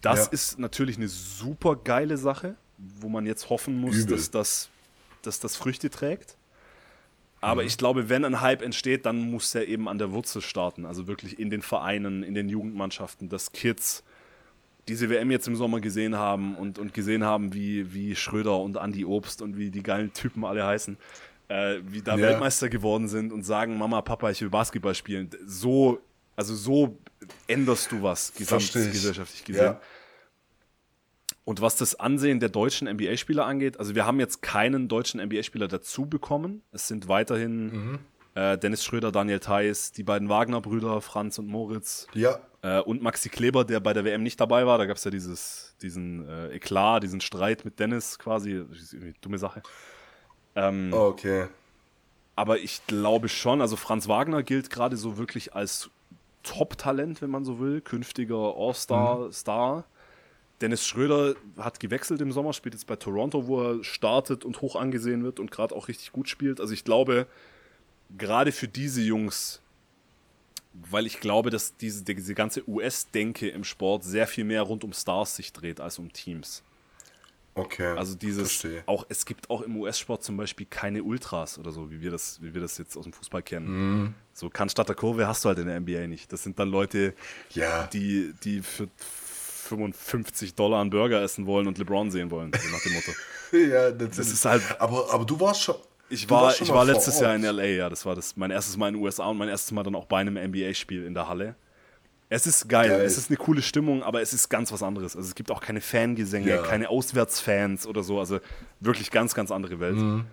Das 0.02 0.26
Ja. 0.26 0.32
ist 0.32 0.58
natürlich 0.58 0.96
eine 0.98 1.08
super 1.08 1.74
geile 1.76 2.16
Sache, 2.16 2.54
wo 2.78 3.08
man 3.08 3.26
jetzt 3.26 3.50
hoffen 3.50 3.80
muss, 3.80 3.96
Übel. 3.96 4.16
dass 4.16 4.30
das, 4.30 4.68
dass 5.22 5.40
das 5.40 5.56
Früchte 5.56 5.90
trägt. 5.90 6.36
Mhm. 7.42 7.48
Aber 7.48 7.64
ich 7.64 7.76
glaube, 7.76 8.08
wenn 8.08 8.24
ein 8.24 8.40
Hype 8.40 8.62
entsteht, 8.62 9.04
dann 9.04 9.30
muss 9.30 9.54
er 9.54 9.66
eben 9.66 9.88
an 9.88 9.98
der 9.98 10.12
Wurzel 10.12 10.40
starten. 10.40 10.86
Also 10.86 11.06
wirklich 11.06 11.38
in 11.38 11.50
den 11.50 11.62
Vereinen, 11.62 12.22
in 12.22 12.34
den 12.34 12.48
Jugendmannschaften, 12.48 13.28
dass 13.28 13.52
Kids 13.52 14.04
diese 14.88 15.10
WM 15.10 15.30
jetzt 15.30 15.46
im 15.46 15.56
Sommer 15.56 15.80
gesehen 15.80 16.16
haben 16.16 16.56
und, 16.56 16.78
und 16.78 16.94
gesehen 16.94 17.24
haben, 17.24 17.54
wie, 17.54 17.92
wie 17.92 18.16
Schröder 18.16 18.58
und 18.58 18.76
Andi 18.76 19.04
Obst 19.04 19.42
und 19.42 19.56
wie 19.56 19.70
die 19.70 19.82
geilen 19.82 20.12
Typen 20.12 20.44
alle 20.44 20.64
heißen, 20.64 20.96
äh, 21.48 21.76
wie 21.84 22.00
da 22.02 22.16
Ja. 22.16 22.28
Weltmeister 22.28 22.68
geworden 22.68 23.08
sind 23.08 23.32
und 23.32 23.44
sagen, 23.44 23.78
Mama, 23.78 24.02
Papa, 24.02 24.30
ich 24.30 24.40
will 24.40 24.50
Basketball 24.50 24.94
spielen. 24.94 25.30
So, 25.46 26.00
also 26.34 26.54
so 26.54 26.98
änderst 27.46 27.92
du 27.92 28.02
was 28.02 28.32
gesamtgesellschaftlich 28.34 29.44
gesehen. 29.44 29.64
Ja. 29.64 29.80
Und 31.44 31.60
was 31.60 31.74
das 31.76 31.98
Ansehen 31.98 32.38
der 32.38 32.48
deutschen 32.50 32.86
NBA-Spieler 32.88 33.44
angeht, 33.44 33.78
also 33.78 33.94
wir 33.96 34.06
haben 34.06 34.20
jetzt 34.20 34.42
keinen 34.42 34.86
deutschen 34.88 35.20
NBA-Spieler 35.20 35.66
dazu 35.68 36.06
bekommen. 36.06 36.62
Es 36.70 36.86
sind 36.88 37.08
weiterhin 37.08 37.66
Mhm. 37.72 37.98
äh, 38.34 38.56
Dennis 38.56 38.84
Schröder, 38.84 39.10
Daniel 39.12 39.40
Theiss, 39.40 39.90
die 39.92 40.04
beiden 40.04 40.28
Wagner-Brüder, 40.28 41.00
Franz 41.00 41.38
und 41.38 41.48
Moritz 41.48 42.06
Ja, 42.14 42.38
äh, 42.62 42.80
und 42.80 43.02
Maxi 43.02 43.28
Kleber, 43.28 43.64
der 43.64 43.80
bei 43.80 43.92
der 43.92 44.04
WM 44.04 44.22
nicht 44.22 44.40
dabei 44.40 44.66
war. 44.66 44.78
Da 44.78 44.86
gab 44.86 44.96
es 44.96 45.04
ja 45.04 45.10
dieses, 45.10 45.74
diesen 45.82 46.28
äh, 46.28 46.48
Eklat, 46.54 47.02
diesen 47.02 47.20
Streit 47.20 47.64
mit 47.64 47.78
Dennis 47.80 48.18
quasi. 48.20 48.50
Irgendwie 48.52 49.12
dumme 49.20 49.38
Sache. 49.38 49.62
Ähm, 50.54 50.92
okay. 50.92 51.46
aber 52.36 52.58
ich 52.58 52.86
glaube 52.86 53.28
schon, 53.28 53.60
also 53.60 53.74
Franz 53.76 54.06
Wagner 54.06 54.42
gilt 54.42 54.70
gerade 54.70 54.96
so 54.96 55.18
wirklich 55.18 55.54
als 55.54 55.90
Top-Talent, 56.42 57.22
wenn 57.22 57.30
man 57.30 57.44
so 57.44 57.58
will, 57.60 57.80
künftiger 57.80 58.54
All-Star, 58.56 59.30
Star. 59.32 59.84
Dennis 60.62 60.86
Schröder 60.86 61.34
hat 61.58 61.80
gewechselt 61.80 62.20
im 62.20 62.32
Sommer, 62.32 62.52
spielt 62.52 62.74
jetzt 62.74 62.86
bei 62.86 62.96
Toronto, 62.96 63.46
wo 63.46 63.60
er 63.62 63.84
startet 63.84 64.44
und 64.44 64.60
hoch 64.62 64.76
angesehen 64.76 65.24
wird 65.24 65.40
und 65.40 65.50
gerade 65.50 65.74
auch 65.74 65.88
richtig 65.88 66.12
gut 66.12 66.28
spielt. 66.28 66.60
Also 66.60 66.72
ich 66.72 66.84
glaube, 66.84 67.26
gerade 68.16 68.52
für 68.52 68.68
diese 68.68 69.02
Jungs, 69.02 69.60
weil 70.90 71.04
ich 71.06 71.20
glaube, 71.20 71.50
dass 71.50 71.76
diese, 71.76 72.04
diese 72.04 72.34
ganze 72.34 72.66
US-Denke 72.68 73.48
im 73.48 73.64
Sport 73.64 74.04
sehr 74.04 74.26
viel 74.26 74.44
mehr 74.44 74.62
rund 74.62 74.84
um 74.84 74.92
Stars 74.92 75.36
sich 75.36 75.52
dreht 75.52 75.80
als 75.80 75.98
um 75.98 76.12
Teams. 76.12 76.62
Okay. 77.54 77.98
Also 77.98 78.14
dieses 78.14 78.50
Verstehe. 78.60 78.82
auch 78.86 79.04
es 79.10 79.26
gibt 79.26 79.50
auch 79.50 79.60
im 79.60 79.76
US-Sport 79.76 80.24
zum 80.24 80.38
Beispiel 80.38 80.64
keine 80.70 81.02
Ultras 81.02 81.58
oder 81.58 81.70
so, 81.70 81.90
wie 81.90 82.00
wir 82.00 82.10
das, 82.10 82.40
wie 82.40 82.54
wir 82.54 82.62
das 82.62 82.78
jetzt 82.78 82.96
aus 82.96 83.04
dem 83.04 83.12
Fußball 83.12 83.42
kennen. 83.42 83.66
Mhm. 84.04 84.14
So 84.32 84.48
Cannstatter 84.48 84.94
der 84.94 84.96
Kurve 84.96 85.26
hast 85.26 85.44
du 85.44 85.50
halt 85.50 85.58
in 85.58 85.66
der 85.66 85.78
NBA 85.78 86.06
nicht. 86.06 86.32
Das 86.32 86.42
sind 86.42 86.58
dann 86.58 86.70
Leute, 86.70 87.12
Ja. 87.50 87.86
die, 87.88 88.32
die 88.42 88.62
für 88.62 88.88
55 89.76 90.54
Dollar 90.54 90.80
einen 90.80 90.90
Burger 90.90 91.22
essen 91.22 91.46
wollen 91.46 91.66
und 91.66 91.78
LeBron 91.78 92.10
sehen 92.10 92.30
wollen, 92.30 92.52
so 92.52 92.68
nach 92.70 92.82
dem 92.82 92.92
Motto. 92.92 93.12
ja, 93.74 93.90
das, 93.90 94.16
Das 94.16 94.28
ist 94.32 94.44
halt. 94.44 94.62
aber, 94.78 95.12
aber 95.12 95.24
du 95.24 95.38
warst 95.40 95.62
schon. 95.62 95.74
Ich 96.08 96.28
war, 96.28 96.52
ich 96.60 96.68
war 96.68 96.84
letztes. 96.84 97.20
Jahr 97.20 97.34
in 97.34 97.42
LA, 97.42 97.64
ja. 97.64 97.88
Das 97.88 98.04
war 98.04 98.14
das 98.14 98.36
mein 98.36 98.50
erstes 98.50 98.76
Mal 98.76 98.88
in 98.88 98.94
den 98.94 99.02
USA 99.02 99.26
und 99.28 99.38
mein 99.38 99.48
erstes 99.48 99.72
Mal 99.72 99.82
dann 99.82 99.94
auch 99.94 100.04
bei 100.04 100.18
einem 100.20 100.34
NBA-Spiel 100.34 101.06
in 101.06 101.14
der 101.14 101.28
Halle. 101.28 101.54
Es 102.28 102.46
ist 102.46 102.68
geil, 102.68 102.88
Geil. 102.88 103.00
es 103.02 103.18
ist 103.18 103.28
eine 103.30 103.36
coole 103.36 103.60
Stimmung, 103.62 104.02
aber 104.02 104.22
es 104.22 104.32
ist 104.32 104.48
ganz 104.48 104.72
was 104.72 104.82
anderes. 104.82 105.16
Also 105.16 105.28
es 105.28 105.34
gibt 105.34 105.50
auch 105.50 105.60
keine 105.60 105.80
Fangesänge, 105.82 106.48
Ja. 106.48 106.62
keine 106.62 106.88
Auswärtsfans 106.88 107.86
oder 107.86 108.02
so. 108.02 108.18
Also 108.18 108.40
wirklich 108.80 109.10
ganz, 109.10 109.34
ganz 109.34 109.50
andere 109.50 109.80
Welt. 109.80 109.96
Mhm. 109.96 110.24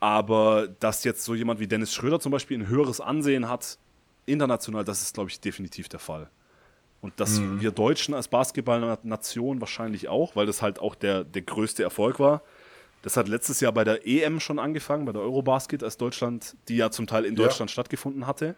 Aber 0.00 0.68
dass 0.80 1.04
jetzt 1.04 1.24
so 1.24 1.34
jemand 1.34 1.60
wie 1.60 1.66
Dennis 1.66 1.94
Schröder 1.94 2.20
zum 2.20 2.32
Beispiel 2.32 2.58
ein 2.58 2.68
höheres 2.68 3.00
Ansehen 3.00 3.48
hat, 3.48 3.78
international, 4.26 4.84
das 4.84 5.02
ist, 5.02 5.14
glaube 5.14 5.30
ich, 5.30 5.40
definitiv 5.40 5.88
der 5.88 6.00
Fall. 6.00 6.30
Und 7.04 7.12
dass 7.20 7.38
Mhm. 7.38 7.60
wir 7.60 7.70
Deutschen 7.70 8.14
als 8.14 8.28
Basketballnation 8.28 9.60
wahrscheinlich 9.60 10.08
auch, 10.08 10.36
weil 10.36 10.46
das 10.46 10.62
halt 10.62 10.78
auch 10.78 10.94
der, 10.94 11.22
der 11.22 11.42
größte 11.42 11.82
Erfolg 11.82 12.18
war. 12.18 12.40
Das 13.02 13.18
hat 13.18 13.28
letztes 13.28 13.60
Jahr 13.60 13.72
bei 13.72 13.84
der 13.84 14.06
EM 14.06 14.40
schon 14.40 14.58
angefangen, 14.58 15.04
bei 15.04 15.12
der 15.12 15.20
Eurobasket, 15.20 15.82
als 15.82 15.98
Deutschland, 15.98 16.56
die 16.68 16.76
ja 16.78 16.90
zum 16.90 17.06
Teil 17.06 17.26
in 17.26 17.36
Ja. 17.36 17.42
Deutschland 17.44 17.70
stattgefunden 17.70 18.26
hatte, 18.26 18.54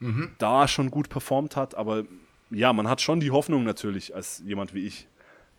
Mhm. 0.00 0.32
da 0.36 0.68
schon 0.68 0.90
gut 0.90 1.08
performt 1.08 1.56
hat. 1.56 1.74
Aber 1.76 2.04
ja, 2.50 2.74
man 2.74 2.88
hat 2.88 3.00
schon 3.00 3.20
die 3.20 3.30
Hoffnung 3.30 3.64
natürlich, 3.64 4.14
als 4.14 4.42
jemand 4.44 4.74
wie 4.74 4.86
ich, 4.86 5.08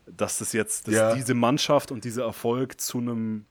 dass 0.05 0.37
das 0.37 0.53
jetzt, 0.53 0.87
dass 0.87 0.93
Ja. 0.93 1.15
diese 1.15 1.33
Mannschaft 1.33 1.91
und 1.91 2.03
dieser 2.05 2.25
Erfolg 2.25 2.79
zu 2.79 2.99
einem 2.99 3.45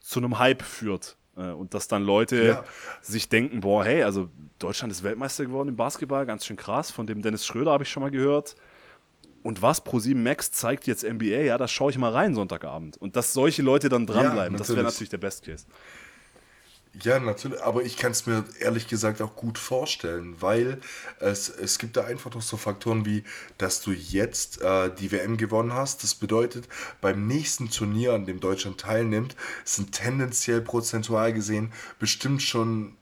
zu 0.00 0.20
einem 0.20 0.38
Hype 0.38 0.62
führt. 0.62 1.16
Äh, 1.38 1.52
Und 1.52 1.72
dass 1.74 1.88
dann 1.88 2.02
Leute 2.04 2.44
Ja. 2.44 2.64
sich 3.00 3.28
denken, 3.28 3.60
boah, 3.60 3.84
hey, 3.84 4.02
also 4.02 4.28
Deutschland 4.58 4.92
ist 4.92 5.02
Weltmeister 5.02 5.44
geworden 5.46 5.68
im 5.68 5.76
Basketball, 5.76 6.26
ganz 6.26 6.44
schön 6.44 6.56
krass. 6.56 6.90
Von 6.90 7.06
dem 7.06 7.22
Dennis 7.22 7.46
Schröder 7.46 7.70
habe 7.72 7.84
ich 7.84 7.90
schon 7.90 8.02
mal 8.02 8.10
gehört. 8.10 8.56
Und 9.44 9.62
was, 9.62 9.84
Pro7 9.84 10.16
Max 10.16 10.50
zeigt 10.50 10.86
jetzt 10.88 11.04
NBA, 11.04 11.42
ja, 11.44 11.56
da 11.58 11.68
schaue 11.68 11.90
ich 11.92 11.98
mal 11.98 12.10
rein 12.10 12.34
Sonntagabend. 12.34 12.96
Und 12.96 13.14
dass 13.14 13.32
solche 13.32 13.62
Leute 13.62 13.88
dann 13.88 14.04
dranbleiben, 14.04 14.58
das 14.58 14.68
wäre 14.68 14.78
natürlich. 14.78 14.94
natürlich 14.94 15.10
der 15.10 15.18
Best 15.18 15.44
Case. 15.44 15.64
Ja, 17.02 17.20
natürlich, 17.20 17.62
aber 17.62 17.82
ich 17.82 17.96
kann 17.96 18.12
es 18.12 18.26
mir 18.26 18.44
ehrlich 18.60 18.88
gesagt 18.88 19.20
auch 19.22 19.36
gut 19.36 19.58
vorstellen, 19.58 20.36
weil 20.40 20.80
es, 21.20 21.48
es 21.48 21.78
gibt 21.78 21.96
da 21.96 22.04
einfach 22.04 22.34
noch 22.34 22.42
so 22.42 22.56
Faktoren 22.56 23.04
wie, 23.04 23.24
dass 23.56 23.82
du 23.82 23.92
jetzt 23.92 24.60
äh, 24.62 24.90
die 24.94 25.12
WM 25.12 25.36
gewonnen 25.36 25.74
hast. 25.74 26.02
Das 26.02 26.14
bedeutet, 26.14 26.68
beim 27.00 27.26
nächsten 27.26 27.70
Turnier, 27.70 28.14
an 28.14 28.26
dem 28.26 28.40
Deutschland 28.40 28.80
teilnimmt, 28.80 29.36
sind 29.64 29.92
tendenziell 29.92 30.60
prozentual 30.60 31.32
gesehen 31.32 31.72
bestimmt 31.98 32.42
schon 32.42 32.96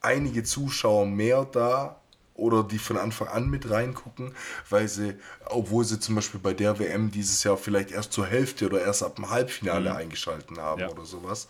einige 0.00 0.44
Zuschauer 0.44 1.06
mehr 1.06 1.44
da 1.44 2.00
oder 2.34 2.64
die 2.64 2.78
von 2.78 2.96
Anfang 2.96 3.28
an 3.28 3.48
mit 3.48 3.70
reingucken, 3.70 4.34
weil 4.68 4.88
sie, 4.88 5.14
obwohl 5.46 5.84
sie 5.84 6.00
zum 6.00 6.16
Beispiel 6.16 6.40
bei 6.40 6.52
der 6.52 6.78
WM 6.80 7.12
dieses 7.12 7.44
Jahr 7.44 7.56
vielleicht 7.56 7.92
erst 7.92 8.12
zur 8.12 8.26
Hälfte 8.26 8.66
oder 8.66 8.80
erst 8.82 9.04
ab 9.04 9.14
dem 9.16 9.30
Halbfinale 9.30 9.94
eingeschalten 9.94 10.58
haben 10.58 10.80
Ja. 10.80 10.88
oder 10.90 11.04
sowas. 11.04 11.46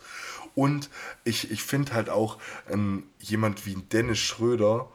Und 0.55 0.91
ich, 1.25 1.51
ich 1.51 1.63
finde 1.63 1.95
halt 1.95 2.11
auch 2.11 2.39
ähm, 2.71 3.05
jemand 3.19 3.67
wie 3.67 3.75
Dennis 3.75 4.19
Schröder, 4.19 4.89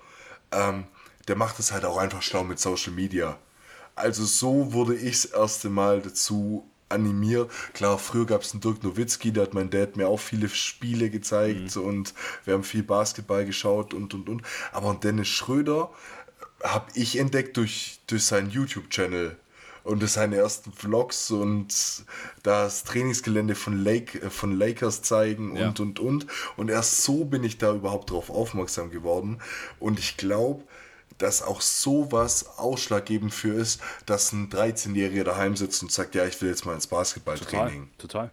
ähm, 0.52 0.86
der 1.28 1.36
macht 1.36 1.60
es 1.60 1.72
halt 1.72 1.86
auch 1.86 1.98
einfach 1.98 2.22
schlau 2.22 2.44
mit 2.44 2.60
Social 2.60 2.94
Media. 2.94 3.38
Also 3.96 4.24
so 4.24 4.74
wurde 4.74 4.96
ich 4.96 5.24
das 5.24 5.26
erste 5.26 5.70
Mal 5.70 6.02
dazu 6.02 6.66
animiert. 6.88 7.52
Klar, 7.74 8.00
früher 8.00 8.26
gab 8.26 8.42
es 8.42 8.54
einen 8.54 8.62
Dirk 8.62 8.84
Nowitzki, 8.84 9.32
da 9.32 9.42
hat 9.42 9.54
mein 9.54 9.70
Dad 9.70 9.96
mir 9.96 10.08
auch 10.08 10.20
viele 10.20 10.50
Spiele 10.50 11.10
gezeigt 11.10 11.78
und 11.78 12.14
wir 12.46 12.56
haben 12.56 12.64
viel 12.64 12.84
Basketball 12.84 13.46
geschaut 13.46 13.94
und 13.94 14.14
und 14.14 14.28
und. 14.28 14.42
Aber 14.72 14.94
Dennis 14.96 15.28
Schröder 15.28 15.92
habe 16.64 16.88
ich 16.94 17.18
entdeckt 17.18 17.58
durch, 17.58 18.00
durch 18.08 18.26
seinen 18.26 18.50
YouTube-Channel 18.50 19.38
und 19.84 20.08
seine 20.10 20.38
ersten 20.38 20.72
Vlogs 20.72 21.32
und 21.32 21.74
das 22.44 22.84
Trainingsgelände 22.84 23.56
von, 23.56 23.84
Lake, 23.84 24.20
äh, 24.22 24.30
von 24.30 24.58
Lakers 24.58 25.02
zeigen 25.02 25.56
Ja. 25.56 25.68
und 25.70 25.80
und 25.80 26.00
und. 26.00 26.28
Und 26.58 26.70
erst 26.70 27.04
so 27.04 27.26
bin 27.26 27.44
ich 27.44 27.58
da 27.58 27.74
überhaupt 27.74 28.12
drauf 28.12 28.30
aufmerksam 28.30 28.92
geworden. 28.92 29.40
Und 29.80 30.00
ich 30.00 30.18
glaube, 30.18 30.64
dass 31.18 31.42
auch 31.42 31.60
sowas 31.62 32.58
ausschlaggebend 32.58 33.34
für 33.34 33.54
ist, 33.54 33.82
dass 34.06 34.32
ein 34.32 34.50
13-Jähriger 34.50 35.24
daheim 35.26 35.56
sitzt 35.58 35.84
und 35.84 35.92
sagt, 35.92 36.16
ja, 36.16 36.26
ich 36.26 36.42
will 36.42 36.50
jetzt 36.50 36.66
mal 36.66 36.74
ins 36.76 36.88
Basketballtraining. 36.88 37.90
Total. 37.98 38.32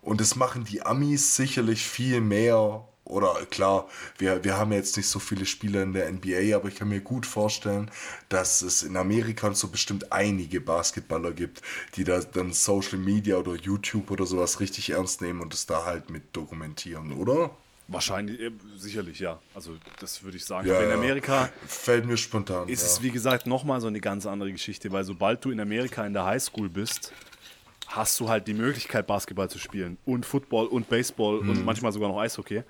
Und 0.00 0.20
das 0.20 0.36
machen 0.36 0.64
die 0.64 0.82
Amis 0.82 1.36
sicherlich 1.36 1.86
viel 1.86 2.20
mehr. 2.20 2.86
Oder 3.06 3.34
klar, 3.50 3.88
wir, 4.18 4.42
wir 4.44 4.56
haben 4.58 4.72
jetzt 4.72 4.96
nicht 4.96 5.08
so 5.08 5.18
viele 5.20 5.46
Spieler 5.46 5.82
in 5.82 5.92
der 5.92 6.10
NBA, 6.10 6.54
aber 6.56 6.68
ich 6.68 6.74
kann 6.74 6.88
mir 6.88 7.00
gut 7.00 7.24
vorstellen, 7.24 7.90
dass 8.28 8.62
es 8.62 8.82
in 8.82 8.96
Amerika 8.96 9.54
so 9.54 9.68
bestimmt 9.68 10.12
einige 10.12 10.60
Basketballer 10.60 11.30
gibt, 11.32 11.62
die 11.94 12.02
da 12.04 12.18
dann 12.20 12.52
Social 12.52 12.98
Media 12.98 13.36
oder 13.36 13.54
YouTube 13.54 14.10
oder 14.10 14.26
sowas 14.26 14.58
richtig 14.60 14.90
ernst 14.90 15.22
nehmen 15.22 15.40
und 15.40 15.54
es 15.54 15.66
da 15.66 15.84
halt 15.84 16.10
mit 16.10 16.34
dokumentieren, 16.36 17.12
oder? 17.12 17.50
Wahrscheinlich, 17.88 18.40
äh, 18.40 18.50
sicherlich, 18.76 19.20
ja. 19.20 19.38
Also 19.54 19.76
das 20.00 20.24
würde 20.24 20.36
ich 20.36 20.44
sagen. 20.44 20.66
Ja, 20.66 20.74
Aber 20.74 20.84
in 20.84 20.90
ja. 20.90 20.96
Amerika 20.96 21.48
Fällt 21.68 22.04
mir 22.04 22.16
spontan. 22.16 22.68
ist 22.68 22.82
ja. 22.82 22.88
es, 22.88 23.02
wie 23.02 23.10
gesagt, 23.12 23.46
nochmal 23.46 23.80
so 23.80 23.86
eine 23.86 24.00
ganz 24.00 24.26
andere 24.26 24.50
Geschichte, 24.50 24.90
weil 24.90 25.04
sobald 25.04 25.44
du 25.44 25.52
in 25.52 25.60
Amerika 25.60 26.04
in 26.04 26.12
der 26.12 26.24
Highschool 26.24 26.68
bist, 26.68 27.12
hast 27.86 28.18
du 28.18 28.28
halt 28.28 28.48
die 28.48 28.54
Möglichkeit, 28.54 29.06
Basketball 29.06 29.48
zu 29.48 29.60
spielen 29.60 29.96
und 30.04 30.26
Football 30.26 30.66
und 30.66 30.88
Baseball 30.88 31.40
Mhm. 31.40 31.50
und 31.50 31.64
manchmal 31.64 31.92
sogar 31.92 32.08
noch 32.08 32.18
Eishockey. 32.18 32.64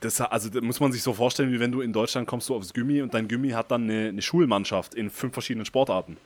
Das, 0.00 0.20
also 0.20 0.48
das 0.48 0.62
muss 0.62 0.80
man 0.80 0.90
sich 0.92 1.02
so 1.02 1.12
vorstellen, 1.12 1.52
wie 1.52 1.60
wenn 1.60 1.72
du 1.72 1.80
in 1.80 1.92
Deutschland 1.92 2.26
kommst 2.26 2.48
du 2.48 2.54
aufs 2.56 2.72
Gummi 2.74 3.02
und 3.02 3.14
dein 3.14 3.28
Gummi 3.28 3.50
hat 3.50 3.70
dann 3.70 3.84
eine, 3.84 4.08
eine 4.08 4.22
Schulmannschaft 4.22 4.94
in 4.94 5.10
fünf 5.10 5.32
verschiedenen 5.34 5.66
Sportarten. 5.66 6.16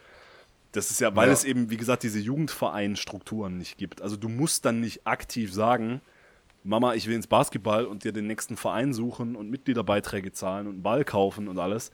Das 0.73 0.91
ist 0.91 1.01
ja, 1.01 1.15
weil 1.17 1.29
Ja. 1.29 1.33
es 1.33 1.45
eben, 1.45 1.71
wie 1.71 1.77
gesagt, 1.77 2.03
diese 2.03 2.19
Jugendvereinstrukturen 2.21 3.57
nicht 3.59 3.79
gibt. 3.79 4.03
Also 4.03 4.17
du 4.17 4.29
musst 4.29 4.65
dann 4.65 4.81
nicht 4.81 5.07
aktiv 5.07 5.53
sagen, 5.53 6.01
Mama, 6.65 6.95
ich 6.95 7.07
will 7.07 7.15
ins 7.15 7.27
Basketball 7.29 7.85
und 7.87 8.05
dir 8.05 8.13
den 8.13 8.27
nächsten 8.27 8.57
Verein 8.57 8.93
suchen 8.93 9.37
und 9.37 9.51
Mitgliederbeiträge 9.51 10.33
zahlen 10.33 10.67
und 10.67 10.75
einen 10.75 10.83
Ball 10.83 11.05
kaufen 11.05 11.49
und 11.49 11.59
alles. 11.59 11.93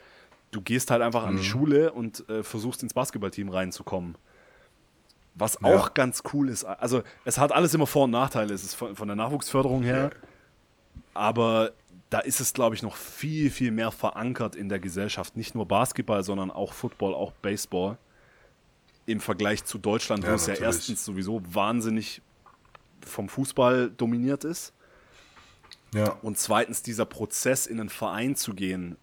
Du 0.51 0.61
gehst 0.63 0.91
halt 0.91 1.03
einfach 1.03 1.23
Mhm. 1.23 1.29
an 1.29 1.37
die 1.37 1.45
Schule 1.45 1.93
und 1.93 2.29
äh, 2.29 2.43
versuchst 2.43 2.83
ins 2.83 2.95
Basketballteam 2.95 3.49
reinzukommen. 3.51 4.17
Was 5.35 5.59
Ja. 5.63 5.69
auch 5.69 5.95
ganz 5.95 6.23
cool 6.33 6.49
ist. 6.49 6.65
Also 6.65 7.03
es 7.25 7.39
hat 7.39 7.53
alles 7.53 7.73
immer 7.75 7.87
Vor- 7.87 8.05
und 8.05 8.11
Nachteile. 8.11 8.53
Es 8.53 8.63
ist 8.63 8.75
von, 8.75 8.97
von 8.97 9.09
der 9.09 9.17
Nachwuchsförderung 9.17 9.83
her. 9.83 10.11
Aber 11.15 11.73
da 12.11 12.21
ist 12.21 12.41
es, 12.41 12.53
glaube 12.53 12.75
ich, 12.75 12.83
noch 12.83 12.97
viel, 12.97 13.51
viel 13.51 13.71
mehr 13.71 13.91
verankert 13.91 14.55
in 14.57 14.69
der 14.69 14.79
Gesellschaft. 14.81 15.37
Nicht 15.37 15.55
nur 15.55 15.67
Basketball, 15.67 16.23
sondern 16.25 16.51
auch 16.51 16.73
Football, 16.73 17.15
auch 17.15 17.33
Baseball. 17.33 17.99
Im 19.07 19.21
Vergleich 19.21 19.65
zu 19.65 19.79
Deutschland, 19.79 20.25
wo 20.25 20.29
Ja, 20.29 20.35
es 20.35 20.47
ja 20.47 20.53
natürlich. 20.53 20.67
erstens 20.67 21.05
sowieso 21.05 21.43
wahnsinnig 21.55 22.23
vom 23.05 23.29
Fußball 23.29 23.91
dominiert 23.91 24.45
ist. 24.45 24.73
Ja, 25.95 26.11
Und 26.23 26.39
zweitens 26.39 26.83
dieser 26.83 27.05
Prozess, 27.05 27.67
in 27.67 27.81
einen 27.81 27.89
Verein 27.91 28.37
zu 28.37 28.55
gehen, 28.55 28.97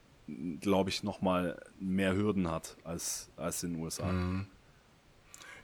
glaube 0.61 0.89
ich, 0.89 1.03
nochmal 1.03 1.59
mehr 1.79 2.15
Hürden 2.15 2.49
hat 2.49 2.77
als, 2.83 3.29
als 3.35 3.63
in 3.63 3.73
den 3.73 3.83
USA. 3.83 4.05
Mhm. 4.11 4.47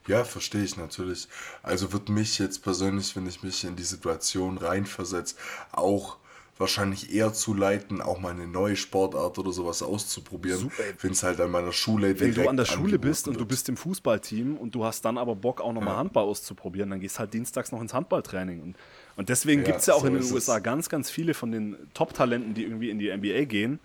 ja, 0.08 0.24
verstehe 0.24 0.64
ich 0.64 0.78
natürlich. 0.78 1.28
Also 1.64 1.94
wird 1.94 2.10
mich 2.10 2.38
jetzt 2.40 2.62
persönlich, 2.64 3.16
wenn 3.16 3.28
ich 3.28 3.42
mich 3.42 3.64
in 3.64 3.76
die 3.76 3.84
Situation 3.84 4.58
reinversetze, 4.58 5.36
auch 5.72 6.18
wahrscheinlich 6.58 7.14
eher 7.14 7.34
zu 7.34 7.54
leiten, 7.54 8.02
auch 8.02 8.20
mal 8.20 8.32
eine 8.32 8.48
neue 8.48 8.76
Sportart 8.76 9.38
oder 9.40 9.52
sowas 9.52 9.84
auszuprobieren, 9.84 10.72
wenn 11.02 11.12
es 11.12 11.24
halt 11.24 11.40
an 11.42 11.52
meiner 11.52 11.72
Schule 11.74 12.18
Wenn 12.18 12.30
du 12.30 12.34
direkt 12.34 12.50
an 12.50 12.58
der 12.58 12.66
Schule 12.66 12.98
bist 12.98 13.28
und 13.28 13.40
du 13.40 13.46
bist 13.46 13.68
im 13.68 13.78
Fußballteam 13.78 14.56
und 14.58 14.74
du 14.74 14.86
hast 14.86 15.04
dann 15.04 15.18
aber 15.18 15.36
Bock, 15.36 15.60
auch 15.62 15.74
nochmal 15.74 15.98
Handball 15.98 16.24
auszuprobieren, 16.24 16.90
dann 16.90 17.00
gehst 17.02 17.20
halt 17.20 17.34
dienstags 17.34 17.72
noch 17.72 17.82
ins 17.82 17.94
Handballtraining. 17.94 18.62
Und, 18.62 18.78
und 19.18 19.30
deswegen 19.30 19.64
Ja, 19.64 19.66
gibt 19.66 19.80
es 19.80 19.86
ja 19.88 19.96
auch 19.96 20.02
so 20.02 20.08
in 20.08 20.14
den 20.14 20.24
USA 20.32 20.58
es. 20.58 20.64
ganz, 20.64 20.88
ganz 20.88 21.10
viele 21.10 21.34
von 21.34 21.52
den 21.52 21.76
Top-Talenten, 21.94 22.54
die 22.54 22.64
irgendwie 22.64 22.90
in 22.90 23.00
die 23.00 23.10
NBA 23.16 23.46
gehen, 23.46 23.80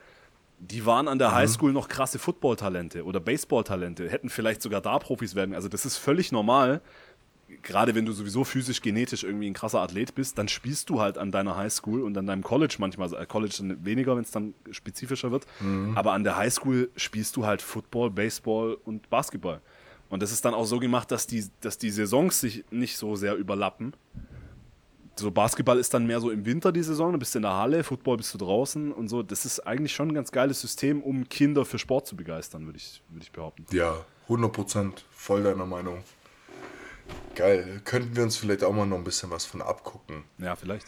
die 0.58 0.84
waren 0.84 1.08
an 1.08 1.18
Mhm. 1.18 1.20
der 1.20 1.34
Highschool 1.34 1.72
noch 1.72 1.88
krasse 1.88 2.18
Football-Talente 2.18 3.04
oder 3.04 3.18
Baseball-Talente, 3.18 4.08
hätten 4.10 4.28
vielleicht 4.28 4.62
sogar 4.62 4.80
da 4.80 4.98
Profis 4.98 5.34
werden. 5.34 5.54
Also 5.54 5.68
das 5.68 5.86
ist 5.86 5.96
völlig 5.96 6.32
normal. 6.32 6.82
Gerade 7.62 7.94
wenn 7.94 8.06
du 8.06 8.12
sowieso 8.12 8.44
physisch, 8.44 8.80
genetisch 8.82 9.24
irgendwie 9.24 9.48
ein 9.48 9.54
krasser 9.54 9.80
Athlet 9.80 10.14
bist, 10.14 10.38
dann 10.38 10.48
spielst 10.48 10.88
du 10.90 11.00
halt 11.00 11.18
an 11.18 11.30
deiner 11.30 11.56
Highschool 11.56 12.02
und 12.02 12.16
an 12.16 12.26
deinem 12.26 12.42
College 12.42 12.76
manchmal, 12.78 13.12
äh, 13.14 13.26
College 13.26 13.54
dann 13.58 13.84
weniger, 13.84 14.16
wenn 14.16 14.22
es 14.24 14.30
dann 14.30 14.54
spezifischer 14.70 15.30
wird, 15.30 15.46
Mhm. 15.60 15.96
aber 15.96 16.12
an 16.12 16.24
der 16.24 16.36
Highschool 16.36 16.90
spielst 16.96 17.36
du 17.36 17.46
halt 17.46 17.62
Football, 17.62 18.10
Baseball 18.10 18.76
und 18.84 19.10
Basketball. 19.10 19.60
Und 20.08 20.22
das 20.22 20.32
ist 20.32 20.44
dann 20.44 20.54
auch 20.54 20.64
so 20.64 20.78
gemacht, 20.80 21.10
dass 21.10 21.26
die, 21.26 21.44
dass 21.60 21.78
die 21.78 21.90
Saisons 21.90 22.40
sich 22.40 22.64
nicht 22.70 22.96
so 22.96 23.14
sehr 23.16 23.36
überlappen. 23.36 23.92
So 25.16 25.30
Basketball 25.30 25.78
ist 25.78 25.92
dann 25.92 26.06
mehr 26.06 26.18
so 26.20 26.30
im 26.30 26.46
Winter 26.46 26.72
die 26.72 26.82
Saison, 26.82 27.12
du 27.12 27.18
bist 27.18 27.36
in 27.36 27.42
der 27.42 27.52
Halle, 27.54 27.84
Football 27.84 28.16
bist 28.16 28.32
du 28.32 28.38
draußen 28.38 28.90
und 28.90 29.08
so. 29.08 29.22
Das 29.22 29.44
ist 29.44 29.60
eigentlich 29.60 29.92
schon 29.94 30.08
ein 30.08 30.14
ganz 30.14 30.32
geiles 30.32 30.60
System, 30.60 31.02
um 31.02 31.28
Kinder 31.28 31.64
für 31.66 31.78
Sport 31.78 32.06
zu 32.06 32.16
begeistern, 32.16 32.64
würde 32.64 32.78
ich, 32.78 33.02
würde 33.10 33.22
ich 33.24 33.30
behaupten. 33.30 33.66
Ja, 33.70 33.94
100% 34.28 34.92
voll 35.10 35.42
deiner 35.42 35.66
Meinung. 35.66 36.02
Geil. 37.34 37.80
Könnten 37.84 38.16
wir 38.16 38.22
uns 38.22 38.36
vielleicht 38.36 38.64
auch 38.64 38.72
mal 38.72 38.86
noch 38.86 38.98
ein 38.98 39.04
bisschen 39.04 39.30
was 39.30 39.46
von 39.46 39.62
abgucken. 39.62 40.24
Ja, 40.38 40.56
vielleicht. 40.56 40.86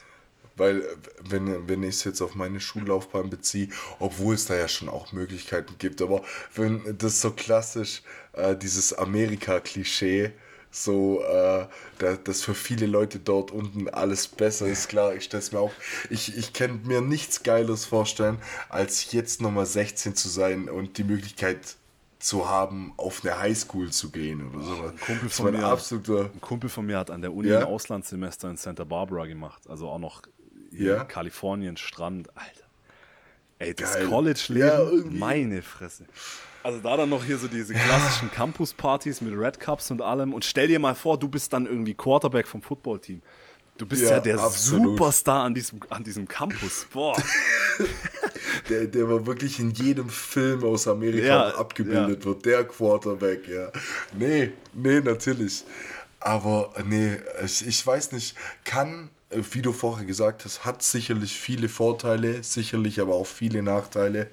Weil, 0.57 0.85
wenn, 1.23 1.67
wenn 1.67 1.83
ich 1.83 1.97
es 1.97 2.05
jetzt 2.05 2.21
auf 2.21 2.35
meine 2.35 2.61
Schullaufbahn 2.61 3.31
beziehe, 3.31 3.69
obwohl 3.99 4.35
es 4.35 4.45
da 4.45 4.55
ja 4.55 4.69
schon 4.69 4.89
auch 4.89 5.13
Möglichkeiten 5.13 5.77
gibt, 5.79 6.03
aber 6.03 6.23
wenn 6.55 6.97
das 6.99 7.23
so 7.23 7.31
klassisch, 7.31 8.03
äh, 8.35 8.55
dieses 8.55 8.93
Amerika-Klischee, 8.93 10.33
so, 10.71 11.23
äh, 11.23 11.67
da, 11.99 12.17
dass 12.25 12.43
für 12.43 12.55
viele 12.55 12.87
Leute 12.87 13.19
dort 13.19 13.51
unten 13.51 13.89
alles 13.89 14.27
besser 14.29 14.67
ist, 14.67 14.89
klar, 14.89 15.15
ich 15.15 15.25
stelle 15.25 15.43
es 15.43 15.53
mir 15.53 15.61
auch, 15.61 15.73
ich, 16.11 16.37
ich 16.37 16.53
kann 16.53 16.83
mir 16.85 17.01
nichts 17.01 17.43
Geiles 17.43 17.85
vorstellen, 17.85 18.39
als 18.69 19.13
jetzt 19.13 19.41
nochmal 19.41 19.67
16 19.67 20.17
zu 20.17 20.29
sein 20.29 20.69
und 20.69 20.99
die 20.99 21.05
Möglichkeit 21.05 21.77
zu 22.23 22.49
haben, 22.49 22.93
auf 22.97 23.25
eine 23.25 23.39
Highschool 23.39 23.91
zu 23.91 24.11
gehen 24.11 24.49
oder 24.55 24.65
sowas. 24.65 24.93
Kumpel 25.05 25.29
das 25.29 25.37
von 25.37 25.49
ein 25.49 25.61
mir- 25.61 25.67
absoluter, 25.67 26.31
Ein 26.33 26.41
Kumpel 26.41 26.71
von 26.71 26.87
mir 26.87 26.99
hat 26.99 27.11
an 27.11 27.21
der 27.21 27.33
Uni 27.33 27.49
Ja? 27.49 27.59
ein 27.61 27.65
Auslandssemester 27.65 28.49
in 28.49 28.57
Santa 28.57 28.85
Barbara 28.85 29.27
gemacht, 29.27 29.63
also 29.69 29.89
auch 29.89 29.99
noch 29.99 30.23
hier 30.71 30.95
Ja? 30.95 31.03
in 31.03 31.09
Kalifornien, 31.09 31.77
Strand, 31.77 32.29
Alter. 32.37 32.49
Ey, 33.59 33.75
das. 33.75 33.99
College-Leben, 34.09 34.67
Ja, 34.67 35.19
meine 35.19 35.63
Fresse. 35.63 36.05
Also 36.65 36.79
da 36.79 36.97
dann 36.97 37.09
noch 37.09 37.25
hier 37.25 37.39
so 37.39 37.49
diese 37.49 37.75
klassischen 37.75 38.31
Campus-Partys 38.31 39.21
mit 39.21 39.37
Red 39.37 39.59
Cups 39.59 39.91
und 39.91 40.01
allem 40.01 40.33
und 40.33 40.45
stell 40.45 40.69
dir 40.69 40.79
mal 40.79 40.95
vor, 40.95 41.19
du 41.19 41.29
bist 41.29 41.53
dann 41.53 41.67
irgendwie 41.67 41.95
Quarterback 41.95 42.47
vom 42.47 42.63
Footballteam. 42.63 43.21
Du 43.83 43.89
bist 43.89 44.03
ja, 44.03 44.11
Ja, 44.11 44.21
der 44.21 44.39
absolut. 44.39 44.97
Superstar 44.97 45.43
an 45.43 45.55
diesem, 45.55 45.81
an 45.91 46.05
diesem 46.05 46.29
Campus. 46.29 46.87
Boah. 46.93 47.17
Der, 48.69 48.87
der 48.87 49.09
war 49.09 49.27
wirklich 49.27 49.59
in 49.59 49.71
jedem 49.73 50.09
Film 50.09 50.63
aus 50.63 50.87
Amerika 50.87 51.27
Ja, 51.27 51.49
abgebildet 51.57 52.25
wird. 52.25 52.45
Der 52.45 52.65
Quarterback, 52.65 53.49
ja. 53.49 53.73
Nee, 54.17 54.53
nee, 54.73 55.01
natürlich. 55.01 55.65
Aber 56.21 56.73
nee, 56.85 57.17
ich, 57.45 57.67
ich 57.67 57.85
weiß 57.85 58.13
nicht, 58.13 58.37
kann, 58.63 59.11
äh, 59.31 59.41
wie 59.51 59.63
du 59.63 59.73
vorher 59.73 60.07
gesagt 60.07 60.45
hast, 60.45 60.65
hat 60.65 60.83
sicherlich 60.83 61.37
viele 61.37 61.69
Vorteile, 61.69 62.45
sicherlich 62.45 63.01
aber 63.01 63.15
auch 63.15 63.27
viele 63.27 63.63
Nachteile. 63.63 64.31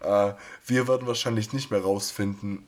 Äh, 0.00 0.32
wir 0.66 0.88
werden 0.88 1.06
wahrscheinlich 1.06 1.52
nicht 1.54 1.70
mehr 1.70 1.80
rausfinden, 1.80 2.66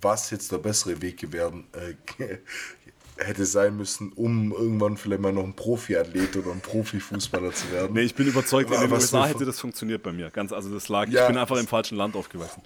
was 0.00 0.30
jetzt 0.30 0.52
der 0.52 0.58
bessere 0.58 1.02
Weg 1.02 1.30
werden, 1.32 1.66
äh, 1.72 1.94
hätte 3.18 3.46
sein 3.46 3.76
müssen, 3.76 4.12
um 4.12 4.52
irgendwann 4.52 4.96
vielleicht 4.96 5.22
mal 5.22 5.32
noch 5.32 5.44
ein 5.44 5.54
Profiathlet 5.54 6.36
oder 6.36 6.52
ein 6.52 6.60
Profifußballer 6.60 7.52
zu 7.52 7.70
werden. 7.72 7.92
Nee, 7.94 8.02
ich 8.02 8.14
bin 8.14 8.26
überzeugt, 8.26 8.70
in 8.70 8.76
Aber 8.76 8.86
den 8.86 8.90
was 8.90 9.04
USA 9.04 9.26
hätte 9.26 9.44
das 9.44 9.58
funktioniert 9.60 10.02
bei 10.02 10.12
mir. 10.12 10.30
Ganz, 10.30 10.52
also 10.52 10.72
das 10.72 10.88
lag, 10.88 11.06
ich 11.08 11.14
Ja. 11.14 11.26
bin 11.26 11.36
einfach 11.38 11.56
im 11.56 11.66
falschen 11.66 11.96
Land 11.96 12.14
aufgewachsen. 12.16 12.62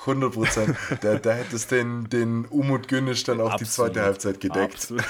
100 0.00 0.32
Prozent. 0.32 0.76
Da, 1.00 1.16
da 1.16 1.32
hätte 1.32 1.56
es 1.56 1.66
den, 1.66 2.08
den 2.08 2.44
Umut 2.46 2.86
Günnisch 2.86 3.24
dann 3.24 3.40
auch 3.40 3.56
die 3.56 3.64
Absolut. 3.64 3.92
zweite 3.94 4.02
Halbzeit 4.06 4.40
gedeckt. 4.40 4.92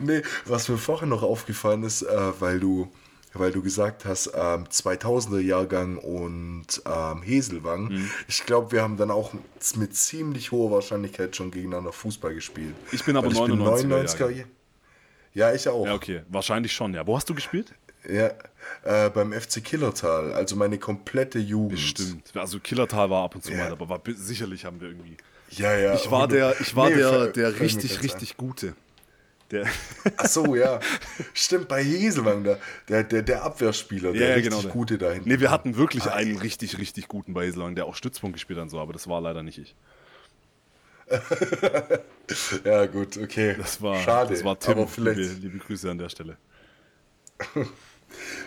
Nee, 0.00 0.22
was 0.46 0.68
mir 0.68 0.78
vorher 0.78 1.08
noch 1.08 1.22
aufgefallen 1.24 1.82
ist, 1.82 2.02
äh, 2.02 2.40
weil 2.40 2.60
du 2.60 2.88
weil 3.34 3.52
du 3.52 3.62
gesagt 3.62 4.04
hast, 4.04 4.28
ähm, 4.34 4.64
2000er 4.64 5.40
Jahrgang 5.40 5.98
und 5.98 6.66
ähm, 6.86 7.22
Heselwang. 7.22 7.88
Mhm. 7.88 8.10
Ich 8.26 8.44
glaube, 8.46 8.72
wir 8.72 8.82
haben 8.82 8.96
dann 8.96 9.10
auch 9.10 9.32
mit 9.76 9.94
ziemlich 9.94 10.52
hoher 10.52 10.70
Wahrscheinlichkeit 10.70 11.36
schon 11.36 11.50
gegeneinander 11.50 11.92
Fußball 11.92 12.34
gespielt. 12.34 12.74
Ich 12.92 13.04
bin 13.04 13.16
aber 13.16 13.28
Weil 13.28 13.50
99er 13.50 14.30
Jahrgang. 14.30 14.44
Ja, 15.34 15.52
ich 15.52 15.68
auch. 15.68 15.86
Ja, 15.86 15.94
okay. 15.94 16.22
Wahrscheinlich 16.28 16.72
schon, 16.72 16.94
ja. 16.94 17.06
Wo 17.06 17.16
hast 17.16 17.28
du 17.28 17.34
gespielt? 17.34 17.74
Ja, 18.08 18.30
äh, 18.84 19.10
beim 19.10 19.32
FC 19.32 19.62
Killertal, 19.62 20.32
also 20.32 20.56
meine 20.56 20.78
komplette 20.78 21.38
Jugend. 21.38 21.80
Stimmt. 21.80 22.36
Also 22.36 22.58
Killertal 22.60 23.10
war 23.10 23.24
ab 23.24 23.34
und 23.34 23.44
zu 23.44 23.52
Ja. 23.52 23.58
mal, 23.64 23.72
aber 23.72 23.88
war, 23.88 24.00
sicherlich 24.14 24.64
haben 24.64 24.80
wir 24.80 24.88
irgendwie. 24.88 25.16
Ja, 25.50 25.76
ja. 25.76 25.94
Ich 25.94 26.10
war 26.10 26.28
der, 26.28 26.54
ich 26.60 26.74
war 26.76 26.88
Nee, 26.90 26.96
der, 26.96 27.26
der 27.28 27.60
richtig, 27.60 28.02
richtig 28.02 28.36
gute. 28.36 28.74
Der, 29.50 29.66
Ach 30.18 30.26
so, 30.26 30.54
ja. 30.54 30.78
Stimmt, 31.32 31.68
bei 31.68 31.82
Heselwang, 31.82 32.44
der, 32.44 32.58
der, 32.88 33.04
der, 33.04 33.22
der 33.22 33.42
Abwehrspieler, 33.44 34.12
der 34.12 34.28
ja, 34.28 34.34
richtig 34.34 34.50
genau. 34.50 34.62
der. 34.62 34.70
gute 34.70 34.98
da 34.98 35.10
hinten. 35.12 35.28
Nee, 35.28 35.40
wir 35.40 35.50
hatten 35.50 35.76
wirklich 35.76 36.04
Ah, 36.04 36.12
einen 36.12 36.36
richtig, 36.36 36.76
richtig 36.78 37.08
guten 37.08 37.32
bei 37.32 37.46
Heselang, 37.46 37.74
der 37.74 37.86
auch 37.86 37.94
Stützpunkt 37.94 38.34
gespielt 38.34 38.58
hat 38.58 38.64
und 38.64 38.68
so, 38.68 38.78
aber 38.78 38.92
das 38.92 39.08
war 39.08 39.20
leider 39.20 39.42
nicht 39.42 39.58
ich. 39.58 39.74
Ja, 42.64 42.84
gut, 42.84 43.16
okay. 43.16 43.54
Das 43.56 43.80
war, 43.80 43.98
Schade. 44.02 44.34
das 44.34 44.44
war 44.44 44.58
Tim. 44.58 44.72
Aber 44.72 44.86
vielleicht. 44.86 45.18
Liebe, 45.18 45.34
liebe 45.40 45.58
Grüße 45.58 45.90
an 45.90 45.98
der 45.98 46.08
Stelle. 46.10 46.36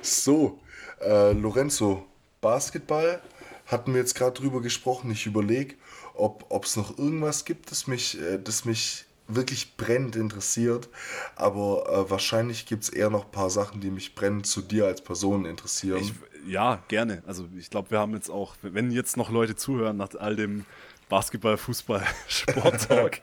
So, 0.02 0.60
äh, 1.02 1.34
Lorenzo, 1.34 2.06
Basketball 2.42 3.22
hatten 3.68 3.94
wir 3.94 4.02
jetzt 4.02 4.16
gerade 4.16 4.34
drüber 4.40 4.62
gesprochen. 4.62 5.12
Ich 5.12 5.28
überlege, 5.28 5.76
ob 6.16 6.66
es 6.66 6.76
noch 6.76 6.98
irgendwas 6.98 7.46
gibt, 7.46 7.72
das 7.72 7.86
mich, 7.86 8.20
äh, 8.20 8.40
das 8.44 8.66
mich 8.66 9.06
wirklich 9.36 9.78
brennend 9.78 10.16
interessiert. 10.16 10.90
Aber 11.36 11.90
äh, 11.90 12.10
wahrscheinlich 12.10 12.66
gibt 12.66 12.84
es 12.84 12.90
eher 12.90 13.10
noch 13.10 13.26
ein 13.26 13.32
paar 13.32 13.50
Sachen, 13.50 13.82
die 13.82 13.92
mich 13.92 14.16
brennend 14.16 14.46
zu 14.46 14.62
dir 14.62 14.86
als 14.86 15.02
Person 15.02 15.46
interessieren. 15.46 16.02
Ich, 16.02 16.14
ja, 16.48 16.84
gerne. 16.88 17.24
Also 17.26 17.48
ich 17.58 17.70
glaube, 17.70 17.92
wir 17.92 18.00
haben 18.00 18.14
jetzt 18.14 18.30
auch, 18.30 18.56
wenn 18.62 18.92
jetzt 18.92 19.18
noch 19.18 19.30
Leute 19.30 19.56
zuhören 19.56 19.98
nach 19.98 20.10
all 20.18 20.36
dem 20.36 20.66
Basketball, 21.12 21.58
Fußball, 21.58 22.04
Sport-Talk. 22.30 23.20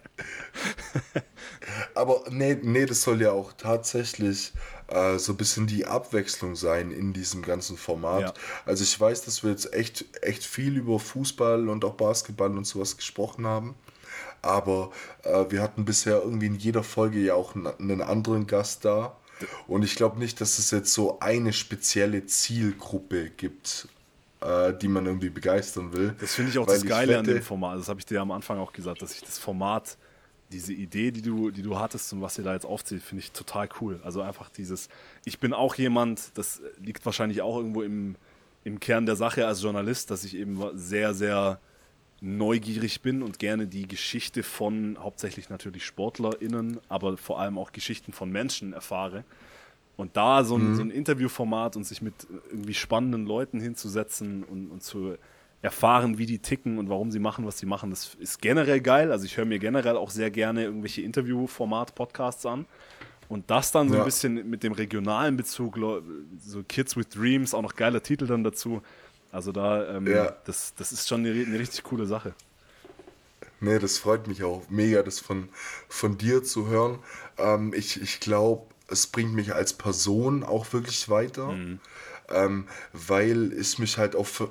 Aber 1.95 2.23
nee, 2.29 2.59
nee, 2.61 2.85
das 2.85 3.03
soll 3.03 3.23
ja 3.23 3.33
auch 3.33 3.55
tatsächlich 3.55 4.53
äh, 4.89 5.19
so 5.19 5.33
ein 5.33 5.37
bisschen 5.39 5.67
die 5.67 5.87
Abwechslung 5.87 6.55
sein 6.55 6.91
in 6.91 7.15
diesem 7.15 7.41
ganzen 7.41 7.79
Format. 7.79 8.21
Ja. 8.21 8.35
Also 8.67 8.85
ich 8.85 9.01
weiß, 9.01 9.23
dass 9.23 9.43
wir 9.43 9.51
jetzt 9.51 9.73
echt, 9.73 10.05
echt 10.21 10.45
viel 10.45 10.77
über 10.77 10.99
Fußball 11.01 11.69
und 11.71 11.83
auch 11.85 11.95
Basketball 11.95 12.55
und 12.57 12.67
sowas 12.67 12.99
gesprochen 12.99 13.47
haben. 13.47 13.75
Aber 14.43 14.91
äh, 15.25 15.47
wir 15.49 15.63
hatten 15.63 15.85
bisher 15.85 16.23
irgendwie 16.23 16.47
in 16.47 16.57
jeder 16.57 16.83
Folge 16.83 17.19
ja 17.19 17.35
auch 17.35 17.55
einen 17.55 18.03
anderen 18.03 18.47
Gast 18.47 18.85
da. 18.85 19.17
Und 19.67 19.85
ich 19.85 19.95
glaube 19.95 20.19
nicht, 20.19 20.41
dass 20.41 20.59
es 20.59 20.71
jetzt 20.71 20.93
so 20.93 21.21
eine 21.21 21.53
spezielle 21.53 22.27
Zielgruppe 22.27 23.31
gibt, 23.31 23.89
äh, 24.41 24.75
die 24.75 24.89
man 24.89 25.07
irgendwie 25.07 25.31
begeistern 25.31 25.93
will. 25.93 26.15
Das 26.21 26.35
finde 26.35 26.51
ich 26.51 26.59
auch 26.59 26.67
das 26.67 26.85
Geile 26.85 27.11
wette, 27.11 27.19
an 27.19 27.25
dem 27.27 27.43
Format. 27.43 27.79
Das 27.79 27.89
habe 27.89 28.01
ich 28.01 28.07
dir 28.07 28.21
am 28.21 28.31
Anfang 28.31 28.59
auch 28.59 28.73
gesagt, 28.73 29.03
dass 29.03 29.15
ich 29.15 29.21
das 29.21 29.39
Format, 29.39 29.97
diese 30.51 30.73
Idee, 30.73 31.11
die 31.11 31.23
du, 31.23 31.51
die 31.51 31.63
du 31.63 31.79
hattest 31.79 32.13
und 32.13 32.23
was 32.23 32.39
ihr 32.39 32.45
da 32.45 32.55
jetzt 32.55 32.65
aufzieht, 32.65 33.03
finde 33.03 33.23
ich 33.23 33.33
total 33.33 33.69
cool. 33.81 34.01
Also 34.03 34.23
einfach 34.23 34.49
dieses, 34.49 34.89
ich 35.25 35.41
bin 35.41 35.53
auch 35.53 35.75
jemand, 35.75 36.37
das 36.39 36.61
liegt 36.79 37.05
wahrscheinlich 37.05 37.43
auch 37.43 37.59
irgendwo 37.59 37.83
im, 37.83 38.17
im 38.65 38.81
Kern 38.81 39.07
der 39.07 39.17
Sache 39.17 39.47
als 39.47 39.63
Journalist, 39.63 40.11
dass 40.11 40.25
ich 40.25 40.35
eben 40.37 40.59
sehr, 40.75 41.15
sehr 41.15 41.61
neugierig 42.21 43.01
bin 43.01 43.23
und 43.23 43.39
gerne 43.39 43.67
die 43.67 43.87
Geschichte 43.87 44.43
von 44.43 44.99
hauptsächlich 44.99 45.51
natürlich 45.51 45.85
SportlerInnen, 45.85 46.81
aber 46.89 47.17
vor 47.17 47.41
allem 47.41 47.59
auch 47.59 47.73
Geschichten 47.73 48.13
von 48.13 48.31
Menschen 48.31 48.73
erfahre. 48.73 49.25
Und 49.97 50.17
da 50.17 50.45
so 50.45 50.57
ein, 50.57 50.71
mhm. 50.71 50.75
so 50.75 50.83
ein 50.83 50.91
Interviewformat 50.91 51.77
und 51.77 51.85
sich 51.85 52.03
mit 52.03 52.15
irgendwie 52.51 52.75
spannenden 52.75 53.27
Leuten 53.27 53.61
hinzusetzen 53.61 54.45
und, 54.45 54.71
und 54.71 54.83
zu 54.83 55.17
erfahren, 55.61 56.19
wie 56.19 56.27
die 56.27 56.39
ticken 56.39 56.79
und 56.79 56.89
warum 56.89 57.11
sie 57.11 57.19
machen, 57.19 57.45
was 57.45 57.59
sie 57.59 57.67
machen, 57.67 57.91
das 57.91 58.15
ist 58.15 58.41
generell 58.41 58.81
geil. 58.81 59.11
Also 59.11 59.25
ich 59.25 59.37
höre 59.37 59.45
mir 59.45 59.59
generell 59.59 59.97
auch 59.97 60.11
sehr 60.11 60.31
gerne 60.31 60.65
irgendwelche 60.65 61.03
Interviewformat-Podcasts 61.03 62.47
an. 62.47 62.67
Und 63.29 63.51
das 63.51 63.73
dann 63.73 63.89
so 63.89 63.95
ja. 63.95 64.01
ein 64.01 64.07
bisschen 64.07 64.49
mit 64.49 64.63
dem 64.63 64.73
regionalen 64.73 65.37
Bezug, 65.37 65.79
so 66.39 66.63
Kids 66.63 66.97
with 66.97 67.09
Dreams, 67.11 67.53
auch 67.53 67.63
noch 67.63 67.75
geiler 67.75 68.03
Titel 68.03 68.27
dann 68.27 68.43
dazu. 68.43 68.81
Also 69.31 69.53
da, 69.53 69.97
ähm, 69.97 70.07
ja. 70.07 70.35
das, 70.45 70.75
das 70.75 70.93
ist 70.93 71.09
schon 71.09 71.25
eine, 71.25 71.31
eine, 71.31 71.59
richtig 71.59 71.83
coole 71.85 72.07
Sache. 72.07 72.35
Nee, 73.61 73.79
das 73.79 73.99
freut 73.99 74.27
mich 74.27 74.45
auch 74.45 74.63
mega, 74.69 75.03
das 75.03 75.21
von, 75.21 75.49
von 75.89 76.17
dir 76.17 76.43
zu 76.43 76.69
hören. 76.69 76.99
Ähm, 77.37 77.75
ich 77.75 78.01
ich 78.01 78.21
glaube, 78.21 78.67
es 78.89 79.07
bringt 79.07 79.35
mich 79.35 79.55
als 79.55 79.73
Person 79.73 80.45
auch 80.45 80.73
wirklich 80.73 81.09
weiter. 81.09 81.53
Mhm 81.53 81.81
ähm, 82.31 82.67
weil 82.93 83.53
ich 83.53 83.79
mich 83.79 83.99
halt 83.99 84.15
auf 84.17 84.49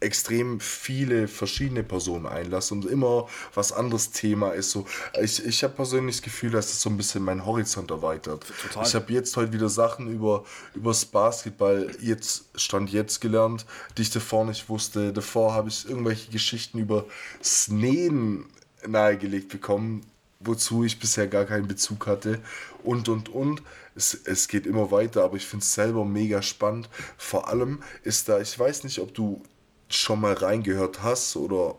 extrem 0.00 0.60
viele 0.60 1.28
verschiedene 1.28 1.82
Personen 1.82 2.26
einlasse 2.26 2.74
und 2.74 2.84
immer 2.84 3.28
was 3.54 3.72
anderes 3.72 4.10
Thema 4.10 4.50
ist. 4.50 4.70
So, 4.70 4.86
ich 5.20 5.44
ich 5.44 5.64
habe 5.64 5.74
persönlich 5.74 6.16
das 6.16 6.22
Gefühl, 6.22 6.50
dass 6.50 6.68
das 6.68 6.80
so 6.80 6.90
ein 6.90 6.96
bisschen 6.96 7.24
meinen 7.24 7.46
Horizont 7.46 7.90
erweitert. 7.90 8.44
Total. 8.62 8.86
Ich 8.86 8.94
habe 8.94 9.12
jetzt 9.12 9.36
heute 9.36 9.52
wieder 9.52 9.68
Sachen 9.68 10.12
über 10.12 10.44
übers 10.74 11.04
Basketball 11.04 11.90
jetzt 12.00 12.44
stand 12.54 12.90
jetzt 12.92 13.20
gelernt, 13.20 13.66
die 13.96 14.02
ich 14.02 14.10
davor 14.10 14.44
nicht 14.44 14.68
wusste. 14.68 15.12
Davor 15.12 15.54
habe 15.54 15.68
ich 15.68 15.88
irgendwelche 15.88 16.30
Geschichten 16.30 16.78
über 16.78 17.06
Sneen 17.42 18.44
nahegelegt 18.86 19.48
bekommen, 19.48 20.02
wozu 20.40 20.84
ich 20.84 20.98
bisher 20.98 21.26
gar 21.26 21.44
keinen 21.44 21.66
Bezug 21.66 22.06
hatte 22.06 22.40
und 22.84 23.08
und 23.08 23.28
und 23.30 23.62
es, 23.96 24.14
es 24.24 24.48
geht 24.48 24.66
immer 24.66 24.90
weiter, 24.90 25.24
aber 25.24 25.36
ich 25.36 25.46
finde 25.46 25.62
es 25.62 25.74
selber 25.74 26.04
mega 26.04 26.42
spannend. 26.42 26.88
Vor 27.16 27.48
allem 27.48 27.82
ist 28.02 28.28
da, 28.28 28.40
ich 28.40 28.58
weiß 28.58 28.84
nicht, 28.84 29.00
ob 29.00 29.14
du 29.14 29.42
schon 29.88 30.20
mal 30.20 30.34
reingehört 30.34 31.02
hast 31.02 31.36
oder 31.36 31.76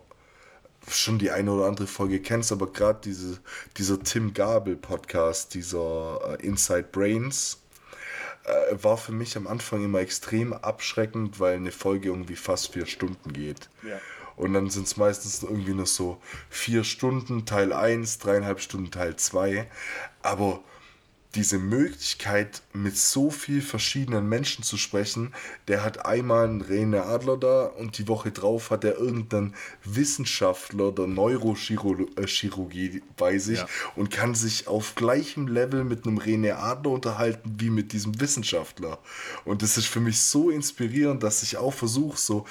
schon 0.89 1.19
die 1.19 1.31
eine 1.31 1.51
oder 1.51 1.65
andere 1.65 1.87
Folge 1.87 2.21
kennst, 2.21 2.51
aber 2.51 2.71
gerade 2.71 2.99
diese, 3.03 3.39
dieser 3.77 4.01
Tim 4.01 4.33
Gabel 4.33 4.75
Podcast, 4.75 5.53
dieser 5.53 6.37
äh, 6.39 6.45
Inside 6.45 6.87
Brains, 6.91 7.61
äh, 8.45 8.81
war 8.81 8.97
für 8.97 9.11
mich 9.11 9.35
am 9.35 9.47
Anfang 9.47 9.83
immer 9.83 9.99
extrem 9.99 10.53
abschreckend, 10.53 11.39
weil 11.39 11.57
eine 11.57 11.71
Folge 11.71 12.09
irgendwie 12.09 12.37
fast 12.37 12.73
vier 12.73 12.85
Stunden 12.85 13.33
geht. 13.33 13.69
Ja. 13.83 13.99
Und 14.37 14.53
dann 14.53 14.69
sind 14.69 14.87
es 14.87 14.97
meistens 14.97 15.43
irgendwie 15.43 15.73
noch 15.73 15.87
so 15.87 16.21
vier 16.49 16.83
Stunden 16.83 17.45
Teil 17.45 17.73
1, 17.73 18.19
dreieinhalb 18.19 18.61
Stunden 18.61 18.91
Teil 18.91 19.15
2. 19.15 19.69
Aber 20.21 20.61
diese 21.37 21.59
Möglichkeit, 21.59 22.63
mit 22.73 22.97
so 22.97 23.29
vielen 23.29 23.61
verschiedenen 23.61 24.27
Menschen 24.27 24.63
zu 24.63 24.75
sprechen, 24.75 25.33
der 25.67 25.83
hat 25.83 26.03
einmal 26.05 26.45
einen 26.45 26.63
René 26.63 27.01
Adler 27.01 27.37
da 27.37 27.65
und 27.65 27.99
die 27.99 28.07
Woche 28.07 28.31
drauf 28.31 28.71
hat 28.71 28.83
er 28.83 28.97
irgendeinen 28.97 29.53
Wissenschaftler 29.83 30.91
der 30.91 31.05
Neurochirurgie 31.05 33.03
bei 33.17 33.37
sich 33.37 33.59
ja. 33.59 33.67
und 33.95 34.09
kann 34.09 34.33
sich 34.33 34.67
auf 34.67 34.95
gleichem 34.95 35.47
Level 35.47 35.83
mit 35.83 36.07
einem 36.07 36.17
René 36.17 36.53
Adler 36.53 36.91
unterhalten 36.91 37.55
wie 37.59 37.69
mit 37.69 37.93
diesem 37.93 38.19
Wissenschaftler. 38.19 38.97
Und 39.45 39.61
das 39.61 39.77
ist 39.77 39.87
für 39.87 39.99
mich 39.99 40.19
so 40.19 40.49
inspirierend, 40.49 41.21
dass 41.21 41.43
ich 41.43 41.57
auch 41.57 41.73
versuche, 41.73 42.17
so 42.17 42.45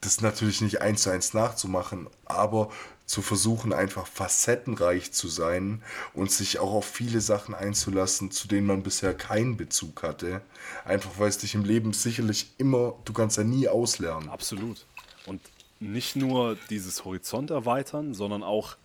das 0.00 0.20
natürlich 0.20 0.60
nicht 0.60 0.80
eins 0.80 1.02
zu 1.02 1.10
eins 1.10 1.34
nachzumachen, 1.34 2.08
aber 2.24 2.70
zu 3.10 3.22
versuchen, 3.22 3.72
einfach 3.72 4.06
facettenreich 4.06 5.10
zu 5.10 5.26
sein 5.26 5.82
und 6.14 6.30
sich 6.30 6.60
auch 6.60 6.72
auf 6.72 6.84
viele 6.84 7.20
Sachen 7.20 7.56
einzulassen, 7.56 8.30
zu 8.30 8.46
denen 8.46 8.68
man 8.68 8.84
bisher 8.84 9.14
keinen 9.14 9.56
Bezug 9.56 10.04
hatte. 10.04 10.42
Einfach 10.84 11.10
weil 11.18 11.28
es 11.28 11.38
dich 11.38 11.56
im 11.56 11.64
Leben 11.64 11.92
sicherlich 11.92 12.52
immer, 12.56 12.94
du 13.04 13.12
kannst 13.12 13.36
ja 13.36 13.42
nie 13.42 13.66
auslernen. 13.66 14.28
Absolut. 14.28 14.86
Und 15.26 15.40
nicht 15.80 16.14
nur 16.14 16.56
dieses 16.70 17.04
Horizont 17.04 17.50
erweitern, 17.50 18.14
sondern 18.14 18.44
auch 18.44 18.76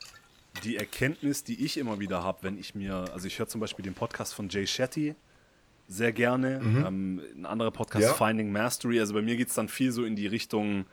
die 0.64 0.76
Erkenntnis, 0.76 1.44
die 1.44 1.64
ich 1.64 1.78
immer 1.78 2.00
wieder 2.00 2.24
habe, 2.24 2.40
wenn 2.42 2.58
ich 2.58 2.74
mir, 2.74 3.06
also 3.14 3.28
ich 3.28 3.38
höre 3.38 3.48
zum 3.48 3.62
Beispiel 3.62 3.84
den 3.84 3.94
Podcast 3.94 4.34
von 4.34 4.50
Jay 4.50 4.66
Shetty 4.66 5.14
sehr 5.88 6.12
gerne, 6.12 6.62
mhm. 6.62 6.84
ähm, 6.84 7.22
ein 7.38 7.46
anderer 7.46 7.70
Podcast, 7.70 8.06
ja. 8.06 8.14
Finding 8.16 8.52
Mastery, 8.52 9.00
also 9.00 9.14
bei 9.14 9.22
mir 9.22 9.36
geht 9.36 9.50
es 9.50 9.54
dann 9.54 9.70
viel 9.70 9.92
so 9.92 10.04
in 10.04 10.16
die 10.16 10.26
Richtung, 10.26 10.86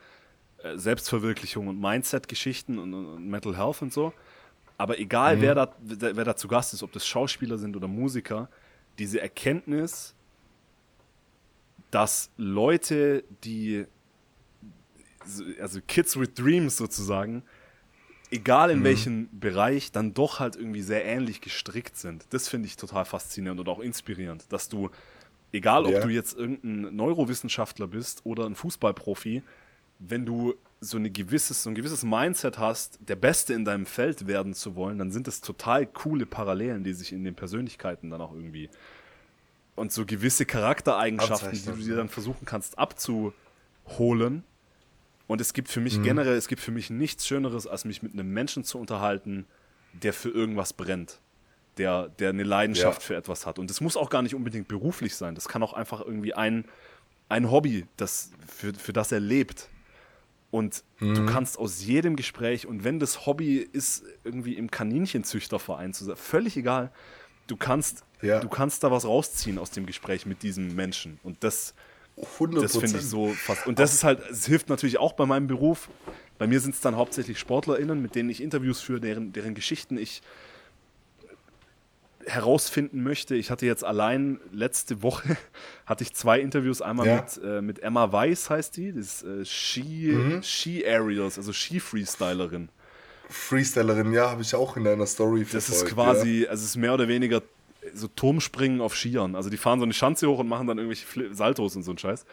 Selbstverwirklichung 0.75 1.69
und 1.69 1.81
Mindset-Geschichten 1.81 2.79
und, 2.79 2.95
und, 2.95 3.29
Mental 3.29 3.57
Health 3.57 3.83
und 3.83 3.93
so. 3.93 4.13
Aber 4.79 4.99
egal, 4.99 5.37
mhm. 5.37 5.41
wer, 5.43 5.55
da, 5.55 5.77
wer 5.81 6.25
da 6.25 6.37
zu 6.37 6.49
Gast 6.49 6.75
ist, 6.75 6.83
ob 6.83 6.93
das 6.93 7.07
Schauspieler 7.07 7.59
sind 7.59 7.77
oder 7.77 7.89
Musiker, 7.89 8.49
diese 8.99 9.21
Erkenntnis, 9.21 10.15
dass 11.91 12.31
Leute, 12.37 13.25
die, 13.45 13.85
also 15.61 15.81
Kids 15.87 16.19
with 16.19 16.35
Dreams 16.35 16.77
sozusagen, 16.77 17.43
egal 18.31 18.71
in 18.71 18.81
mhm. 18.81 18.85
welchem 18.85 19.29
Bereich, 19.39 19.93
dann 19.93 20.15
doch 20.15 20.41
halt 20.41 20.57
irgendwie 20.57 20.83
sehr 20.83 21.05
ähnlich 21.05 21.41
gestrickt 21.41 21.97
sind. 21.97 22.27
Das 22.31 22.49
finde 22.49 22.67
ich 22.67 22.77
total 22.77 23.05
faszinierend 23.05 23.61
und 23.61 23.69
auch 23.69 23.79
inspirierend, 23.79 24.51
dass 24.51 24.69
du, 24.69 24.91
egal 25.53 25.85
ob 25.85 25.93
ja. 25.93 26.01
du 26.01 26.09
jetzt 26.09 26.37
irgendein 26.37 26.97
Neurowissenschaftler 26.97 27.87
bist 27.87 28.23
oder 28.25 28.47
ein 28.47 28.55
Fußballprofi, 28.55 29.43
wenn 30.09 30.27
du 30.27 30.55
so, 30.81 30.97
eine 30.97 31.11
gewisses, 31.11 31.62
so 31.62 31.70
ein 31.70 31.74
gewisses 31.74 32.03
Mindset 32.03 32.59
hast, 32.59 32.99
der 33.09 33.16
Beste 33.16 33.55
in 33.55 33.65
deinem 33.65 33.87
Feld 33.87 34.27
werden 34.27 34.53
zu 34.53 34.74
wollen, 34.74 34.99
dann 34.99 35.12
sind 35.12 35.29
es 35.29 35.41
total 35.41 35.87
coole 35.87 36.27
Parallelen, 36.27 36.83
die 36.83 36.93
sich 36.93 37.12
in 37.12 37.24
den 37.24 37.35
Persönlichkeiten 37.35 38.11
dann 38.11 38.20
auch 38.20 38.35
irgendwie 38.35 38.69
und 39.74 39.93
so 39.93 40.05
gewisse 40.05 40.45
Charaktereigenschaften, 40.45 41.53
die 41.53 41.65
du 41.65 41.77
dir 41.77 41.97
dann 41.97 42.09
versuchen 42.09 42.45
kannst 42.45 42.79
abzuholen. 42.79 44.45
Und 45.27 45.41
es 45.41 45.55
gibt 45.55 45.69
für 45.69 45.81
mich 45.81 45.99
mhm. 45.99 46.03
generell, 46.03 46.37
es 46.37 46.49
gibt 46.49 46.61
für 46.61 46.73
mich 46.73 46.91
nichts 46.91 47.27
Schöneres, 47.27 47.66
als 47.66 47.85
mich 47.85 48.03
mit 48.03 48.12
einem 48.12 48.31
Menschen 48.33 48.65
zu 48.65 48.79
unterhalten, 48.79 49.47
der 49.95 50.12
für 50.12 50.29
irgendwas 50.29 50.73
brennt. 50.73 51.20
Der, 51.79 52.09
der 52.09 52.31
eine 52.31 52.43
Leidenschaft 52.43 53.01
ja. 53.01 53.07
für 53.07 53.16
etwas 53.16 53.47
hat. 53.47 53.59
Und 53.59 53.70
das 53.70 53.81
muss 53.81 53.97
auch 53.97 54.11
gar 54.11 54.20
nicht 54.20 54.35
unbedingt 54.35 54.69
beruflich 54.69 55.16
sein. 55.16 55.35
Das 55.35 55.49
kann 55.49 55.62
auch 55.62 55.73
einfach 55.73 56.03
irgendwie 56.03 56.35
ein, 56.35 56.66
ein 57.31 57.51
Hobby, 57.51 57.87
das, 57.97 58.31
für, 58.47 58.74
für 58.74 58.93
das 58.93 59.11
er 59.11 59.20
lebt, 59.20 59.70
und 60.53 60.85
mhm. 61.01 61.15
du 61.15 61.27
kannst 61.27 61.59
aus 61.59 61.83
jedem 61.83 62.15
Gespräch, 62.15 62.66
und 62.66 62.85
wenn 62.85 63.01
das 63.01 63.24
Hobby 63.24 63.57
ist, 63.57 64.05
irgendwie 64.23 64.53
im 64.53 64.70
Kaninchenzüchterverein 64.70 65.95
zu 65.95 66.05
sein, 66.05 66.15
völlig 66.15 66.59
egal, 66.59 66.93
du 67.47 67.57
kannst, 67.57 68.05
ja. 68.20 68.39
du 68.39 68.51
kannst 68.51 68.85
da 68.85 68.91
was 68.91 69.07
rausziehen 69.07 69.59
aus 69.59 69.70
dem 69.70 69.87
Gespräch 69.87 70.27
mit 70.27 70.43
diesem 70.43 70.74
Menschen. 70.74 71.19
Und 71.23 71.43
das, 71.43 71.74
das 72.16 72.77
finde 72.77 72.99
ich 72.99 73.07
so 73.07 73.29
fast. 73.29 73.66
Und 73.66 73.79
das 73.79 73.95
ist 73.95 74.05
halt, 74.05 74.20
es 74.31 74.45
hilft 74.45 74.69
natürlich 74.69 74.99
auch 74.99 75.15
bei 75.15 75.24
meinem 75.24 75.47
Beruf. 75.47 75.89
Bei 76.37 76.47
mir 76.47 76.61
sind 76.61 76.74
es 76.74 76.83
dann 76.83 76.97
hauptsächlich 76.97 77.39
SportlerInnen, 77.39 78.03
mit 78.03 78.15
denen 78.15 78.29
ich 78.29 78.43
Interviews 78.43 78.83
führe, 78.83 79.01
deren, 79.01 79.33
deren 79.33 79.55
Geschichten 79.55 79.97
ich 79.97 80.20
herausfinden 82.27 83.03
möchte. 83.03 83.35
Ich 83.35 83.51
hatte 83.51 83.66
jetzt 83.66 83.85
allein 83.85 84.40
letzte 84.53 85.03
Woche 85.03 85.36
hatte 85.86 86.05
ich 86.05 86.15
zwei 86.15 86.40
Interviews. 86.40 86.82
Einmal 86.82 87.07
ja. 87.07 87.16
mit, 87.16 87.44
äh, 87.44 87.62
mit 87.62 87.78
Emma 87.82 88.12
Weiss 88.12 88.51
heißt 88.51 88.77
die, 88.77 88.93
das 88.93 89.23
ist 89.23 89.24
äh, 89.24 89.44
Ski, 89.44 90.12
mhm. 90.12 90.43
Ski 90.43 90.85
Aerials, 90.86 91.39
also 91.39 91.53
Ski-Freestylerin. 91.53 92.69
Freestylerin, 93.28 94.12
ja, 94.12 94.31
habe 94.31 94.43
ich 94.43 94.55
auch 94.55 94.77
in 94.77 94.85
deiner 94.85 95.07
Story 95.07 95.44
verfolgt. 95.44 95.69
Das 95.69 95.77
ist 95.77 95.86
quasi, 95.86 96.43
ja. 96.43 96.51
also 96.51 96.62
es 96.62 96.70
ist 96.70 96.77
mehr 96.77 96.94
oder 96.94 97.09
weniger 97.09 97.43
so 97.94 98.09
Turmspringen 98.09 98.81
auf 98.81 98.94
Skiern. 98.97 99.35
Also 99.35 99.51
die 99.51 99.57
fahren 99.57 99.81
so 99.81 99.85
eine 99.85 99.93
Schanze 99.93 100.28
hoch 100.28 100.39
und 100.39 100.49
machen 100.49 100.66
dann 100.66 100.78
irgendwelche 100.78 101.35
Saltos 101.35 101.77
und 101.77 101.82
so 101.82 101.93
ein 101.93 101.99
Scheiß. 101.99 102.24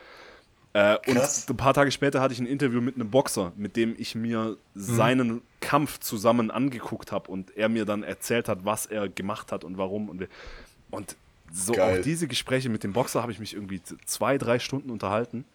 Äh, 0.74 0.98
und 1.08 1.18
ein 1.18 1.58
paar 1.58 1.74
Tage 1.74 1.92
später 1.92 2.22
hatte 2.22 2.34
ich 2.34 2.40
ein 2.40 2.46
Interview 2.46 2.80
mit 2.80 2.96
einem 2.96 3.10
Boxer, 3.10 3.54
mit 3.56 3.76
dem 3.76 3.96
ich 3.98 4.14
mir 4.14 4.58
mhm. 4.74 4.82
seinen 4.82 5.42
Kampf 5.62 6.00
zusammen 6.00 6.52
angeguckt 6.52 7.12
habe 7.12 7.32
und 7.32 7.56
er 7.58 7.70
mir 7.70 7.86
dann 7.86 8.04
erzählt 8.04 8.48
hat, 8.48 8.66
was 8.66 8.86
er 8.86 9.10
gemacht 9.10 9.52
hat 9.52 9.64
und 9.64 9.78
warum. 9.78 10.10
Und, 10.10 10.28
und 10.92 11.16
so 11.52 11.74
Geil. 11.74 12.00
auch 12.00 12.04
diese 12.04 12.28
Gespräche 12.28 12.70
mit 12.70 12.84
dem 12.84 12.94
Boxer 12.94 13.22
habe 13.22 13.32
ich 13.32 13.40
mich 13.40 13.56
irgendwie 13.56 13.82
zwei, 14.06 14.38
drei 14.38 14.60
Stunden 14.60 14.92
unterhalten. 14.92 15.46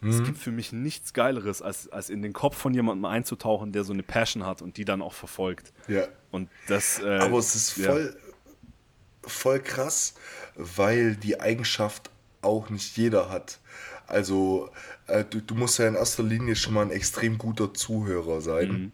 Mhm. 0.00 0.10
Es 0.10 0.22
gibt 0.22 0.38
für 0.38 0.52
mich 0.52 0.72
nichts 0.72 1.14
Geileres, 1.14 1.62
als, 1.62 1.88
als 1.88 2.10
in 2.10 2.20
den 2.20 2.34
Kopf 2.34 2.56
von 2.56 2.74
jemandem 2.74 3.06
einzutauchen, 3.06 3.72
der 3.72 3.84
so 3.84 3.94
eine 3.94 4.02
Passion 4.02 4.44
hat 4.44 4.60
und 4.60 4.76
die 4.76 4.84
dann 4.84 5.00
auch 5.00 5.14
verfolgt. 5.14 5.72
Ja. 5.88 6.06
Und 6.30 6.50
das. 6.68 7.00
Äh, 7.00 7.18
Aber 7.18 7.38
es 7.38 7.54
ist 7.54 7.72
voll, 7.72 8.14
voll 9.22 9.60
krass, 9.60 10.14
weil 10.54 11.16
die 11.16 11.40
Eigenschaft 11.40 12.10
auch 12.42 12.70
nicht 12.70 12.96
jeder 12.96 13.30
hat. 13.30 13.58
Also 14.06 14.70
äh, 15.06 15.24
du, 15.24 15.40
du 15.40 15.54
musst 15.54 15.78
ja 15.78 15.86
in 15.86 15.94
erster 15.94 16.22
Linie 16.22 16.56
schon 16.56 16.74
mal 16.74 16.82
ein 16.82 16.90
extrem 16.90 17.38
guter 17.38 17.74
Zuhörer 17.74 18.40
sein. 18.40 18.68
Mhm. 18.68 18.92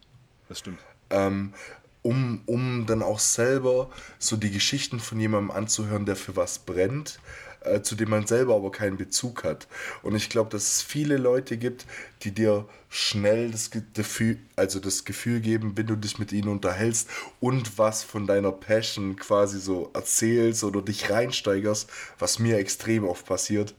Das 0.48 0.58
stimmt. 0.58 0.78
Ähm, 1.10 1.54
um, 2.02 2.42
um 2.46 2.84
dann 2.86 3.02
auch 3.02 3.18
selber 3.18 3.90
so 4.18 4.36
die 4.36 4.50
Geschichten 4.50 5.00
von 5.00 5.18
jemandem 5.18 5.50
anzuhören, 5.50 6.04
der 6.04 6.16
für 6.16 6.36
was 6.36 6.58
brennt, 6.58 7.18
äh, 7.64 7.82
zu 7.82 7.94
dem 7.94 8.10
man 8.10 8.26
selber 8.26 8.54
aber 8.54 8.70
keinen 8.70 8.96
Bezug 8.96 9.44
hat. 9.44 9.66
Und 10.02 10.14
ich 10.14 10.28
glaube, 10.28 10.50
dass 10.50 10.72
es 10.74 10.82
viele 10.82 11.16
Leute 11.16 11.56
gibt, 11.56 11.86
die 12.22 12.32
dir 12.32 12.66
schnell 12.88 13.50
das 13.50 13.70
Gefühl, 13.70 14.38
also 14.56 14.80
das 14.80 15.04
Gefühl 15.04 15.40
geben, 15.40 15.72
wenn 15.76 15.86
du 15.86 15.96
dich 15.96 16.18
mit 16.18 16.32
ihnen 16.32 16.48
unterhältst 16.48 17.08
und 17.40 17.78
was 17.78 18.02
von 18.04 18.26
deiner 18.26 18.52
Passion 18.52 19.16
quasi 19.16 19.58
so 19.58 19.90
erzählst 19.94 20.64
oder 20.64 20.82
dich 20.82 21.10
reinsteigerst, 21.10 21.90
was 22.18 22.38
mir 22.38 22.58
extrem 22.58 23.04
oft 23.04 23.26
passiert, 23.26 23.74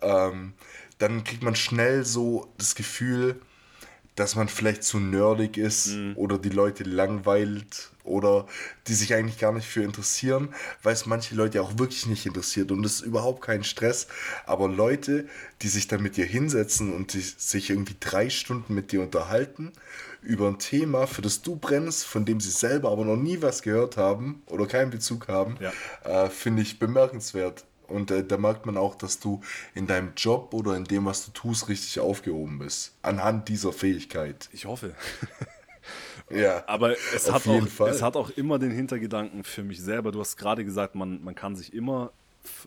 ähm, 0.00 0.54
dann 0.98 1.24
kriegt 1.24 1.42
man 1.42 1.54
schnell 1.54 2.04
so 2.04 2.48
das 2.56 2.74
Gefühl, 2.74 3.40
dass 4.14 4.34
man 4.34 4.48
vielleicht 4.48 4.82
zu 4.82 4.98
nerdig 4.98 5.56
ist 5.56 5.88
mhm. 5.88 6.16
oder 6.16 6.38
die 6.38 6.48
Leute 6.48 6.84
langweilt 6.84 7.90
oder 8.08 8.46
die 8.86 8.94
sich 8.94 9.14
eigentlich 9.14 9.38
gar 9.38 9.52
nicht 9.52 9.66
für 9.66 9.82
interessieren, 9.82 10.54
weil 10.82 10.94
es 10.94 11.06
manche 11.06 11.34
Leute 11.34 11.62
auch 11.62 11.78
wirklich 11.78 12.06
nicht 12.06 12.26
interessiert 12.26 12.72
und 12.72 12.82
das 12.82 12.94
ist 12.94 13.00
überhaupt 13.02 13.42
kein 13.42 13.64
Stress. 13.64 14.08
Aber 14.46 14.68
Leute, 14.68 15.26
die 15.62 15.68
sich 15.68 15.88
dann 15.88 16.02
mit 16.02 16.16
dir 16.16 16.26
hinsetzen 16.26 16.92
und 16.92 17.12
die 17.12 17.20
sich 17.20 17.70
irgendwie 17.70 17.96
drei 18.00 18.30
Stunden 18.30 18.74
mit 18.74 18.92
dir 18.92 19.02
unterhalten 19.02 19.72
über 20.22 20.48
ein 20.48 20.58
Thema, 20.58 21.06
für 21.06 21.22
das 21.22 21.42
du 21.42 21.56
brennst, 21.56 22.04
von 22.04 22.24
dem 22.24 22.40
sie 22.40 22.50
selber 22.50 22.90
aber 22.90 23.04
noch 23.04 23.16
nie 23.16 23.40
was 23.40 23.62
gehört 23.62 23.96
haben 23.96 24.42
oder 24.46 24.66
keinen 24.66 24.90
Bezug 24.90 25.28
haben, 25.28 25.56
ja. 25.60 25.72
äh, 26.04 26.30
finde 26.30 26.62
ich 26.62 26.78
bemerkenswert. 26.78 27.64
Und 27.86 28.10
äh, 28.10 28.22
da 28.24 28.36
merkt 28.36 28.66
man 28.66 28.76
auch, 28.76 28.94
dass 28.94 29.18
du 29.18 29.40
in 29.74 29.86
deinem 29.86 30.12
Job 30.14 30.52
oder 30.52 30.76
in 30.76 30.84
dem, 30.84 31.06
was 31.06 31.24
du 31.24 31.30
tust, 31.30 31.68
richtig 31.68 32.00
aufgehoben 32.00 32.58
bist. 32.58 32.94
Anhand 33.02 33.48
dieser 33.48 33.72
Fähigkeit. 33.72 34.48
Ich 34.52 34.66
hoffe. 34.66 34.94
ja. 36.30 36.64
Aber 36.66 36.92
es 37.14 37.30
hat, 37.30 37.46
auch, 37.46 37.66
Fall. 37.68 37.90
es 37.90 38.02
hat 38.02 38.16
auch 38.16 38.30
immer 38.30 38.58
den 38.58 38.70
Hintergedanken 38.70 39.44
für 39.44 39.62
mich 39.62 39.80
selber. 39.80 40.12
Du 40.12 40.20
hast 40.20 40.36
gerade 40.36 40.64
gesagt, 40.64 40.94
man, 40.94 41.22
man 41.22 41.34
kann 41.34 41.56
sich 41.56 41.72
immer, 41.72 42.12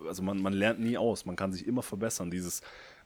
also 0.08 0.24
man, 0.24 0.42
man 0.42 0.54
lernt 0.54 0.80
nie 0.80 0.98
aus, 0.98 1.26
man 1.26 1.36
kann 1.36 1.52
sich 1.52 1.68
immer 1.68 1.84
verbessern. 1.84 2.32
Dieses, 2.32 2.62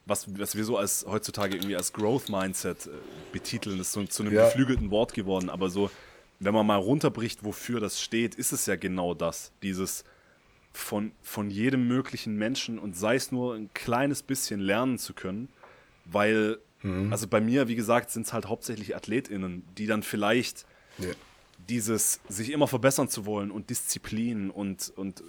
was, 0.06 0.26
was 0.38 0.56
wir 0.56 0.64
so 0.64 0.76
als 0.76 1.04
heutzutage 1.08 1.56
irgendwie 1.56 1.76
als 1.76 1.92
Growth 1.92 2.28
Mindset 2.28 2.86
äh, 2.86 2.90
betiteln, 3.32 3.80
ist 3.80 3.92
so 3.92 4.02
zu 4.04 4.22
einem 4.22 4.32
ja. 4.32 4.44
geflügelten 4.46 4.90
Wort 4.90 5.14
geworden. 5.14 5.50
Aber 5.50 5.68
so, 5.68 5.90
wenn 6.38 6.54
man 6.54 6.66
mal 6.66 6.76
runterbricht, 6.76 7.44
wofür 7.44 7.80
das 7.80 8.00
steht, 8.00 8.34
ist 8.34 8.52
es 8.52 8.66
ja 8.66 8.76
genau 8.76 9.14
das. 9.14 9.52
Dieses 9.62 10.04
von, 10.72 11.12
von 11.22 11.50
jedem 11.50 11.88
möglichen 11.88 12.36
Menschen 12.36 12.78
und 12.78 12.96
sei 12.96 13.16
es 13.16 13.32
nur 13.32 13.54
ein 13.54 13.70
kleines 13.74 14.22
bisschen 14.22 14.60
lernen 14.60 14.98
zu 14.98 15.14
können, 15.14 15.48
weil, 16.04 16.58
mhm. 16.82 17.12
also 17.12 17.28
bei 17.28 17.40
mir, 17.40 17.68
wie 17.68 17.76
gesagt, 17.76 18.10
sind 18.10 18.26
es 18.26 18.32
halt 18.32 18.46
hauptsächlich 18.46 18.96
AthletInnen, 18.96 19.64
die 19.76 19.86
dann 19.86 20.02
vielleicht 20.02 20.66
ja. 20.98 21.08
dieses 21.68 22.20
sich 22.28 22.50
immer 22.50 22.68
verbessern 22.68 23.08
zu 23.08 23.26
wollen 23.26 23.50
und 23.50 23.70
Disziplin 23.70 24.50
und, 24.50 24.92
und 24.96 25.22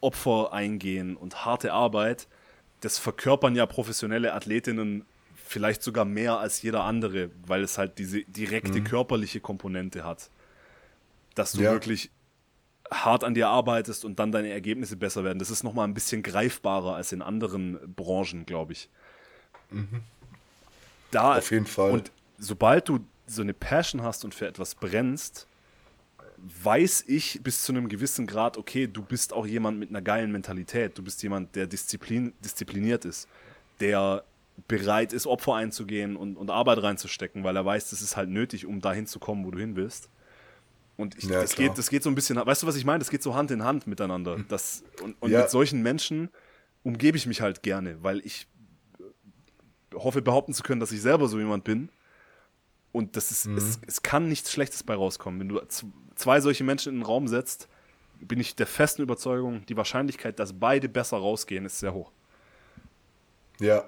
Opfer 0.00 0.52
eingehen 0.52 1.16
und 1.16 1.44
harte 1.44 1.72
Arbeit, 1.72 2.28
das 2.80 2.98
verkörpern 2.98 3.54
ja 3.54 3.66
professionelle 3.66 4.32
Athletinnen 4.32 5.04
vielleicht 5.34 5.82
sogar 5.82 6.04
mehr 6.04 6.38
als 6.38 6.62
jeder 6.62 6.84
andere, 6.84 7.30
weil 7.44 7.62
es 7.62 7.76
halt 7.76 7.98
diese 7.98 8.22
direkte 8.22 8.80
mhm. 8.80 8.84
körperliche 8.84 9.40
Komponente 9.40 10.04
hat. 10.04 10.30
Dass 11.34 11.52
du 11.52 11.62
ja. 11.62 11.72
wirklich 11.72 12.10
hart 12.90 13.24
an 13.24 13.34
dir 13.34 13.48
arbeitest 13.48 14.04
und 14.04 14.18
dann 14.18 14.32
deine 14.32 14.50
Ergebnisse 14.50 14.96
besser 14.96 15.24
werden. 15.24 15.38
Das 15.38 15.50
ist 15.50 15.62
nochmal 15.62 15.86
ein 15.86 15.94
bisschen 15.94 16.22
greifbarer 16.22 16.94
als 16.94 17.12
in 17.12 17.22
anderen 17.22 17.78
Branchen, 17.94 18.46
glaube 18.46 18.72
ich. 18.72 18.88
Mhm. 19.70 20.02
Da, 21.10 21.36
Auf 21.36 21.50
jeden 21.50 21.66
Fall. 21.66 21.90
Und 21.90 22.12
sobald 22.38 22.88
du 22.88 23.00
so 23.26 23.42
eine 23.42 23.54
Passion 23.54 24.02
hast 24.02 24.24
und 24.24 24.34
für 24.34 24.46
etwas 24.46 24.74
brennst, 24.74 25.46
weiß 26.62 27.04
ich 27.06 27.40
bis 27.42 27.62
zu 27.62 27.72
einem 27.72 27.88
gewissen 27.88 28.26
Grad, 28.26 28.56
okay, 28.56 28.86
du 28.86 29.02
bist 29.02 29.32
auch 29.32 29.46
jemand 29.46 29.78
mit 29.78 29.90
einer 29.90 30.02
geilen 30.02 30.32
Mentalität. 30.32 30.96
Du 30.96 31.02
bist 31.02 31.22
jemand, 31.22 31.54
der 31.54 31.66
Disziplin, 31.66 32.32
diszipliniert 32.42 33.04
ist, 33.04 33.28
der 33.80 34.24
bereit 34.68 35.12
ist, 35.12 35.26
Opfer 35.26 35.54
einzugehen 35.54 36.16
und, 36.16 36.36
und 36.36 36.50
Arbeit 36.50 36.82
reinzustecken, 36.82 37.44
weil 37.44 37.56
er 37.56 37.64
weiß, 37.64 37.90
das 37.90 38.02
ist 38.02 38.16
halt 38.16 38.28
nötig, 38.30 38.66
um 38.66 38.80
dahin 38.80 39.06
zu 39.06 39.18
kommen, 39.18 39.44
wo 39.44 39.50
du 39.50 39.58
hin 39.58 39.76
willst. 39.76 40.08
Und 40.96 41.16
ich, 41.16 41.24
ja, 41.24 41.40
das, 41.40 41.56
geht, 41.56 41.78
das 41.78 41.88
geht 41.88 42.02
so 42.02 42.10
ein 42.10 42.14
bisschen, 42.14 42.36
weißt 42.36 42.62
du, 42.62 42.66
was 42.66 42.76
ich 42.76 42.84
meine? 42.84 42.98
Das 42.98 43.10
geht 43.10 43.22
so 43.22 43.34
Hand 43.34 43.50
in 43.50 43.64
Hand 43.64 43.86
miteinander. 43.86 44.36
Hm. 44.36 44.46
Das, 44.48 44.84
und 45.02 45.16
und 45.20 45.30
ja. 45.30 45.40
mit 45.40 45.50
solchen 45.50 45.82
Menschen 45.82 46.28
umgebe 46.82 47.16
ich 47.16 47.26
mich 47.26 47.40
halt 47.40 47.62
gerne, 47.62 48.02
weil 48.02 48.20
ich 48.20 48.46
hoffe 49.94 50.22
behaupten 50.22 50.54
zu 50.54 50.62
können, 50.62 50.80
dass 50.80 50.92
ich 50.92 51.02
selber 51.02 51.28
so 51.28 51.38
jemand 51.38 51.64
bin. 51.64 51.90
Und 52.92 53.16
das 53.16 53.30
ist, 53.30 53.46
mhm. 53.46 53.56
es, 53.56 53.78
es 53.86 54.02
kann 54.02 54.28
nichts 54.28 54.52
Schlechtes 54.52 54.82
bei 54.82 54.94
rauskommen. 54.94 55.40
Wenn 55.40 55.48
du 55.48 55.60
zwei 56.16 56.40
solche 56.40 56.64
Menschen 56.64 56.92
in 56.92 57.00
den 57.00 57.06
Raum 57.06 57.28
setzt, 57.28 57.68
bin 58.20 58.40
ich 58.40 58.56
der 58.56 58.66
festen 58.66 59.02
Überzeugung, 59.02 59.64
die 59.66 59.76
Wahrscheinlichkeit, 59.76 60.38
dass 60.38 60.58
beide 60.58 60.88
besser 60.88 61.16
rausgehen, 61.16 61.64
ist 61.64 61.78
sehr 61.78 61.94
hoch. 61.94 62.10
Ja, 63.60 63.84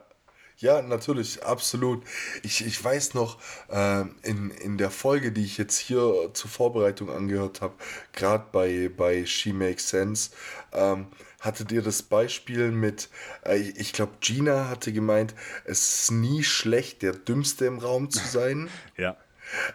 ja, 0.59 0.81
natürlich, 0.81 1.43
absolut. 1.43 2.05
Ich, 2.45 2.65
ich 2.65 2.83
weiß 2.83 3.15
noch, 3.15 3.39
äh, 3.69 4.03
in, 4.23 4.51
in 4.51 4.79
der 4.79 4.91
Folge, 4.91 5.33
die 5.33 5.45
ich 5.45 5.59
jetzt 5.59 5.77
hier 5.77 6.31
zur 6.35 6.51
Vorbereitung 6.51 7.11
angehört 7.11 7.61
habe, 7.61 7.75
gerade 8.13 8.45
bei, 8.53 8.89
bei 8.97 9.27
She 9.27 9.53
Makes 9.53 9.89
Sense, 9.89 10.31
ähm, 10.73 11.09
hattet 11.43 11.73
ihr 11.73 11.83
das 11.83 12.03
Beispiel 12.03 12.71
mit, 12.71 13.11
äh, 13.45 13.59
ich 13.59 13.93
glaube, 13.93 14.13
Gina 14.21 14.69
hatte 14.69 14.93
gemeint, 14.93 15.35
es 15.65 16.03
ist 16.03 16.13
nie 16.13 16.43
schlecht, 16.45 17.03
der 17.03 17.13
Dümmste 17.13 17.67
im 17.67 17.79
Raum 17.79 18.11
zu 18.11 18.25
sein. 18.27 18.71
ja. 18.97 19.17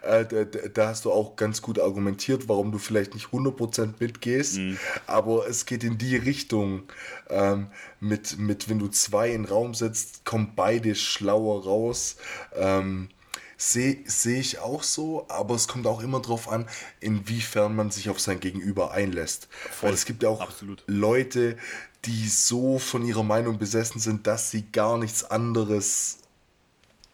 Äh, 0.01 0.25
da, 0.25 0.43
da, 0.45 0.87
hast 0.87 1.05
du 1.05 1.11
auch 1.11 1.35
ganz 1.35 1.61
gut 1.61 1.77
argumentiert, 1.77 2.47
warum 2.47 2.71
du 2.71 2.79
vielleicht 2.79 3.13
nicht 3.13 3.27
100% 3.27 3.95
mitgehst, 3.99 4.57
mhm. 4.57 4.79
aber 5.05 5.47
es 5.47 5.65
geht 5.65 5.83
in 5.83 5.97
die 5.97 6.15
Richtung, 6.15 6.83
ähm, 7.29 7.67
mit, 7.99 8.39
mit, 8.39 8.69
wenn 8.69 8.79
du 8.79 8.87
zwei 8.87 9.29
in 9.29 9.43
den 9.43 9.51
Raum 9.51 9.75
setzt, 9.75 10.25
kommen 10.25 10.53
beide 10.55 10.95
schlauer 10.95 11.63
raus. 11.63 12.15
Ähm, 12.55 13.09
Sehe 13.57 14.03
seh 14.05 14.39
ich 14.39 14.59
auch 14.59 14.83
so, 14.83 15.25
aber 15.29 15.55
es 15.55 15.67
kommt 15.67 15.87
auch 15.87 16.01
immer 16.01 16.21
darauf 16.21 16.47
an, 16.47 16.67
inwiefern 16.99 17.75
man 17.75 17.89
sich 17.89 18.09
auf 18.09 18.19
sein 18.19 18.39
Gegenüber 18.39 18.91
einlässt. 18.91 19.47
Voll. 19.71 19.89
Weil 19.89 19.95
es 19.95 20.05
gibt 20.05 20.23
ja 20.23 20.29
auch 20.29 20.41
Absolut. 20.41 20.83
Leute, 20.85 21.57
die 22.05 22.27
so 22.27 22.77
von 22.77 23.05
ihrer 23.05 23.23
Meinung 23.23 23.57
besessen 23.57 23.99
sind, 23.99 24.27
dass 24.27 24.51
sie 24.51 24.63
gar 24.71 24.97
nichts 24.97 25.23
anderes 25.23 26.19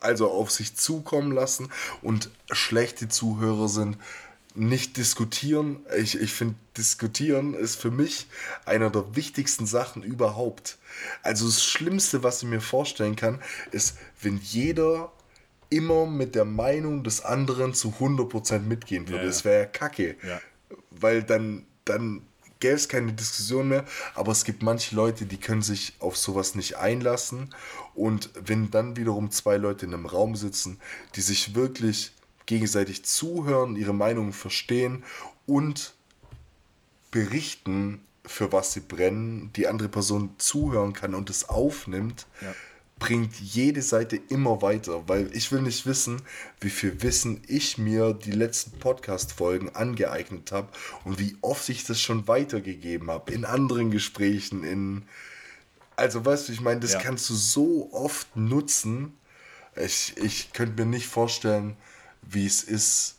also 0.03 0.29
auf 0.29 0.51
sich 0.51 0.75
zukommen 0.75 1.31
lassen 1.31 1.69
und 2.01 2.29
schlechte 2.51 3.07
Zuhörer 3.07 3.69
sind, 3.69 3.97
nicht 4.55 4.97
diskutieren. 4.97 5.79
Ich, 5.97 6.19
ich 6.19 6.33
finde, 6.33 6.55
diskutieren 6.77 7.53
ist 7.53 7.77
für 7.77 7.89
mich 7.89 8.27
einer 8.65 8.89
der 8.89 9.15
wichtigsten 9.15 9.65
Sachen 9.65 10.03
überhaupt. 10.03 10.77
Also 11.23 11.45
das 11.45 11.63
Schlimmste, 11.63 12.21
was 12.21 12.43
ich 12.43 12.49
mir 12.49 12.61
vorstellen 12.61 13.15
kann, 13.15 13.41
ist, 13.71 13.97
wenn 14.21 14.37
jeder 14.37 15.11
immer 15.73 16.05
mit 16.05 16.35
der 16.35 16.45
Meinung 16.45 17.03
des 17.03 17.21
anderen 17.21 17.73
zu 17.73 17.95
100% 17.99 18.59
mitgehen 18.59 19.07
würde. 19.07 19.17
Ja, 19.17 19.23
ja. 19.23 19.27
Das 19.27 19.43
wäre 19.43 19.59
ja 19.61 19.65
kacke. 19.65 20.15
Ja. 20.25 20.39
Weil 20.91 21.23
dann, 21.23 21.65
dann 21.83 22.21
gäbe 22.59 22.75
es 22.75 22.87
keine 22.87 23.11
Diskussion 23.11 23.67
mehr, 23.67 23.83
aber 24.13 24.31
es 24.31 24.45
gibt 24.45 24.61
manche 24.61 24.95
Leute, 24.95 25.25
die 25.25 25.37
können 25.37 25.63
sich 25.63 25.93
auf 25.99 26.15
sowas 26.15 26.55
nicht 26.55 26.77
einlassen 26.77 27.53
und 27.93 28.29
wenn 28.35 28.71
dann 28.71 28.95
wiederum 28.95 29.31
zwei 29.31 29.57
Leute 29.57 29.85
in 29.85 29.93
einem 29.93 30.05
Raum 30.05 30.35
sitzen, 30.35 30.79
die 31.15 31.21
sich 31.21 31.55
wirklich 31.55 32.13
gegenseitig 32.45 33.03
zuhören, 33.03 33.75
ihre 33.75 33.93
Meinungen 33.93 34.31
verstehen 34.31 35.03
und 35.45 35.93
berichten, 37.11 38.01
für 38.25 38.53
was 38.53 38.71
sie 38.71 38.79
brennen, 38.79 39.51
die 39.57 39.67
andere 39.67 39.89
Person 39.89 40.35
zuhören 40.37 40.93
kann 40.93 41.15
und 41.15 41.29
es 41.29 41.49
aufnimmt, 41.49 42.27
ja 42.41 42.53
bringt 42.99 43.35
jede 43.39 43.81
Seite 43.81 44.19
immer 44.29 44.61
weiter, 44.61 45.07
weil 45.07 45.29
ich 45.35 45.51
will 45.51 45.61
nicht 45.61 45.85
wissen, 45.85 46.21
wie 46.61 46.69
viel 46.69 47.01
Wissen 47.01 47.41
ich 47.47 47.77
mir 47.77 48.13
die 48.13 48.31
letzten 48.31 48.79
Podcast-Folgen 48.79 49.75
angeeignet 49.75 50.51
habe 50.51 50.69
und 51.03 51.19
wie 51.19 51.35
oft 51.41 51.67
ich 51.69 51.83
das 51.83 51.99
schon 51.99 52.27
weitergegeben 52.27 53.09
habe 53.09 53.33
in 53.33 53.45
anderen 53.45 53.91
Gesprächen, 53.91 54.63
in 54.63 55.03
also 55.95 56.25
weißt 56.25 56.47
du, 56.47 56.53
ich 56.53 56.61
meine, 56.61 56.79
das 56.79 56.93
ja. 56.93 56.99
kannst 56.99 57.29
du 57.29 57.35
so 57.35 57.89
oft 57.91 58.35
nutzen. 58.35 59.13
Ich, 59.75 60.15
ich 60.17 60.53
könnte 60.53 60.83
mir 60.83 60.89
nicht 60.89 61.07
vorstellen, 61.07 61.75
wie 62.21 62.45
es 62.45 62.63
ist, 62.63 63.15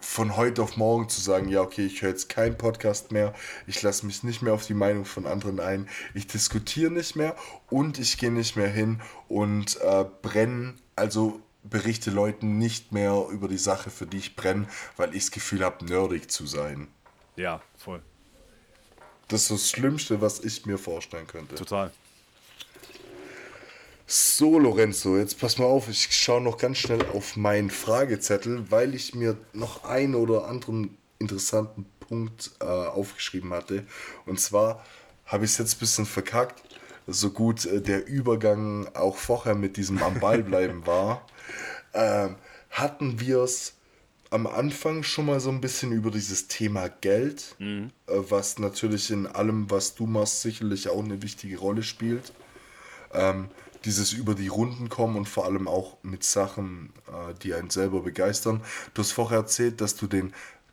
von 0.00 0.36
heute 0.36 0.62
auf 0.62 0.76
morgen 0.76 1.08
zu 1.08 1.20
sagen, 1.20 1.48
ja, 1.48 1.60
okay, 1.60 1.86
ich 1.86 2.02
höre 2.02 2.10
jetzt 2.10 2.28
keinen 2.28 2.56
Podcast 2.56 3.12
mehr, 3.12 3.34
ich 3.66 3.82
lasse 3.82 4.06
mich 4.06 4.22
nicht 4.22 4.42
mehr 4.42 4.54
auf 4.54 4.66
die 4.66 4.74
Meinung 4.74 5.04
von 5.04 5.26
anderen 5.26 5.60
ein, 5.60 5.88
ich 6.14 6.26
diskutiere 6.26 6.90
nicht 6.90 7.16
mehr 7.16 7.36
und 7.70 7.98
ich 7.98 8.18
gehe 8.18 8.32
nicht 8.32 8.56
mehr 8.56 8.68
hin 8.68 9.00
und 9.28 9.80
äh, 9.80 10.04
brenne, 10.22 10.74
also 10.96 11.40
berichte 11.62 12.10
Leuten 12.10 12.58
nicht 12.58 12.92
mehr 12.92 13.26
über 13.30 13.48
die 13.48 13.58
Sache, 13.58 13.90
für 13.90 14.06
die 14.06 14.18
ich 14.18 14.36
brenne, 14.36 14.66
weil 14.96 15.14
ich 15.14 15.24
das 15.24 15.30
Gefühl 15.30 15.64
habe, 15.64 15.84
nerdig 15.84 16.30
zu 16.30 16.46
sein. 16.46 16.88
Ja, 17.36 17.60
voll. 17.76 18.02
Das 19.28 19.42
ist 19.42 19.50
das 19.50 19.70
Schlimmste, 19.70 20.20
was 20.20 20.40
ich 20.40 20.64
mir 20.64 20.78
vorstellen 20.78 21.26
könnte. 21.26 21.54
Total. 21.54 21.92
So, 24.10 24.58
Lorenzo, 24.58 25.18
jetzt 25.18 25.38
pass 25.38 25.58
mal 25.58 25.66
auf, 25.66 25.90
ich 25.90 26.08
schaue 26.16 26.40
noch 26.40 26.56
ganz 26.56 26.78
schnell 26.78 27.04
auf 27.12 27.36
meinen 27.36 27.68
Fragezettel, 27.68 28.70
weil 28.70 28.94
ich 28.94 29.14
mir 29.14 29.36
noch 29.52 29.84
einen 29.84 30.14
oder 30.14 30.48
anderen 30.48 30.96
interessanten 31.18 31.84
Punkt 32.00 32.52
äh, 32.60 32.64
aufgeschrieben 32.64 33.52
hatte. 33.52 33.84
Und 34.24 34.40
zwar 34.40 34.82
habe 35.26 35.44
ich 35.44 35.50
es 35.50 35.58
jetzt 35.58 35.76
ein 35.76 35.80
bisschen 35.80 36.06
verkackt, 36.06 36.62
so 37.06 37.28
gut 37.28 37.66
äh, 37.66 37.82
der 37.82 38.06
Übergang 38.06 38.88
auch 38.94 39.18
vorher 39.18 39.54
mit 39.54 39.76
diesem 39.76 40.02
am 40.02 40.18
Ball 40.20 40.42
bleiben 40.42 40.86
war. 40.86 41.26
Ähm, 41.94 42.36
hatten 42.68 43.18
wir 43.18 43.38
es 43.38 43.72
am 44.28 44.46
Anfang 44.46 45.02
schon 45.02 45.24
mal 45.24 45.40
so 45.40 45.48
ein 45.48 45.62
bisschen 45.62 45.90
über 45.90 46.10
dieses 46.10 46.46
Thema 46.46 46.88
Geld, 46.88 47.56
äh, 47.58 47.88
was 48.06 48.58
natürlich 48.58 49.10
in 49.10 49.26
allem, 49.26 49.70
was 49.70 49.94
du 49.94 50.06
machst, 50.06 50.42
sicherlich 50.42 50.90
auch 50.90 51.02
eine 51.02 51.22
wichtige 51.22 51.58
Rolle 51.58 51.82
spielt. 51.82 52.34
Ähm, 53.14 53.48
dieses 53.84 54.12
über 54.12 54.34
die 54.34 54.48
Runden 54.48 54.88
kommen 54.88 55.16
und 55.16 55.28
vor 55.28 55.44
allem 55.44 55.68
auch 55.68 55.96
mit 56.02 56.24
Sachen, 56.24 56.92
äh, 57.06 57.34
die 57.42 57.54
einen 57.54 57.70
selber 57.70 58.02
begeistern. 58.02 58.62
Du 58.94 59.02
hast 59.02 59.12
vorher 59.12 59.38
erzählt, 59.38 59.80
dass 59.80 59.96
du 59.96 60.06
den 60.06 60.32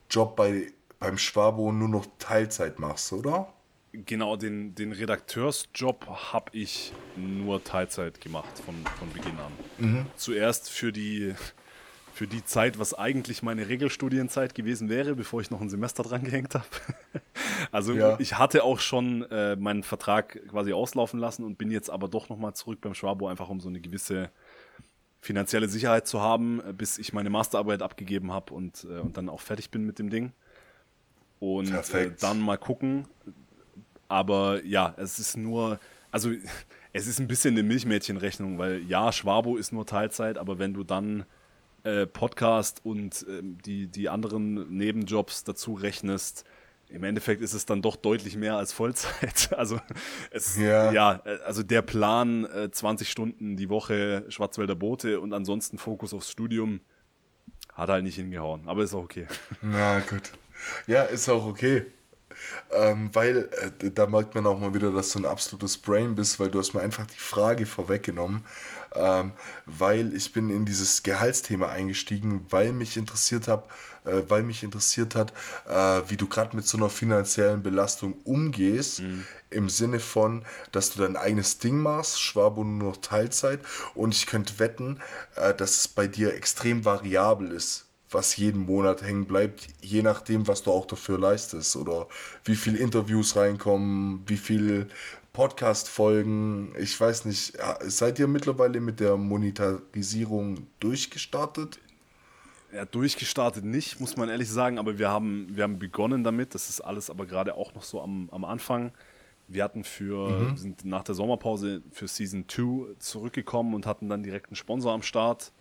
Job 0.09 0.35
bei, 0.35 0.71
beim 0.99 1.17
Schwabo 1.17 1.71
nur 1.71 1.89
noch 1.89 2.05
Teilzeit 2.19 2.79
machst, 2.79 3.13
oder? 3.13 3.51
Genau, 3.93 4.35
den, 4.35 4.75
den 4.75 4.91
Redakteursjob 4.91 6.05
habe 6.33 6.51
ich 6.51 6.91
nur 7.15 7.63
Teilzeit 7.63 8.19
gemacht 8.19 8.59
von, 8.65 8.75
von 8.99 9.09
Beginn 9.13 9.37
an. 9.39 10.05
Zuerst 10.17 10.69
für 10.69 10.91
die, 10.91 11.33
für 12.15 12.27
die 12.27 12.45
Zeit, 12.45 12.79
was 12.79 12.93
eigentlich 12.93 13.43
meine 13.43 13.67
Regelstudienzeit 13.67 14.55
gewesen 14.55 14.87
wäre, 14.87 15.15
bevor 15.15 15.41
ich 15.41 15.51
noch 15.51 15.59
ein 15.59 15.69
Semester 15.69 16.01
dran 16.01 16.23
gehängt 16.23 16.55
habe. 16.55 16.65
Also 17.71 17.93
Ja. 17.93 18.17
ich 18.19 18.37
hatte 18.37 18.63
auch 18.63 18.79
schon 18.79 19.23
äh, 19.23 19.57
meinen 19.57 19.83
Vertrag 19.83 20.39
quasi 20.47 20.71
auslaufen 20.71 21.19
lassen 21.19 21.43
und 21.43 21.57
bin 21.57 21.69
jetzt 21.69 21.89
aber 21.89 22.07
doch 22.07 22.29
nochmal 22.29 22.53
zurück 22.53 22.79
beim 22.79 22.93
Schwabo, 22.93 23.27
einfach 23.27 23.49
um 23.49 23.59
so 23.59 23.67
eine 23.67 23.81
gewisse 23.81 24.29
finanzielle 25.19 25.67
Sicherheit 25.67 26.07
zu 26.07 26.21
haben, 26.21 26.61
äh, 26.61 26.71
bis 26.71 26.97
ich 26.97 27.11
meine 27.11 27.29
Masterarbeit 27.29 27.81
abgegeben 27.81 28.31
habe 28.31 28.53
und, 28.53 28.85
äh, 28.85 28.99
und 28.99 29.17
dann 29.17 29.27
auch 29.27 29.41
fertig 29.41 29.69
bin 29.71 29.85
mit 29.85 29.99
dem 29.99 30.09
Ding. 30.09 30.31
Und 31.39 31.73
äh, 31.93 32.11
dann 32.21 32.39
mal 32.39 32.57
gucken. 32.57 33.07
Aber 34.07 34.63
ja, 34.63 34.93
es 34.97 35.19
ist 35.19 35.35
nur, 35.35 35.79
also 36.11 36.31
es 36.93 37.07
ist 37.07 37.19
ein 37.19 37.27
bisschen 37.27 37.55
eine 37.55 37.63
Milchmädchenrechnung, 37.63 38.57
weil 38.57 38.81
ja, 38.83 39.11
Schwabo 39.11 39.57
ist 39.57 39.73
nur 39.73 39.85
Teilzeit, 39.85 40.37
aber 40.37 40.59
wenn 40.59 40.73
du 40.73 40.85
dann 40.85 41.25
äh, 41.85 42.05
Podcast 42.07 42.81
und 42.83 43.25
ähm, 43.29 43.57
die, 43.65 43.87
die 43.87 44.09
anderen 44.09 44.75
Nebenjobs 44.75 45.43
dazu 45.43 45.73
rechnest, 45.73 46.43
im 46.89 47.03
Endeffekt 47.03 47.41
ist 47.41 47.53
es 47.53 47.65
dann 47.65 47.81
doch 47.81 47.95
deutlich 47.95 48.35
mehr 48.35 48.57
als 48.57 48.73
Vollzeit. 48.73 49.49
Also 49.57 49.79
es, 50.31 50.57
Ja. 50.57 50.91
ja, 50.91 51.21
äh, 51.25 51.37
also 51.45 51.63
der 51.63 51.81
Plan, 51.81 52.45
äh, 52.45 52.69
20 52.71 53.09
Stunden 53.09 53.55
die 53.55 53.69
Woche 53.69 54.25
Schwarzwälder 54.29 54.75
Boote 54.75 55.19
und 55.19 55.33
ansonsten 55.33 55.77
Fokus 55.77 56.13
aufs 56.13 56.29
Studium, 56.29 56.81
hat 57.73 57.89
halt 57.89 58.03
nicht 58.03 58.15
hingehauen. 58.15 58.67
Aber 58.67 58.83
ist 58.83 58.93
auch 58.93 59.03
okay. 59.03 59.27
Na 59.61 59.99
gut. 59.99 60.31
Ja, 60.87 61.03
ist 61.03 61.29
auch 61.29 61.45
okay. 61.45 61.85
Ähm, 62.71 63.09
weil 63.13 63.49
äh, 63.81 63.91
da 63.91 64.07
merkt 64.07 64.35
man 64.35 64.45
auch 64.45 64.59
mal 64.59 64.73
wieder, 64.73 64.91
dass 64.91 65.11
du 65.11 65.19
ein 65.19 65.25
absolutes 65.25 65.77
Brain 65.77 66.15
bist, 66.15 66.39
weil 66.39 66.49
du 66.49 66.59
hast 66.59 66.73
mir 66.73 66.81
einfach 66.81 67.05
die 67.05 67.17
Frage 67.17 67.65
vorweggenommen. 67.65 68.43
Ähm, 68.97 69.31
weil 69.65 70.13
ich 70.15 70.31
bin 70.33 70.49
in 70.49 70.65
dieses 70.65 71.03
Gehaltsthema 71.03 71.67
eingestiegen, 71.67 72.45
weil 72.49 72.73
mich 72.73 72.97
interessiert 72.97 73.47
hab, 73.47 73.71
äh, 74.05 74.21
weil 74.27 74.43
mich 74.43 74.63
interessiert 74.63 75.15
hat, 75.15 75.33
äh, 75.67 76.01
wie 76.09 76.17
du 76.17 76.27
gerade 76.27 76.55
mit 76.55 76.67
so 76.67 76.77
einer 76.77 76.89
finanziellen 76.89 77.63
Belastung 77.63 78.13
umgehst, 78.23 79.01
im 79.49 79.69
Sinne 79.69 79.99
von, 79.99 80.43
dass 80.71 80.91
du 80.91 81.01
dein 81.01 81.15
eigenes 81.15 81.59
Ding 81.59 81.77
machst, 81.79 82.21
Schwabo 82.21 82.63
nur 82.63 82.89
noch 82.89 82.97
Teilzeit. 82.97 83.59
Und 83.93 84.13
ich 84.13 84.25
könnte 84.25 84.59
wetten, 84.59 84.99
äh, 85.35 85.53
dass 85.53 85.77
es 85.77 85.87
bei 85.87 86.07
dir 86.07 86.33
extrem 86.33 86.85
variabel 86.85 87.51
ist 87.51 87.85
was 88.11 88.37
jeden 88.37 88.65
Monat 88.65 89.01
hängen 89.01 89.25
bleibt, 89.25 89.67
je 89.81 90.01
nachdem, 90.01 90.47
was 90.47 90.63
du 90.63 90.71
auch 90.71 90.85
dafür 90.85 91.19
leistest. 91.19 91.75
Oder 91.75 92.07
wie 92.43 92.55
viel 92.55 92.75
Interviews 92.75 93.35
reinkommen, 93.35 94.23
wie 94.27 94.37
viel 94.37 94.87
Podcast-Folgen. 95.35 96.73
Ich 96.79 96.97
weiß 96.97 97.25
nicht, 97.25 97.57
seid 97.81 98.19
ihr 98.19 98.27
mittlerweile 98.27 98.79
mit 98.79 99.01
der 99.01 99.17
Monetarisierung 99.17 100.67
durchgestartet? 100.79 101.77
Ja, 102.73 102.85
durchgestartet 102.85 103.65
nicht, 103.65 103.99
muss 103.99 104.15
man 104.15 104.29
ehrlich 104.29 104.49
sagen, 104.49 104.79
aber 104.79 104.97
wir 104.97 105.09
haben, 105.09 105.47
wir 105.49 105.63
haben 105.63 105.77
begonnen 105.77 106.23
damit. 106.23 106.55
Das 106.55 106.69
ist 106.69 106.79
alles 106.79 107.09
aber 107.09 107.25
gerade 107.25 107.55
auch 107.55 107.75
noch 107.75 107.83
so 107.83 108.01
am, 108.01 108.29
am 108.31 108.45
Anfang. 108.45 108.93
Wir 109.49 109.65
hatten 109.65 109.83
für, 109.83 110.51
wir 110.51 110.57
sind 110.57 110.85
nach 110.85 111.03
der 111.03 111.15
Sommerpause 111.15 111.83
für 111.91 112.07
Season 112.07 112.45
2 112.47 112.95
zurückgekommen 112.99 113.75
und 113.75 113.85
hatten 113.85 114.07
dann 114.07 114.23
direkt 114.23 114.47
einen 114.47 114.55
Sponsor 114.55 114.93
am 114.93 115.03
Start. 115.03 115.51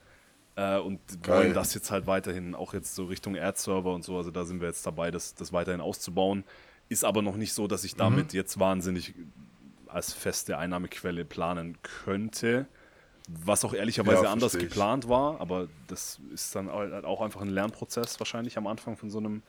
Äh, 0.55 0.79
und 0.79 1.01
Geil. 1.21 1.47
wollen 1.47 1.55
das 1.55 1.75
jetzt 1.75 1.91
halt 1.91 2.07
weiterhin, 2.07 2.55
auch 2.55 2.75
jetzt 2.75 2.95
so 2.95 3.07
Richtung 3.07 3.37
Ad-Server 3.37 3.93
und 3.93 4.05
so, 4.05 4.17
also 4.17 4.31
da 4.31 4.45
sind 4.45 4.61
wir 4.61 4.69
jetzt 4.69 4.87
dabei, 4.87 5.11
das, 5.11 5.35
das 5.35 5.53
weiterhin 5.53 5.81
auszubauen. 5.81 6.45
Ist 6.89 7.05
aber 7.05 7.23
noch 7.23 7.37
nicht 7.37 7.55
so, 7.55 7.67
dass 7.67 7.83
ich 7.83 7.97
damit 7.97 8.35
jetzt 8.35 8.61
wahnsinnig 8.61 9.15
als 9.95 10.13
feste 10.13 10.59
Einnahmequelle 10.59 11.25
planen 11.25 11.79
könnte. 11.83 12.67
Was 13.27 13.65
auch 13.65 13.73
ehrlicherweise 13.73 14.25
Ja, 14.25 14.33
anders 14.33 14.59
geplant 14.59 15.09
war, 15.09 15.41
aber 15.41 15.69
das 15.87 16.21
ist 16.35 16.55
dann 16.55 16.71
halt 16.71 17.07
auch 17.07 17.23
einfach 17.23 17.41
ein 17.41 17.49
Lernprozess 17.49 18.21
wahrscheinlich 18.21 18.59
am 18.59 18.67
Anfang 18.67 18.99
von 18.99 19.09
so 19.09 19.19
einem. 19.19 19.43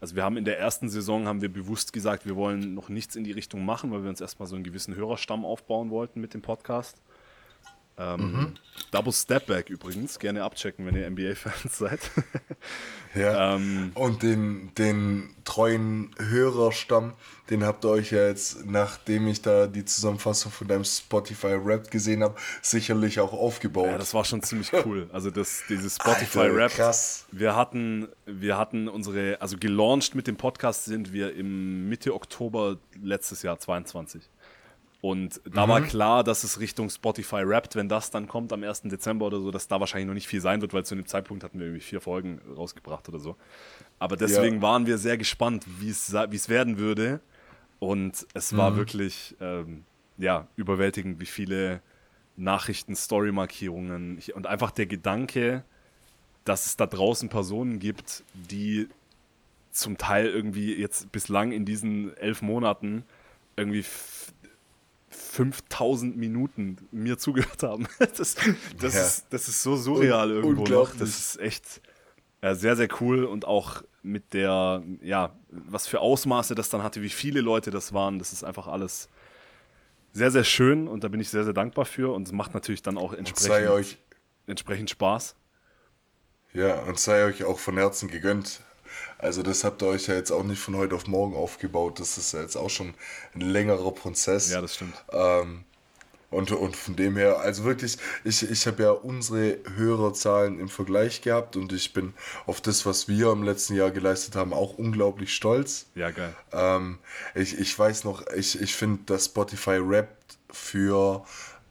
Also 0.00 0.16
wir 0.16 0.22
haben 0.24 0.38
in 0.38 0.46
der 0.46 0.58
ersten 0.58 0.88
Saison 0.88 1.26
haben 1.26 1.42
wir 1.42 1.52
bewusst 1.52 1.92
gesagt, 1.92 2.24
wir 2.24 2.36
wollen 2.36 2.74
noch 2.74 2.88
nichts 2.88 3.14
in 3.14 3.24
die 3.24 3.32
Richtung 3.32 3.66
machen, 3.66 3.90
weil 3.90 4.02
wir 4.02 4.08
uns 4.08 4.22
erstmal 4.22 4.48
so 4.48 4.54
einen 4.54 4.64
gewissen 4.64 4.96
Hörerstamm 4.96 5.44
aufbauen 5.44 5.90
wollten 5.90 6.22
mit 6.22 6.32
dem 6.32 6.40
Podcast. 6.40 7.02
Ähm, 7.98 8.54
Double 8.90 9.12
Stepback 9.12 9.68
übrigens, 9.70 10.18
gerne 10.18 10.42
abchecken, 10.42 10.86
wenn 10.86 10.96
ihr 10.96 11.08
NBA-Fans 11.10 11.78
seid. 11.78 12.00
Ja. 13.14 13.54
Ähm, 13.56 13.92
Und 13.94 14.22
den, 14.22 14.72
den 14.78 15.34
treuen 15.44 16.10
Hörerstamm, 16.18 17.12
den 17.50 17.64
habt 17.64 17.84
ihr 17.84 17.90
euch 17.90 18.10
ja 18.12 18.26
jetzt, 18.26 18.64
nachdem 18.64 19.28
ich 19.28 19.42
da 19.42 19.66
die 19.66 19.84
Zusammenfassung 19.84 20.50
von 20.50 20.68
deinem 20.68 20.84
Spotify-Rap 20.84 21.90
gesehen 21.90 22.22
habe, 22.22 22.36
sicherlich 22.62 23.20
auch 23.20 23.34
aufgebaut. 23.34 23.88
Ja, 23.88 23.98
das 23.98 24.14
war 24.14 24.24
schon 24.24 24.42
ziemlich 24.42 24.72
cool. 24.86 25.10
Also 25.12 25.30
das, 25.30 25.64
dieses 25.68 26.00
Alter, 26.00 26.20
Spotify-Rap. 26.24 26.72
krass. 26.72 27.26
Wir 27.30 27.54
hatten, 27.54 28.08
wir 28.24 28.56
hatten 28.56 28.88
unsere, 28.88 29.40
also 29.42 29.58
gelauncht 29.58 30.14
mit 30.14 30.26
dem 30.26 30.36
Podcast 30.36 30.86
sind 30.86 31.12
wir 31.12 31.34
im 31.34 31.88
Mitte 31.90 32.14
Oktober 32.14 32.78
letztes 33.02 33.42
Jahr, 33.42 33.58
22. 33.58 34.22
Und 35.02 35.40
da 35.52 35.68
war 35.68 35.80
klar, 35.80 36.22
dass 36.22 36.44
es 36.44 36.60
Richtung 36.60 36.88
Spotify 36.88 37.42
rappt, 37.42 37.74
wenn 37.74 37.88
das 37.88 38.12
dann 38.12 38.28
kommt 38.28 38.52
am 38.52 38.62
1. 38.62 38.82
Dezember 38.82 39.26
oder 39.26 39.40
so, 39.40 39.50
dass 39.50 39.66
da 39.66 39.80
wahrscheinlich 39.80 40.06
noch 40.06 40.14
nicht 40.14 40.28
viel 40.28 40.40
sein 40.40 40.60
wird, 40.62 40.72
weil 40.74 40.84
zu 40.84 40.94
dem 40.94 41.06
Zeitpunkt 41.06 41.42
hatten 41.42 41.58
wir 41.58 41.66
irgendwie 41.66 41.82
vier 41.84 42.00
Folgen 42.00 42.40
rausgebracht 42.56 43.08
oder 43.08 43.18
so. 43.18 43.36
Aber 43.98 44.16
deswegen 44.16 44.56
Ja. 44.56 44.62
waren 44.62 44.86
wir 44.86 44.98
sehr 44.98 45.18
gespannt, 45.18 45.64
wie 45.80 45.90
es 45.90 46.48
werden 46.48 46.78
würde. 46.78 47.20
Und 47.80 48.28
es 48.32 48.56
war 48.56 48.76
wirklich 48.76 49.34
ähm, 49.40 49.82
ja, 50.18 50.46
überwältigend, 50.54 51.18
wie 51.18 51.26
viele 51.26 51.82
Nachrichten, 52.36 52.94
Story-Markierungen 52.94 54.22
und 54.34 54.46
einfach 54.46 54.70
der 54.70 54.86
Gedanke, 54.86 55.64
dass 56.44 56.66
es 56.66 56.76
da 56.76 56.86
draußen 56.86 57.28
Personen 57.28 57.80
gibt, 57.80 58.22
die 58.34 58.88
zum 59.72 59.98
Teil 59.98 60.28
irgendwie 60.28 60.74
jetzt 60.74 61.10
bislang 61.10 61.50
in 61.50 61.64
diesen 61.64 62.16
elf 62.18 62.40
Monaten 62.40 63.04
irgendwie 63.56 63.84
5000 65.14 66.16
Minuten 66.16 66.76
mir 66.90 67.18
zugehört 67.18 67.62
haben. 67.62 67.86
Das, 67.98 68.36
das, 68.80 68.94
Ja. 68.94 69.00
ist, 69.02 69.26
das 69.30 69.48
ist 69.48 69.62
so 69.62 69.76
surreal 69.76 70.28
Un- 70.30 70.34
irgendwo 70.36 70.50
noch. 70.52 70.58
unglaublich. 70.60 70.98
Das 70.98 71.08
ist 71.10 71.40
echt 71.40 71.80
ja, 72.42 72.54
sehr, 72.54 72.76
sehr 72.76 72.88
cool 73.00 73.24
und 73.24 73.44
auch 73.44 73.82
mit 74.02 74.34
der, 74.34 74.82
ja, 75.00 75.36
was 75.50 75.86
für 75.86 76.00
Ausmaße 76.00 76.54
das 76.56 76.68
dann 76.70 76.82
hatte, 76.82 77.02
wie 77.02 77.08
viele 77.08 77.40
Leute 77.40 77.70
das 77.70 77.92
waren, 77.92 78.18
das 78.18 78.32
ist 78.32 78.42
einfach 78.42 78.66
alles 78.66 79.08
sehr, 80.12 80.30
sehr 80.32 80.42
schön 80.44 80.88
und 80.88 81.04
da 81.04 81.08
bin 81.08 81.20
ich 81.20 81.28
sehr, 81.30 81.44
sehr 81.44 81.52
dankbar 81.52 81.84
für 81.84 82.12
und 82.12 82.26
es 82.26 82.32
macht 82.32 82.52
natürlich 82.52 82.82
dann 82.82 82.98
auch 82.98 83.12
entsprechend, 83.12 83.96
entsprechend 84.46 84.90
Spaß. 84.90 85.36
ja, 86.52 86.80
und 86.80 86.98
sei 86.98 87.24
euch 87.24 87.44
auch 87.44 87.58
von 87.60 87.76
Herzen 87.78 88.08
gegönnt. 88.08 88.60
Also 89.22 89.42
das 89.42 89.62
habt 89.62 89.82
ihr 89.82 89.88
euch 89.88 90.08
ja 90.08 90.14
jetzt 90.14 90.32
auch 90.32 90.42
nicht 90.42 90.60
von 90.60 90.76
heute 90.76 90.96
auf 90.96 91.06
morgen 91.06 91.36
aufgebaut. 91.36 92.00
Das 92.00 92.18
ist 92.18 92.32
ja 92.32 92.40
jetzt 92.40 92.56
auch 92.56 92.68
schon 92.70 92.92
ein 93.34 93.40
längerer 93.40 93.92
Prozess. 93.92 94.50
Ja, 94.50 94.60
das 94.60 94.74
stimmt. 94.74 94.94
Ähm, 95.12 95.64
und, 96.32 96.50
und 96.50 96.74
von 96.74 96.96
dem 96.96 97.16
her, 97.16 97.38
also 97.38 97.62
wirklich, 97.62 97.98
ich, 98.24 98.50
ich 98.50 98.66
habe 98.66 98.82
ja 98.82 98.90
unsere 98.90 99.58
Hörerzahlen 99.76 100.58
im 100.58 100.68
Vergleich 100.68 101.20
gehabt 101.20 101.56
und 101.56 101.72
ich 101.72 101.92
bin 101.92 102.14
auf 102.46 102.60
das, 102.60 102.84
was 102.84 103.06
wir 103.06 103.30
im 103.30 103.44
letzten 103.44 103.76
Jahr 103.76 103.90
geleistet 103.90 104.34
haben, 104.34 104.52
auch 104.52 104.76
unglaublich 104.76 105.34
stolz. 105.34 105.86
Ja, 105.94 106.10
geil. 106.10 106.34
Ähm, 106.52 106.98
ich, 107.34 107.58
ich 107.58 107.78
weiß 107.78 108.04
noch, 108.04 108.26
ich, 108.34 108.60
ich 108.60 108.74
finde, 108.74 109.02
dass 109.06 109.26
Spotify 109.26 109.76
Rap 109.76 110.08
für 110.50 111.24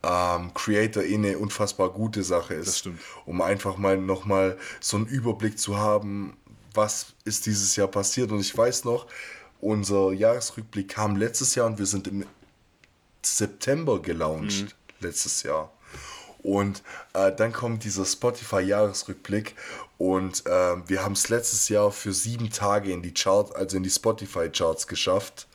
ähm, 0.03 0.53
Creator 0.53 1.03
eh 1.03 1.15
eine 1.15 1.37
unfassbar 1.37 1.89
gute 1.89 2.23
Sache 2.23 2.53
ist. 2.53 2.67
Das 2.67 2.79
stimmt. 2.79 3.01
Um 3.25 3.41
einfach 3.41 3.77
mal 3.77 3.97
nochmal 3.97 4.57
so 4.79 4.95
einen 4.97 5.07
Überblick 5.07 5.59
zu 5.59 5.77
haben, 5.77 6.37
was 6.73 7.07
ist 7.25 7.45
dieses 7.45 7.75
Jahr 7.75 7.87
passiert. 7.87 8.31
Und 8.31 8.39
ich 8.39 8.55
weiß 8.55 8.85
noch, 8.85 9.07
unser 9.59 10.11
Jahresrückblick 10.11 10.89
kam 10.89 11.15
letztes 11.15 11.55
Jahr 11.55 11.67
und 11.67 11.77
wir 11.77 11.85
sind 11.85 12.07
im 12.07 12.25
September 13.21 14.01
gelauncht, 14.01 14.63
mhm. 14.63 14.69
letztes 14.99 15.43
Jahr. 15.43 15.71
Und 16.43 16.81
äh, 17.13 17.31
dann 17.31 17.53
kommt 17.53 17.83
dieser 17.83 18.03
Spotify-Jahresrückblick 18.05 19.55
und 19.99 20.45
äh, 20.47 20.89
wir 20.89 21.03
haben 21.03 21.13
es 21.13 21.29
letztes 21.29 21.69
Jahr 21.69 21.91
für 21.91 22.13
sieben 22.13 22.49
Tage 22.49 22.91
in 22.91 23.03
die 23.03 23.13
Chart, 23.13 23.55
also 23.55 23.77
in 23.77 23.83
die 23.83 23.91
Spotify-Charts 23.91 24.87
geschafft. 24.87 25.47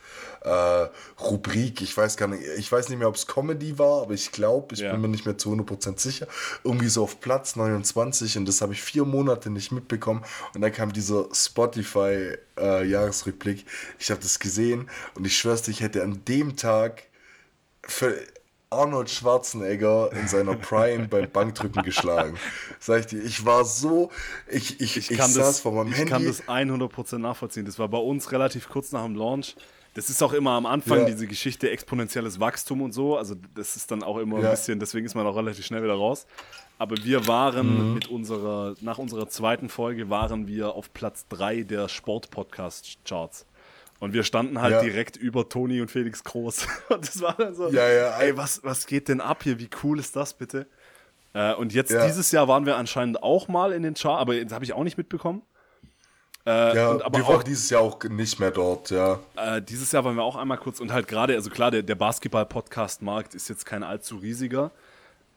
Äh, 0.46 0.88
Rubrik, 1.20 1.82
ich 1.82 1.94
weiß 1.96 2.16
gar 2.16 2.28
nicht, 2.28 2.44
ich 2.56 2.70
weiß 2.70 2.88
nicht 2.88 2.98
mehr, 2.98 3.08
ob 3.08 3.16
es 3.16 3.26
Comedy 3.26 3.80
war, 3.80 4.02
aber 4.02 4.14
ich 4.14 4.30
glaube, 4.30 4.76
ich 4.76 4.80
ja. 4.80 4.92
bin 4.92 5.00
mir 5.00 5.08
nicht 5.08 5.26
mehr 5.26 5.36
zu 5.36 5.52
100% 5.52 5.98
sicher, 5.98 6.28
irgendwie 6.62 6.88
so 6.88 7.02
auf 7.02 7.20
Platz 7.20 7.56
29 7.56 8.38
und 8.38 8.46
das 8.46 8.60
habe 8.60 8.72
ich 8.72 8.80
vier 8.80 9.04
Monate 9.04 9.50
nicht 9.50 9.72
mitbekommen 9.72 10.22
und 10.54 10.60
dann 10.60 10.72
kam 10.72 10.92
dieser 10.92 11.26
Spotify-Jahresrückblick. 11.32 13.58
Äh, 13.58 13.64
ich 13.98 14.12
habe 14.12 14.20
das 14.20 14.38
gesehen 14.38 14.88
und 15.16 15.26
ich 15.26 15.36
schwör's 15.36 15.62
dir, 15.62 15.72
ich 15.72 15.80
hätte 15.80 16.04
an 16.04 16.24
dem 16.26 16.56
Tag 16.56 17.02
für 17.82 18.16
Arnold 18.70 19.10
Schwarzenegger 19.10 20.12
in 20.12 20.28
seiner 20.28 20.54
Prime 20.54 21.08
beim 21.08 21.28
Bankdrücken 21.28 21.82
geschlagen. 21.82 22.38
Sag 22.78 23.00
ich 23.00 23.06
dir, 23.06 23.20
ich 23.20 23.44
war 23.44 23.64
so, 23.64 24.12
ich, 24.48 24.80
ich, 24.80 24.96
ich, 24.96 25.10
ich 25.10 25.18
saß 25.18 25.34
das, 25.34 25.58
vor 25.60 25.72
meinem 25.72 25.90
ich 25.90 25.98
Handy. 25.98 26.28
Ich 26.28 26.46
kann 26.46 26.68
das 26.68 26.78
100% 26.78 27.18
nachvollziehen. 27.18 27.66
Das 27.66 27.80
war 27.80 27.88
bei 27.88 27.98
uns 27.98 28.30
relativ 28.30 28.68
kurz 28.68 28.92
nach 28.92 29.02
dem 29.04 29.16
Launch. 29.16 29.56
Das 29.96 30.10
ist 30.10 30.22
auch 30.22 30.34
immer 30.34 30.50
am 30.50 30.66
Anfang 30.66 30.98
ja. 31.00 31.04
diese 31.06 31.26
Geschichte 31.26 31.70
exponentielles 31.70 32.38
Wachstum 32.38 32.82
und 32.82 32.92
so. 32.92 33.16
Also 33.16 33.34
das 33.54 33.76
ist 33.76 33.90
dann 33.90 34.02
auch 34.02 34.18
immer 34.18 34.40
ja. 34.40 34.44
ein 34.44 34.50
bisschen, 34.50 34.78
deswegen 34.78 35.06
ist 35.06 35.14
man 35.14 35.26
auch 35.26 35.36
relativ 35.36 35.64
schnell 35.64 35.82
wieder 35.82 35.94
raus. 35.94 36.26
Aber 36.76 36.96
wir 37.02 37.26
waren 37.26 37.88
mhm. 37.88 37.94
mit 37.94 38.08
unserer, 38.08 38.74
nach 38.82 38.98
unserer 38.98 39.26
zweiten 39.30 39.70
Folge 39.70 40.10
waren 40.10 40.46
wir 40.46 40.74
auf 40.74 40.92
Platz 40.92 41.26
3 41.30 41.62
der 41.62 41.88
Sport-Podcast-Charts. 41.88 43.46
Und 43.98 44.12
wir 44.12 44.22
standen 44.22 44.60
halt 44.60 44.74
ja. 44.74 44.82
direkt 44.82 45.16
über 45.16 45.48
Toni 45.48 45.80
und 45.80 45.90
Felix 45.90 46.22
Groß. 46.22 46.66
Und 46.90 47.08
das 47.08 47.22
war 47.22 47.32
dann 47.32 47.54
so, 47.54 47.70
ja, 47.70 47.88
ja, 47.90 48.18
ey, 48.18 48.36
was, 48.36 48.62
was 48.62 48.86
geht 48.86 49.08
denn 49.08 49.22
ab 49.22 49.44
hier? 49.44 49.58
Wie 49.58 49.70
cool 49.82 49.98
ist 49.98 50.14
das 50.14 50.34
bitte? 50.34 50.66
Äh, 51.32 51.54
und 51.54 51.72
jetzt 51.72 51.90
dieses 51.90 52.32
Jahr 52.32 52.48
waren 52.48 52.66
wir 52.66 52.76
anscheinend 52.76 53.22
auch 53.22 53.48
mal 53.48 53.72
in 53.72 53.82
den 53.82 53.94
Chart, 53.94 54.20
aber 54.20 54.38
das 54.38 54.52
habe 54.52 54.66
ich 54.66 54.74
auch 54.74 54.84
nicht 54.84 54.98
mitbekommen. 54.98 55.40
Äh, 56.46 56.76
ja, 56.76 56.90
aber 57.04 57.18
wir 57.18 57.26
waren 57.26 57.44
dieses 57.44 57.70
Jahr 57.70 57.80
auch 57.82 58.00
nicht 58.04 58.38
mehr 58.38 58.52
dort, 58.52 58.90
ja. 58.90 59.18
Äh, 59.34 59.60
dieses 59.60 59.90
Jahr 59.90 60.04
waren 60.04 60.14
wir 60.14 60.22
auch 60.22 60.36
einmal 60.36 60.58
kurz 60.58 60.78
und 60.78 60.92
halt 60.92 61.08
gerade, 61.08 61.34
also 61.34 61.50
klar, 61.50 61.72
der, 61.72 61.82
der 61.82 61.96
Basketball-Podcast-Markt 61.96 63.34
ist 63.34 63.48
jetzt 63.48 63.66
kein 63.66 63.82
allzu 63.82 64.16
riesiger, 64.18 64.70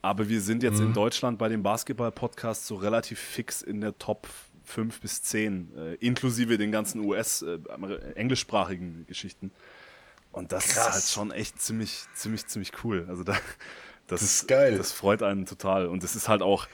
aber 0.03 0.29
wir 0.29 0.39
sind 0.39 0.61
jetzt 0.61 0.79
mhm. 0.79 0.87
in 0.87 0.93
Deutschland 0.93 1.39
bei 1.39 1.49
dem 1.49 1.63
Basketball-Podcast 1.63 2.67
so 2.67 2.75
relativ 2.75 3.19
fix 3.19 3.63
in 3.63 3.81
der 3.81 3.97
Top 3.97 4.27
5 4.65 5.01
bis 5.01 5.23
10, 5.23 5.71
äh, 5.75 5.93
inklusive 5.95 6.59
den 6.59 6.71
ganzen 6.71 7.03
US-englischsprachigen 7.03 9.01
äh, 9.01 9.05
Geschichten. 9.05 9.51
Und 10.31 10.51
das 10.51 10.67
Krass. 10.67 10.87
ist 10.87 10.93
halt 10.93 11.03
schon 11.05 11.31
echt 11.31 11.59
ziemlich, 11.59 12.05
ziemlich, 12.13 12.45
ziemlich 12.45 12.71
cool. 12.83 13.07
Also 13.09 13.23
da, 13.23 13.33
das, 14.07 14.21
das 14.21 14.21
ist 14.21 14.47
geil. 14.47 14.77
Das 14.77 14.91
freut 14.91 15.23
einen 15.23 15.47
total. 15.47 15.87
Und 15.87 16.03
es 16.03 16.15
ist 16.15 16.29
halt 16.29 16.43
auch, 16.43 16.67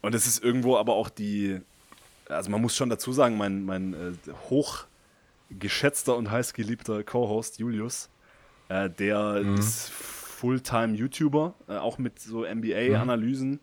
und 0.00 0.14
es 0.14 0.26
ist 0.26 0.42
irgendwo 0.42 0.78
aber 0.78 0.94
auch 0.94 1.10
die, 1.10 1.60
also 2.28 2.50
man 2.50 2.60
muss 2.60 2.76
schon 2.76 2.88
dazu 2.88 3.12
sagen, 3.12 3.36
mein, 3.36 3.64
mein 3.64 3.94
äh, 3.94 4.12
hochgeschätzter 4.50 6.16
und 6.16 6.30
heißgeliebter 6.30 7.04
Co-Host 7.04 7.58
Julius, 7.58 8.08
äh, 8.68 8.88
der 8.90 9.42
mhm. 9.42 9.54
ist 9.54 9.90
Fulltime-YouTuber, 9.90 11.54
äh, 11.68 11.76
auch 11.76 11.98
mit 11.98 12.18
so 12.18 12.44
NBA-Analysen. 12.44 13.50
Mhm 13.50 13.60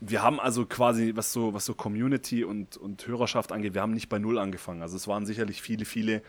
wir 0.00 0.22
haben 0.22 0.40
also 0.40 0.64
quasi, 0.64 1.12
was 1.14 1.32
so, 1.32 1.52
was 1.52 1.66
so 1.66 1.74
Community 1.74 2.42
und, 2.42 2.76
und 2.78 3.06
Hörerschaft 3.06 3.52
angeht, 3.52 3.74
wir 3.74 3.82
haben 3.82 3.92
nicht 3.92 4.08
bei 4.08 4.18
Null 4.18 4.38
angefangen. 4.38 4.82
Also 4.82 4.96
es 4.96 5.06
waren 5.06 5.26
sicherlich 5.26 5.60
viele, 5.60 5.84
viele 5.84 6.22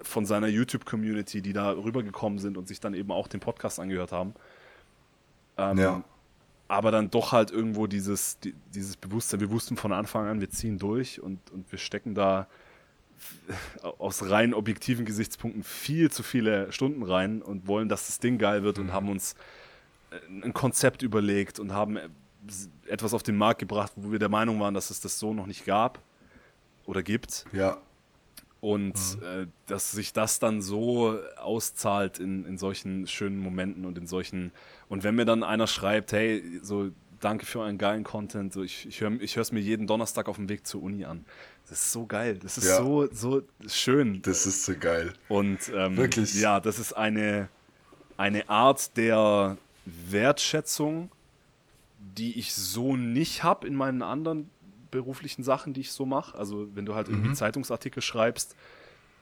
von 0.00 0.24
seiner 0.24 0.48
YouTube-Community, 0.48 1.42
die 1.42 1.52
da 1.52 1.72
rübergekommen 1.72 2.38
sind 2.38 2.56
und 2.56 2.66
sich 2.66 2.80
dann 2.80 2.94
eben 2.94 3.12
auch 3.12 3.28
den 3.28 3.40
Podcast 3.40 3.78
angehört 3.78 4.12
haben. 4.12 4.34
Ähm, 5.58 5.78
ja. 5.78 6.04
Aber 6.70 6.92
dann 6.92 7.10
doch 7.10 7.32
halt 7.32 7.50
irgendwo 7.50 7.88
dieses, 7.88 8.38
die, 8.38 8.54
dieses 8.72 8.96
Bewusstsein, 8.96 9.40
wir 9.40 9.50
wussten 9.50 9.76
von 9.76 9.92
Anfang 9.92 10.28
an, 10.28 10.40
wir 10.40 10.50
ziehen 10.50 10.78
durch 10.78 11.20
und, 11.20 11.50
und 11.50 11.70
wir 11.72 11.80
stecken 11.80 12.14
da 12.14 12.46
aus 13.82 14.30
rein 14.30 14.54
objektiven 14.54 15.04
Gesichtspunkten 15.04 15.64
viel 15.64 16.12
zu 16.12 16.22
viele 16.22 16.70
Stunden 16.70 17.02
rein 17.02 17.42
und 17.42 17.66
wollen, 17.66 17.88
dass 17.88 18.06
das 18.06 18.20
Ding 18.20 18.38
geil 18.38 18.62
wird 18.62 18.78
mhm. 18.78 18.84
und 18.84 18.92
haben 18.92 19.08
uns 19.08 19.34
äh, 20.12 20.44
ein 20.44 20.54
Konzept 20.54 21.02
überlegt 21.02 21.58
und 21.58 21.72
haben 21.72 21.98
etwas 22.86 23.14
auf 23.14 23.24
den 23.24 23.36
Markt 23.36 23.58
gebracht, 23.58 23.90
wo 23.96 24.12
wir 24.12 24.20
der 24.20 24.28
Meinung 24.28 24.60
waren, 24.60 24.72
dass 24.72 24.90
es 24.90 25.00
das 25.00 25.18
so 25.18 25.34
noch 25.34 25.46
nicht 25.46 25.66
gab 25.66 26.00
oder 26.86 27.02
gibt. 27.02 27.46
Ja. 27.52 27.78
Und 28.60 28.94
mhm. 28.94 29.24
äh, 29.24 29.46
dass 29.66 29.90
sich 29.92 30.12
das 30.12 30.38
dann 30.38 30.60
so 30.60 31.18
auszahlt 31.36 32.18
in, 32.18 32.44
in 32.44 32.58
solchen 32.58 33.06
schönen 33.06 33.38
Momenten 33.38 33.84
und 33.86 33.96
in 33.96 34.06
solchen. 34.06 34.52
Und 34.88 35.02
wenn 35.02 35.14
mir 35.14 35.24
dann 35.24 35.42
einer 35.42 35.66
schreibt, 35.66 36.12
hey, 36.12 36.42
so 36.62 36.90
danke 37.20 37.46
für 37.46 37.60
euren 37.60 37.78
geilen 37.78 38.04
Content, 38.04 38.52
so 38.52 38.62
ich, 38.62 38.86
ich 38.86 39.00
höre 39.00 39.20
es 39.20 39.52
mir 39.52 39.60
jeden 39.60 39.86
Donnerstag 39.86 40.28
auf 40.28 40.36
dem 40.36 40.48
Weg 40.48 40.66
zur 40.66 40.82
Uni 40.82 41.04
an. 41.04 41.24
Das 41.68 41.80
ist 41.80 41.92
so 41.92 42.04
geil. 42.06 42.38
Das 42.42 42.58
ist 42.58 42.66
ja. 42.66 42.78
so, 42.78 43.08
so 43.12 43.42
schön. 43.66 44.20
Das 44.22 44.44
ist 44.46 44.64
so 44.64 44.74
geil. 44.78 45.12
Und 45.28 45.70
ähm, 45.74 45.96
wirklich. 45.96 46.34
Ja, 46.34 46.60
das 46.60 46.78
ist 46.78 46.92
eine, 46.92 47.48
eine 48.16 48.48
Art 48.48 48.96
der 48.96 49.56
Wertschätzung 49.86 51.10
die 52.00 52.38
ich 52.38 52.54
so 52.54 52.96
nicht 52.96 53.42
habe 53.42 53.66
in 53.66 53.74
meinen 53.74 54.02
anderen 54.02 54.50
beruflichen 54.90 55.42
Sachen, 55.42 55.72
die 55.72 55.80
ich 55.82 55.92
so 55.92 56.06
mache. 56.06 56.36
Also 56.36 56.68
wenn 56.74 56.86
du 56.86 56.94
halt 56.94 57.08
irgendwie 57.08 57.30
mhm. 57.30 57.34
Zeitungsartikel 57.34 58.02
schreibst, 58.02 58.56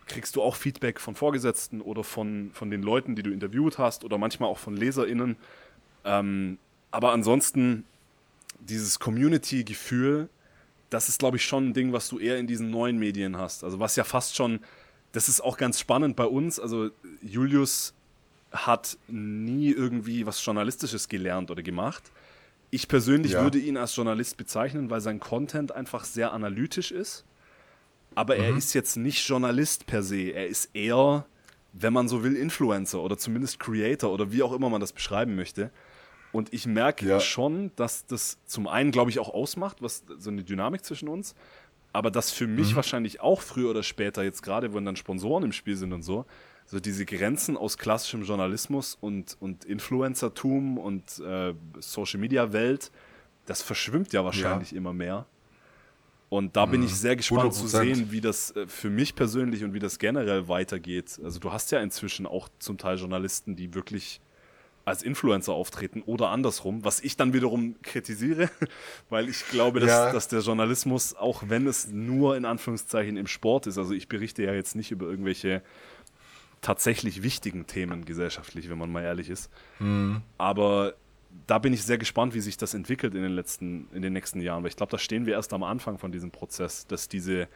kriegst 0.06 0.36
du 0.36 0.42
auch 0.42 0.56
Feedback 0.56 1.00
von 1.00 1.14
Vorgesetzten 1.14 1.80
oder 1.80 2.02
von, 2.02 2.50
von 2.52 2.70
den 2.70 2.82
Leuten, 2.82 3.14
die 3.14 3.22
du 3.22 3.30
interviewt 3.30 3.78
hast 3.78 4.04
oder 4.04 4.18
manchmal 4.18 4.48
auch 4.48 4.58
von 4.58 4.76
LeserInnen. 4.76 5.36
Ähm, 6.04 6.58
aber 6.90 7.12
ansonsten 7.12 7.84
dieses 8.60 8.98
Community-Gefühl, 8.98 10.28
das 10.90 11.08
ist, 11.08 11.18
glaube 11.18 11.36
ich, 11.36 11.44
schon 11.44 11.68
ein 11.68 11.74
Ding, 11.74 11.92
was 11.92 12.08
du 12.08 12.18
eher 12.18 12.38
in 12.38 12.46
diesen 12.46 12.70
neuen 12.70 12.98
Medien 12.98 13.36
hast. 13.36 13.62
Also 13.62 13.78
was 13.78 13.96
ja 13.96 14.04
fast 14.04 14.36
schon, 14.36 14.60
das 15.12 15.28
ist 15.28 15.42
auch 15.42 15.58
ganz 15.58 15.78
spannend 15.78 16.16
bei 16.16 16.24
uns. 16.24 16.58
Also 16.58 16.90
Julius 17.22 17.94
hat 18.50 18.96
nie 19.08 19.70
irgendwie 19.70 20.26
was 20.26 20.44
Journalistisches 20.44 21.08
gelernt 21.08 21.50
oder 21.50 21.62
gemacht. 21.62 22.10
Ich 22.70 22.88
persönlich 22.88 23.32
ja. 23.32 23.42
würde 23.42 23.58
ihn 23.58 23.76
als 23.76 23.96
Journalist 23.96 24.36
bezeichnen, 24.36 24.90
weil 24.90 25.00
sein 25.00 25.20
Content 25.20 25.72
einfach 25.72 26.04
sehr 26.04 26.32
analytisch 26.32 26.90
ist. 26.92 27.24
Aber 28.14 28.36
mhm. 28.36 28.42
er 28.42 28.56
ist 28.56 28.74
jetzt 28.74 28.96
nicht 28.96 29.26
Journalist 29.26 29.86
per 29.86 30.02
se. 30.02 30.30
Er 30.30 30.46
ist 30.46 30.70
eher, 30.74 31.26
wenn 31.72 31.92
man 31.92 32.08
so 32.08 32.24
will, 32.24 32.36
Influencer 32.36 33.00
oder 33.00 33.16
zumindest 33.16 33.58
Creator 33.58 34.12
oder 34.12 34.32
wie 34.32 34.42
auch 34.42 34.52
immer 34.52 34.68
man 34.68 34.80
das 34.80 34.92
beschreiben 34.92 35.34
möchte. 35.34 35.70
Und 36.32 36.52
ich 36.52 36.66
merke 36.66 37.06
ja. 37.06 37.20
schon, 37.20 37.70
dass 37.76 38.06
das 38.06 38.38
zum 38.44 38.68
einen, 38.68 38.90
glaube 38.90 39.10
ich, 39.10 39.18
auch 39.18 39.30
ausmacht, 39.32 39.80
was 39.80 40.04
so 40.18 40.30
eine 40.30 40.44
Dynamik 40.44 40.84
zwischen 40.84 41.08
uns. 41.08 41.34
Aber 41.92 42.10
dass 42.10 42.30
für 42.30 42.46
mich 42.46 42.72
mhm. 42.72 42.76
wahrscheinlich 42.76 43.20
auch 43.20 43.40
früher 43.40 43.70
oder 43.70 43.82
später, 43.82 44.22
jetzt 44.22 44.42
gerade, 44.42 44.74
wenn 44.74 44.84
dann 44.84 44.96
Sponsoren 44.96 45.44
im 45.44 45.52
Spiel 45.52 45.76
sind 45.76 45.92
und 45.94 46.02
so, 46.02 46.26
so 46.68 46.80
diese 46.80 47.06
Grenzen 47.06 47.56
aus 47.56 47.78
klassischem 47.78 48.22
Journalismus 48.22 48.96
und, 49.00 49.36
und 49.40 49.64
Influencertum 49.64 50.78
und 50.78 51.18
äh, 51.18 51.54
Social 51.80 52.20
Media 52.20 52.52
Welt, 52.52 52.92
das 53.46 53.62
verschwimmt 53.62 54.12
ja 54.12 54.24
wahrscheinlich 54.24 54.72
ja. 54.72 54.76
immer 54.76 54.92
mehr. 54.92 55.26
Und 56.28 56.56
da 56.56 56.66
bin 56.66 56.82
ich 56.82 56.90
mhm. 56.90 56.96
sehr 56.96 57.16
gespannt 57.16 57.54
100%. 57.54 57.56
zu 57.56 57.66
sehen, 57.68 58.12
wie 58.12 58.20
das 58.20 58.54
äh, 58.54 58.66
für 58.66 58.90
mich 58.90 59.14
persönlich 59.14 59.64
und 59.64 59.72
wie 59.72 59.78
das 59.78 59.98
generell 59.98 60.46
weitergeht. 60.48 61.18
Also 61.24 61.40
du 61.40 61.52
hast 61.52 61.72
ja 61.72 61.80
inzwischen 61.80 62.26
auch 62.26 62.50
zum 62.58 62.76
Teil 62.76 62.98
Journalisten, 62.98 63.56
die 63.56 63.72
wirklich 63.72 64.20
als 64.84 65.02
Influencer 65.02 65.52
auftreten 65.52 66.02
oder 66.02 66.28
andersrum, 66.28 66.84
was 66.84 67.00
ich 67.00 67.16
dann 67.16 67.32
wiederum 67.32 67.76
kritisiere, 67.82 68.50
weil 69.10 69.28
ich 69.28 69.46
glaube, 69.48 69.80
dass, 69.80 69.90
ja. 69.90 70.12
dass 70.12 70.28
der 70.28 70.40
Journalismus, 70.40 71.14
auch 71.14 71.44
wenn 71.46 71.66
es 71.66 71.88
nur 71.88 72.36
in 72.36 72.44
Anführungszeichen 72.44 73.16
im 73.16 73.26
Sport 73.26 73.66
ist, 73.66 73.78
also 73.78 73.92
ich 73.92 74.08
berichte 74.08 74.42
ja 74.42 74.52
jetzt 74.52 74.76
nicht 74.76 74.90
über 74.90 75.06
irgendwelche 75.06 75.62
tatsächlich 76.60 77.22
wichtigen 77.22 77.66
Themen 77.66 78.04
gesellschaftlich, 78.04 78.68
wenn 78.68 78.78
man 78.78 78.90
mal 78.90 79.02
ehrlich 79.02 79.30
ist. 79.30 79.50
Mhm. 79.78 80.22
Aber 80.36 80.94
da 81.46 81.58
bin 81.58 81.72
ich 81.72 81.82
sehr 81.82 81.98
gespannt, 81.98 82.34
wie 82.34 82.40
sich 82.40 82.56
das 82.56 82.74
entwickelt 82.74 83.14
in 83.14 83.22
den 83.22 83.32
letzten, 83.32 83.88
in 83.92 84.02
den 84.02 84.12
nächsten 84.12 84.40
Jahren, 84.40 84.62
weil 84.62 84.70
ich 84.70 84.76
glaube, 84.76 84.90
da 84.90 84.98
stehen 84.98 85.26
wir 85.26 85.34
erst 85.34 85.52
am 85.52 85.62
Anfang 85.62 85.98
von 85.98 86.12
diesem 86.12 86.30
Prozess, 86.30 86.86
dass 86.86 87.08
diese, 87.08 87.48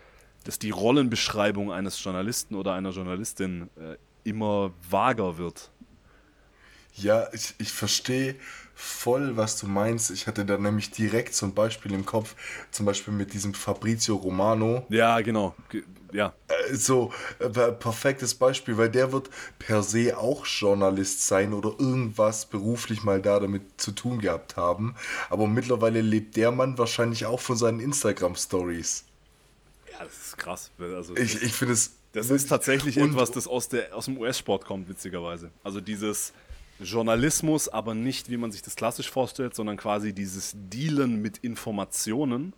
dass 0.44 0.58
die 0.58 0.70
Rollenbeschreibung 0.70 1.72
eines 1.72 2.02
Journalisten 2.02 2.54
oder 2.54 2.74
einer 2.74 2.90
Journalistin 2.90 3.70
äh, 3.76 3.96
immer 4.24 4.72
vager 4.88 5.38
wird. 5.38 5.70
Ja, 6.94 7.26
ich, 7.32 7.54
ich 7.58 7.72
verstehe 7.72 8.36
voll, 8.74 9.36
was 9.36 9.58
du 9.58 9.66
meinst. 9.66 10.10
Ich 10.10 10.26
hatte 10.26 10.44
da 10.44 10.58
nämlich 10.58 10.90
direkt 10.90 11.34
zum 11.34 11.54
Beispiel 11.54 11.92
im 11.92 12.04
Kopf, 12.04 12.36
zum 12.70 12.84
Beispiel 12.84 13.14
mit 13.14 13.32
diesem 13.32 13.54
Fabrizio 13.54 14.16
Romano. 14.16 14.84
Ja, 14.90 15.20
genau. 15.20 15.54
Ja. 16.12 16.34
Äh, 16.48 16.74
so, 16.74 17.12
äh, 17.38 17.48
perfektes 17.48 18.34
Beispiel, 18.34 18.76
weil 18.76 18.90
der 18.90 19.12
wird 19.12 19.30
per 19.58 19.82
se 19.82 20.16
auch 20.18 20.46
Journalist 20.46 21.26
sein 21.26 21.52
oder 21.52 21.70
irgendwas 21.78 22.46
beruflich 22.46 23.02
mal 23.02 23.20
da 23.20 23.40
damit 23.40 23.80
zu 23.80 23.92
tun 23.92 24.20
gehabt 24.20 24.56
haben. 24.56 24.94
Aber 25.30 25.46
mittlerweile 25.46 26.00
lebt 26.00 26.36
der 26.36 26.50
Mann 26.50 26.78
wahrscheinlich 26.78 27.26
auch 27.26 27.40
von 27.40 27.56
seinen 27.56 27.80
Instagram-Stories. 27.80 29.04
Ja, 29.92 30.04
das 30.04 30.26
ist 30.26 30.38
krass. 30.38 30.70
Also, 30.78 31.16
ich 31.16 31.42
ich 31.42 31.52
finde 31.52 31.74
es 31.74 31.92
Das 32.12 32.30
ist 32.30 32.48
tatsächlich 32.48 32.96
etwas, 32.96 33.30
das 33.30 33.46
aus, 33.46 33.68
der, 33.68 33.94
aus 33.96 34.06
dem 34.06 34.18
US-Sport 34.18 34.64
kommt, 34.64 34.88
witzigerweise. 34.88 35.50
Also 35.64 35.80
dieses 35.80 36.32
Journalismus, 36.80 37.68
aber 37.68 37.94
nicht, 37.94 38.30
wie 38.30 38.36
man 38.36 38.52
sich 38.52 38.62
das 38.62 38.76
klassisch 38.76 39.10
vorstellt, 39.10 39.54
sondern 39.54 39.76
quasi 39.76 40.12
dieses 40.12 40.54
Dealen 40.54 41.22
mit 41.22 41.38
Informationen. 41.38 42.52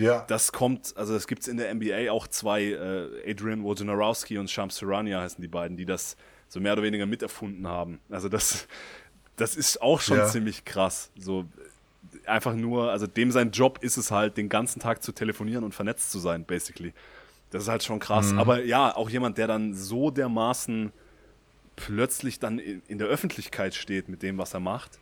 Ja, 0.00 0.24
Das 0.28 0.52
kommt, 0.52 0.96
also 0.96 1.14
es 1.14 1.26
gibt 1.26 1.46
in 1.46 1.56
der 1.58 1.72
NBA 1.74 2.10
auch 2.10 2.26
zwei, 2.26 2.62
äh, 2.64 3.30
Adrian 3.30 3.62
Wojnarowski 3.62 4.38
und 4.38 4.50
Shams 4.50 4.78
Charania 4.78 5.20
heißen 5.20 5.40
die 5.42 5.48
beiden, 5.48 5.76
die 5.76 5.84
das 5.84 6.16
so 6.48 6.58
mehr 6.60 6.72
oder 6.72 6.82
weniger 6.82 7.06
miterfunden 7.06 7.66
haben. 7.68 8.00
Also 8.08 8.28
das, 8.28 8.66
das 9.36 9.56
ist 9.56 9.82
auch 9.82 10.00
schon 10.00 10.16
Ja. 10.18 10.26
ziemlich 10.26 10.64
krass. 10.64 11.10
So 11.18 11.46
äh, 12.24 12.28
einfach 12.28 12.54
nur, 12.54 12.90
also 12.90 13.06
dem 13.06 13.30
sein 13.30 13.50
Job 13.50 13.78
ist 13.82 13.96
es 13.98 14.10
halt, 14.10 14.36
den 14.36 14.48
ganzen 14.48 14.80
Tag 14.80 15.02
zu 15.02 15.12
telefonieren 15.12 15.64
und 15.64 15.74
vernetzt 15.74 16.10
zu 16.10 16.18
sein, 16.18 16.44
basically. 16.44 16.92
Das 17.50 17.64
ist 17.64 17.68
halt 17.68 17.82
schon 17.82 17.98
krass. 17.98 18.32
Aber 18.38 18.64
ja, 18.64 18.94
auch 18.96 19.10
jemand, 19.10 19.36
der 19.36 19.48
dann 19.48 19.74
so 19.74 20.10
dermaßen 20.10 20.92
plötzlich 21.76 22.38
dann 22.38 22.58
in, 22.58 22.82
in 22.88 22.98
der 22.98 23.08
Öffentlichkeit 23.08 23.74
steht 23.74 24.08
mit 24.08 24.22
dem, 24.22 24.38
was 24.38 24.54
er 24.54 24.60
macht, 24.60 24.98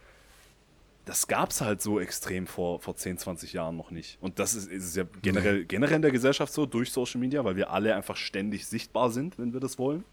das 1.08 1.26
gab 1.26 1.52
es 1.52 1.62
halt 1.62 1.80
so 1.80 1.98
extrem 1.98 2.46
vor, 2.46 2.80
vor 2.80 2.94
10, 2.94 3.16
20 3.16 3.54
Jahren 3.54 3.78
noch 3.78 3.90
nicht. 3.90 4.18
Und 4.20 4.38
das 4.38 4.54
ist, 4.54 4.70
ist 4.70 4.94
ja 4.94 5.04
generell, 5.22 5.64
generell 5.64 5.96
in 5.96 6.02
der 6.02 6.10
Gesellschaft 6.10 6.52
so, 6.52 6.66
durch 6.66 6.92
Social 6.92 7.18
Media, 7.18 7.42
weil 7.46 7.56
wir 7.56 7.70
alle 7.70 7.94
einfach 7.94 8.16
ständig 8.16 8.66
sichtbar 8.66 9.08
sind, 9.10 9.38
wenn 9.38 9.54
wir 9.54 9.60
das 9.60 9.78
wollen. 9.78 10.04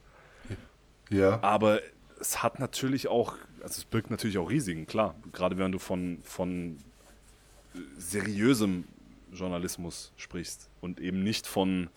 ja. 1.10 1.44
Aber 1.44 1.82
es 2.22 2.42
hat 2.42 2.60
natürlich 2.60 3.10
auch, 3.10 3.36
also 3.62 3.80
es 3.80 3.84
birgt 3.84 4.10
natürlich 4.10 4.38
auch 4.38 4.50
Risiken, 4.50 4.88
klar. 4.88 5.16
Gerade 5.34 5.58
wenn 5.58 5.74
du 5.74 5.80
von, 5.80 6.20
von 6.24 6.78
äh, 7.74 7.80
seriösem 7.98 8.86
Journalismus 9.34 10.14
sprichst 10.16 10.70
und 10.80 11.02
eben 11.02 11.24
nicht 11.24 11.46
von 11.46 11.90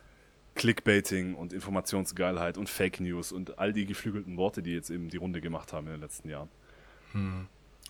Clickbaiting 0.57 1.37
und 1.37 1.53
Informationsgeilheit 1.53 2.59
und 2.59 2.69
Fake 2.69 2.99
News 2.99 3.31
und 3.31 3.61
all 3.61 3.73
die 3.73 3.87
geflügelten 3.87 4.37
Worte, 4.37 4.61
die 4.61 4.73
jetzt 4.73 4.91
eben 4.91 5.09
die 5.09 5.19
Runde 5.19 5.41
gemacht 5.41 5.73
haben 5.73 5.87
in 5.87 5.93
den 5.93 6.01
letzten 6.01 6.29
Jahren. 6.29 6.49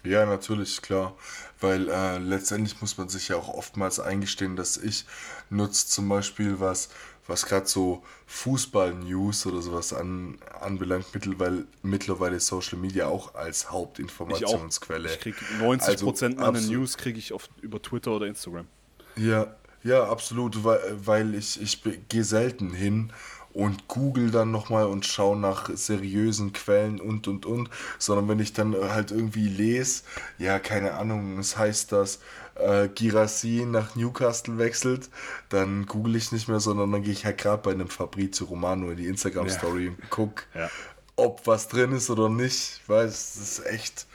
Ja, 0.04 0.26
natürlich, 0.26 0.80
klar. 0.82 1.16
Weil 1.60 1.88
äh, 1.88 2.18
letztendlich 2.18 2.80
muss 2.80 2.96
man 2.98 3.08
sich 3.08 3.28
ja 3.28 3.36
auch 3.36 3.48
oftmals 3.48 3.98
eingestehen, 4.00 4.56
dass 4.56 4.76
ich 4.76 5.04
nutze 5.50 5.88
zum 5.88 6.08
Beispiel 6.08 6.60
was, 6.60 6.88
was 7.26 7.46
gerade 7.46 7.66
so 7.66 8.04
Fußball-News 8.26 9.46
oder 9.46 9.60
sowas 9.60 9.92
an, 9.92 10.38
anbelangt, 10.60 11.06
mittlerweile, 11.12 11.66
mittlerweile 11.82 12.38
Social 12.40 12.78
Media 12.78 13.08
auch 13.08 13.34
als 13.34 13.62
Ich 13.62 13.66
auch. 13.66 13.72
Hauptinformationsquelle. 13.72 15.08
Ich 15.08 15.20
krieg 15.20 15.34
90 15.58 16.00
Prozent 16.00 16.38
Also, 16.38 16.52
meiner 16.52 16.58
absolut. 16.58 16.78
News 16.78 16.96
kriege 16.96 17.18
ich 17.18 17.32
oft 17.32 17.50
über 17.60 17.82
Twitter 17.82 18.12
oder 18.12 18.26
Instagram. 18.26 18.68
Ja, 19.16 19.56
ja, 19.82 20.04
absolut, 20.04 20.64
weil, 20.64 20.80
weil 21.06 21.34
ich, 21.34 21.60
ich 21.60 21.82
gehe 22.08 22.24
selten 22.24 22.72
hin 22.72 23.12
und 23.52 23.88
google 23.88 24.30
dann 24.30 24.50
nochmal 24.50 24.86
und 24.86 25.06
schaue 25.06 25.36
nach 25.36 25.70
seriösen 25.74 26.52
Quellen 26.52 27.00
und 27.00 27.26
und 27.28 27.46
und, 27.46 27.70
sondern 27.98 28.28
wenn 28.28 28.38
ich 28.40 28.52
dann 28.52 28.74
halt 28.74 29.10
irgendwie 29.10 29.48
lese, 29.48 30.02
ja, 30.38 30.58
keine 30.58 30.94
Ahnung, 30.94 31.38
es 31.38 31.56
heißt, 31.56 31.90
dass 31.92 32.20
äh, 32.56 32.88
Girassi 32.88 33.64
nach 33.66 33.94
Newcastle 33.96 34.58
wechselt, 34.58 35.08
dann 35.48 35.86
google 35.86 36.16
ich 36.16 36.32
nicht 36.32 36.48
mehr, 36.48 36.60
sondern 36.60 36.92
dann 36.92 37.02
gehe 37.02 37.12
ich 37.12 37.24
halt 37.24 37.38
gerade 37.38 37.62
bei 37.62 37.70
einem 37.72 37.88
Fabrizio 37.88 38.46
Romano 38.46 38.90
in 38.90 38.96
die 38.96 39.06
Instagram-Story 39.06 39.88
und 39.88 40.10
guck, 40.10 40.44
Ja. 40.54 40.68
ob 41.16 41.46
was 41.46 41.68
drin 41.68 41.92
ist 41.92 42.10
oder 42.10 42.28
nicht. 42.28 42.80
Ich 42.82 42.88
weiß, 42.88 43.10
das 43.10 43.36
ist 43.36 43.66
echt, 43.66 44.06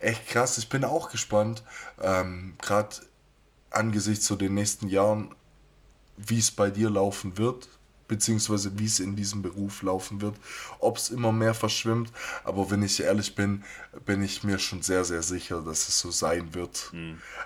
echt 0.00 0.28
krass. 0.28 0.58
Ich 0.58 0.68
bin 0.68 0.84
auch 0.84 1.10
gespannt, 1.10 1.62
ähm, 2.02 2.54
gerade 2.60 2.96
angesichts 3.70 4.24
zu 4.24 4.36
den 4.36 4.54
nächsten 4.54 4.88
Jahren, 4.88 5.34
wie 6.16 6.38
es 6.38 6.50
bei 6.50 6.70
dir 6.70 6.90
laufen 6.90 7.38
wird, 7.38 7.68
beziehungsweise 8.10 8.78
wie 8.78 8.86
es 8.86 8.98
in 8.98 9.14
diesem 9.14 9.40
Beruf 9.40 9.82
laufen 9.82 10.20
wird, 10.20 10.34
ob 10.80 10.96
es 10.96 11.10
immer 11.10 11.30
mehr 11.30 11.54
verschwimmt. 11.54 12.10
Aber 12.42 12.70
wenn 12.70 12.82
ich 12.82 13.00
ehrlich 13.00 13.36
bin, 13.36 13.62
bin 14.04 14.20
ich 14.22 14.42
mir 14.42 14.58
schon 14.58 14.82
sehr, 14.82 15.04
sehr 15.04 15.22
sicher, 15.22 15.62
dass 15.62 15.88
es 15.88 16.00
so 16.00 16.10
sein 16.10 16.52
wird. 16.52 16.90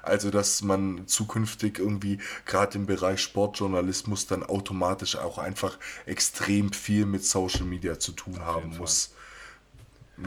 Also, 0.03 0.31
dass 0.31 0.63
man 0.63 1.07
zukünftig 1.07 1.79
irgendwie 1.79 2.19
gerade 2.47 2.79
im 2.79 2.87
Bereich 2.87 3.21
Sportjournalismus 3.21 4.27
dann 4.27 4.43
automatisch 4.43 5.17
auch 5.17 5.37
einfach 5.39 5.79
extrem 6.07 6.73
viel 6.73 7.05
mit 7.05 7.25
Social 7.25 7.67
Media 7.67 7.99
zu 7.99 8.13
tun 8.13 8.41
haben 8.41 8.79
Fall. 9.09 9.24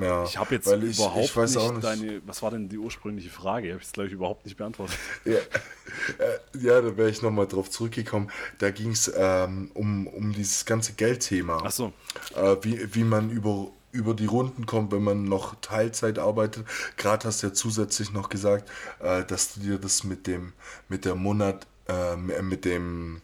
Ja, 0.02 0.24
Ich 0.24 0.38
habe 0.38 0.56
jetzt 0.56 0.68
weil 0.68 0.84
ich- 0.84 0.98
überhaupt 0.98 1.26
ich 1.26 1.36
nicht, 1.36 1.72
nicht 1.74 1.84
deine. 1.84 2.22
Was 2.26 2.42
war 2.42 2.52
denn 2.52 2.70
die 2.70 2.78
ursprüngliche 2.78 3.30
Frage? 3.30 3.68
Ich 3.68 3.74
habe 3.74 3.84
es, 3.84 3.92
glaube 3.92 4.08
ich, 4.08 4.14
überhaupt 4.14 4.46
nicht 4.46 4.58
beantwortet. 4.58 4.98
Ja, 5.26 5.34
äh, 5.36 6.40
ja 6.60 6.82
da 6.82 6.96
wäre 6.98 7.10
ich 7.10 7.22
nochmal 7.22 7.48
drauf 7.48 7.70
zurückgekommen. 7.70 8.30
Da 8.60 8.72
ging 8.72 8.92
es 8.92 9.12
ähm, 9.16 9.72
um, 9.74 10.08
um 10.08 10.34
dieses 10.34 10.66
ganze 10.66 10.94
Geldthema. 10.94 11.62
Ach 11.66 11.72
so. 11.72 11.94
Äh, 12.36 12.56
wie, 12.62 12.94
wie 12.96 13.04
man 13.04 13.30
über, 13.32 13.68
über 13.92 14.14
die 14.14 14.26
Runden 14.26 14.66
kommt, 14.66 14.92
wenn 14.92 15.04
man 15.04 15.24
noch 15.24 15.56
Teilzeit 15.62 16.20
arbeitet. 16.20 16.66
Gerade 16.98 17.28
hast 17.28 17.42
du 17.44 17.48
ja 17.48 17.54
zusätzlich 17.54 18.12
noch 18.12 18.30
gesagt, 18.30 18.70
äh, 19.00 19.24
dass 19.26 19.54
du 19.54 19.62
dir 19.62 19.78
das 19.80 20.04
mit 20.04 20.28
dem, 20.28 20.54
mit 20.90 21.06
der 21.06 21.16
Monat, 21.16 21.66
äh, 21.88 22.16
mit 22.16 22.66
dem 22.66 23.22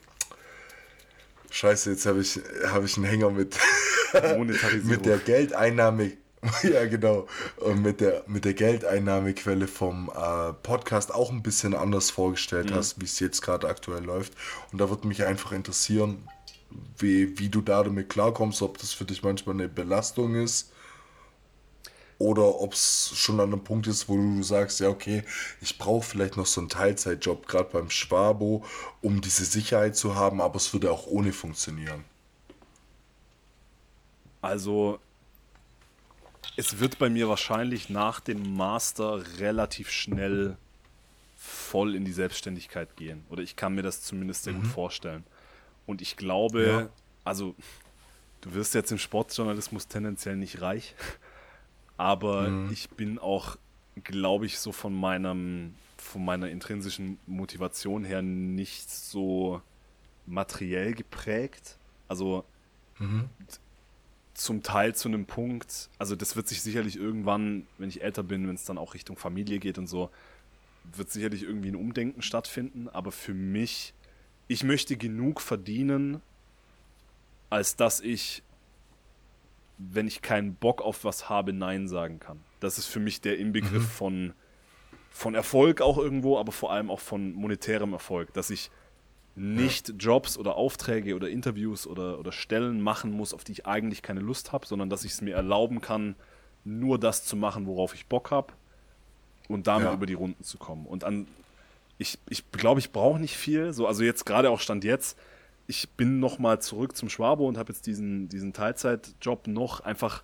Scheiße, 1.52 1.92
jetzt 1.92 2.06
habe 2.08 2.22
ich, 2.22 2.40
hab 2.66 2.84
ich 2.84 2.98
einen 2.98 3.06
Hänger 3.06 3.30
mit, 3.30 3.58
mit 4.84 5.06
der 5.06 5.18
Geldeinnahme. 5.20 6.14
Ja, 6.64 6.86
genau. 6.86 7.28
Und 7.58 7.82
mit 7.82 8.02
der, 8.02 8.24
mit 8.28 8.46
der 8.46 8.54
Geldeinnahmequelle 8.54 9.68
vom 9.68 10.10
äh, 10.16 10.54
Podcast 10.54 11.14
auch 11.14 11.32
ein 11.32 11.44
bisschen 11.44 11.74
anders 11.74 12.10
vorgestellt 12.12 12.70
Mhm. 12.70 12.76
hast, 12.76 13.00
wie 13.00 13.06
es 13.06 13.20
jetzt 13.20 13.42
gerade 13.42 13.68
aktuell 13.68 14.04
läuft. 14.04 14.34
Und 14.72 14.80
da 14.80 14.90
würde 14.90 15.08
mich 15.08 15.24
einfach 15.26 15.52
interessieren, 15.54 16.28
wie, 16.98 17.38
wie 17.40 17.50
du 17.50 17.62
da 17.62 17.84
damit 17.84 18.10
klarkommst, 18.10 18.62
ob 18.62 18.78
das 18.80 18.94
für 18.94 19.06
dich 19.06 19.24
manchmal 19.24 19.56
eine 19.56 19.70
Belastung 19.70 20.36
ist 20.36 20.72
oder 22.20 22.60
ob 22.62 22.74
es 22.74 23.12
schon 23.16 23.40
an 23.40 23.52
einem 23.54 23.64
Punkt 23.64 23.86
ist, 23.88 24.08
wo 24.10 24.16
du 24.16 24.42
sagst, 24.44 24.80
ja, 24.80 24.90
okay, 24.90 25.24
ich 25.62 25.78
brauche 25.78 26.04
vielleicht 26.04 26.38
noch 26.38 26.46
so 26.46 26.62
einen 26.62 26.70
Teilzeitjob, 26.70 27.48
gerade 27.48 27.70
beim 27.72 27.90
Schwabo, 27.90 28.64
um 29.02 29.22
diese 29.22 29.46
Sicherheit 29.46 29.96
zu 29.96 30.16
haben, 30.16 30.42
aber 30.42 30.56
es 30.58 30.74
würde 30.74 30.92
auch 30.92 31.06
ohne 31.08 31.34
funktionieren. 31.34 32.06
Also, 34.42 35.00
es 36.56 36.80
wird 36.80 37.00
bei 37.00 37.10
mir 37.10 37.28
wahrscheinlich 37.30 37.90
nach 37.90 38.20
dem 38.20 38.56
Master 38.56 39.24
relativ 39.40 39.90
schnell 39.90 40.58
voll 41.36 41.96
in 41.96 42.06
die 42.06 42.14
Selbstständigkeit 42.14 42.96
gehen. 42.96 43.26
Oder 43.30 43.42
ich 43.44 43.56
kann 43.56 43.76
mir 43.76 43.82
das 43.82 44.02
zumindest 44.02 44.44
sehr 44.44 44.54
gut 44.54 44.68
vorstellen. 44.68 45.24
Und 45.86 46.02
ich 46.02 46.16
glaube, 46.16 46.66
Ja. 46.66 46.90
also, 47.26 47.56
du 48.42 48.54
wirst 48.54 48.74
jetzt 48.76 48.92
im 48.92 48.98
Sportjournalismus 48.98 49.88
tendenziell 49.88 50.38
nicht 50.38 50.62
reich, 50.62 50.96
aber 51.98 52.48
ich 52.72 52.90
bin 52.92 53.20
auch, 53.20 53.58
glaube 54.04 54.46
ich, 54.46 54.60
so 54.60 54.72
von 54.72 54.94
meinem, 54.94 55.76
von 55.98 56.24
meiner 56.24 56.50
intrinsischen 56.50 57.20
Motivation 57.28 58.04
her 58.06 58.22
nicht 58.22 58.90
so 58.90 59.62
materiell 60.26 60.94
geprägt. 60.94 61.78
Also 62.08 62.46
zum 64.34 64.64
Teil 64.64 64.96
zu 64.96 65.08
einem 65.08 65.26
Punkt, 65.26 65.90
also 66.00 66.16
das 66.16 66.36
wird 66.36 66.48
sich 66.48 66.62
sicherlich 66.62 66.96
irgendwann, 66.96 67.68
wenn 67.78 67.90
ich 67.90 68.02
älter 68.02 68.24
bin, 68.24 68.48
wenn 68.48 68.56
es 68.56 68.66
dann 68.66 68.78
auch 68.78 68.94
Richtung 68.94 69.18
Familie 69.18 69.60
geht 69.60 69.78
und 69.78 69.88
so, 69.88 70.10
wird 70.96 71.12
sicherlich 71.12 71.44
irgendwie 71.44 71.70
ein 71.70 71.76
Umdenken 71.76 72.22
stattfinden, 72.22 72.90
aber 72.90 73.12
für 73.12 73.34
mich, 73.34 73.94
ich 74.48 74.64
möchte 74.64 74.98
genug 74.98 75.40
verdienen, 75.40 76.22
als 77.50 77.76
dass 77.76 78.02
ich, 78.02 78.44
wenn 79.78 80.08
ich 80.08 80.22
keinen 80.22 80.56
Bock 80.56 80.82
auf 80.82 81.04
was 81.04 81.30
habe, 81.30 81.54
Nein 81.54 81.88
sagen 81.88 82.20
kann. 82.20 82.40
Das 82.60 82.78
ist 82.78 82.88
für 82.88 83.00
mich 83.00 83.22
der 83.22 83.38
Inbegriff 83.38 83.88
von, 83.88 84.34
von 85.12 85.36
Erfolg 85.36 85.82
auch 85.82 85.98
irgendwo, 85.98 86.40
aber 86.40 86.52
vor 86.52 86.72
allem 86.72 86.90
auch 86.90 87.00
von 87.00 87.34
monetärem 87.34 87.94
Erfolg, 87.94 88.34
dass 88.34 88.50
ich 88.50 88.72
nicht 89.36 89.96
Jobs 89.98 90.38
oder 90.38 90.56
Aufträge 90.56 91.16
oder 91.16 91.30
Interviews 91.30 91.88
oder, 91.88 92.20
oder 92.20 92.32
Stellen 92.32 92.82
machen 92.82 93.12
muss, 93.12 93.34
auf 93.34 93.44
die 93.44 93.54
ich 93.54 93.66
eigentlich 93.66 94.02
keine 94.02 94.20
Lust 94.20 94.52
habe, 94.52 94.68
sondern 94.68 94.90
dass 94.90 95.04
ich 95.06 95.14
es 95.14 95.22
mir 95.22 95.36
erlauben 95.36 95.82
kann, 95.82 96.16
nur 96.64 97.00
das 97.00 97.26
zu 97.26 97.36
machen, 97.36 97.66
worauf 97.66 97.94
ich 97.96 98.06
Bock 98.06 98.32
habe 98.32 98.54
und 99.50 99.68
damit 99.68 99.88
Ja. 99.88 99.94
über 99.94 100.06
die 100.06 100.14
Runden 100.14 100.44
zu 100.44 100.58
kommen. 100.58 100.86
Und 100.86 101.04
an, 101.04 101.28
ich, 101.98 102.20
ich 102.30 102.50
glaube, 102.52 102.80
ich 102.80 102.92
brauche 102.92 103.20
nicht 103.20 103.36
viel. 103.36 103.74
So, 103.74 103.88
also 103.88 104.04
jetzt 104.04 104.26
gerade 104.26 104.50
auch 104.50 104.60
Stand 104.60 104.84
jetzt, 104.84 105.18
ich 105.68 105.90
bin 105.92 106.20
noch 106.20 106.40
mal 106.40 106.62
zurück 106.62 106.96
zum 106.96 107.10
Schwabo 107.10 107.48
und 107.48 107.58
habe 107.58 107.72
jetzt 107.74 107.88
diesen, 107.88 108.30
diesen 108.30 108.54
Teilzeitjob 108.54 109.48
noch, 109.48 109.80
einfach 109.82 110.24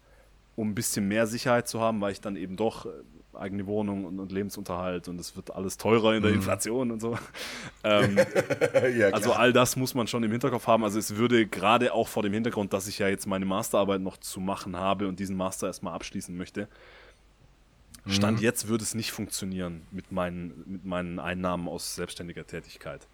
um 0.56 0.70
ein 0.70 0.76
bisschen 0.76 1.08
mehr 1.08 1.26
Sicherheit 1.28 1.68
zu 1.68 1.80
haben, 1.80 2.02
weil 2.02 2.12
ich 2.12 2.22
dann 2.22 2.36
eben 2.36 2.58
doch 2.58 2.86
äh, 2.86 2.90
eigene 3.34 3.68
Wohnung 3.68 4.06
und, 4.06 4.20
und 4.20 4.32
Lebensunterhalt 4.32 5.08
und 5.08 5.20
es 5.20 5.36
wird 5.36 5.52
alles 5.52 5.78
teurer 5.78 6.16
in 6.16 6.24
der 6.24 6.32
Inflation 6.32 6.92
und 6.92 7.00
so. 7.00 7.18
Ähm, 7.84 8.18
ja, 8.98 9.10
also 9.10 9.34
all 9.34 9.54
das 9.54 9.76
muss 9.76 9.94
man 9.94 10.08
schon 10.08 10.24
im 10.24 10.32
Hinterkopf 10.32 10.68
haben. 10.68 10.84
Also 10.84 11.00
es 11.00 11.16
würde 11.16 11.46
gerade 11.48 11.94
auch 11.94 12.08
vor 12.08 12.24
dem 12.24 12.34
Hintergrund, 12.34 12.74
dass 12.74 12.88
ich 12.88 13.00
ja 13.00 13.08
jetzt 13.08 13.26
meine 13.28 13.46
Masterarbeit 13.46 14.02
noch 14.02 14.18
zu 14.18 14.40
machen 14.40 14.76
habe 14.76 15.08
und 15.08 15.20
diesen 15.20 15.38
Master 15.38 15.68
erstmal 15.68 15.94
abschließen 15.94 16.36
möchte. 16.36 16.68
Stand 18.08 18.42
jetzt 18.42 18.68
würde 18.68 18.84
es 18.84 18.96
nicht 18.96 19.12
funktionieren 19.12 19.86
mit 19.92 20.12
meinen, 20.12 20.64
mit 20.66 20.86
meinen 20.86 21.20
Einnahmen 21.20 21.68
aus 21.68 21.96
selbstständiger 21.96 22.46
Tätigkeit. 22.48 23.08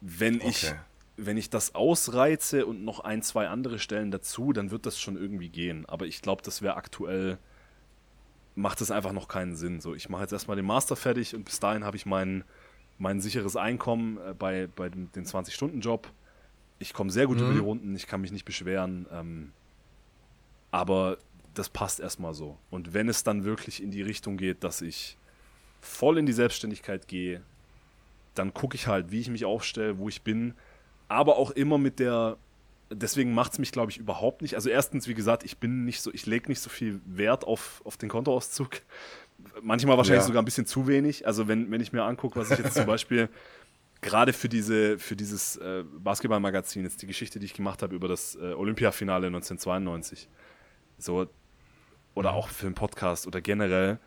Wenn 0.00 0.40
ich 0.40 0.66
Okay. 0.66 0.76
wenn 1.16 1.36
ich 1.36 1.50
das 1.50 1.74
ausreize 1.74 2.66
und 2.66 2.84
noch 2.84 3.00
ein, 3.00 3.22
zwei 3.22 3.48
andere 3.48 3.78
Stellen 3.78 4.10
dazu, 4.10 4.52
dann 4.52 4.70
wird 4.70 4.86
das 4.86 5.00
schon 5.00 5.16
irgendwie 5.16 5.48
gehen. 5.48 5.84
Aber 5.86 6.06
ich 6.06 6.22
glaube, 6.22 6.42
das 6.42 6.62
wäre 6.62 6.76
aktuell, 6.76 7.38
macht 8.58 8.80
es 8.80 8.90
einfach 8.90 9.12
noch 9.12 9.28
keinen 9.28 9.54
Sinn. 9.54 9.80
So, 9.80 9.94
ich 9.94 10.08
mache 10.08 10.22
jetzt 10.22 10.32
erstmal 10.32 10.56
den 10.56 10.66
Master 10.66 10.96
fertig 10.96 11.34
und 11.34 11.44
bis 11.44 11.60
dahin 11.60 11.84
habe 11.84 11.96
ich 11.96 12.06
mein, 12.06 12.44
mein 12.98 13.20
sicheres 13.20 13.56
Einkommen 13.56 14.18
äh, 14.18 14.34
bei, 14.34 14.68
bei 14.74 14.88
dem, 14.88 15.10
den 15.12 15.24
20-Stunden-Job. 15.24 16.10
Ich 16.80 16.92
komme 16.92 17.10
sehr 17.10 17.26
gut 17.26 17.38
mhm. 17.38 17.44
über 17.44 17.52
die 17.52 17.60
Runden, 17.60 17.96
ich 17.96 18.06
kann 18.06 18.20
mich 18.20 18.32
nicht 18.32 18.44
beschweren. 18.44 19.06
Ähm, 19.12 19.52
aber 20.70 21.18
das 21.54 21.68
passt 21.68 22.00
erstmal 22.00 22.34
so. 22.34 22.58
Und 22.70 22.94
wenn 22.94 23.08
es 23.08 23.22
dann 23.22 23.44
wirklich 23.44 23.82
in 23.82 23.90
die 23.90 24.02
Richtung 24.02 24.36
geht, 24.36 24.64
dass 24.64 24.82
ich 24.82 25.16
voll 25.80 26.18
in 26.18 26.26
die 26.26 26.32
Selbstständigkeit 26.32 27.08
gehe, 27.08 27.42
dann 28.34 28.52
gucke 28.52 28.74
ich 28.74 28.86
halt, 28.86 29.10
wie 29.10 29.20
ich 29.20 29.30
mich 29.30 29.44
aufstelle, 29.44 29.98
wo 29.98 30.08
ich 30.08 30.22
bin 30.22 30.54
aber 31.08 31.38
auch 31.38 31.52
immer 31.52 31.78
mit 31.78 32.00
der, 32.00 32.36
deswegen 32.90 33.32
macht 33.34 33.52
es 33.52 33.58
mich, 33.58 33.72
glaube 33.72 33.90
ich, 33.90 33.98
überhaupt 33.98 34.42
nicht. 34.42 34.54
Also 34.54 34.68
erstens, 34.70 35.08
wie 35.08 35.14
gesagt, 35.14 35.44
ich 35.44 35.58
bin 35.58 35.84
nicht 35.84 36.00
so, 36.00 36.12
ich 36.12 36.26
lege 36.26 36.48
nicht 36.48 36.60
so 36.60 36.70
viel 36.70 37.00
Wert 37.04 37.44
auf, 37.44 37.82
auf 37.84 37.96
den 37.96 38.08
Kontoauszug. 38.08 38.82
Manchmal 39.62 39.96
wahrscheinlich 39.96 40.22
ja. 40.22 40.26
sogar 40.26 40.42
ein 40.42 40.44
bisschen 40.44 40.66
zu 40.66 40.86
wenig. 40.86 41.26
Also 41.26 41.48
wenn, 41.48 41.70
wenn 41.70 41.80
ich 41.80 41.92
mir 41.92 42.02
angucke, 42.04 42.38
was 42.38 42.50
ich 42.50 42.58
jetzt 42.58 42.74
zum 42.74 42.86
Beispiel 42.86 43.28
gerade 44.00 44.32
für 44.32 44.48
diese, 44.48 44.98
für 44.98 45.16
dieses 45.16 45.56
äh, 45.56 45.84
Basketballmagazin, 45.98 46.84
jetzt 46.84 47.02
die 47.02 47.06
Geschichte, 47.06 47.38
die 47.38 47.46
ich 47.46 47.54
gemacht 47.54 47.82
habe 47.82 47.94
über 47.94 48.08
das 48.08 48.36
äh, 48.36 48.52
Olympiafinale 48.52 49.26
1992, 49.26 50.28
so, 50.98 51.28
oder 52.14 52.32
auch 52.32 52.48
für 52.48 52.66
einen 52.66 52.74
Podcast 52.74 53.26
oder 53.26 53.40
generell, 53.40 53.98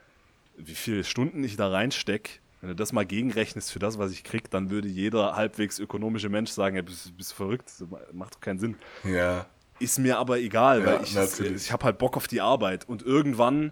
wie 0.58 0.76
viele 0.76 1.04
Stunden 1.04 1.44
ich 1.44 1.56
da 1.56 1.70
reinstecke, 1.70 2.41
wenn 2.62 2.70
du 2.70 2.76
das 2.76 2.94
mal 2.94 3.06
gegenrechnest 3.06 3.72
für 3.72 3.80
das, 3.80 3.98
was 3.98 4.12
ich 4.12 4.24
krieg, 4.24 4.50
dann 4.52 4.70
würde 4.70 4.88
jeder 4.88 5.36
halbwegs 5.36 5.80
ökonomische 5.80 6.30
Mensch 6.30 6.52
sagen, 6.52 6.76
ja, 6.76 6.84
bist, 6.84 7.18
bist 7.18 7.34
verrückt, 7.34 7.72
macht 8.14 8.36
doch 8.36 8.40
keinen 8.40 8.60
Sinn. 8.60 8.76
Ja. 9.04 9.48
Ist 9.80 9.98
mir 9.98 10.20
aber 10.20 10.40
egal, 10.40 10.82
ja, 10.82 10.86
weil 10.86 11.04
ich, 11.04 11.16
ich 11.40 11.72
habe 11.72 11.86
halt 11.86 11.98
Bock 11.98 12.16
auf 12.16 12.28
die 12.28 12.40
Arbeit. 12.40 12.88
Und 12.88 13.02
irgendwann 13.02 13.72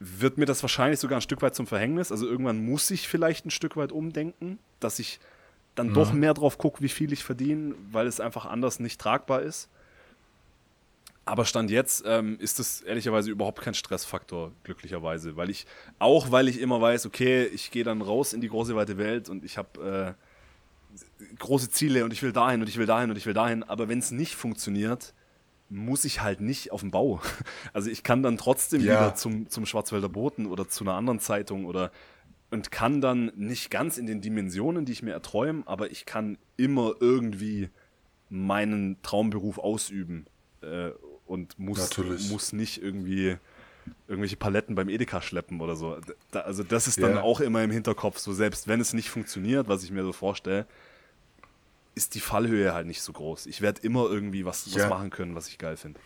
wird 0.00 0.38
mir 0.38 0.46
das 0.46 0.62
wahrscheinlich 0.62 0.98
sogar 0.98 1.18
ein 1.18 1.22
Stück 1.22 1.40
weit 1.40 1.54
zum 1.54 1.68
Verhängnis. 1.68 2.10
Also 2.10 2.26
irgendwann 2.26 2.64
muss 2.64 2.90
ich 2.90 3.06
vielleicht 3.06 3.46
ein 3.46 3.50
Stück 3.50 3.76
weit 3.76 3.92
umdenken, 3.92 4.58
dass 4.80 4.98
ich 4.98 5.20
dann 5.76 5.90
mhm. 5.90 5.94
doch 5.94 6.12
mehr 6.12 6.34
drauf 6.34 6.58
gucke, 6.58 6.82
wie 6.82 6.88
viel 6.88 7.12
ich 7.12 7.22
verdiene, 7.22 7.76
weil 7.92 8.08
es 8.08 8.18
einfach 8.18 8.46
anders 8.46 8.80
nicht 8.80 9.00
tragbar 9.00 9.42
ist. 9.42 9.68
Aber 11.24 11.44
Stand 11.44 11.70
jetzt 11.70 12.02
ähm, 12.06 12.38
ist 12.40 12.58
das 12.58 12.80
ehrlicherweise 12.80 13.30
überhaupt 13.30 13.60
kein 13.60 13.74
Stressfaktor, 13.74 14.52
glücklicherweise. 14.64 15.36
Weil 15.36 15.50
ich, 15.50 15.66
auch 15.98 16.30
weil 16.30 16.48
ich 16.48 16.60
immer 16.60 16.80
weiß, 16.80 17.06
okay, 17.06 17.44
ich 17.44 17.70
gehe 17.70 17.84
dann 17.84 18.02
raus 18.02 18.32
in 18.32 18.40
die 18.40 18.48
große 18.48 18.74
weite 18.74 18.98
Welt 18.98 19.28
und 19.28 19.44
ich 19.44 19.58
habe 19.58 20.16
äh, 20.18 21.36
große 21.38 21.70
Ziele 21.70 22.04
und 22.04 22.12
ich 22.12 22.22
will 22.22 22.32
dahin 22.32 22.60
und 22.62 22.68
ich 22.68 22.78
will 22.78 22.86
dahin 22.86 23.10
und 23.10 23.16
ich 23.16 23.26
will 23.26 23.34
dahin. 23.34 23.62
Aber 23.62 23.88
wenn 23.88 23.98
es 23.98 24.10
nicht 24.10 24.34
funktioniert, 24.34 25.14
muss 25.68 26.04
ich 26.04 26.20
halt 26.20 26.40
nicht 26.40 26.72
auf 26.72 26.80
dem 26.80 26.90
Bau. 26.90 27.20
Also 27.72 27.90
ich 27.90 28.02
kann 28.02 28.22
dann 28.22 28.36
trotzdem 28.36 28.80
ja. 28.80 28.86
wieder 28.86 29.14
zum, 29.14 29.48
zum 29.48 29.66
Schwarzwälder 29.66 30.08
Boten 30.08 30.46
oder 30.46 30.68
zu 30.68 30.84
einer 30.84 30.94
anderen 30.94 31.20
Zeitung 31.20 31.64
oder 31.64 31.92
und 32.50 32.72
kann 32.72 33.00
dann 33.00 33.30
nicht 33.36 33.70
ganz 33.70 33.96
in 33.96 34.06
den 34.06 34.20
Dimensionen, 34.20 34.84
die 34.84 34.90
ich 34.90 35.02
mir 35.04 35.12
erträume, 35.12 35.62
aber 35.66 35.92
ich 35.92 36.04
kann 36.04 36.36
immer 36.56 36.94
irgendwie 36.98 37.70
meinen 38.28 39.00
Traumberuf 39.02 39.58
ausüben. 39.58 40.26
Äh, 40.62 40.90
und 41.30 41.58
muss, 41.58 41.96
muss 42.28 42.52
nicht 42.52 42.82
irgendwie 42.82 43.36
irgendwelche 44.08 44.36
Paletten 44.36 44.74
beim 44.74 44.88
Edeka 44.88 45.22
schleppen 45.22 45.60
oder 45.60 45.76
so. 45.76 45.98
Da, 46.32 46.40
also 46.40 46.64
das 46.64 46.88
ist 46.88 47.00
dann 47.00 47.14
ja. 47.14 47.22
auch 47.22 47.40
immer 47.40 47.62
im 47.62 47.70
Hinterkopf, 47.70 48.18
so 48.18 48.32
selbst 48.32 48.68
wenn 48.68 48.80
es 48.80 48.92
nicht 48.92 49.08
funktioniert, 49.08 49.68
was 49.68 49.84
ich 49.84 49.92
mir 49.92 50.02
so 50.02 50.12
vorstelle, 50.12 50.66
ist 51.94 52.14
die 52.14 52.20
Fallhöhe 52.20 52.74
halt 52.74 52.86
nicht 52.86 53.00
so 53.00 53.12
groß. 53.12 53.46
Ich 53.46 53.60
werde 53.60 53.80
immer 53.82 54.10
irgendwie 54.10 54.44
was, 54.44 54.66
ja. 54.66 54.82
was 54.82 54.90
machen 54.90 55.10
können, 55.10 55.34
was 55.34 55.48
ich 55.48 55.58
geil 55.58 55.76
finde. 55.76 56.00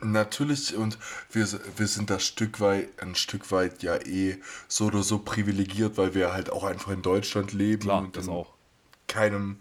Natürlich, 0.00 0.74
und 0.74 0.98
wir, 1.30 1.46
wir 1.76 1.86
sind 1.86 2.08
da 2.08 2.18
Stück 2.18 2.60
weit, 2.60 2.88
ein 3.02 3.14
Stück 3.14 3.52
weit 3.52 3.82
ja 3.82 3.96
eh 3.96 4.38
so 4.68 4.86
oder 4.86 5.02
so 5.02 5.18
privilegiert, 5.18 5.98
weil 5.98 6.14
wir 6.14 6.32
halt 6.32 6.50
auch 6.50 6.64
einfach 6.64 6.92
in 6.92 7.02
Deutschland 7.02 7.52
leben 7.52 7.82
Klar, 7.82 8.02
und 8.02 8.16
das 8.16 8.28
auch. 8.28 8.54
keinem 9.06 9.58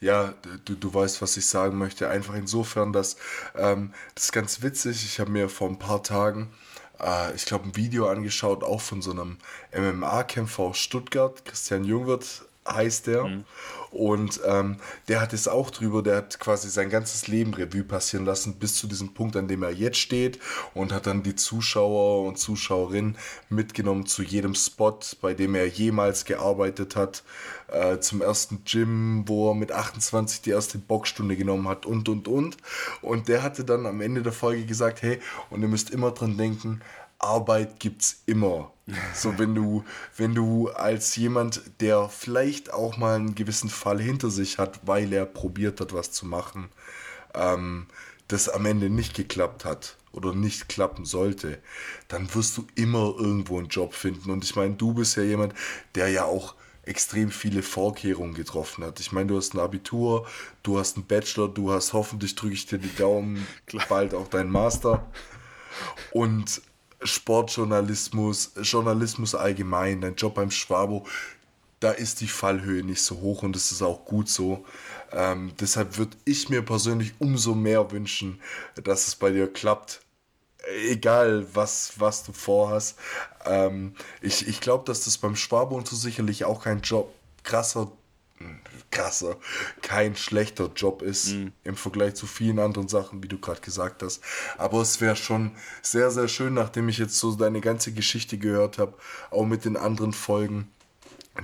ja, 0.00 0.34
du, 0.64 0.74
du 0.74 0.92
weißt, 0.92 1.22
was 1.22 1.36
ich 1.36 1.46
sagen 1.46 1.78
möchte. 1.78 2.08
Einfach 2.08 2.34
insofern, 2.34 2.92
dass 2.92 3.16
ähm, 3.54 3.92
das 4.14 4.26
ist 4.26 4.32
ganz 4.32 4.62
witzig. 4.62 5.04
Ich 5.04 5.20
habe 5.20 5.30
mir 5.30 5.48
vor 5.48 5.68
ein 5.68 5.78
paar 5.78 6.02
Tagen, 6.02 6.50
äh, 7.00 7.34
ich 7.34 7.46
glaube, 7.46 7.64
ein 7.64 7.76
Video 7.76 8.08
angeschaut, 8.08 8.62
auch 8.62 8.80
von 8.80 9.02
so 9.02 9.12
einem 9.12 9.38
MMA-Kämpfer 9.74 10.62
aus 10.62 10.78
Stuttgart. 10.78 11.44
Christian 11.44 11.84
Jungwirth 11.84 12.44
heißt 12.66 13.06
der. 13.06 13.24
Mhm. 13.24 13.44
Und 13.90 14.40
ähm, 14.44 14.76
der 15.08 15.22
hat 15.22 15.32
es 15.32 15.48
auch 15.48 15.70
drüber, 15.70 16.02
der 16.02 16.16
hat 16.16 16.38
quasi 16.38 16.68
sein 16.68 16.90
ganzes 16.90 17.28
Leben 17.28 17.54
Revue 17.54 17.82
passieren 17.82 18.26
lassen, 18.26 18.56
bis 18.56 18.74
zu 18.74 18.86
diesem 18.86 19.14
Punkt, 19.14 19.36
an 19.36 19.48
dem 19.48 19.62
er 19.62 19.70
jetzt 19.70 19.98
steht 19.98 20.38
und 20.74 20.92
hat 20.92 21.06
dann 21.06 21.22
die 21.22 21.34
Zuschauer 21.34 22.26
und 22.26 22.36
Zuschauerinnen 22.36 23.16
mitgenommen 23.48 24.04
zu 24.04 24.22
jedem 24.22 24.54
Spot, 24.54 24.98
bei 25.22 25.32
dem 25.32 25.54
er 25.54 25.66
jemals 25.66 26.26
gearbeitet 26.26 26.94
hat, 26.94 27.22
äh, 27.68 27.98
zum 27.98 28.20
ersten 28.20 28.64
Gym, 28.64 29.24
wo 29.26 29.50
er 29.50 29.54
mit 29.54 29.72
28 29.72 30.42
die 30.42 30.50
erste 30.50 30.78
Boxstunde 30.78 31.36
genommen 31.36 31.68
hat 31.68 31.86
und 31.86 32.08
und 32.08 32.28
und. 32.28 32.56
Und 33.02 33.28
der 33.28 33.42
hatte 33.42 33.64
dann 33.64 33.86
am 33.86 34.00
Ende 34.00 34.22
der 34.22 34.32
Folge 34.32 34.66
gesagt, 34.66 35.00
hey, 35.02 35.20
und 35.48 35.62
ihr 35.62 35.68
müsst 35.68 35.90
immer 35.90 36.10
dran 36.10 36.36
denken, 36.36 36.82
Arbeit 37.18 37.80
gibt's 37.80 38.22
immer. 38.26 38.72
So, 39.14 39.36
wenn 39.38 39.54
du, 39.54 39.84
wenn 40.16 40.34
du 40.34 40.68
als 40.68 41.16
jemand, 41.16 41.62
der 41.80 42.08
vielleicht 42.08 42.72
auch 42.72 42.96
mal 42.96 43.16
einen 43.16 43.34
gewissen 43.34 43.68
Fall 43.68 44.00
hinter 44.00 44.30
sich 44.30 44.58
hat, 44.58 44.86
weil 44.86 45.12
er 45.12 45.26
probiert 45.26 45.80
hat, 45.80 45.92
was 45.92 46.12
zu 46.12 46.24
machen, 46.24 46.68
ähm, 47.34 47.86
das 48.28 48.48
am 48.48 48.64
Ende 48.66 48.90
nicht 48.90 49.14
geklappt 49.14 49.64
hat 49.64 49.96
oder 50.12 50.34
nicht 50.34 50.68
klappen 50.68 51.04
sollte, 51.04 51.58
dann 52.08 52.32
wirst 52.34 52.56
du 52.56 52.66
immer 52.76 53.14
irgendwo 53.18 53.58
einen 53.58 53.68
Job 53.68 53.94
finden. 53.94 54.30
Und 54.30 54.44
ich 54.44 54.54
meine, 54.54 54.74
du 54.74 54.94
bist 54.94 55.16
ja 55.16 55.22
jemand, 55.24 55.54
der 55.94 56.08
ja 56.08 56.24
auch 56.24 56.54
extrem 56.84 57.30
viele 57.32 57.62
Vorkehrungen 57.62 58.34
getroffen 58.34 58.84
hat. 58.84 59.00
Ich 59.00 59.10
meine, 59.10 59.26
du 59.26 59.36
hast 59.36 59.54
ein 59.54 59.60
Abitur, 59.60 60.26
du 60.62 60.78
hast 60.78 60.96
einen 60.96 61.06
Bachelor, 61.06 61.48
du 61.48 61.72
hast 61.72 61.92
hoffentlich 61.92 62.36
drücke 62.36 62.54
ich 62.54 62.66
dir 62.66 62.78
die 62.78 62.94
Daumen, 62.94 63.46
bald 63.88 64.14
auch 64.14 64.28
deinen 64.28 64.50
Master. 64.50 65.04
Und 66.12 66.62
Sportjournalismus, 67.06 68.52
Journalismus 68.62 69.34
allgemein, 69.34 70.00
dein 70.00 70.14
Job 70.16 70.34
beim 70.34 70.50
Schwabo, 70.50 71.06
da 71.80 71.90
ist 71.90 72.20
die 72.20 72.28
Fallhöhe 72.28 72.82
nicht 72.82 73.02
so 73.02 73.20
hoch 73.20 73.42
und 73.42 73.54
das 73.54 73.70
ist 73.72 73.82
auch 73.82 74.04
gut 74.04 74.28
so. 74.28 74.64
Ähm, 75.12 75.52
deshalb 75.60 75.98
würde 75.98 76.16
ich 76.24 76.48
mir 76.48 76.62
persönlich 76.62 77.14
umso 77.18 77.54
mehr 77.54 77.90
wünschen, 77.90 78.40
dass 78.82 79.08
es 79.08 79.14
bei 79.14 79.30
dir 79.30 79.52
klappt. 79.52 80.00
Egal, 80.88 81.46
was, 81.54 81.92
was 81.98 82.24
du 82.24 82.32
vorhast. 82.32 82.98
Ähm, 83.44 83.94
ich 84.20 84.48
ich 84.48 84.60
glaube, 84.60 84.84
dass 84.84 85.04
das 85.04 85.18
beim 85.18 85.36
Schwabo 85.36 85.76
und 85.76 85.86
so 85.86 85.94
sicherlich 85.94 86.44
auch 86.44 86.64
kein 86.64 86.80
Job, 86.80 87.14
krasser 87.44 87.92
krasser, 88.90 89.36
kein 89.82 90.16
schlechter 90.16 90.70
Job 90.74 91.02
ist 91.02 91.32
mhm. 91.32 91.52
im 91.64 91.76
Vergleich 91.76 92.14
zu 92.14 92.26
vielen 92.26 92.58
anderen 92.58 92.88
Sachen, 92.88 93.22
wie 93.22 93.28
du 93.28 93.38
gerade 93.38 93.60
gesagt 93.60 94.02
hast. 94.02 94.22
Aber 94.58 94.80
es 94.80 95.00
wäre 95.00 95.16
schon 95.16 95.52
sehr, 95.82 96.10
sehr 96.10 96.28
schön, 96.28 96.54
nachdem 96.54 96.88
ich 96.88 96.98
jetzt 96.98 97.18
so 97.18 97.34
deine 97.34 97.60
ganze 97.60 97.92
Geschichte 97.92 98.38
gehört 98.38 98.78
habe, 98.78 98.94
auch 99.30 99.44
mit 99.44 99.64
den 99.64 99.76
anderen 99.76 100.12
Folgen, 100.12 100.68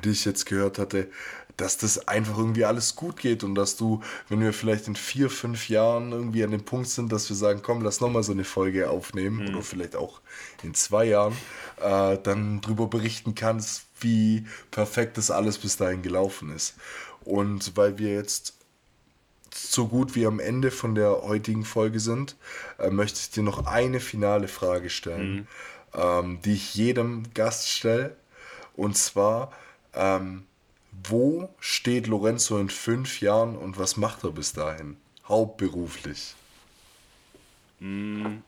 die 0.05 0.11
ich 0.11 0.25
jetzt 0.25 0.47
gehört 0.47 0.79
hatte, 0.79 1.11
dass 1.57 1.77
das 1.77 2.09
einfach 2.09 2.39
irgendwie 2.39 2.65
alles 2.65 2.97
gut 2.97 3.19
geht 3.19 3.45
und 3.45 3.55
dass 3.55 3.77
du, 3.77 4.01
wenn 4.29 4.41
wir 4.41 4.53
vielleicht 4.53 4.89
in 4.89 4.97
vier, 4.97 5.29
fünf 5.31 5.69
Jahren 5.69 6.13
irgendwie 6.13 6.45
an 6.45 6.51
dem 6.51 6.65
Punkt 6.65 6.89
sind, 6.89 7.13
dass 7.13 7.29
wir 7.29 7.37
sagen, 7.37 7.61
komm, 7.63 7.83
lass 7.83 8.01
nochmal 8.01 8.23
so 8.23 8.33
eine 8.33 8.45
Folge 8.45 8.89
aufnehmen 8.89 9.45
mhm. 9.45 9.49
oder 9.49 9.63
vielleicht 9.63 9.97
auch 9.97 10.21
in 10.63 10.75
zwei 10.75 11.05
Jahren, 11.05 11.37
äh, 11.81 12.17
dann 12.23 12.61
darüber 12.63 12.87
berichten 12.87 13.35
kannst, 13.35 13.85
wie 14.03 14.47
perfekt 14.71 15.19
das 15.19 15.31
alles 15.31 15.59
bis 15.59 15.77
dahin 15.77 16.03
gelaufen 16.03 16.55
ist. 16.55 16.75
Und 17.25 17.77
weil 17.77 17.99
wir 17.99 18.15
jetzt 18.15 18.55
so 19.55 19.87
gut 19.87 20.15
wie 20.15 20.27
am 20.27 20.41
Ende 20.41 20.71
von 20.71 20.95
der 20.95 21.23
heutigen 21.23 21.65
Folge 21.65 22.01
sind, 22.01 22.37
äh, 22.79 22.91
möchte 22.91 23.21
ich 23.21 23.31
dir 23.31 23.43
noch 23.43 23.67
eine 23.67 24.01
finale 24.01 24.49
Frage 24.49 24.91
stellen, 24.91 25.35
mhm. 25.35 25.47
ähm, 25.95 26.39
die 26.45 26.55
ich 26.55 26.75
jedem 26.75 27.25
Gast 27.35 27.69
stelle. 27.69 28.17
Und 28.75 28.97
zwar, 28.97 29.53
ähm, 29.95 30.45
wo 31.05 31.49
steht 31.61 32.07
Lorenzo 32.07 32.59
in 32.59 32.71
fünf 32.71 33.21
Jahren 33.21 33.57
und 33.57 33.79
was 33.79 33.97
macht 33.97 34.25
er 34.25 34.31
bis 34.31 34.53
dahin? 34.53 34.97
Hauptberuflich. 35.29 36.35
Mhm. 37.81 38.43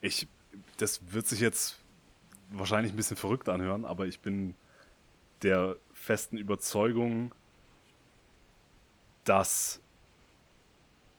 Ich, 0.00 0.26
das 0.76 1.00
wird 1.10 1.26
sich 1.26 1.40
jetzt 1.40 1.77
wahrscheinlich 2.50 2.92
ein 2.92 2.96
bisschen 2.96 3.16
verrückt 3.16 3.48
anhören, 3.48 3.84
aber 3.84 4.06
ich 4.06 4.20
bin 4.20 4.54
der 5.42 5.76
festen 5.92 6.36
Überzeugung, 6.36 7.34
dass 9.24 9.80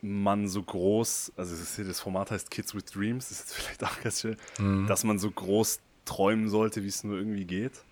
man 0.01 0.47
so 0.47 0.64
groß, 0.64 1.34
also 1.35 1.84
das 1.84 1.99
Format 1.99 2.31
heißt 2.31 2.49
Kids 2.51 2.73
with 2.73 2.85
Dreams, 2.85 3.30
das 3.30 3.39
ist 3.39 3.49
jetzt 3.49 3.53
vielleicht 3.61 3.84
auch 3.84 4.01
ganz 4.01 4.22
schön, 4.22 4.38
mhm. 4.57 4.88
dass 4.88 5.03
man 5.03 5.19
so 5.19 5.30
groß 5.30 5.80
träumen 6.06 6.49
sollte, 6.49 6.84
wie 6.84 6.88
es 6.88 7.03
nur 7.03 7.18
irgendwie 7.18 7.45
geht. 7.45 7.84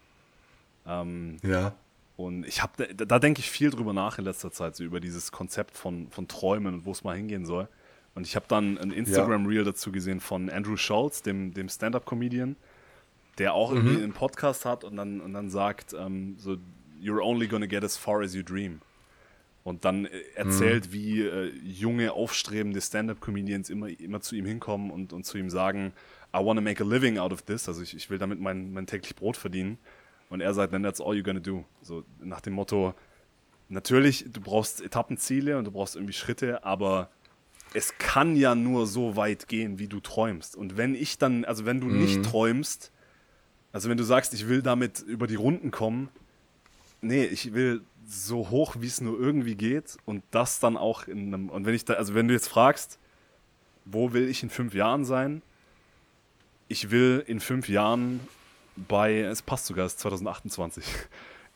Ähm, 0.86 1.38
ja. 1.44 1.76
Und 2.16 2.48
ich 2.48 2.64
habe, 2.64 2.94
da, 2.96 3.06
da 3.06 3.20
denke 3.20 3.42
ich 3.42 3.52
viel 3.52 3.70
drüber 3.70 3.94
nach 3.94 4.18
in 4.18 4.26
letzter 4.26 4.52
Zeit, 4.52 4.76
so 4.76 4.84
über 4.84 5.00
dieses 5.00 5.32
Konzept 5.32 5.78
von, 5.78 6.10
von 6.10 6.28
Träumen 6.28 6.74
und 6.74 6.86
wo 6.86 6.92
es 6.92 7.04
mal 7.04 7.16
hingehen 7.16 7.46
soll. 7.46 7.68
Und 8.16 8.26
ich 8.26 8.36
habe 8.36 8.46
dann 8.48 8.80
ein 8.80 8.90
Instagram-Reel 8.90 9.64
dazu 9.64 9.92
gesehen 9.92 10.20
von 10.20 10.50
Andrew 10.50 10.78
Schultz, 10.78 11.22
dem, 11.22 11.54
dem 11.54 11.70
Stand-Up-Comedian, 11.70 12.56
der 13.38 13.54
auch 13.54 13.72
irgendwie 13.72 13.98
Mhm. 13.98 14.04
einen 14.04 14.14
Podcast 14.14 14.66
hat 14.66 14.84
und 14.84 14.96
dann, 14.98 15.22
und 15.22 15.34
dann 15.34 15.50
sagt, 15.50 15.94
ähm, 15.94 16.36
so, 16.38 16.58
you're 17.02 17.22
only 17.22 17.48
gonna 17.48 17.66
get 17.68 17.84
as 17.84 17.96
far 17.98 18.22
as 18.22 18.34
you 18.34 18.44
dream. 18.44 18.82
Und 19.64 19.84
dann 19.86 20.06
äh, 20.06 20.10
erzählt, 20.36 20.94
wie 20.94 21.22
äh, 21.22 21.52
junge, 21.64 22.14
aufstrebende 22.14 22.80
Stand-Up-Comedians 22.82 23.70
immer, 23.70 23.90
immer 24.00 24.22
zu 24.22 24.36
ihm 24.36 24.46
hinkommen 24.46 24.92
und, 24.92 25.12
und 25.14 25.26
zu 25.26 25.38
ihm 25.38 25.50
sagen, 25.50 25.94
I 26.36 26.40
want 26.44 26.58
to 26.58 26.62
make 26.64 26.82
a 26.84 26.88
living 26.88 27.18
out 27.18 27.32
of 27.34 27.42
this. 27.44 27.68
Also 27.68 27.82
ich, 27.82 27.96
ich 27.96 28.10
will 28.10 28.18
damit 28.18 28.40
mein, 28.40 28.72
mein 28.74 28.88
täglich 28.88 29.16
Brot 29.16 29.38
verdienen. 29.38 29.78
Und 30.30 30.42
er 30.42 30.54
sagt, 30.54 30.72
then 30.72 30.84
that's 30.84 31.00
all 31.02 31.14
you're 31.14 31.24
gonna 31.24 31.40
do. 31.40 31.64
So 31.82 32.04
nach 32.22 32.42
dem 32.42 32.54
Motto, 32.54 32.94
natürlich, 33.70 34.26
du 34.32 34.42
brauchst 34.42 34.82
Etappenziele 34.82 35.58
und 35.58 35.66
du 35.66 35.72
brauchst 35.72 35.96
irgendwie 35.96 36.14
Schritte, 36.14 36.64
aber 36.64 37.10
es 37.74 37.98
kann 37.98 38.36
ja 38.36 38.56
nur 38.56 38.88
so 38.88 39.16
weit 39.18 39.48
gehen, 39.50 39.80
wie 39.80 39.88
du 39.88 40.00
träumst. 40.00 40.56
Und 40.56 40.78
wenn 40.78 40.96
ich 40.96 41.18
dann, 41.18 41.44
also 41.46 41.66
wenn 41.66 41.82
du 41.82 41.88
nicht 41.88 42.24
träumst, 42.24 42.92
also 43.78 43.90
wenn 43.92 43.98
du 43.98 44.04
sagst, 44.04 44.34
ich 44.34 44.48
will 44.50 44.64
damit 44.64 45.02
über 45.02 45.28
die 45.28 45.36
Runden 45.36 45.70
kommen, 45.70 46.10
nee, 47.00 47.26
ich 47.26 47.54
will 47.54 47.82
so 48.08 48.50
hoch, 48.50 48.78
wie 48.80 48.88
es 48.88 49.02
nur 49.02 49.20
irgendwie 49.20 49.54
geht 49.54 49.98
und 50.06 50.24
das 50.32 50.60
dann 50.60 50.78
auch 50.78 51.08
in 51.08 51.28
einem, 51.32 51.50
und 51.50 51.68
wenn 51.68 51.76
ich 51.76 51.86
da, 51.86 51.94
also 51.94 52.16
wenn 52.16 52.28
du 52.28 52.34
jetzt 52.34 52.48
fragst, 52.48 52.98
wo 53.86 54.14
will 54.14 54.28
ich 54.30 54.42
in 54.42 54.50
fünf 54.50 54.74
Jahren 54.74 55.06
sein? 55.06 55.44
Ich 56.68 56.90
will 56.90 57.24
in 57.28 57.40
fünf 57.40 57.70
Jahren 57.70 58.20
bei, 58.76 59.20
es 59.20 59.44
passt 59.44 59.68
sogar, 59.68 59.86
es 59.86 59.94
ist 59.94 60.00
2028. 60.00 60.84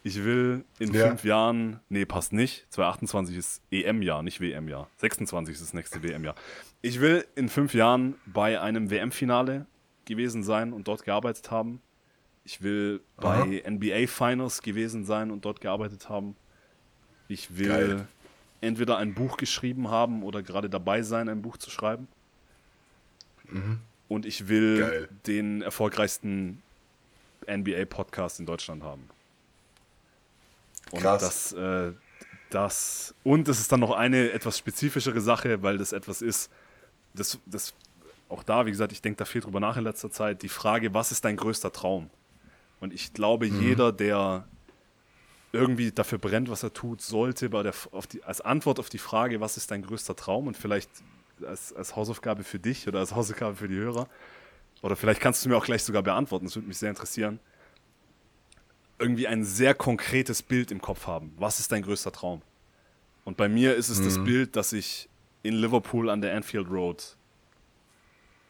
Ich 0.03 0.23
will 0.23 0.65
in 0.79 0.91
Ja. 0.95 1.07
fünf 1.09 1.23
Jahren, 1.23 1.79
nee, 1.89 2.05
passt 2.05 2.33
nicht. 2.33 2.65
2028 2.71 3.37
ist 3.37 3.61
EM-Jahr, 3.69 4.23
nicht 4.23 4.41
WM-Jahr. 4.41 4.87
26 4.97 5.53
ist 5.53 5.61
das 5.61 5.73
nächste 5.75 6.01
WM-Jahr. 6.01 6.33
Ich 6.81 6.99
will 7.01 7.23
in 7.35 7.49
fünf 7.49 7.75
Jahren 7.75 8.15
bei 8.25 8.59
einem 8.59 8.89
WM-Finale 8.89 9.67
gewesen 10.05 10.41
sein 10.41 10.73
und 10.73 10.87
dort 10.87 11.03
gearbeitet 11.03 11.51
haben. 11.51 11.81
Ich 12.43 12.61
will 12.61 13.01
bei 13.17 13.61
NBA-Finals 13.69 14.61
gewesen 14.61 15.05
sein 15.05 15.29
und 15.31 15.45
dort 15.45 15.61
gearbeitet 15.61 16.09
haben. 16.09 16.35
Ich 17.27 17.55
will 17.57 17.67
Geil. 17.67 18.07
entweder 18.61 18.97
ein 18.97 19.13
Buch 19.13 19.37
geschrieben 19.37 19.89
haben 19.89 20.23
oder 20.23 20.41
gerade 20.41 20.69
dabei 20.69 21.01
sein, 21.03 21.29
ein 21.29 21.41
Buch 21.41 21.57
zu 21.57 21.69
schreiben. 21.69 22.07
Und 24.07 24.25
ich 24.25 24.47
will 24.47 24.75
Mhm. 24.77 24.79
Geil. 24.79 25.09
den 25.27 25.61
erfolgreichsten 25.61 26.61
NBA-Podcast 27.47 28.39
in 28.39 28.45
Deutschland 28.45 28.83
haben. 28.83 29.09
Und 30.91 31.01
Krass. 31.01 31.21
das, 31.21 31.53
äh, 31.53 31.93
das 32.49 33.15
und 33.23 33.47
es 33.47 33.59
ist 33.59 33.71
dann 33.71 33.79
noch 33.81 33.91
eine 33.91 34.31
etwas 34.31 34.57
spezifischere 34.57 35.21
Sache, 35.21 35.61
weil 35.63 35.77
das 35.77 35.91
etwas 35.93 36.21
ist, 36.21 36.49
das, 37.13 37.37
das 37.45 37.73
auch 38.29 38.43
da, 38.43 38.65
wie 38.65 38.71
gesagt, 38.71 38.91
ich 38.91 39.01
denke 39.01 39.17
da 39.17 39.25
viel 39.25 39.41
drüber 39.41 39.59
nach 39.59 39.77
in 39.77 39.83
letzter 39.83 40.09
Zeit, 40.11 40.41
die 40.41 40.49
Frage, 40.49 40.93
was 40.93 41.11
ist 41.11 41.23
dein 41.25 41.35
größter 41.37 41.71
Traum? 41.71 42.09
Und 42.81 42.93
ich 42.93 43.13
glaube, 43.13 43.47
Mhm. 43.47 43.61
jeder, 43.61 43.91
der 43.93 44.47
irgendwie 45.53 45.91
dafür 45.91 46.17
brennt, 46.17 46.49
was 46.49 46.63
er 46.63 46.73
tut, 46.73 47.01
sollte 47.01 47.49
bei 47.49 47.63
der, 47.63 47.73
die, 48.11 48.23
als 48.23 48.41
Antwort 48.41 48.79
auf 48.79 48.89
die 48.89 48.97
Frage, 48.97 49.39
was 49.39 49.55
ist 49.55 49.71
dein 49.71 49.83
größter 49.83 50.15
Traum 50.15 50.47
und 50.47 50.57
vielleicht 50.57 50.89
als, 51.45 51.73
als 51.73 51.95
Hausaufgabe 51.95 52.43
für 52.43 52.59
dich 52.59 52.87
oder 52.87 52.99
als 52.99 53.15
Hausaufgabe 53.15 53.55
für 53.55 53.67
die 53.67 53.75
Hörer, 53.75 54.07
oder 54.81 54.95
vielleicht 54.95 55.21
kannst 55.21 55.45
du 55.45 55.49
mir 55.49 55.57
auch 55.57 55.65
gleich 55.65 55.83
sogar 55.83 56.01
beantworten, 56.03 56.45
das 56.45 56.55
würde 56.55 56.67
mich 56.67 56.77
sehr 56.77 56.89
interessieren, 56.89 57.39
irgendwie 58.97 59.27
ein 59.27 59.43
sehr 59.43 59.73
konkretes 59.73 60.41
Bild 60.41 60.71
im 60.71 60.81
Kopf 60.81 61.07
haben. 61.07 61.33
Was 61.37 61.59
ist 61.59 61.71
dein 61.71 61.81
größter 61.83 62.11
Traum? 62.11 62.41
Und 63.25 63.37
bei 63.37 63.49
mir 63.49 63.75
ist 63.75 63.89
es 63.89 64.01
das 64.01 64.23
Bild, 64.23 64.55
dass 64.55 64.73
ich 64.73 65.09
in 65.43 65.55
Liverpool 65.55 66.09
an 66.09 66.21
der 66.21 66.35
Anfield 66.35 66.69
Road 66.69 67.17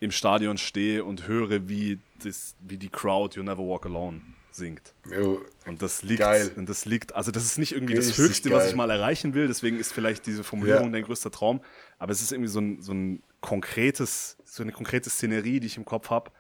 im 0.02 0.12
Stadion 0.12 0.58
stehe 0.58 1.06
und 1.06 1.28
höre, 1.28 1.70
wie, 1.70 2.00
das, 2.24 2.56
wie 2.60 2.78
die 2.78 2.90
Crowd 2.90 3.38
You 3.38 3.44
Never 3.44 3.60
Walk 3.66 3.86
Alone 3.86 4.20
singt. 4.52 4.94
Jo, 5.10 5.42
Und 5.66 5.82
das 5.82 6.04
liegt, 6.04 6.20
Geil. 6.20 6.52
und 6.58 6.68
das 6.68 6.84
liegt, 6.86 7.16
also 7.16 7.32
das 7.32 7.46
ist 7.46 7.58
nicht 7.58 7.72
irgendwie 7.72 7.94
das 7.94 8.08
Richtig 8.08 8.18
Höchste, 8.26 8.50
was 8.52 8.64
geil. 8.64 8.70
ich 8.72 8.76
mal 8.76 8.90
erreichen 8.90 9.34
will, 9.34 9.48
deswegen 9.48 9.80
ist 9.80 9.94
vielleicht 9.94 10.26
diese 10.26 10.44
Formulierung 10.44 10.86
Ja. 10.88 10.90
dein 10.92 11.04
größter 11.04 11.32
Traum, 11.32 11.62
aber 12.00 12.12
es 12.12 12.22
ist 12.22 12.34
irgendwie 12.34 12.50
so 12.50 12.60
ein, 12.60 12.82
so 12.82 12.94
ein 12.94 13.24
konkretes, 13.40 14.36
so 14.44 14.62
eine 14.64 14.74
konkrete 14.74 15.10
Szenerie, 15.10 15.62
die 15.62 15.68
ich 15.68 15.78
im 15.78 15.86
Kopf 15.86 16.10
habe, 16.10 16.32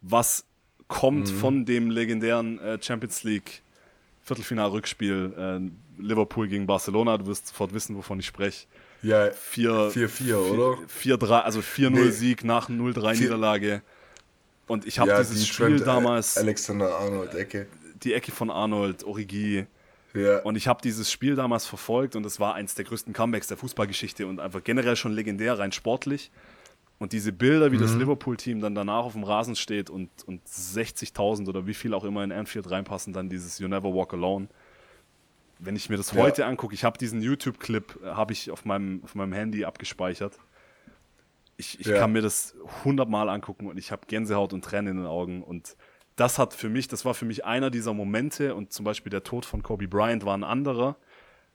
was 0.00 0.46
kommt 0.88 1.30
Mhm. 1.30 1.36
von 1.36 1.64
dem 1.66 1.90
legendären 1.90 2.58
äh, 2.60 2.78
Champions 2.80 3.24
League 3.24 3.62
Viertelfinal-Rückspiel 4.22 5.34
äh, 5.36 6.00
Liverpool 6.02 6.48
gegen 6.48 6.66
Barcelona, 6.66 7.18
du 7.18 7.26
wirst 7.26 7.48
sofort 7.48 7.74
wissen, 7.74 7.96
wovon 7.96 8.20
ich 8.20 8.26
spreche. 8.26 8.66
Ja, 9.02 9.30
4 9.30 9.70
4-4, 9.92 10.34
oder? 10.36 10.78
4-3, 10.88 11.40
also 11.40 11.60
4-0 11.60 11.90
Nee. 11.90 12.10
Sieg 12.10 12.44
nach 12.44 12.68
0-3 12.68 13.14
Vier- 13.14 13.22
Niederlage. 13.22 13.82
Und 14.66 14.86
ich 14.86 14.98
habe 14.98 15.10
ja, 15.10 15.18
dieses 15.18 15.40
die 15.40 15.46
Spiel 15.46 15.76
Trent, 15.76 15.86
damals, 15.86 16.36
Alexander 16.38 16.94
Arnold 16.96 17.34
Ecke. 17.34 17.66
die 18.02 18.12
Ecke 18.14 18.30
von 18.30 18.50
Arnold, 18.50 19.02
Origi, 19.04 19.66
Ja, 20.14 20.40
und 20.42 20.56
ich 20.56 20.68
habe 20.68 20.80
dieses 20.82 21.10
Spiel 21.10 21.34
damals 21.34 21.66
verfolgt 21.66 22.14
und 22.16 22.24
es 22.26 22.38
war 22.40 22.54
eins 22.54 22.74
der 22.74 22.84
größten 22.84 23.12
Comebacks 23.12 23.46
der 23.48 23.56
Fußballgeschichte 23.56 24.26
und 24.26 24.38
einfach 24.40 24.62
generell 24.62 24.96
schon 24.96 25.12
legendär, 25.12 25.58
rein 25.58 25.72
sportlich. 25.72 26.30
Und 26.98 27.12
diese 27.12 27.32
Bilder, 27.32 27.72
wie 27.72 27.78
das 27.78 27.94
Liverpool-Team 27.94 28.60
dann 28.60 28.74
danach 28.74 29.04
auf 29.04 29.14
dem 29.14 29.24
Rasen 29.24 29.56
steht 29.56 29.88
und, 29.88 30.10
und 30.26 30.46
60.000 30.46 31.48
oder 31.48 31.66
wie 31.66 31.72
viel 31.74 31.94
auch 31.94 32.04
immer 32.04 32.22
in 32.22 32.30
Anfield 32.30 32.70
reinpassen, 32.70 33.12
dann 33.14 33.28
dieses 33.30 33.58
You 33.58 33.68
Never 33.68 33.94
Walk 33.94 34.12
Alone. 34.12 34.48
Wenn 35.62 35.76
ich 35.76 35.88
mir 35.90 35.96
das 35.96 36.12
Ja. 36.12 36.22
heute 36.22 36.46
angucke, 36.46 36.74
ich 36.74 36.84
habe 36.84 36.98
diesen 36.98 37.20
YouTube-Clip, 37.22 37.98
äh, 38.02 38.06
habe 38.08 38.32
ich 38.32 38.50
auf 38.50 38.64
meinem, 38.64 39.00
auf 39.04 39.14
meinem 39.14 39.32
Handy 39.32 39.64
abgespeichert. 39.64 40.38
Ich, 41.56 41.78
ich 41.80 41.86
Ja. 41.86 41.98
kann 41.98 42.12
mir 42.12 42.22
das 42.22 42.54
hundertmal 42.84 43.28
angucken 43.28 43.66
und 43.68 43.76
ich 43.76 43.92
habe 43.92 44.02
Gänsehaut 44.06 44.52
und 44.52 44.64
Tränen 44.64 44.92
in 44.92 44.96
den 44.98 45.06
Augen. 45.06 45.42
Und 45.42 45.76
das 46.16 46.38
hat 46.38 46.54
für 46.54 46.68
mich, 46.70 46.88
das 46.88 47.04
war 47.04 47.14
für 47.14 47.26
mich 47.26 47.44
einer 47.44 47.70
dieser 47.70 47.92
Momente 47.92 48.54
und 48.54 48.72
zum 48.72 48.84
Beispiel 48.84 49.10
der 49.10 49.22
Tod 49.22 49.44
von 49.44 49.62
Kobe 49.62 49.86
Bryant 49.88 50.24
war 50.24 50.36
ein 50.36 50.44
anderer. 50.44 50.96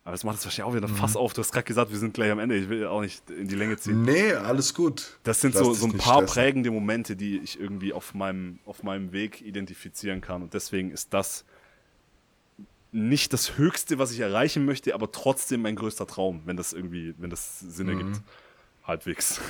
Aber 0.04 0.12
das 0.12 0.24
macht 0.24 0.38
es 0.38 0.46
wahrscheinlich 0.46 0.72
auch 0.72 0.76
wieder 0.76 0.88
Mhm. 0.88 0.98
Fass 0.98 1.16
auf. 1.16 1.34
Du 1.34 1.42
hast 1.42 1.52
gerade 1.52 1.66
gesagt, 1.66 1.90
wir 1.90 1.98
sind 1.98 2.14
gleich 2.14 2.30
am 2.30 2.38
Ende. 2.38 2.56
Ich 2.56 2.70
will 2.70 2.86
auch 2.86 3.02
nicht 3.02 3.28
in 3.32 3.48
die 3.48 3.56
Länge 3.56 3.78
ziehen. 3.78 4.04
nee, 4.04 4.34
alles 4.34 4.76
gut. 4.76 5.18
Das 5.24 5.42
sind 5.42 5.56
Lass 5.56 5.64
so, 5.64 5.74
so 5.74 5.88
ein 5.88 5.94
paar 5.98 6.18
stressen. 6.22 6.28
prägende 6.28 6.70
Momente, 6.70 7.16
die 7.16 7.40
ich 7.40 7.60
irgendwie 7.60 7.92
auf 7.92 8.14
meinem, 8.14 8.60
auf 8.68 8.84
meinem 8.84 9.12
Weg 9.14 9.42
identifizieren 9.42 10.22
kann. 10.22 10.44
Und 10.44 10.54
deswegen 10.54 10.92
ist 10.92 11.12
das 11.16 11.44
nicht 12.96 13.34
das 13.34 13.58
Höchste, 13.58 14.00
was 14.00 14.12
ich 14.12 14.20
erreichen 14.22 14.66
möchte, 14.66 14.94
aber 14.96 15.12
trotzdem 15.12 15.62
mein 15.62 15.76
größter 15.76 16.08
Traum, 16.08 16.42
wenn 16.46 16.56
das 16.58 16.72
irgendwie, 16.74 17.14
wenn 17.18 17.30
das 17.30 17.60
Sinn 17.60 17.88
Mhm. 17.88 17.98
ergibt. 18.00 18.22
Halbwegs. 18.86 19.42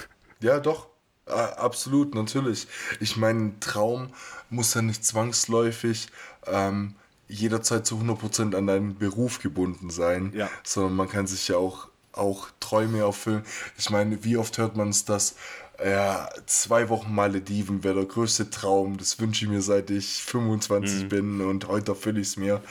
Ja, 0.41 0.59
doch. 0.59 0.88
Ah, 1.27 1.45
Absolut, 1.57 2.13
natürlich. 2.15 2.67
Ich 2.99 3.17
meine, 3.17 3.39
ein 3.39 3.59
Traum 3.59 4.09
muss 4.49 4.73
ja 4.73 4.81
nicht 4.81 5.03
zwangsläufig 5.05 6.07
ähm, 6.47 6.95
jederzeit 7.27 7.85
zu 7.85 7.97
100% 7.99 8.55
an 8.55 8.67
deinen 8.67 8.97
Beruf 8.97 9.39
gebunden 9.39 9.89
sein, 9.89 10.31
Ja. 10.35 10.49
sondern 10.63 10.95
man 10.95 11.09
kann 11.09 11.26
sich 11.27 11.47
ja 11.47 11.57
auch, 11.57 11.89
auch 12.13 12.49
Träume 12.59 12.99
erfüllen. 12.99 13.43
Ich 13.77 13.89
meine, 13.89 14.23
wie 14.23 14.38
oft 14.38 14.57
hört 14.57 14.76
man 14.77 14.89
es, 14.89 15.05
dass 15.05 15.35
ja, 15.84 16.30
zwei 16.45 16.89
Wochen 16.89 17.14
Malediven 17.14 17.84
wäre 17.84 17.95
der 17.95 18.06
größte 18.06 18.49
Traum. 18.49 18.97
Das 18.97 19.19
wünsche 19.19 19.45
ich 19.45 19.52
mir, 19.52 19.61
seit 19.61 19.89
ich 19.89 20.23
25 20.23 21.10
bin 21.10 21.41
und 21.41 21.68
heute 21.68 21.91
erfülle 21.91 22.22
ich 22.22 22.27
es 22.27 22.38
mir. 22.38 22.61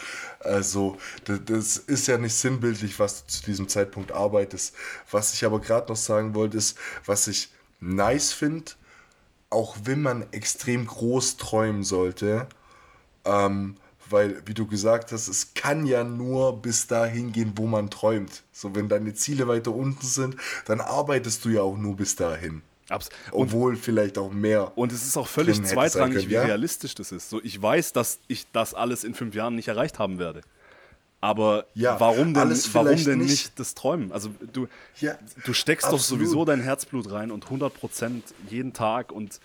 Also, 0.41 0.97
das, 1.25 1.41
das 1.45 1.77
ist 1.77 2.07
ja 2.07 2.19
nicht 2.19 2.35
sinnbildlich, 2.35 2.99
was 2.99 3.25
du 3.25 3.33
zu 3.33 3.45
diesem 3.45 3.69
Zeitpunkt 3.69 4.13
arbeitest. 4.13 4.75
Was 5.11 5.35
ich 5.35 5.45
aber 5.45 5.61
gerade 5.61 5.89
noch 5.91 5.97
sagen 5.97 6.35
wollte, 6.35 6.57
ist, 6.57 6.79
was 7.05 7.27
ich 7.29 7.51
nice 7.81 8.33
finde, 8.33 8.73
auch 9.51 9.77
wenn 9.85 10.03
man 10.03 10.27
extrem 10.33 10.87
groß 10.87 11.37
träumen 11.37 11.85
sollte, 11.85 12.47
ähm, 13.25 13.77
weil, 14.09 14.43
wie 14.47 14.55
du 14.55 14.67
gesagt 14.67 15.13
hast, 15.13 15.29
es 15.29 15.55
kann 15.55 15.87
ja 15.87 16.05
nur 16.05 16.61
bis 16.61 16.87
dahin 16.87 17.33
gehen, 17.33 17.53
wo 17.57 17.67
man 17.67 17.91
träumt. 17.91 18.43
So, 18.53 18.75
wenn 18.75 18.89
deine 18.89 19.15
Ziele 19.15 19.49
weiter 19.49 19.75
unten 19.75 20.07
sind, 20.07 20.37
dann 20.67 20.81
arbeitest 20.81 21.45
du 21.45 21.51
ja 21.51 21.63
auch 21.63 21.77
nur 21.77 21.97
bis 21.97 22.17
dahin. 22.17 22.63
Abs 22.89 23.09
Obwohl 23.33 23.77
vielleicht 23.77 24.19
auch 24.19 24.31
mehr. 24.31 24.77
und 24.77 24.93
es 24.93 25.05
ist 25.07 25.17
auch 25.17 25.27
völlig 25.29 25.63
zweitrangig, 25.63 26.17
können, 26.19 26.29
wie 26.29 26.35
ja. 26.35 26.43
realistisch 26.43 26.95
das 26.95 27.13
ist. 27.13 27.31
So, 27.31 27.41
ich 27.43 27.61
weiß, 27.61 27.93
dass 27.93 28.19
ich 28.29 28.47
das 28.53 28.75
alles 28.75 29.05
in 29.05 29.15
fünf 29.15 29.35
Jahren 29.35 29.55
nicht 29.55 29.69
erreicht 29.69 29.99
haben 29.99 30.19
werde. 30.19 30.43
Aber 31.21 31.65
Ja, 31.73 31.99
warum 32.01 32.35
denn, 32.35 32.51
warum 32.73 33.03
denn 33.03 33.19
nicht. 33.21 33.31
nicht. 33.31 33.59
das 33.59 33.75
Träumen? 33.75 34.13
Also 34.13 34.31
du, 34.53 34.69
Ja, 35.01 35.17
du 35.47 35.55
steckst 35.55 35.87
doch 35.87 35.95
absolut. 35.95 36.27
sowieso 36.27 36.45
dein 36.45 36.61
Herzblut 36.61 37.11
rein 37.11 37.31
und 37.31 37.47
100% 37.47 38.23
jeden 38.51 38.75
Tag 38.75 39.11
und 39.11 39.41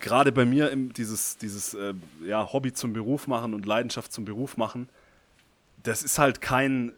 gerade 0.00 0.32
bei 0.32 0.44
mir 0.44 0.74
dieses, 0.74 1.36
dieses 1.38 1.74
äh, 1.74 1.94
ja, 2.26 2.52
Hobby 2.52 2.72
zum 2.72 2.92
Beruf 2.92 3.28
machen 3.28 3.54
und 3.54 3.64
Leidenschaft 3.66 4.12
zum 4.12 4.24
Beruf 4.24 4.56
machen, 4.56 4.88
das 5.84 6.02
ist 6.02 6.18
halt 6.18 6.40
kein 6.40 6.92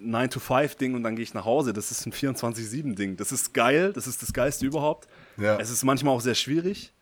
9-to-5-Ding 0.00 0.94
und 0.94 1.02
dann 1.02 1.16
gehe 1.16 1.22
ich 1.22 1.34
nach 1.34 1.44
Hause. 1.44 1.72
Das 1.72 1.90
ist 1.90 2.06
ein 2.06 2.12
24-7-Ding. 2.12 3.16
Das 3.16 3.32
ist 3.32 3.54
geil, 3.54 3.92
das 3.92 4.06
ist 4.06 4.22
das 4.22 4.32
Geilste 4.32 4.66
überhaupt. 4.66 5.08
Ja. 5.36 5.58
Es 5.58 5.70
ist 5.70 5.84
manchmal 5.84 6.14
auch 6.14 6.20
sehr 6.20 6.34
schwierig, 6.34 6.92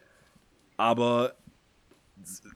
aber 0.77 1.35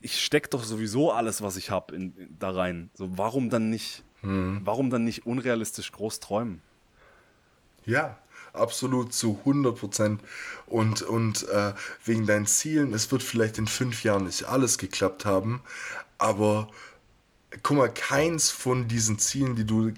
ich 0.01 0.21
stecke 0.25 0.49
doch 0.49 0.65
sowieso 0.65 1.13
alles, 1.13 1.43
was 1.43 1.57
ich 1.57 1.71
habe, 1.71 2.11
da 2.39 2.51
rein. 2.51 2.91
So, 2.95 3.17
warum 3.17 3.51
dann 3.51 3.71
nicht, 3.71 4.03
hm. 4.23 4.61
warum 4.65 4.91
dann 4.91 5.05
nicht 5.05 5.27
unrealistisch 5.27 5.93
groß 5.93 6.21
träumen? 6.21 6.63
Ja, 7.85 8.19
absolut 8.53 9.13
zu 9.13 9.39
100 9.41 9.79
Prozent. 9.79 10.23
Und, 10.67 11.03
und 11.03 11.49
äh, 11.49 11.73
wegen 12.05 12.27
deinen 12.27 12.47
Zielen, 12.47 12.93
es 12.93 13.11
wird 13.13 13.23
vielleicht 13.23 13.59
in 13.59 13.67
fünf 13.67 14.03
Jahren 14.05 14.25
nicht 14.25 14.45
alles 14.45 14.79
geklappt 14.79 15.25
haben, 15.25 15.63
aber 16.19 16.69
guck 17.63 17.77
mal, 17.77 17.93
keins 17.93 18.51
von 18.51 18.89
diesen 18.89 19.19
Zielen, 19.19 19.57
die 19.57 19.65
du, 19.65 19.93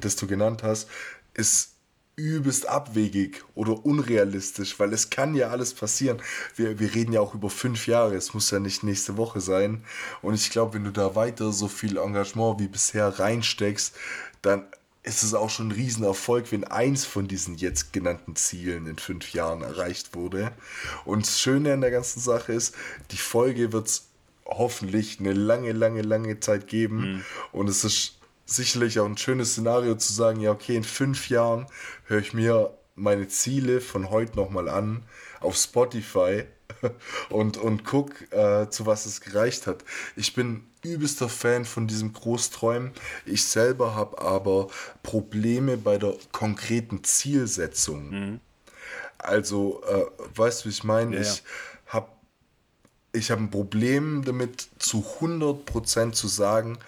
das 0.00 0.16
du 0.16 0.26
genannt 0.26 0.62
hast, 0.62 0.88
ist 1.34 1.70
übelst 2.16 2.68
abwegig 2.68 3.42
oder 3.54 3.84
unrealistisch, 3.84 4.78
weil 4.78 4.92
es 4.92 5.08
kann 5.08 5.34
ja 5.34 5.48
alles 5.48 5.72
passieren. 5.72 6.20
Wir, 6.54 6.78
wir 6.78 6.94
reden 6.94 7.14
ja 7.14 7.20
auch 7.20 7.34
über 7.34 7.48
fünf 7.48 7.86
Jahre, 7.86 8.14
es 8.14 8.34
muss 8.34 8.50
ja 8.50 8.60
nicht 8.60 8.82
nächste 8.82 9.16
Woche 9.16 9.40
sein. 9.40 9.84
Und 10.20 10.34
ich 10.34 10.50
glaube, 10.50 10.74
wenn 10.74 10.84
du 10.84 10.90
da 10.90 11.14
weiter 11.14 11.50
so 11.52 11.68
viel 11.68 11.96
Engagement 11.96 12.60
wie 12.60 12.68
bisher 12.68 13.18
reinsteckst, 13.18 13.94
dann 14.42 14.66
ist 15.02 15.22
es 15.22 15.32
auch 15.32 15.48
schon 15.48 15.68
ein 15.68 15.72
Riesenerfolg, 15.72 16.52
wenn 16.52 16.64
eins 16.64 17.06
von 17.06 17.26
diesen 17.26 17.56
jetzt 17.56 17.94
genannten 17.94 18.36
Zielen 18.36 18.86
in 18.86 18.98
fünf 18.98 19.32
Jahren 19.32 19.62
erreicht 19.62 20.14
wurde. 20.14 20.52
Und 21.06 21.26
das 21.26 21.40
Schöne 21.40 21.72
an 21.72 21.80
der 21.80 21.90
ganzen 21.90 22.20
Sache 22.20 22.52
ist, 22.52 22.74
die 23.10 23.16
Folge 23.16 23.72
wird 23.72 24.02
hoffentlich 24.50 25.20
eine 25.20 25.32
lange, 25.32 25.72
lange, 25.72 26.02
lange 26.02 26.40
Zeit 26.40 26.66
geben. 26.66 26.96
Mhm. 26.96 27.24
Und 27.52 27.68
es 27.68 27.84
ist 27.84 28.18
sicherlich 28.44 28.98
auch 28.98 29.06
ein 29.06 29.16
schönes 29.16 29.52
Szenario 29.52 29.94
zu 29.96 30.12
sagen, 30.12 30.40
ja, 30.40 30.50
okay, 30.50 30.76
in 30.76 30.84
fünf 30.84 31.28
Jahren 31.28 31.66
höre 32.04 32.20
ich 32.20 32.34
mir 32.34 32.76
meine 32.94 33.28
Ziele 33.28 33.80
von 33.80 34.10
heute 34.10 34.36
nochmal 34.36 34.68
an 34.68 35.04
auf 35.40 35.56
Spotify 35.56 36.44
und, 37.30 37.56
und 37.56 37.84
guck, 37.84 38.30
äh, 38.32 38.68
zu 38.70 38.86
was 38.86 39.06
es 39.06 39.20
gereicht 39.20 39.66
hat. 39.66 39.84
Ich 40.16 40.34
bin 40.34 40.64
übelster 40.84 41.28
Fan 41.28 41.64
von 41.64 41.86
diesem 41.86 42.12
Großträumen. 42.12 42.92
Ich 43.24 43.44
selber 43.44 43.94
habe 43.94 44.20
aber 44.20 44.68
Probleme 45.02 45.76
bei 45.76 45.98
der 45.98 46.14
konkreten 46.32 47.04
Zielsetzung. 47.04 48.10
Mhm. 48.10 48.40
Also, 49.18 49.82
äh, 49.86 50.06
weißt 50.34 50.62
du, 50.62 50.68
wie 50.68 50.72
ich 50.72 50.84
meine? 50.84 51.16
Ja, 51.16 51.22
ich 51.22 51.42
ich 53.12 53.30
hab 53.30 53.38
ein 53.38 53.50
Problem 53.50 54.24
damit, 54.24 54.68
zu 54.78 55.04
100% 55.20 56.12
zu 56.12 56.28
sagen, 56.28 56.78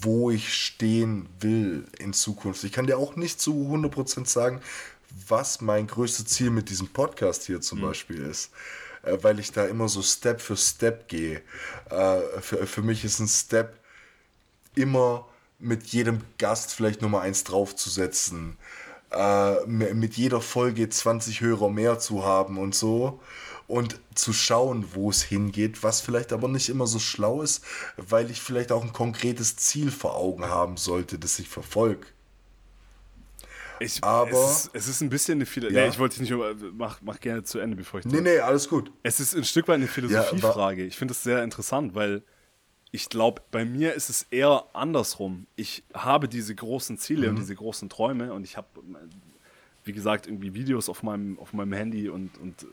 wo 0.00 0.30
ich 0.30 0.52
stehen 0.52 1.28
will 1.40 1.86
in 1.98 2.12
Zukunft. 2.12 2.62
Ich 2.64 2.72
kann 2.72 2.86
dir 2.86 2.98
auch 2.98 3.16
nicht 3.16 3.40
zu 3.40 3.52
100% 3.52 4.26
sagen, 4.26 4.60
was 5.28 5.60
mein 5.60 5.86
größtes 5.86 6.26
Ziel 6.26 6.50
mit 6.50 6.68
diesem 6.68 6.88
Podcast 6.88 7.44
hier 7.44 7.60
zum 7.60 7.78
mhm. 7.78 7.82
Beispiel 7.82 8.22
ist. 8.22 8.50
Äh, 9.02 9.18
weil 9.22 9.38
ich 9.38 9.52
da 9.52 9.64
immer 9.64 9.88
so 9.88 10.02
Step 10.02 10.40
für 10.40 10.56
Step 10.56 11.08
gehe. 11.08 11.42
Äh, 11.90 12.20
für, 12.40 12.66
für 12.66 12.82
mich 12.82 13.04
ist 13.04 13.20
ein 13.20 13.28
Step 13.28 13.78
immer 14.74 15.26
mit 15.58 15.86
jedem 15.86 16.20
Gast 16.38 16.74
vielleicht 16.74 17.00
Nummer 17.00 17.22
eins 17.22 17.44
draufzusetzen. 17.44 18.56
Äh, 19.10 19.64
mit 19.66 20.14
jeder 20.16 20.40
Folge 20.40 20.88
20 20.88 21.40
Hörer 21.40 21.70
mehr 21.70 21.98
zu 21.98 22.24
haben 22.24 22.58
und 22.58 22.74
so 22.74 23.20
und 23.68 23.98
zu 24.14 24.32
schauen, 24.32 24.86
wo 24.94 25.10
es 25.10 25.22
hingeht, 25.22 25.82
was 25.82 26.00
vielleicht 26.00 26.32
aber 26.32 26.48
nicht 26.48 26.68
immer 26.68 26.86
so 26.86 26.98
schlau 26.98 27.42
ist, 27.42 27.64
weil 27.96 28.30
ich 28.30 28.40
vielleicht 28.40 28.72
auch 28.72 28.82
ein 28.82 28.92
konkretes 28.92 29.56
Ziel 29.56 29.90
vor 29.90 30.16
Augen 30.16 30.44
haben 30.44 30.76
sollte, 30.76 31.18
das 31.18 31.38
ich 31.38 31.48
verfolge. 31.48 32.06
Ich, 33.78 34.02
aber 34.02 34.30
es 34.30 34.64
ist, 34.64 34.70
es 34.72 34.88
ist, 34.88 35.00
ein 35.02 35.10
bisschen 35.10 35.38
eine 35.38 35.46
Philosophie. 35.46 35.76
Ja. 35.76 35.84
Nee, 35.84 35.90
ich 35.90 35.98
wollte 35.98 36.22
nicht 36.22 36.32
mach, 36.72 37.00
mach 37.02 37.20
gerne 37.20 37.42
zu 37.42 37.58
Ende, 37.58 37.76
bevor 37.76 38.00
ich. 38.00 38.06
Nee, 38.06 38.22
nee, 38.22 38.38
alles 38.38 38.68
gut. 38.68 38.90
Es 39.02 39.20
ist 39.20 39.34
ein 39.34 39.44
Stück 39.44 39.68
weit 39.68 39.76
eine 39.76 39.86
Philosophiefrage. 39.86 40.82
Ja, 40.82 40.88
ich 40.88 40.96
finde 40.96 41.12
es 41.12 41.22
sehr 41.22 41.42
interessant, 41.42 41.94
weil 41.94 42.22
ich 42.90 43.10
glaube, 43.10 43.42
bei 43.50 43.64
mir 43.64 43.92
ist 43.92 44.08
es 44.08 44.26
eher 44.30 44.64
andersrum. 44.72 45.46
Ich 45.56 45.84
habe 45.92 46.28
diese 46.28 46.54
großen 46.54 46.96
Ziele 46.96 47.26
mhm. 47.26 47.34
und 47.34 47.40
diese 47.40 47.54
großen 47.54 47.90
Träume 47.90 48.32
und 48.32 48.44
ich 48.44 48.56
habe, 48.56 48.68
wie 49.84 49.92
gesagt, 49.92 50.26
irgendwie 50.26 50.54
Videos 50.54 50.88
auf 50.88 51.02
meinem, 51.02 51.38
auf 51.38 51.52
meinem 51.52 51.74
Handy 51.74 52.08
und, 52.08 52.38
und 52.38 52.66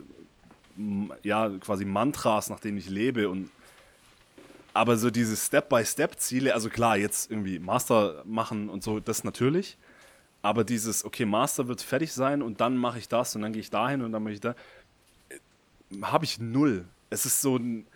ja, 1.22 1.50
quasi 1.60 1.84
Mantras, 1.84 2.50
nach 2.50 2.60
denen 2.60 2.78
ich 2.78 2.88
lebe 2.88 3.28
und 3.28 3.50
aber 4.74 4.96
so 4.96 5.10
diese 5.10 5.36
Step-by-Step-Ziele, 5.36 6.52
also 6.52 6.68
klar, 6.68 6.96
jetzt 6.96 7.30
irgendwie 7.30 7.60
Master 7.60 8.22
machen 8.26 8.68
und 8.68 8.82
so, 8.82 8.98
das 8.98 9.22
natürlich. 9.22 9.78
Aber 10.42 10.64
dieses, 10.64 11.04
okay, 11.04 11.24
Master 11.24 11.68
wird 11.68 11.80
fertig 11.80 12.12
sein 12.12 12.42
und 12.42 12.60
dann 12.60 12.76
mache 12.76 12.98
ich 12.98 13.08
das 13.08 13.36
und 13.36 13.42
dann 13.42 13.52
gehe 13.52 13.60
ich 13.60 13.70
dahin 13.70 14.02
und 14.02 14.10
dann 14.10 14.22
mache 14.24 14.34
ich 14.34 14.40
da, 14.40 14.56
äh, 15.28 15.38
habe 16.02 16.24
ich 16.24 16.40
null. 16.40 16.84
Es 17.08 17.24
ist 17.24 17.40
so, 17.40 17.56
ein, 17.56 17.86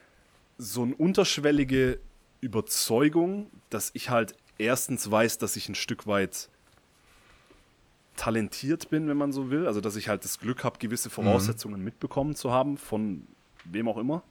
so 0.56 0.82
eine 0.84 0.94
unterschwellige 0.94 1.98
Überzeugung, 2.40 3.50
dass 3.70 3.90
ich 3.92 4.08
halt 4.08 4.36
erstens 4.56 5.10
weiß, 5.10 5.38
dass 5.38 5.56
ich 5.56 5.68
ein 5.68 5.74
Stück 5.74 6.06
weit 6.06 6.48
talentiert 8.18 8.90
bin, 8.90 9.08
wenn 9.08 9.16
man 9.16 9.32
so 9.32 9.50
will. 9.50 9.66
Also, 9.66 9.80
dass 9.80 9.96
ich 9.96 10.08
halt 10.08 10.24
das 10.24 10.38
Glück 10.38 10.64
habe, 10.64 10.78
gewisse 10.78 11.08
Voraussetzungen 11.08 11.78
mhm. 11.78 11.84
mitbekommen 11.84 12.34
zu 12.34 12.52
haben, 12.52 12.76
von 12.76 13.26
wem 13.64 13.88
auch 13.88 13.96
immer. 13.96 14.22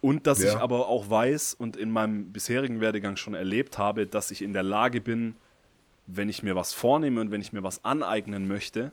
Und 0.00 0.26
dass 0.26 0.42
ja. 0.42 0.50
ich 0.50 0.56
aber 0.56 0.88
auch 0.88 1.08
weiß 1.08 1.54
und 1.54 1.76
in 1.76 1.90
meinem 1.90 2.32
bisherigen 2.32 2.80
Werdegang 2.80 3.16
schon 3.16 3.34
erlebt 3.34 3.78
habe, 3.78 4.06
dass 4.06 4.32
ich 4.32 4.42
in 4.42 4.52
der 4.52 4.64
Lage 4.64 5.00
bin, 5.00 5.36
wenn 6.08 6.28
ich 6.28 6.42
mir 6.42 6.56
was 6.56 6.72
vornehme 6.72 7.20
und 7.20 7.30
wenn 7.30 7.40
ich 7.40 7.52
mir 7.52 7.62
was 7.62 7.84
aneignen 7.84 8.48
möchte, 8.48 8.90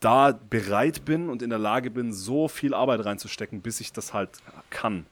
da 0.00 0.32
bereit 0.50 1.04
bin 1.04 1.28
und 1.28 1.40
in 1.40 1.50
der 1.50 1.60
Lage 1.60 1.90
bin, 1.90 2.12
so 2.12 2.48
viel 2.48 2.74
Arbeit 2.74 3.04
reinzustecken, 3.04 3.62
bis 3.62 3.80
ich 3.80 3.92
das 3.92 4.12
halt 4.12 4.30
kann. 4.70 5.06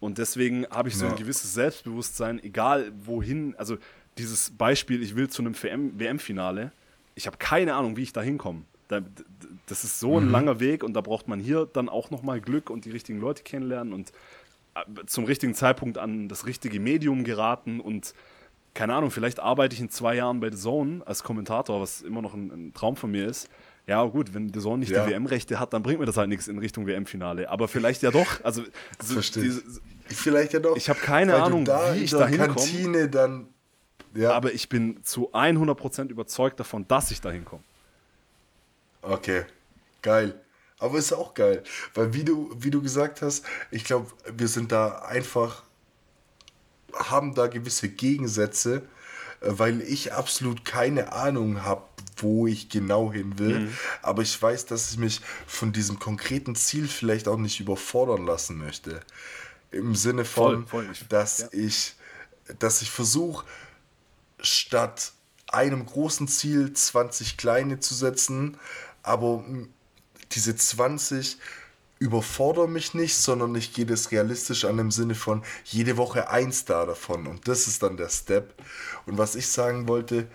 Und 0.00 0.18
deswegen 0.18 0.66
habe 0.70 0.88
ich 0.88 0.96
so 0.96 1.06
ja. 1.06 1.12
ein 1.12 1.16
gewisses 1.16 1.54
Selbstbewusstsein, 1.54 2.42
egal 2.42 2.92
wohin, 3.04 3.54
also 3.56 3.78
dieses 4.18 4.50
Beispiel, 4.50 5.02
ich 5.02 5.16
will 5.16 5.28
zu 5.28 5.42
einem 5.42 5.54
WM-Finale, 5.54 6.72
ich 7.14 7.26
habe 7.26 7.36
keine 7.38 7.74
Ahnung, 7.74 7.96
wie 7.96 8.02
ich 8.02 8.12
da 8.12 8.22
hinkomme. 8.22 8.62
das 9.66 9.84
ist 9.84 10.00
so 10.00 10.18
ein 10.18 10.26
mhm. 10.26 10.30
langer 10.30 10.60
Weg 10.60 10.84
und 10.84 10.94
da 10.94 11.00
braucht 11.00 11.28
man 11.28 11.40
hier 11.40 11.66
dann 11.66 11.88
auch 11.88 12.10
nochmal 12.10 12.40
Glück 12.40 12.70
und 12.70 12.84
die 12.84 12.90
richtigen 12.90 13.20
Leute 13.20 13.42
kennenlernen 13.42 13.92
und 13.92 14.12
äh, 14.74 15.06
zum 15.06 15.24
richtigen 15.24 15.54
Zeitpunkt 15.54 15.98
an 15.98 16.28
das 16.28 16.46
richtige 16.46 16.80
Medium 16.80 17.24
geraten 17.24 17.80
und 17.80 18.14
keine 18.74 18.94
Ahnung, 18.94 19.10
vielleicht 19.10 19.40
arbeite 19.40 19.74
ich 19.74 19.80
in 19.80 19.90
zwei 19.90 20.14
Jahren 20.14 20.38
bei 20.40 20.50
The 20.50 20.56
Zone 20.56 21.02
als 21.04 21.24
Kommentator, 21.24 21.80
was 21.80 22.02
immer 22.02 22.22
noch 22.22 22.34
ein, 22.34 22.50
ein 22.50 22.72
Traum 22.74 22.94
von 22.94 23.10
mir 23.10 23.26
ist. 23.26 23.48
Ja, 23.88 24.04
gut, 24.04 24.34
wenn 24.34 24.52
The 24.52 24.60
Zone 24.60 24.78
nicht 24.78 24.92
ja. 24.92 25.04
die 25.04 25.12
WM-Rechte 25.12 25.58
hat, 25.58 25.72
dann 25.72 25.82
bringt 25.82 25.98
mir 25.98 26.06
das 26.06 26.16
halt 26.16 26.28
nichts 26.28 26.46
in 26.46 26.58
Richtung 26.58 26.86
WM-Finale. 26.86 27.48
Aber 27.48 27.66
vielleicht 27.66 28.02
ja 28.02 28.10
doch. 28.10 28.44
Also, 28.44 28.62
so. 29.02 29.20
Diese, 29.40 29.62
vielleicht 30.06 30.52
ja 30.52 30.60
doch. 30.60 30.76
Ich 30.76 30.88
habe 30.90 31.00
keine 31.00 31.34
Ahnung, 31.42 31.64
da 31.64 31.94
wie 31.94 32.00
ich 32.00 32.10
da 32.10 32.28
hinkomme. 32.28 32.54
Kantine 32.54 33.08
dann 33.08 33.48
ja. 34.18 34.32
Aber 34.32 34.52
ich 34.52 34.68
bin 34.68 35.02
zu 35.04 35.32
100% 35.32 36.08
überzeugt 36.08 36.58
davon, 36.60 36.86
dass 36.88 37.10
ich 37.10 37.20
da 37.20 37.30
hinkomme. 37.30 37.62
Okay, 39.02 39.44
geil. 40.02 40.40
Aber 40.78 40.98
ist 40.98 41.12
auch 41.12 41.34
geil, 41.34 41.64
weil 41.94 42.14
wie 42.14 42.24
du, 42.24 42.54
wie 42.56 42.70
du 42.70 42.80
gesagt 42.80 43.20
hast, 43.20 43.44
ich 43.70 43.84
glaube, 43.84 44.10
wir 44.32 44.46
sind 44.46 44.70
da 44.70 45.00
einfach, 45.00 45.64
haben 46.94 47.34
da 47.34 47.48
gewisse 47.48 47.88
Gegensätze, 47.88 48.82
äh, 49.40 49.46
weil 49.50 49.80
ich 49.82 50.12
absolut 50.12 50.64
keine 50.64 51.12
Ahnung 51.12 51.64
habe, 51.64 51.82
wo 52.18 52.46
ich 52.46 52.68
genau 52.68 53.12
hin 53.12 53.38
will. 53.38 53.60
Mhm. 53.60 53.78
Aber 54.02 54.22
ich 54.22 54.40
weiß, 54.40 54.66
dass 54.66 54.90
ich 54.92 54.98
mich 54.98 55.20
von 55.46 55.72
diesem 55.72 55.98
konkreten 55.98 56.54
Ziel 56.54 56.86
vielleicht 56.88 57.28
auch 57.28 57.38
nicht 57.38 57.60
überfordern 57.60 58.24
lassen 58.24 58.58
möchte. 58.58 59.00
Im 59.70 59.94
Sinne 59.94 60.24
von, 60.24 60.66
voll, 60.66 60.84
voll. 60.84 61.06
dass 61.08 61.38
ja. 61.38 61.48
ich, 61.52 61.94
dass 62.58 62.82
ich 62.82 62.90
versuche, 62.90 63.44
statt 64.40 65.12
einem 65.48 65.86
großen 65.86 66.28
Ziel 66.28 66.72
20 66.72 67.36
kleine 67.36 67.80
zu 67.80 67.94
setzen, 67.94 68.58
aber 69.02 69.44
diese 70.32 70.54
20 70.54 71.38
überfordern 71.98 72.72
mich 72.72 72.94
nicht, 72.94 73.16
sondern 73.16 73.54
ich 73.54 73.72
gehe 73.72 73.86
das 73.86 74.12
realistisch 74.12 74.64
an 74.64 74.78
im 74.78 74.90
Sinne 74.90 75.14
von 75.14 75.42
jede 75.64 75.96
Woche 75.96 76.30
eins 76.30 76.64
da 76.64 76.86
davon 76.86 77.26
und 77.26 77.48
das 77.48 77.66
ist 77.66 77.82
dann 77.82 77.96
der 77.96 78.08
Step. 78.08 78.54
Und 79.06 79.18
was 79.18 79.34
ich 79.34 79.48
sagen 79.48 79.88
wollte, 79.88 80.28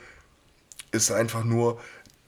ist 0.92 1.12
einfach 1.12 1.44
nur, 1.44 1.80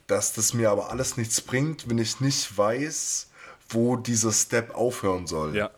dass 0.08 0.34
das 0.34 0.54
mir 0.54 0.70
aber 0.70 0.92
alles 0.92 1.18
nichts 1.18 1.42
bringt, 1.42 1.90
wenn 1.90 1.98
ich 1.98 2.20
nicht 2.22 2.58
weiß, 2.58 3.28
wo 3.70 3.96
dieser 3.96 4.32
Step 4.32 4.76
aufhören 4.76 5.28
soll. 5.28 5.56
Ja. 5.56 5.72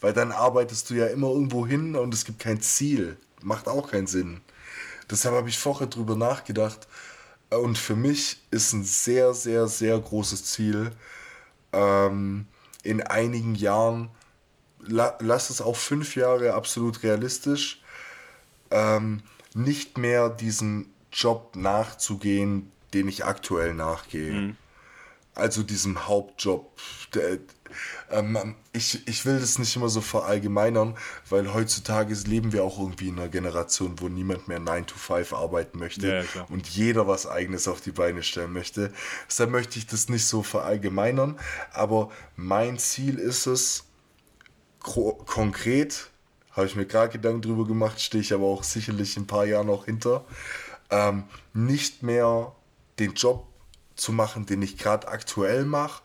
Weil 0.00 0.12
dann 0.12 0.30
arbeitest 0.30 0.90
du 0.90 0.94
ja 0.94 1.06
immer 1.06 1.28
irgendwo 1.28 1.66
hin 1.66 1.96
und 1.96 2.14
es 2.14 2.24
gibt 2.24 2.38
kein 2.38 2.60
Ziel. 2.60 3.16
Macht 3.42 3.66
auch 3.66 3.90
keinen 3.90 4.06
Sinn. 4.06 4.40
Deshalb 5.10 5.34
habe 5.34 5.48
ich 5.48 5.58
vorher 5.58 5.86
drüber 5.86 6.16
nachgedacht. 6.16 6.86
Und 7.50 7.78
für 7.78 7.96
mich 7.96 8.38
ist 8.50 8.72
ein 8.72 8.84
sehr, 8.84 9.32
sehr, 9.32 9.68
sehr 9.68 9.98
großes 9.98 10.44
Ziel, 10.44 10.92
ähm, 11.72 12.46
in 12.82 13.02
einigen 13.02 13.54
Jahren, 13.54 14.10
la, 14.80 15.16
lass 15.20 15.50
es 15.50 15.60
auch 15.60 15.76
fünf 15.76 16.14
Jahre 16.14 16.54
absolut 16.54 17.02
realistisch, 17.02 17.82
ähm, 18.70 19.22
nicht 19.54 19.98
mehr 19.98 20.28
diesen 20.28 20.92
Job 21.12 21.56
nachzugehen, 21.56 22.70
den 22.94 23.08
ich 23.08 23.24
aktuell 23.24 23.74
nachgehe. 23.74 24.32
Mhm. 24.32 24.56
Also 25.38 25.62
diesem 25.62 26.06
Hauptjob. 26.06 26.70
Der, 27.14 27.38
ähm, 28.10 28.54
ich, 28.72 29.06
ich 29.06 29.24
will 29.24 29.38
das 29.38 29.58
nicht 29.58 29.74
immer 29.76 29.88
so 29.88 30.00
verallgemeinern, 30.00 30.96
weil 31.28 31.52
heutzutage 31.52 32.14
leben 32.26 32.52
wir 32.52 32.64
auch 32.64 32.78
irgendwie 32.78 33.08
in 33.08 33.18
einer 33.18 33.28
Generation, 33.28 34.00
wo 34.00 34.08
niemand 34.08 34.48
mehr 34.48 34.58
9 34.58 34.86
to 34.86 34.96
5 34.96 35.32
arbeiten 35.32 35.78
möchte 35.78 36.24
Ja, 36.34 36.46
und 36.48 36.68
jeder 36.68 37.06
was 37.06 37.26
eigenes 37.26 37.68
auf 37.68 37.80
die 37.80 37.92
Beine 37.92 38.22
stellen 38.22 38.52
möchte. 38.52 38.92
Deshalb 39.28 39.50
möchte 39.50 39.78
ich 39.78 39.86
das 39.86 40.08
nicht 40.08 40.26
so 40.26 40.42
verallgemeinern, 40.42 41.38
aber 41.72 42.10
mein 42.36 42.78
Ziel 42.78 43.18
ist 43.18 43.46
es, 43.46 43.84
ko 44.80 45.14
konkret, 45.26 46.08
habe 46.52 46.66
ich 46.66 46.76
mir 46.76 46.86
gerade 46.86 47.12
Gedanken 47.12 47.42
drüber 47.42 47.66
gemacht, 47.66 48.00
stehe 48.00 48.22
ich 48.22 48.32
aber 48.32 48.46
auch 48.46 48.62
sicherlich 48.62 49.16
in 49.16 49.24
ein 49.24 49.26
paar 49.26 49.46
Jahren 49.46 49.66
noch 49.66 49.84
hinter, 49.84 50.24
ähm, 50.90 51.24
nicht 51.52 52.02
mehr 52.02 52.52
den 52.98 53.14
Job 53.14 53.46
zu 53.98 54.12
machen, 54.12 54.46
den 54.46 54.62
ich 54.62 54.78
gerade 54.78 55.08
aktuell 55.08 55.64
mache 55.64 56.02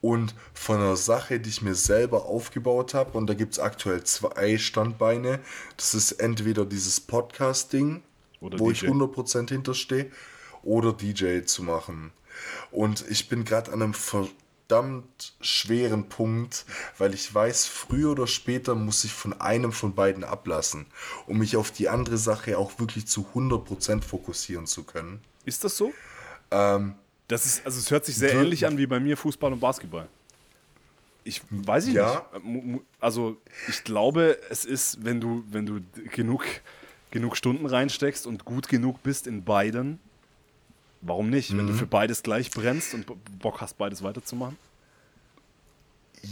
und 0.00 0.34
von 0.52 0.76
einer 0.76 0.96
Sache, 0.96 1.40
die 1.40 1.48
ich 1.48 1.62
mir 1.62 1.74
selber 1.74 2.26
aufgebaut 2.26 2.92
habe, 2.92 3.16
und 3.16 3.28
da 3.28 3.34
gibt 3.34 3.52
es 3.52 3.58
aktuell 3.58 4.02
zwei 4.04 4.58
Standbeine, 4.58 5.40
das 5.76 5.94
ist 5.94 6.12
entweder 6.12 6.66
dieses 6.66 7.00
Podcast-Ding, 7.00 8.02
wo 8.40 8.48
DJ. 8.48 8.70
ich 8.70 8.82
100% 8.82 9.48
hinterstehe, 9.48 10.10
oder 10.62 10.92
DJ 10.92 11.42
zu 11.42 11.62
machen. 11.62 12.12
Und 12.70 13.04
ich 13.08 13.28
bin 13.28 13.44
gerade 13.44 13.72
an 13.72 13.82
einem 13.82 13.94
verdammt 13.94 15.34
schweren 15.40 16.08
Punkt, 16.08 16.64
weil 16.98 17.14
ich 17.14 17.32
weiß, 17.32 17.66
früher 17.66 18.10
oder 18.10 18.26
später 18.26 18.74
muss 18.74 19.04
ich 19.04 19.12
von 19.12 19.40
einem 19.40 19.72
von 19.72 19.94
beiden 19.94 20.24
ablassen, 20.24 20.86
um 21.26 21.38
mich 21.38 21.56
auf 21.56 21.70
die 21.70 21.88
andere 21.88 22.18
Sache 22.18 22.58
auch 22.58 22.78
wirklich 22.80 23.06
zu 23.06 23.26
100% 23.34 24.02
fokussieren 24.02 24.66
zu 24.66 24.82
können. 24.82 25.20
Ist 25.44 25.62
das 25.62 25.76
so? 25.76 25.92
Ähm, 26.50 26.94
Das 27.32 27.46
ist, 27.46 27.64
also 27.64 27.78
es 27.78 27.90
hört 27.90 28.04
sich 28.04 28.14
sehr 28.16 28.34
ähnlich 28.34 28.66
an 28.66 28.76
wie 28.76 28.86
bei 28.86 29.00
mir 29.00 29.16
Fußball 29.16 29.52
und 29.54 29.60
Basketball. 29.60 30.06
Ich 31.24 31.40
weiß 31.50 31.86
ich 31.86 31.94
Ja. 31.94 32.26
nicht. 32.44 32.82
Also 33.00 33.38
ich 33.68 33.84
glaube, 33.84 34.38
es 34.50 34.66
ist, 34.66 35.02
wenn 35.02 35.18
du, 35.18 35.42
wenn 35.50 35.64
du 35.64 35.80
genug, 36.10 36.44
genug 37.10 37.38
Stunden 37.38 37.64
reinsteckst 37.64 38.26
und 38.26 38.44
gut 38.44 38.68
genug 38.68 39.02
bist 39.02 39.26
in 39.26 39.44
beiden, 39.44 39.98
warum 41.00 41.30
nicht? 41.30 41.56
Wenn 41.56 41.66
du 41.68 41.72
für 41.72 41.86
beides 41.86 42.22
gleich 42.22 42.50
brennst 42.50 42.92
und 42.92 43.06
Bo- 43.06 43.16
Bock 43.38 43.62
hast, 43.62 43.78
beides 43.78 44.02
weiterzumachen. 44.02 44.58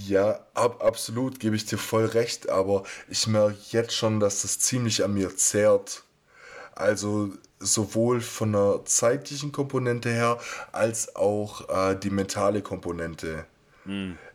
Ja, 0.06 0.44
ab, 0.52 0.85
absolut, 0.85 1.40
gebe 1.40 1.56
ich 1.56 1.64
dir 1.64 1.78
voll 1.78 2.05
recht, 2.05 2.51
aber 2.51 2.85
ich 3.09 3.27
merke 3.27 3.56
jetzt 3.70 3.94
schon, 3.94 4.20
dass 4.20 4.43
das 4.43 4.59
ziemlich 4.59 5.02
an 5.02 5.14
mir 5.14 5.35
zehrt. 5.35 6.05
Also 6.81 7.31
sowohl 7.59 8.20
von 8.20 8.52
der 8.52 8.81
zeitlichen 8.85 9.52
Komponente 9.52 10.11
her, 10.11 10.39
als 10.73 11.15
auch 11.15 11.69
äh, 11.69 11.94
die 11.94 12.11
mentale 12.11 12.62
Komponente. 12.62 13.44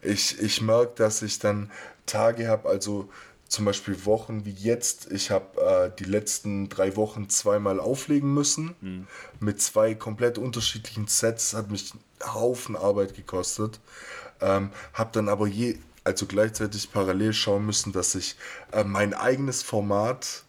Ich, 0.02 0.40
ich 0.40 0.62
merke, 0.62 0.94
dass 0.96 1.22
ich 1.22 1.40
dann 1.40 1.72
Tage 2.06 2.48
habe, 2.48 2.70
also 2.70 3.10
zum 3.48 3.66
Beispiel 3.66 4.06
Wochen 4.06 4.46
wie 4.46 4.52
jetzt. 4.52 5.12
Ich 5.12 5.32
habe 5.32 5.62
äh, 5.62 5.92
die 5.98 6.06
letzten 6.06 6.68
drei 6.70 6.96
Wochen 6.96 7.30
zweimal 7.30 7.80
auflegen 7.80 8.34
müssen. 8.34 8.76
Mit 9.40 9.62
zwei 9.62 9.94
komplett 9.96 10.38
unterschiedlichen 10.38 11.08
Sets. 11.08 11.54
Hat 11.54 11.70
mich 11.70 11.94
einen 11.94 12.34
Haufen 12.34 12.76
Arbeit 12.76 13.16
gekostet. 13.16 13.80
Ähm, 14.42 14.72
habe 14.94 15.12
dann 15.14 15.30
aber 15.30 15.48
je, 15.48 15.78
also 16.04 16.26
gleichzeitig 16.26 16.92
parallel 16.92 17.34
schauen 17.34 17.66
müssen, 17.66 17.94
dass 17.94 18.16
ich 18.16 18.36
äh, 18.72 18.84
mein 18.84 19.14
eigenes 19.14 19.64
Format 19.64 20.45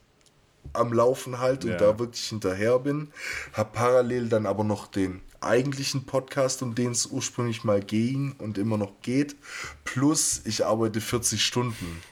am 0.72 0.92
Laufen 0.92 1.38
halte 1.38 1.66
und 1.68 1.72
Ja. 1.74 1.78
da 1.78 1.98
wirklich 1.98 2.24
hinterher 2.26 2.78
bin. 2.78 3.10
Habe 3.52 3.70
parallel 3.72 4.28
dann 4.28 4.46
aber 4.46 4.64
noch 4.64 4.86
den 4.86 5.20
eigentlichen 5.40 6.04
Podcast, 6.06 6.62
um 6.62 6.74
den 6.74 6.92
es 6.92 7.06
ursprünglich 7.06 7.62
mal 7.64 7.80
ging 7.80 8.34
und 8.38 8.58
immer 8.58 8.78
noch 8.78 9.00
geht. 9.02 9.36
Plus 9.84 10.42
ich 10.44 10.64
arbeite 10.64 11.00
40 11.00 11.44
Stunden. 11.44 12.02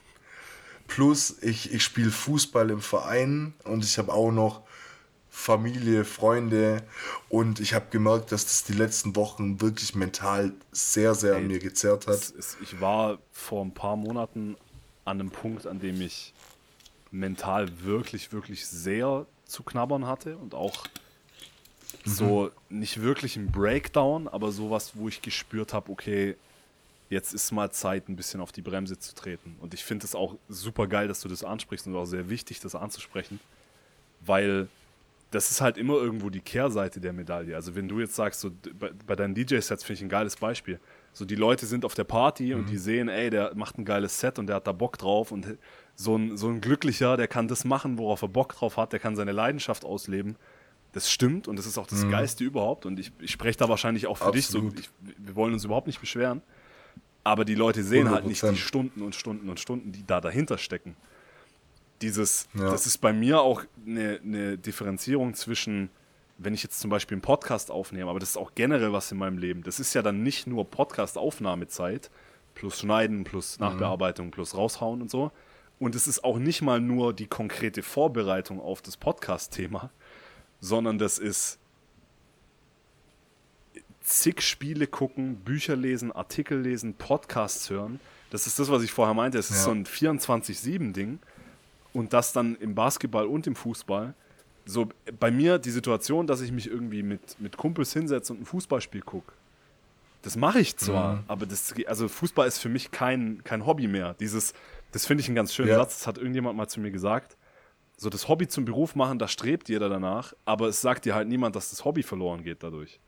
Plus 0.87 1.37
ich, 1.41 1.73
ich 1.73 1.83
spiele 1.83 2.11
Fußball 2.11 2.71
im 2.71 2.81
Verein 2.81 3.55
und 3.65 3.85
ich 3.85 3.99
habe 3.99 4.13
auch 4.13 4.31
noch 4.31 4.63
Familie, 5.31 6.05
Freunde 6.05 6.83
und 7.29 7.59
ich 7.59 7.75
habe 7.75 7.87
gemerkt, 7.91 8.31
dass 8.31 8.45
das 8.45 8.63
die 8.65 8.73
letzten 8.75 9.17
Wochen 9.17 9.61
wirklich 9.61 9.95
mental 9.97 10.53
sehr, 10.71 11.15
sehr 11.17 11.35
an 11.37 11.49
mir 11.49 11.59
gezerrt 11.59 12.07
hat. 12.07 12.15
Es 12.15 12.57
ich 12.63 12.81
war 12.81 13.19
vor 13.33 13.65
ein 13.65 13.75
paar 13.75 13.97
Monaten 13.97 14.57
an 15.05 15.19
einem 15.21 15.31
Punkt, 15.31 15.67
an 15.67 15.81
dem 15.81 16.01
ich 16.01 16.33
mental 17.15 17.69
wirklich, 17.85 18.33
wirklich 18.33 18.67
sehr 18.67 19.27
zu 19.47 19.63
knabbern 19.63 20.07
hatte 20.07 20.37
und 20.37 20.55
auch 20.55 20.87
so 22.05 22.51
nicht 22.69 23.01
wirklich 23.01 23.37
ein 23.37 23.51
Breakdown, 23.51 24.29
aber 24.29 24.53
sowas, 24.53 24.93
wo 24.95 25.09
ich 25.09 25.23
gespürt 25.23 25.73
habe, 25.73 25.91
okay, 25.91 26.37
jetzt 27.09 27.33
ist 27.33 27.53
mal 27.53 27.71
Zeit, 27.71 28.09
ein 28.09 28.17
bisschen 28.17 28.41
auf 28.41 28.53
die 28.53 28.63
Bremse 28.63 28.99
zu 28.99 29.15
treten. 29.15 29.57
Und 29.61 29.75
ich 29.75 29.85
finde 29.85 30.05
es 30.05 30.15
auch 30.15 30.35
super 30.49 30.87
geil, 30.87 31.09
dass 31.09 31.21
du 31.21 31.29
das 31.29 31.45
ansprichst 31.45 31.87
und 31.87 31.97
auch 31.97 32.05
sehr 32.05 32.29
wichtig, 32.29 32.61
das 32.61 32.75
anzusprechen, 32.75 33.39
weil 34.21 34.69
das 35.31 35.51
ist 35.51 35.61
halt 35.61 35.79
immer 35.79 35.95
irgendwo 35.95 36.31
die 36.31 36.41
Kehrseite 36.41 37.01
der 37.01 37.13
Medaille. 37.13 37.55
Also 37.55 37.75
wenn 37.75 37.89
du 37.89 38.01
jetzt 38.01 38.15
sagst, 38.15 38.41
so 38.41 38.51
bei, 38.79 38.91
bei 39.07 39.17
deinen 39.17 39.35
DJ-Sets 39.35 39.85
finde 39.85 39.95
ich 39.95 40.03
ein 40.03 40.09
geiles 40.09 40.37
Beispiel. 40.37 40.79
So 41.15 41.25
die 41.25 41.37
Leute 41.37 41.65
sind 41.67 41.85
auf 41.85 41.95
der 41.95 42.05
Party 42.05 42.53
und 42.55 42.69
die 42.69 42.77
sehen, 42.77 43.09
ey, 43.09 43.31
der 43.31 43.55
macht 43.55 43.79
ein 43.79 43.85
geiles 43.85 44.19
Set 44.21 44.39
und 44.39 44.49
der 44.49 44.57
hat 44.57 44.67
da 44.67 44.73
Bock 44.73 44.99
drauf 44.99 45.31
und 45.33 45.47
so 45.95 46.17
ein, 46.17 46.37
so 46.37 46.49
ein 46.49 46.61
Glücklicher, 46.61 47.17
der 47.17 47.29
kann 47.29 47.47
das 47.49 47.65
machen, 47.65 47.99
worauf 47.99 48.21
er 48.23 48.29
Bock 48.29 48.55
drauf 48.55 48.77
hat, 48.77 48.93
der 48.93 48.99
kann 49.01 49.15
seine 49.15 49.31
Leidenschaft 49.33 49.85
ausleben. 49.85 50.35
Das 50.93 51.11
stimmt 51.11 51.47
und 51.49 51.57
das 51.57 51.67
ist 51.67 51.79
auch 51.79 51.87
das 51.87 52.09
Geiste 52.09 52.45
überhaupt 52.45 52.85
und 52.85 52.99
ich, 53.01 53.13
ich 53.21 53.31
spreche 53.31 53.59
da 53.59 53.69
wahrscheinlich 53.69 54.07
auch 54.09 54.19
für 54.19 54.33
dich 54.33 54.47
so. 54.49 54.59
Absolut. 54.59 54.81
Ich, 54.81 54.91
wir 55.19 55.35
wollen 55.37 55.53
uns 55.53 55.65
überhaupt 55.65 55.87
nicht 55.87 56.01
beschweren. 56.01 56.43
Aber 57.23 57.45
die 57.47 57.55
Leute 57.55 57.83
sehen 57.83 58.11
halt 58.11 58.27
nicht 58.27 58.43
die 58.43 58.47
100%. 58.49 58.57
Stunden 58.57 59.01
und 59.03 59.15
Stunden 59.15 59.49
und 59.49 59.59
Stunden, 59.59 59.93
die 59.93 60.05
da 60.07 60.21
dahinter 60.21 60.59
stecken. 60.59 60.95
Dieses, 62.03 62.49
Ja. 62.55 62.71
das 62.71 62.87
ist 62.87 62.99
bei 62.99 63.13
mir 63.13 63.41
auch 63.41 63.63
eine, 63.87 64.21
eine 64.23 64.59
Differenzierung 64.59 65.35
zwischen, 65.35 65.89
wenn 66.39 66.55
ich 66.55 66.63
jetzt 66.63 66.81
zum 66.81 66.91
Beispiel 66.91 67.15
einen 67.17 67.23
Podcast 67.23 67.71
aufnehme, 67.71 68.11
aber 68.11 68.19
das 68.19 68.31
ist 68.31 68.37
auch 68.37 68.53
generell 68.55 68.93
was 68.93 69.11
in 69.13 69.19
meinem 69.19 69.39
Leben. 69.39 69.63
Das 69.63 69.79
ist 69.81 69.95
ja 69.95 70.03
dann 70.03 70.23
nicht 70.23 70.47
nur 70.47 70.69
Podcast-Aufnahmezeit, 70.69 72.11
plus 72.55 72.81
Schneiden, 72.81 73.25
plus 73.25 73.59
Nachbearbeitung, 73.59 74.31
plus 74.31 74.57
raushauen 74.57 75.01
und 75.03 75.11
so. 75.11 75.31
Und 75.79 75.95
es 75.95 76.07
ist 76.07 76.25
auch 76.25 76.39
nicht 76.39 76.63
mal 76.63 76.81
nur 76.81 77.13
die 77.13 77.27
konkrete 77.27 77.83
Vorbereitung 77.83 78.61
auf 78.61 78.83
das 78.83 78.97
Podcast-Thema, 78.97 79.91
sondern 80.61 80.99
das 80.99 81.19
ist 81.19 81.59
zig 84.01 84.41
Spiele 84.43 84.87
gucken, 84.87 85.37
Bücher 85.37 85.77
lesen, 85.77 86.13
Artikel 86.13 86.61
lesen, 86.61 86.95
Podcasts 86.95 87.71
hören. 87.71 88.01
Das 88.31 88.47
ist 88.47 88.59
das, 88.59 88.71
was 88.71 88.83
ich 88.83 88.93
vorher 88.93 89.15
meinte. 89.15 89.39
Es 89.39 89.51
ist 89.51 89.59
Ja. 89.59 89.63
so 89.65 89.71
ein 89.71 89.87
24-7-Ding. 89.87 91.19
Und 91.93 92.13
das 92.13 92.33
dann 92.33 92.57
im 92.57 92.75
Basketball 92.75 93.27
und 93.27 93.47
im 93.47 93.55
Fußball. 93.55 94.15
So 94.67 94.89
bei 95.21 95.31
mir 95.31 95.59
die 95.59 95.71
Situation, 95.71 96.27
dass 96.27 96.41
ich 96.41 96.51
mich 96.53 96.69
irgendwie 96.71 97.03
mit, 97.03 97.39
mit 97.41 97.57
Kumpels 97.57 97.93
hinsetze 97.93 98.33
und 98.33 98.43
ein 98.43 98.47
Fußballspiel 98.47 99.03
gucke. 99.03 99.33
Das 100.23 100.37
mache 100.37 100.59
ich 100.59 100.79
zwar, 100.79 101.23
aber 101.29 101.45
das, 101.45 101.75
also 101.87 102.09
Fußball 102.09 102.49
ist 102.49 102.59
für 102.59 102.71
mich 102.71 102.91
kein, 102.91 103.45
kein 103.45 103.67
Hobby 103.67 103.87
mehr. 103.89 104.15
Dieses, 104.15 104.55
das 104.93 105.05
finde 105.05 105.21
ich 105.21 105.29
einen 105.29 105.37
ganz 105.37 105.53
schönen 105.53 105.69
Ja. 105.69 105.77
Satz, 105.77 105.99
das 105.99 106.07
hat 106.07 106.17
irgendjemand 106.17 106.57
mal 106.57 106.67
zu 106.67 106.81
mir 106.81 106.91
gesagt. 106.91 107.37
So 107.99 108.09
das 108.09 108.27
Hobby 108.27 108.49
zum 108.49 108.65
Beruf 108.65 108.95
machen, 108.95 109.19
da 109.19 109.29
strebt 109.29 109.69
jeder 109.69 109.91
danach, 109.91 110.33
aber 110.47 110.69
es 110.69 110.81
sagt 110.81 111.05
dir 111.05 111.15
halt 111.15 111.29
niemand, 111.29 111.57
dass 111.57 111.69
das 111.69 111.85
Hobby 111.85 112.03
verloren 112.03 112.43
geht 112.43 112.63
dadurch. 112.63 112.99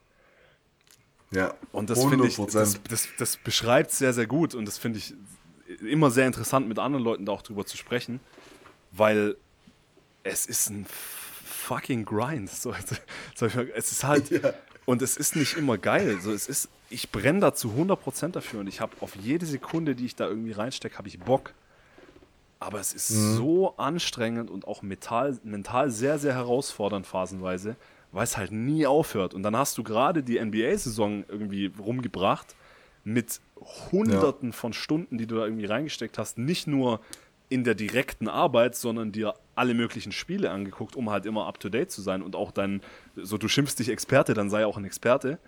Ja, 1.30 1.54
Und 1.72 1.88
das 1.90 2.04
finde 2.04 2.26
ich, 2.26 2.36
100%. 2.36 2.52
das, 2.52 2.82
das, 2.82 3.08
das 3.18 3.36
beschreibt 3.38 3.90
sehr, 3.92 4.12
sehr 4.12 4.26
gut 4.26 4.54
und 4.54 4.66
das 4.66 4.76
finde 4.76 4.98
ich 4.98 5.14
immer 5.80 6.10
sehr 6.10 6.26
interessant, 6.26 6.68
mit 6.68 6.78
anderen 6.78 7.04
Leuten 7.04 7.24
da 7.24 7.32
auch 7.32 7.42
drüber 7.42 7.64
zu 7.64 7.76
sprechen, 7.78 8.20
weil 8.92 9.36
es 10.22 10.46
ist 10.46 10.70
ein 10.70 10.86
fucking 11.66 12.04
Grind. 12.04 12.50
So, 12.50 12.74
so, 13.34 13.46
es 13.46 13.92
ist 13.92 14.04
halt, 14.04 14.30
Ja. 14.30 14.52
und 14.84 15.02
es 15.02 15.16
ist 15.16 15.36
nicht 15.36 15.56
immer 15.56 15.78
geil. 15.78 16.18
So, 16.20 16.32
es 16.32 16.48
ist, 16.48 16.68
ich 16.90 17.10
brenne 17.10 17.40
da 17.40 17.54
zu 17.54 17.70
100% 17.72 18.28
dafür 18.32 18.60
und 18.60 18.66
ich 18.68 18.80
habe 18.80 18.92
auf 19.00 19.16
jede 19.16 19.46
Sekunde, 19.46 19.94
die 19.94 20.06
ich 20.06 20.16
da 20.16 20.26
irgendwie 20.28 20.52
reinstecke, 20.52 20.98
habe 20.98 21.08
ich 21.08 21.18
Bock. 21.18 21.52
Aber 22.58 22.80
es 22.80 22.94
ist 22.94 23.08
so 23.08 23.76
anstrengend 23.76 24.50
und 24.50 24.66
auch 24.66 24.80
mental, 24.82 25.38
mental 25.44 25.90
sehr, 25.90 26.18
sehr 26.18 26.34
herausfordernd 26.34 27.06
phasenweise, 27.06 27.76
weil 28.12 28.24
es 28.24 28.36
halt 28.38 28.50
nie 28.50 28.86
aufhört. 28.86 29.34
Und 29.34 29.42
dann 29.42 29.54
hast 29.56 29.76
du 29.76 29.82
gerade 29.82 30.22
die 30.22 30.38
NBA-Saison 30.42 31.24
irgendwie 31.28 31.70
rumgebracht 31.78 32.54
mit 33.04 33.40
Hunderten 33.92 34.52
von 34.54 34.72
Stunden, 34.72 35.18
die 35.18 35.26
du 35.26 35.36
da 35.36 35.44
irgendwie 35.44 35.66
reingesteckt 35.66 36.16
hast. 36.18 36.38
Nicht 36.38 36.66
nur 36.66 37.00
in 37.48 37.64
der 37.64 37.74
direkten 37.74 38.28
Arbeit, 38.28 38.74
sondern 38.74 39.12
dir 39.12 39.34
alle 39.54 39.74
möglichen 39.74 40.12
Spiele 40.12 40.50
angeguckt, 40.50 40.96
um 40.96 41.10
halt 41.10 41.26
immer 41.26 41.46
up-to-date 41.46 41.90
zu 41.90 42.02
sein 42.02 42.22
und 42.22 42.34
auch 42.36 42.50
dann, 42.50 42.80
so 43.14 43.38
du 43.38 43.48
schimpfst 43.48 43.76
dich 43.78 43.88
Experte, 43.88 44.34
dann 44.34 44.50
sei 44.50 44.66
auch 44.66 44.76
ein 44.76 44.84
Experte. 44.84 45.38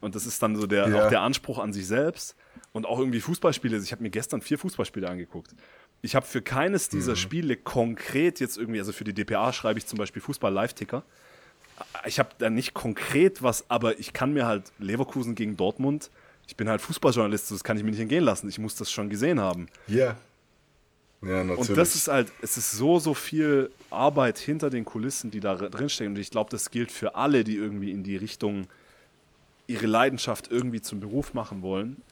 Und 0.00 0.14
das 0.14 0.26
ist 0.26 0.42
dann 0.42 0.54
so 0.56 0.66
der, 0.66 0.88
Ja. 0.88 1.04
auch 1.06 1.08
der 1.08 1.22
Anspruch 1.22 1.58
an 1.58 1.72
sich 1.72 1.86
selbst. 1.86 2.36
Und 2.72 2.86
auch 2.86 2.98
irgendwie 2.98 3.20
Fußballspiele. 3.20 3.78
Ich 3.78 3.90
habe 3.92 4.02
mir 4.02 4.10
gestern 4.10 4.42
vier 4.42 4.58
Fußballspiele 4.58 5.08
angeguckt. 5.08 5.54
Ich 6.02 6.14
habe 6.14 6.24
für 6.26 6.42
keines 6.42 6.88
dieser 6.88 7.16
Spiele 7.16 7.56
konkret 7.56 8.38
jetzt 8.38 8.56
irgendwie, 8.58 8.78
also 8.78 8.92
für 8.92 9.02
die 9.04 9.14
DPA 9.14 9.52
schreibe 9.52 9.78
ich 9.78 9.86
zum 9.86 9.98
Beispiel 9.98 10.22
Fußball-Live-Ticker. 10.22 11.02
Ich 12.06 12.18
habe 12.18 12.28
da 12.38 12.50
nicht 12.50 12.74
konkret 12.74 13.42
was, 13.42 13.68
aber 13.70 13.98
ich 13.98 14.12
kann 14.12 14.32
mir 14.32 14.46
halt 14.46 14.70
Leverkusen 14.78 15.34
gegen 15.34 15.56
Dortmund 15.56 16.10
Ich 16.46 16.56
bin 16.56 16.68
halt 16.68 16.80
Fußballjournalist, 16.80 17.50
das 17.50 17.62
kann 17.64 17.76
ich 17.76 17.82
mir 17.84 17.90
nicht 17.90 18.00
entgehen 18.00 18.24
lassen. 18.24 18.48
Ich 18.48 18.58
muss 18.58 18.74
das 18.74 18.90
schon 18.90 19.10
gesehen 19.10 19.38
haben. 19.40 19.68
Ja. 19.86 20.16
Ja, 21.22 21.42
natürlich. 21.42 21.70
Und 21.70 21.76
das 21.76 21.94
ist 21.94 22.08
halt, 22.08 22.32
es 22.42 22.56
ist 22.56 22.72
so, 22.72 22.98
so 22.98 23.12
viel 23.12 23.70
Arbeit 23.90 24.38
hinter 24.38 24.70
den 24.70 24.84
Kulissen, 24.84 25.30
die 25.30 25.40
da 25.40 25.56
drinstecken. 25.56 26.14
Und 26.14 26.20
ich 26.20 26.30
glaube, 26.30 26.50
das 26.50 26.70
gilt 26.70 26.92
für 26.92 27.16
alle, 27.16 27.42
die 27.44 27.56
irgendwie 27.56 27.90
in 27.90 28.04
die 28.04 28.16
Richtung 28.16 28.68
ihre 29.66 29.86
Leidenschaft 29.86 30.50
irgendwie 30.50 30.80
zum 30.80 31.00
Beruf 31.00 31.34
machen 31.34 31.62
wollen. 31.62 32.02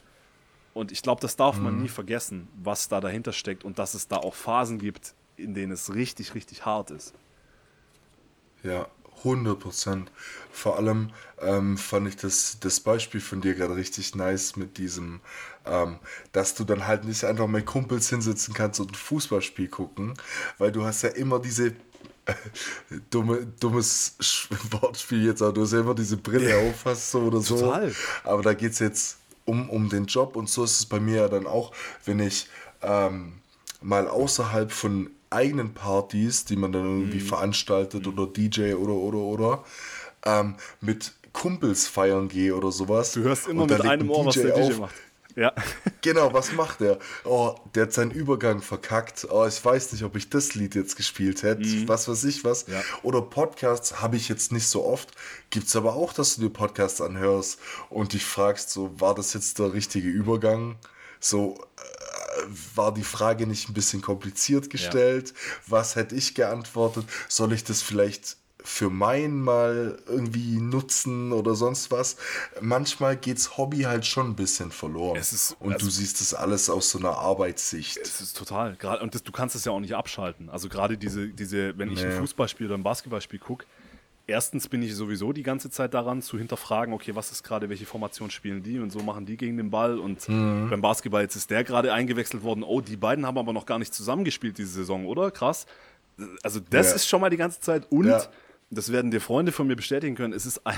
Und 0.73 0.91
ich 0.91 1.01
glaube, 1.01 1.21
das 1.21 1.35
darf 1.35 1.57
man 1.57 1.81
nie 1.81 1.87
vergessen, 1.87 2.47
was 2.61 2.87
da 2.87 3.01
dahinter 3.01 3.33
steckt 3.33 3.63
und 3.63 3.79
dass 3.79 3.95
es 3.95 4.07
da 4.07 4.17
auch 4.17 4.35
Phasen 4.35 4.77
gibt, 4.77 5.15
in 5.35 5.55
denen 5.55 5.71
es 5.71 5.95
richtig, 5.95 6.35
richtig 6.35 6.65
hart 6.65 6.91
ist. 6.91 7.15
Ja, 8.61 8.87
100 9.17 9.59
Prozent. 9.59 10.11
Vor 10.51 10.77
allem 10.77 11.11
ähm, 11.39 11.77
fand 11.77 12.07
ich 12.07 12.17
das, 12.17 12.57
das 12.59 12.79
Beispiel 12.79 13.21
von 13.21 13.41
dir 13.41 13.53
gerade 13.53 13.75
richtig 13.75 14.15
nice 14.15 14.55
mit 14.55 14.77
diesem, 14.77 15.19
ähm, 15.65 15.99
dass 16.31 16.55
du 16.55 16.63
dann 16.63 16.87
halt 16.87 17.05
nicht 17.05 17.23
einfach 17.23 17.47
mit 17.47 17.65
Kumpels 17.65 18.09
hinsitzen 18.09 18.53
kannst 18.53 18.79
und 18.79 18.91
ein 18.91 18.95
Fußballspiel 18.95 19.67
gucken, 19.67 20.13
weil 20.57 20.71
du 20.71 20.83
hast 20.83 21.03
ja 21.03 21.09
immer 21.09 21.39
diese 21.39 21.73
dumme, 23.09 23.47
dummes 23.59 24.15
Wortspiel 24.71 25.25
jetzt, 25.25 25.41
aber 25.41 25.53
du 25.53 25.61
hast 25.61 25.73
ja 25.73 25.79
immer 25.79 25.95
diese 25.95 26.17
Brille 26.17 26.57
auf, 26.57 26.85
hast 26.85 27.11
so 27.11 27.21
oder 27.21 27.39
so. 27.39 27.57
Total. 27.59 27.93
Aber 28.23 28.41
da 28.41 28.53
geht 28.53 28.73
es 28.73 28.79
jetzt 28.79 29.17
um, 29.45 29.69
um 29.69 29.89
den 29.89 30.05
Job 30.05 30.35
und 30.35 30.49
so 30.49 30.63
ist 30.63 30.79
es 30.79 30.85
bei 30.85 30.99
mir 30.99 31.21
ja 31.21 31.27
dann 31.27 31.47
auch, 31.47 31.71
wenn 32.05 32.19
ich 32.19 32.49
ähm, 32.81 33.33
mal 33.81 34.07
außerhalb 34.07 34.71
von 34.71 35.09
eigenen 35.29 35.73
Partys, 35.73 36.45
die 36.45 36.55
man 36.55 36.71
dann 36.71 36.85
irgendwie 36.85 37.17
Mhm. 37.19 37.27
veranstaltet 37.27 38.07
oder 38.07 38.27
DJ 38.27 38.73
oder 38.73 38.93
oder 38.93 39.17
oder 39.19 39.63
ähm, 40.25 40.55
mit 40.81 41.13
Kumpels 41.33 41.87
feiern 41.87 42.27
gehe 42.29 42.55
oder 42.55 42.71
sowas. 42.71 43.11
Du 43.11 43.21
hörst 43.21 43.47
immer 43.47 43.65
mit 43.67 43.81
einem 43.81 44.01
ein 44.03 44.09
Ohr, 44.09 44.25
was 44.25 44.35
DJ 44.35 44.41
der 44.43 44.55
DJ 44.55 44.61
auf. 44.73 44.79
macht. 44.79 44.95
Ja. 45.35 45.53
Genau, 46.01 46.33
was 46.33 46.53
macht 46.53 46.79
der? 46.79 46.97
Oh, 47.25 47.53
der 47.75 47.83
hat 47.83 47.93
seinen 47.93 48.11
Übergang 48.11 48.61
verkackt. 48.61 49.27
Oh, 49.29 49.45
ich 49.45 49.63
weiß 49.63 49.91
nicht, 49.91 50.03
ob 50.03 50.15
ich 50.15 50.29
das 50.29 50.55
Lied 50.55 50.73
jetzt 50.73 50.95
gespielt 50.95 51.43
hätte. 51.43 51.87
Was 51.87 52.07
weiß 52.07 52.23
ich 52.23 52.43
was. 52.45 52.65
Mhm. 52.67 52.73
Ja. 52.75 52.81
Oder 53.03 53.21
Podcasts 53.21 53.99
habe 54.01 54.15
ich 54.15 54.29
jetzt 54.29 54.51
nicht 54.53 54.67
so 54.67 54.85
oft. 54.85 55.09
Gibt 55.49 55.67
es 55.67 55.75
aber 55.75 55.95
auch, 55.95 56.13
dass 56.13 56.35
du 56.35 56.41
dir 56.43 56.49
Podcasts 56.49 57.01
anhörst 57.01 57.59
und 57.89 58.13
dich 58.13 58.23
fragst, 58.25 58.69
so, 58.71 58.89
war 59.01 59.13
das 59.15 59.33
jetzt 59.33 59.59
der 59.59 59.73
richtige 59.73 60.07
Übergang? 60.07 60.77
So, 61.19 61.55
äh, 61.77 61.81
war 62.75 62.93
die 62.93 63.03
Frage 63.03 63.47
nicht 63.47 63.69
ein 63.69 63.73
bisschen 63.73 64.01
kompliziert 64.01 64.69
gestellt? 64.69 65.33
Was 65.67 65.95
hätte 65.95 66.15
ich 66.15 66.35
geantwortet? 66.35 67.05
Soll 67.27 67.53
ich 67.53 67.63
das 67.63 67.81
vielleicht 67.81 68.37
für 68.63 68.89
mein 68.89 69.39
mal 69.41 69.97
irgendwie 70.07 70.59
nutzen 70.59 71.31
oder 71.31 71.55
sonst 71.55 71.89
was? 71.89 72.17
Manchmal 72.59 73.15
geht's 73.15 73.57
Hobby 73.57 73.83
halt 73.83 74.05
schon 74.05 74.31
ein 74.31 74.35
bisschen 74.35 74.71
verloren. 74.71 75.15
Ist- 75.17 75.55
und 75.59 75.69
du 75.69 75.75
also- 75.75 75.89
siehst 75.89 76.19
das 76.19 76.33
alles 76.33 76.69
aus 76.69 76.89
so 76.89 76.99
einer 76.99 77.11
Arbeitssicht. 77.17 77.97
Es 77.97 78.19
ist 78.19 78.35
total. 78.35 78.77
Und 79.01 79.15
das, 79.15 79.23
du 79.23 79.31
kannst 79.31 79.55
es 79.55 79.63
ja 79.63 79.71
auch 79.71 79.79
nicht 79.79 79.95
abschalten. 79.95 80.49
Also 80.49 80.67
gerade 80.67 80.97
diese, 80.97 81.29
diese, 81.29 81.77
wenn 81.77 81.91
ich 81.91 82.03
ein 82.03 82.09
Nee. 82.09 82.19
Fußballspiel 82.19 82.65
oder 82.67 82.75
ein 82.75 82.83
Basketballspiel 82.83 83.39
gucke, 83.39 83.65
erstens 84.27 84.67
bin 84.67 84.81
ich 84.83 84.93
sowieso 84.93 85.31
die 85.33 85.43
ganze 85.43 85.69
Zeit 85.69 85.93
daran 85.93 86.21
zu 86.21 86.37
hinterfragen, 86.37 86.93
okay, 86.93 87.15
was 87.15 87.31
ist 87.31 87.43
gerade, 87.43 87.69
welche 87.69 87.85
Formation 87.85 88.29
spielen 88.29 88.61
die 88.61 88.79
und 88.79 88.91
so 88.91 88.99
machen 88.99 89.25
die 89.25 89.37
gegen 89.37 89.57
den 89.57 89.69
Ball 89.71 89.97
und 89.97 90.27
Mhm. 90.29 90.69
beim 90.69 90.81
Basketball 90.81 91.21
jetzt 91.23 91.35
ist 91.35 91.49
der 91.49 91.63
gerade 91.63 91.93
eingewechselt 91.93 92.43
worden. 92.43 92.63
Oh, 92.63 92.81
die 92.81 92.97
beiden 92.97 93.25
haben 93.25 93.37
aber 93.37 93.53
noch 93.53 93.65
gar 93.65 93.79
nicht 93.79 93.93
zusammengespielt 93.93 94.57
diese 94.57 94.71
Saison, 94.71 95.05
oder? 95.05 95.31
Krass. 95.31 95.65
Also 96.43 96.59
das 96.59 96.89
Ja. 96.89 96.95
ist 96.95 97.07
schon 97.07 97.21
mal 97.21 97.29
die 97.29 97.37
ganze 97.37 97.61
Zeit 97.61 97.89
und 97.91 98.07
Ja. 98.07 98.21
das 98.69 98.91
werden 98.91 99.11
dir 99.11 99.21
Freunde 99.21 99.51
von 99.53 99.65
mir 99.67 99.75
bestätigen 99.77 100.15
können, 100.15 100.33
es 100.33 100.45
ist 100.45 100.65
ein, 100.67 100.75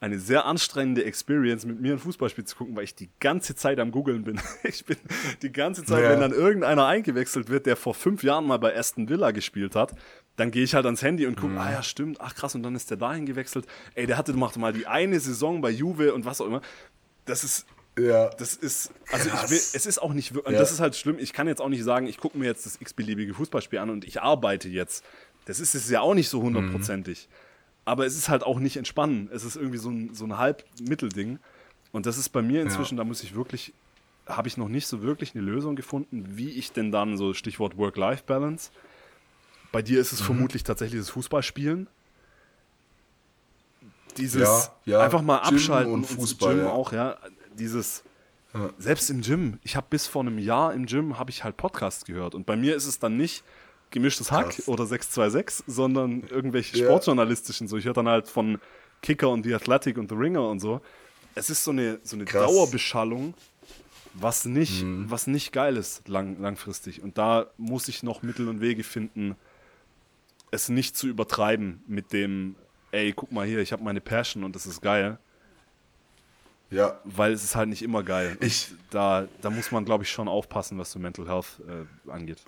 eine 0.00 0.18
sehr 0.18 0.46
anstrengende 0.46 1.04
Experience, 1.04 1.64
mit 1.66 1.80
mir 1.80 1.92
ein 1.92 1.98
Fußballspiel 1.98 2.44
zu 2.44 2.56
gucken, 2.56 2.74
weil 2.74 2.84
ich 2.84 2.94
die 2.96 3.10
ganze 3.20 3.54
Zeit 3.54 3.78
am 3.78 3.90
Googeln 3.92 4.24
bin. 4.24 4.40
Ich 4.64 4.84
bin 4.84 4.96
die 5.42 5.52
ganze 5.52 5.84
Zeit, 5.84 6.02
Ja. 6.02 6.10
wenn 6.10 6.20
dann 6.20 6.32
irgendeiner 6.32 6.86
eingewechselt 6.86 7.50
wird, 7.50 7.66
der 7.66 7.76
vor 7.76 7.94
fünf 7.94 8.22
Jahren 8.24 8.46
mal 8.46 8.58
bei 8.58 8.74
Aston 8.76 9.08
Villa 9.08 9.30
gespielt 9.30 9.76
hat, 9.76 9.94
dann 10.40 10.50
gehe 10.50 10.64
ich 10.64 10.74
halt 10.74 10.86
ans 10.86 11.02
Handy 11.02 11.26
und 11.26 11.36
gucke, 11.36 11.58
ah 11.60 11.70
ja, 11.70 11.82
stimmt, 11.82 12.20
ach 12.20 12.34
krass, 12.34 12.54
und 12.54 12.62
dann 12.62 12.74
ist 12.74 12.90
der 12.90 12.96
dahin 12.96 13.26
gewechselt. 13.26 13.66
Ey, 13.94 14.06
der 14.06 14.16
hatte 14.18 14.32
macht 14.32 14.56
mal 14.56 14.72
die 14.72 14.86
eine 14.86 15.20
Saison 15.20 15.60
bei 15.60 15.70
Juve 15.70 16.12
und 16.14 16.24
was 16.24 16.40
auch 16.40 16.46
immer. 16.46 16.62
Das 17.26 17.44
ist, 17.44 17.66
Ja. 17.98 18.30
das 18.30 18.54
ist, 18.54 18.92
also 19.12 19.28
ich 19.28 19.50
will, 19.50 19.58
es 19.58 19.86
ist 19.86 19.98
auch 20.00 20.12
nicht, 20.12 20.34
und 20.34 20.52
Ja. 20.52 20.58
das 20.58 20.72
ist 20.72 20.80
halt 20.80 20.96
schlimm. 20.96 21.18
Ich 21.18 21.32
kann 21.32 21.46
jetzt 21.46 21.60
auch 21.60 21.68
nicht 21.68 21.84
sagen, 21.84 22.06
ich 22.06 22.16
gucke 22.18 22.38
mir 22.38 22.46
jetzt 22.46 22.66
das 22.66 22.80
x-beliebige 22.80 23.34
Fußballspiel 23.34 23.78
an 23.78 23.90
und 23.90 24.04
ich 24.04 24.20
arbeite 24.22 24.68
jetzt. 24.68 25.04
Das 25.44 25.60
ist 25.60 25.74
es 25.74 25.88
ja 25.90 26.00
auch 26.00 26.14
nicht 26.14 26.28
so 26.28 26.42
hundertprozentig. 26.42 27.28
Aber 27.84 28.06
es 28.06 28.16
ist 28.16 28.28
halt 28.28 28.42
auch 28.42 28.58
nicht 28.60 28.76
entspannen. 28.76 29.28
Es 29.32 29.44
ist 29.44 29.56
irgendwie 29.56 29.78
so 29.78 29.90
ein, 29.90 30.14
so 30.14 30.24
ein 30.24 30.38
Halb-Mittelding. 30.38 31.38
Und 31.92 32.06
das 32.06 32.18
ist 32.18 32.28
bei 32.28 32.40
mir 32.42 32.62
inzwischen, 32.62 32.96
da 32.96 33.04
muss 33.04 33.22
ich 33.22 33.34
wirklich, 33.34 33.72
habe 34.26 34.48
ich 34.48 34.56
noch 34.56 34.68
nicht 34.68 34.86
so 34.86 35.02
wirklich 35.02 35.34
eine 35.34 35.42
Lösung 35.44 35.76
gefunden, 35.76 36.24
wie 36.36 36.50
ich 36.50 36.72
denn 36.72 36.92
dann, 36.92 37.16
so 37.16 37.34
Stichwort 37.34 37.76
Work-Life-Balance. 37.76 38.70
Bei 39.72 39.82
dir 39.82 39.94
Mhm. 39.96 40.00
ist 40.00 40.12
es 40.12 40.20
vermutlich 40.20 40.62
tatsächlich 40.64 41.00
das 41.00 41.10
Fußballspielen. 41.10 41.86
Dieses 44.16 44.40
Ja, 44.40 44.72
ja. 44.86 45.00
einfach 45.00 45.22
mal 45.22 45.38
Gym 45.48 45.54
abschalten 45.56 45.92
und 45.92 46.04
Fußball, 46.04 46.54
Gym 46.54 46.64
ja. 46.64 46.70
auch, 46.70 46.92
ja. 46.92 47.16
Dieses, 47.54 48.02
selbst 48.78 49.10
im 49.10 49.20
Gym, 49.20 49.58
ich 49.62 49.76
habe 49.76 49.86
bis 49.90 50.06
vor 50.06 50.22
einem 50.22 50.38
Jahr 50.38 50.74
im 50.74 50.86
Gym, 50.86 51.18
habe 51.18 51.30
ich 51.30 51.44
halt 51.44 51.56
Podcasts 51.56 52.04
gehört. 52.04 52.34
Und 52.34 52.46
bei 52.46 52.56
mir 52.56 52.74
ist 52.74 52.86
es 52.86 52.98
dann 52.98 53.16
nicht 53.16 53.44
gemischtes 53.90 54.32
Hack 54.32 54.50
Krass. 54.50 54.68
oder 54.68 54.86
626, 54.86 55.64
sondern 55.68 56.22
irgendwelche 56.28 56.76
sportjournalistischen. 56.76 57.68
So, 57.68 57.76
ich 57.76 57.84
höre 57.84 57.92
dann 57.92 58.08
halt 58.08 58.28
von 58.28 58.58
Kicker 59.02 59.28
und 59.30 59.44
The 59.44 59.54
Athletic 59.54 59.96
und 59.98 60.08
The 60.10 60.16
Ringer 60.16 60.48
und 60.48 60.58
so. 60.60 60.80
Es 61.36 61.48
ist 61.50 61.62
so 61.62 61.70
eine, 61.70 62.00
so 62.02 62.16
eine 62.16 62.24
Krass. 62.24 62.50
Dauerbeschallung, 62.50 63.34
was 64.14 64.44
nicht, 64.44 64.82
Mhm. 64.82 65.08
was 65.10 65.28
nicht 65.28 65.52
geil 65.52 65.76
ist 65.76 66.08
lang, 66.08 66.40
langfristig. 66.40 67.02
Und 67.02 67.18
da 67.18 67.46
muss 67.56 67.86
ich 67.88 68.02
noch 68.02 68.22
Mittel 68.22 68.48
und 68.48 68.60
Wege 68.60 68.82
finden, 68.82 69.36
es 70.50 70.68
nicht 70.68 70.96
zu 70.96 71.06
übertreiben 71.06 71.82
mit 71.86 72.12
dem, 72.12 72.56
ey, 72.92 73.12
guck 73.12 73.30
mal 73.32 73.46
hier, 73.46 73.60
ich 73.60 73.72
habe 73.72 73.82
meine 73.82 74.00
Passion 74.00 74.44
und 74.44 74.54
das 74.56 74.66
ist 74.66 74.80
geil. 74.82 75.18
Ja. 76.70 77.00
Weil 77.04 77.32
es 77.32 77.42
ist 77.42 77.56
halt 77.56 77.68
nicht 77.68 77.82
immer 77.82 78.02
geil. 78.02 78.36
Und 78.40 78.46
Ich- 78.46 78.72
da, 78.90 79.26
da 79.42 79.50
muss 79.50 79.70
man, 79.72 79.84
glaube 79.84 80.04
ich, 80.04 80.10
schon 80.10 80.28
aufpassen, 80.28 80.78
was 80.78 80.92
so 80.92 80.98
Mental 80.98 81.26
Health 81.28 81.60
äh, 81.68 82.10
angeht. 82.10 82.38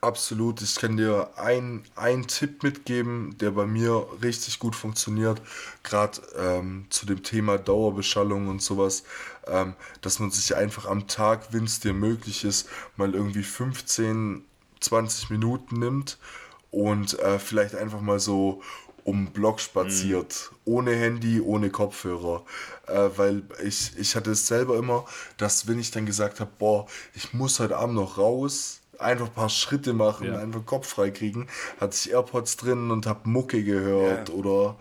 Absolut. 0.00 0.62
Ich 0.62 0.76
kann 0.76 0.96
dir 0.96 1.30
ein- 1.36 1.82
einen 1.96 2.26
Tipp 2.28 2.62
mitgeben, 2.62 3.36
der 3.38 3.52
bei 3.52 3.66
mir 3.66 4.06
richtig 4.22 4.58
gut 4.58 4.76
funktioniert, 4.76 5.40
gerade 5.82 6.20
ähm, 6.36 6.86
zu 6.90 7.06
dem 7.06 7.22
Thema 7.22 7.58
Dauerbeschallung 7.58 8.48
und 8.48 8.62
sowas, 8.62 9.04
ähm, 9.46 9.74
dass 10.02 10.18
man 10.20 10.30
sich 10.30 10.54
einfach 10.54 10.86
am 10.86 11.08
Tag, 11.08 11.52
wenn 11.52 11.64
es 11.64 11.80
dir 11.80 11.94
möglich 11.94 12.44
ist, 12.44 12.68
mal 12.96 13.14
irgendwie 13.14 13.42
15, 13.42 14.44
20 14.80 15.30
Minuten 15.30 15.78
nimmt 15.78 16.18
und 16.70 17.18
äh, 17.20 17.38
vielleicht 17.38 17.74
einfach 17.74 18.00
mal 18.00 18.18
so 18.20 18.62
um 19.04 19.26
Block 19.26 19.60
spaziert, 19.60 20.50
ohne 20.64 20.92
Handy, 20.92 21.40
ohne 21.40 21.70
Kopfhörer, 21.70 22.44
äh, 22.88 23.08
weil 23.16 23.44
ich, 23.64 23.96
ich 23.96 24.16
hatte 24.16 24.32
es 24.32 24.48
selber 24.48 24.76
immer, 24.76 25.04
dass 25.36 25.68
wenn 25.68 25.78
ich 25.78 25.92
dann 25.92 26.06
gesagt 26.06 26.40
habe, 26.40 26.50
boah, 26.58 26.86
ich 27.14 27.32
muss 27.32 27.60
heute 27.60 27.76
Abend 27.76 27.94
noch 27.94 28.18
raus, 28.18 28.80
einfach 28.98 29.26
ein 29.26 29.32
paar 29.34 29.48
Schritte 29.48 29.92
machen, 29.92 30.26
Ja. 30.26 30.38
einfach 30.38 30.66
Kopf 30.66 30.88
frei 30.88 31.10
kriegen, 31.12 31.46
hatte 31.78 31.94
ich 31.96 32.10
AirPods 32.12 32.56
drin 32.56 32.90
und 32.90 33.06
habe 33.06 33.28
Mucke 33.28 33.62
gehört 33.62 34.28
Ja. 34.28 34.34
oder 34.34 34.76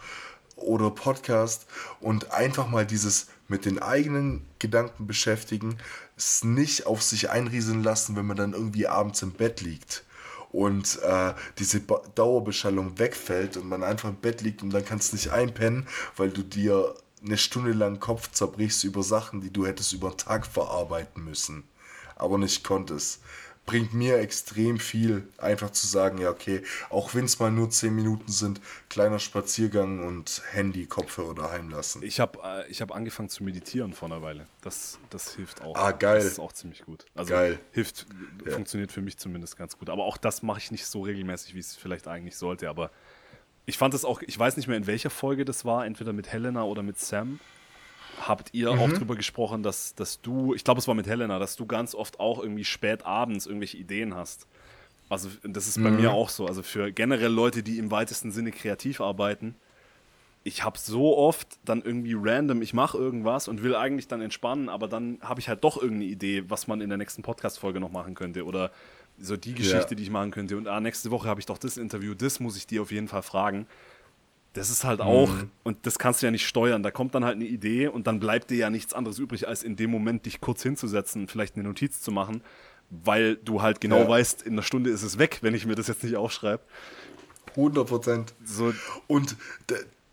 oder 0.55 0.89
Podcast 0.89 1.67
und 1.99 2.31
einfach 2.31 2.67
mal 2.69 2.85
dieses 2.85 3.27
mit 3.49 3.65
den 3.65 3.79
eigenen 3.79 4.45
Gedanken 4.57 5.05
beschäftigen, 5.05 5.77
es 6.17 6.43
nicht 6.43 6.85
auf 6.85 7.01
sich 7.01 7.29
einrieseln 7.29 7.83
lassen, 7.83 8.15
wenn 8.15 8.25
man 8.25 8.37
dann 8.37 8.53
irgendwie 8.53 8.87
abends 8.87 9.21
im 9.21 9.31
Bett 9.31 9.61
liegt 9.61 10.03
und 10.51 11.01
äh, 11.01 11.33
diese 11.59 11.81
ba 11.81 12.01
Dauerbeschallung 12.15 12.97
wegfällt 12.97 13.57
und 13.57 13.67
man 13.67 13.83
einfach 13.83 14.09
im 14.09 14.15
Bett 14.15 14.41
liegt 14.41 14.63
und 14.63 14.69
dann 14.69 14.85
kannst 14.85 15.11
du 15.11 15.17
nicht 15.17 15.31
einpennen, 15.31 15.85
weil 16.15 16.29
du 16.29 16.43
dir 16.43 16.95
eine 17.23 17.37
Stunde 17.37 17.73
lang 17.73 17.99
Kopf 17.99 18.31
zerbrichst 18.31 18.83
über 18.85 19.03
Sachen, 19.03 19.41
die 19.41 19.51
du 19.51 19.65
hättest 19.65 19.91
über 19.91 20.11
den 20.11 20.17
Tag 20.17 20.45
verarbeiten 20.45 21.25
müssen, 21.25 21.63
aber 22.15 22.37
nicht 22.37 22.63
konntest. 22.63 23.21
Bringt 23.65 23.93
mir 23.93 24.19
extrem 24.19 24.79
viel, 24.79 25.27
einfach 25.37 25.71
zu 25.71 25.87
sagen, 25.87 26.19
ja, 26.19 26.29
okay, 26.29 26.61
auch 26.89 27.15
wenn 27.15 27.25
es 27.25 27.39
mal 27.39 27.49
nur 27.49 27.69
10 27.69 27.95
Minuten 27.95 28.31
sind, 28.31 28.61
kleiner 28.89 29.17
Spaziergang 29.17 30.05
und 30.05 30.43
Handy, 30.51 30.85
Kopfhörer 30.85 31.33
daheim 31.33 31.69
lassen. 31.69 32.03
Ich 32.03 32.19
habe 32.19 32.39
äh, 32.43 32.69
ich 32.69 32.81
hab 32.81 32.93
angefangen 32.93 33.29
zu 33.29 33.43
meditieren 33.43 33.93
vor 33.93 34.07
einer 34.09 34.21
Weile. 34.21 34.47
Das, 34.61 34.99
das 35.09 35.33
hilft 35.35 35.61
auch. 35.61 35.75
Ah, 35.75 35.91
geil. 35.91 36.17
Das 36.17 36.25
ist 36.25 36.39
auch 36.39 36.53
ziemlich 36.53 36.83
gut. 36.83 37.05
Also 37.15 37.33
Geil. 37.33 37.59
hilft, 37.71 38.05
funktioniert 38.47 38.91
für 38.91 39.01
mich 39.01 39.17
zumindest 39.17 39.57
ganz 39.57 39.77
gut. 39.77 39.89
Aber 39.89 40.05
auch 40.05 40.17
das 40.17 40.43
mache 40.43 40.59
ich 40.59 40.71
nicht 40.71 40.85
so 40.85 41.01
regelmäßig, 41.01 41.55
wie 41.55 41.59
es 41.59 41.75
vielleicht 41.75 42.07
eigentlich 42.07 42.37
sollte. 42.37 42.69
Aber 42.69 42.91
ich 43.65 43.77
fand 43.77 43.93
das 43.93 44.05
auch, 44.05 44.21
ich 44.21 44.37
weiß 44.37 44.57
nicht 44.57 44.67
mehr, 44.67 44.77
in 44.77 44.87
welcher 44.87 45.09
Folge 45.09 45.43
das 45.43 45.65
war, 45.65 45.85
entweder 45.85 46.13
mit 46.13 46.31
Helena 46.31 46.63
oder 46.63 46.83
mit 46.83 46.99
Sam. 46.99 47.39
Habt 48.21 48.53
ihr 48.53 48.71
auch 48.71 48.89
drüber 48.91 49.15
gesprochen, 49.15 49.63
dass, 49.63 49.95
dass 49.95 50.21
du, 50.21 50.53
ich 50.53 50.63
glaube, 50.63 50.79
es 50.79 50.87
war 50.87 50.95
mit 50.95 51.07
Helena, 51.07 51.39
dass 51.39 51.55
du 51.55 51.65
ganz 51.65 51.93
oft 51.93 52.19
auch 52.19 52.41
irgendwie 52.41 52.63
spät 52.63 53.05
abends 53.05 53.45
irgendwelche 53.45 53.77
Ideen 53.77 54.15
hast. 54.15 54.47
Also 55.09 55.29
das 55.43 55.67
ist 55.67 55.81
bei 55.83 55.91
mir 55.91 56.11
auch 56.11 56.29
so. 56.29 56.47
Also 56.47 56.63
für 56.63 56.91
generell 56.91 57.31
Leute, 57.31 57.61
die 57.61 57.77
im 57.77 57.91
weitesten 57.91 58.31
Sinne 58.31 58.51
kreativ 58.51 59.01
arbeiten, 59.01 59.55
ich 60.43 60.63
habe 60.63 60.77
so 60.77 61.17
oft 61.17 61.57
dann 61.65 61.81
irgendwie 61.81 62.15
random, 62.15 62.61
ich 62.61 62.73
mache 62.73 62.97
irgendwas 62.97 63.47
und 63.47 63.63
will 63.63 63.75
eigentlich 63.75 64.07
dann 64.07 64.21
entspannen, 64.21 64.69
aber 64.69 64.87
dann 64.87 65.17
habe 65.21 65.39
ich 65.39 65.49
halt 65.49 65.63
doch 65.63 65.75
irgendeine 65.75 66.11
Idee, 66.11 66.43
was 66.47 66.67
man 66.67 66.81
in 66.81 66.89
der 66.89 66.99
nächsten 66.99 67.23
Podcast-Folge 67.23 67.79
noch 67.79 67.91
machen 67.91 68.13
könnte 68.13 68.45
oder 68.45 68.71
so 69.19 69.37
die 69.37 69.55
Geschichte, 69.55 69.91
ja. 69.91 69.95
die 69.95 70.03
ich 70.03 70.11
machen 70.11 70.29
könnte. 70.29 70.55
Und 70.55 70.67
ah, 70.67 70.79
nächste 70.79 71.09
Woche 71.09 71.27
habe 71.27 71.39
ich 71.39 71.47
doch 71.47 71.57
das 71.57 71.77
Interview, 71.77 72.13
das 72.13 72.39
muss 72.39 72.57
ich 72.57 72.67
dir 72.67 72.83
auf 72.83 72.91
jeden 72.91 73.07
Fall 73.07 73.23
fragen. 73.23 73.65
Das 74.55 74.69
ist 74.69 74.85
halt 74.85 75.01
auch, 75.01 75.29
mhm. 75.29 75.51
und 75.63 75.85
das 75.85 75.99
kannst 75.99 76.21
du 76.21 76.27
ja 76.27 76.31
nicht 76.31 76.47
steuern. 76.47 76.81
Da 76.81 76.89
kommt 76.89 77.13
dann 77.13 77.25
halt 77.25 77.35
eine 77.35 77.43
Idee 77.43 77.89
und 77.89 78.07
dann 78.07 78.21
bleibt 78.21 78.49
dir 78.49 78.57
ja 78.57 78.69
nichts 78.69 78.93
anderes 78.93 79.19
übrig, 79.19 79.49
als 79.49 79.63
in 79.63 79.75
dem 79.75 79.91
Moment 79.91 80.25
dich 80.25 80.39
kurz 80.39 80.63
hinzusetzen, 80.63 81.27
vielleicht 81.27 81.55
eine 81.55 81.65
Notiz 81.65 82.01
zu 82.01 82.11
machen, 82.11 82.41
weil 82.89 83.35
du 83.35 83.61
halt 83.61 83.81
genau 83.81 83.99
ja. 83.99 84.09
weißt, 84.09 84.43
in 84.43 84.53
einer 84.53 84.63
Stunde 84.63 84.91
ist 84.91 85.03
es 85.03 85.17
weg, 85.17 85.39
wenn 85.41 85.53
ich 85.53 85.65
mir 85.65 85.75
das 85.75 85.87
jetzt 85.87 86.05
nicht 86.05 86.15
aufschreibe. 86.15 86.63
100 87.49 87.85
Prozent. 87.85 88.33
So. 88.45 88.73
Und 89.07 89.35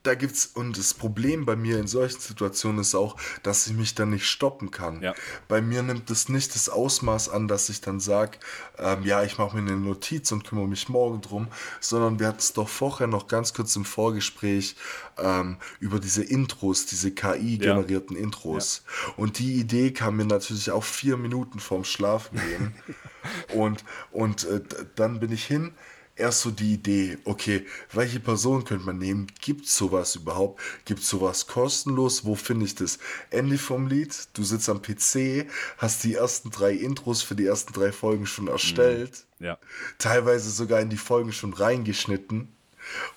da 0.02 0.14
gibt's 0.14 0.46
und 0.46 0.76
das 0.76 0.94
Problem 0.94 1.44
bei 1.44 1.54
mir 1.54 1.78
in 1.78 1.86
solchen 1.86 2.20
Situationen 2.20 2.80
ist 2.80 2.94
auch, 2.94 3.16
dass 3.42 3.66
ich 3.66 3.74
mich 3.74 3.94
dann 3.94 4.10
nicht 4.10 4.26
stoppen 4.26 4.70
kann. 4.70 5.00
Ja. 5.00 5.14
Bei 5.46 5.60
mir 5.60 5.82
nimmt 5.82 6.10
es 6.10 6.28
nicht 6.28 6.54
das 6.54 6.68
Ausmaß 6.68 7.28
an, 7.28 7.46
dass 7.46 7.68
ich 7.68 7.80
dann 7.80 8.00
sage, 8.00 8.38
ähm, 8.78 9.04
ja, 9.04 9.22
ich 9.22 9.38
mache 9.38 9.56
mir 9.56 9.70
eine 9.70 9.80
Notiz 9.80 10.32
und 10.32 10.44
kümmere 10.44 10.66
mich 10.66 10.88
morgen 10.88 11.20
drum, 11.20 11.48
sondern 11.80 12.18
wir 12.18 12.28
hatten 12.28 12.38
es 12.38 12.52
doch 12.52 12.68
vorher 12.68 13.06
noch 13.06 13.28
ganz 13.28 13.54
kurz 13.54 13.76
im 13.76 13.84
Vorgespräch 13.84 14.76
ähm, 15.18 15.58
über 15.78 16.00
diese 16.00 16.24
Intros, 16.24 16.86
diese 16.86 17.12
KI-generierten 17.12 18.16
ja. 18.16 18.22
Intros. 18.22 18.82
Ja. 18.84 19.12
Und 19.18 19.38
die 19.38 19.54
Idee 19.54 19.92
kam 19.92 20.16
mir 20.16 20.26
natürlich 20.26 20.70
auch 20.72 20.84
vier 20.84 21.16
Minuten 21.16 21.60
vorm 21.60 21.84
Schlafen 21.84 22.40
gehen. 22.40 22.74
und 23.54 23.84
und 24.10 24.44
äh, 24.44 24.60
dann 24.96 25.20
bin 25.20 25.30
ich 25.30 25.44
hin 25.44 25.72
erst 26.16 26.42
so 26.42 26.50
die 26.50 26.74
Idee, 26.74 27.18
okay, 27.24 27.66
welche 27.92 28.20
Person 28.20 28.64
könnte 28.64 28.86
man 28.86 28.98
nehmen? 28.98 29.26
Gibt 29.40 29.66
es 29.66 29.76
sowas 29.76 30.14
überhaupt? 30.16 30.60
Gibt 30.84 31.00
es 31.00 31.08
sowas 31.08 31.46
kostenlos? 31.46 32.24
Wo 32.24 32.34
finde 32.34 32.66
ich 32.66 32.74
das? 32.74 32.98
Ende 33.30 33.58
vom 33.58 33.86
Lied, 33.86 34.28
du 34.34 34.42
sitzt 34.42 34.68
am 34.68 34.82
PC, 34.82 35.46
hast 35.78 36.04
die 36.04 36.14
ersten 36.14 36.50
drei 36.50 36.72
Intros 36.72 37.22
für 37.22 37.34
die 37.34 37.46
ersten 37.46 37.72
drei 37.72 37.92
Folgen 37.92 38.26
schon 38.26 38.48
erstellt. 38.48 39.24
Mhm. 39.38 39.46
Ja. 39.46 39.58
Teilweise 39.98 40.50
sogar 40.50 40.80
in 40.80 40.90
die 40.90 40.96
Folgen 40.96 41.32
schon 41.32 41.52
reingeschnitten 41.52 42.48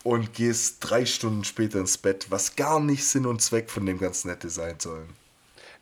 und 0.04 0.34
gehst 0.34 0.78
drei 0.80 1.06
Stunden 1.06 1.44
später 1.44 1.80
ins 1.80 1.98
Bett, 1.98 2.28
was 2.30 2.56
gar 2.56 2.80
nicht 2.80 3.06
Sinn 3.06 3.26
und 3.26 3.42
Zweck 3.42 3.70
von 3.70 3.86
dem 3.86 4.00
ganzen 4.00 4.30
hätte 4.30 4.50
sein 4.50 4.80
sollen. 4.80 5.10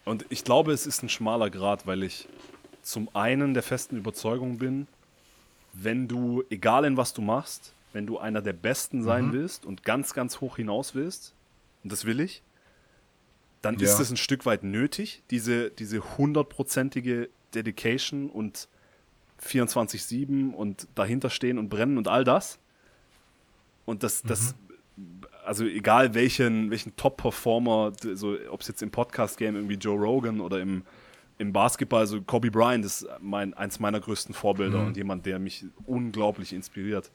Und 0.06 0.26
ich 0.30 0.44
glaube, 0.44 0.74
es 0.74 0.86
ist 0.86 1.04
ein 1.04 1.10
schmaler 1.10 1.50
Grad, 1.50 1.88
weil 1.88 2.04
ich 2.04 2.28
zum 2.82 3.10
einen 3.16 3.54
der 3.54 3.64
festen 3.64 3.98
Überzeugung 3.98 4.58
bin, 4.58 4.88
wenn 5.74 6.08
du, 6.08 6.44
egal 6.50 6.86
in 6.86 6.98
was 6.98 7.14
du 7.14 7.22
machst, 7.22 7.74
wenn 7.92 8.08
du 8.08 8.18
einer 8.18 8.42
der 8.42 8.54
Besten 8.54 9.04
sein 9.04 9.28
mhm. 9.28 9.34
willst 9.34 9.66
und 9.66 9.84
ganz, 9.84 10.14
ganz 10.14 10.40
hoch 10.40 10.58
hinaus 10.58 10.96
willst, 10.96 11.34
und 11.84 11.92
das 11.92 12.06
will 12.06 12.20
ich, 12.20 12.42
dann 13.62 13.78
ja. 13.78 13.86
ist 13.86 14.00
es 14.00 14.10
ein 14.10 14.18
Stück 14.18 14.46
weit 14.46 14.64
nötig, 14.64 15.24
diese, 15.32 15.70
diese 15.72 16.18
hundertprozentige 16.18 17.30
Dedication 17.54 18.30
und 18.30 18.68
24-7 19.42 20.54
und 20.54 20.88
dahinter 20.96 21.30
stehen 21.30 21.58
und 21.58 21.70
brennen 21.70 21.98
und 21.98 22.08
all 22.08 22.24
das. 22.24 22.60
Und 23.86 24.04
das, 24.04 24.24
mhm. 24.24 24.28
das 24.30 24.56
also 25.46 25.66
egal 25.66 26.14
welchen, 26.14 26.72
welchen 26.72 26.96
Top-Performer, 26.96 27.94
so, 28.14 28.38
ob 28.50 28.62
es 28.62 28.68
jetzt 28.68 28.82
im 28.82 28.92
Podcast-Game 28.92 29.56
irgendwie 29.56 29.76
Joe 29.76 29.98
Rogan 29.98 30.40
oder 30.40 30.60
im, 30.60 30.84
im 31.38 31.54
Basketball, 31.54 32.02
also 32.02 32.22
Kobe 32.22 32.52
Bryant 32.52 32.86
ist 32.86 33.08
mein, 33.20 33.54
eins 33.54 33.80
meiner 33.80 34.00
größten 34.00 34.34
Vorbilder 34.34 34.80
mhm. 34.80 34.88
und 34.88 34.98
jemand, 34.98 35.26
der 35.26 35.40
mich 35.40 35.66
unglaublich 35.86 36.54
inspiriert. 36.54 37.12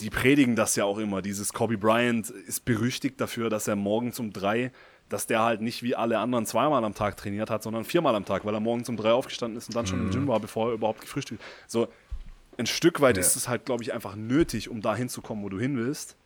Die 0.00 0.10
predigen 0.10 0.56
das 0.56 0.76
ja 0.76 0.84
auch 0.84 0.98
immer. 0.98 1.20
Dieses 1.20 1.52
Kobe 1.52 1.76
Bryant 1.76 2.30
ist 2.30 2.64
berüchtigt 2.64 3.20
dafür, 3.20 3.50
dass 3.50 3.68
er 3.68 3.76
morgens 3.76 4.18
um 4.18 4.32
drei, 4.32 4.72
dass 5.08 5.26
der 5.26 5.42
halt 5.42 5.60
nicht 5.60 5.82
wie 5.82 5.94
alle 5.94 6.18
anderen 6.18 6.46
zweimal 6.46 6.82
am 6.84 6.94
Tag 6.94 7.16
trainiert 7.16 7.50
hat, 7.50 7.62
sondern 7.62 7.84
viermal 7.84 8.14
am 8.14 8.24
Tag, 8.24 8.44
weil 8.44 8.54
er 8.54 8.60
morgens 8.60 8.88
um 8.88 8.96
drei 8.96 9.12
aufgestanden 9.12 9.58
ist 9.58 9.68
und 9.68 9.76
dann 9.76 9.86
schon 9.86 10.00
mhm. 10.00 10.06
im 10.06 10.12
Gym 10.12 10.28
war, 10.28 10.40
bevor 10.40 10.68
er 10.68 10.74
überhaupt 10.74 11.02
gefrühstückt. 11.02 11.42
So 11.66 11.88
ein 12.56 12.66
Stück 12.66 13.00
weit 13.00 13.16
ja. 13.16 13.20
ist 13.20 13.36
es 13.36 13.48
halt, 13.48 13.66
glaube 13.66 13.82
ich, 13.82 13.92
einfach 13.92 14.16
nötig, 14.16 14.68
um 14.68 14.80
da 14.80 14.94
hinzukommen, 14.96 15.44
wo 15.44 15.48
du 15.48 15.58
hin 15.58 15.76
willst. 15.76 16.16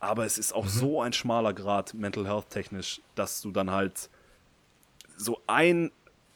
Aber 0.00 0.24
es 0.24 0.38
ist 0.38 0.52
auch 0.52 0.64
mhm. 0.64 0.68
so 0.68 1.00
ein 1.02 1.12
schmaler 1.12 1.54
Grad 1.54 1.94
mental 1.94 2.26
health 2.26 2.50
technisch, 2.50 3.00
dass 3.14 3.40
du 3.40 3.50
dann 3.50 3.70
halt 3.70 4.10
so 5.16 5.40
ein 5.46 5.90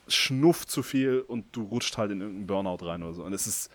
Schnuff 0.09 0.67
zu 0.67 0.83
viel 0.83 1.21
und 1.21 1.47
du 1.57 1.63
rutscht 1.63 1.97
halt 1.97 2.11
in 2.11 2.21
irgendeinen 2.21 2.47
Burnout 2.47 2.87
rein 2.87 3.03
oder 3.03 3.15
so. 3.15 3.25
Und 3.25 3.33
es 3.33 3.47
ist, 3.47 3.71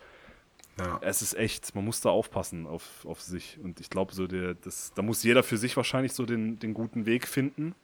ja. 0.78 0.98
es 1.02 1.22
ist 1.22 1.34
echt, 1.34 1.74
man 1.74 1.84
muss 1.84 2.00
da 2.00 2.10
aufpassen 2.10 2.66
auf, 2.66 3.04
auf 3.04 3.20
sich. 3.20 3.58
Und 3.62 3.80
ich 3.80 3.90
glaube, 3.90 4.14
so 4.14 4.26
der, 4.26 4.54
das, 4.54 4.92
da 4.94 5.02
muss 5.02 5.22
jeder 5.22 5.42
für 5.42 5.56
sich 5.56 5.76
wahrscheinlich 5.76 6.12
so 6.12 6.26
den, 6.26 6.58
den 6.58 6.74
guten 6.74 7.06
Weg 7.06 7.26
finden. 7.26 7.74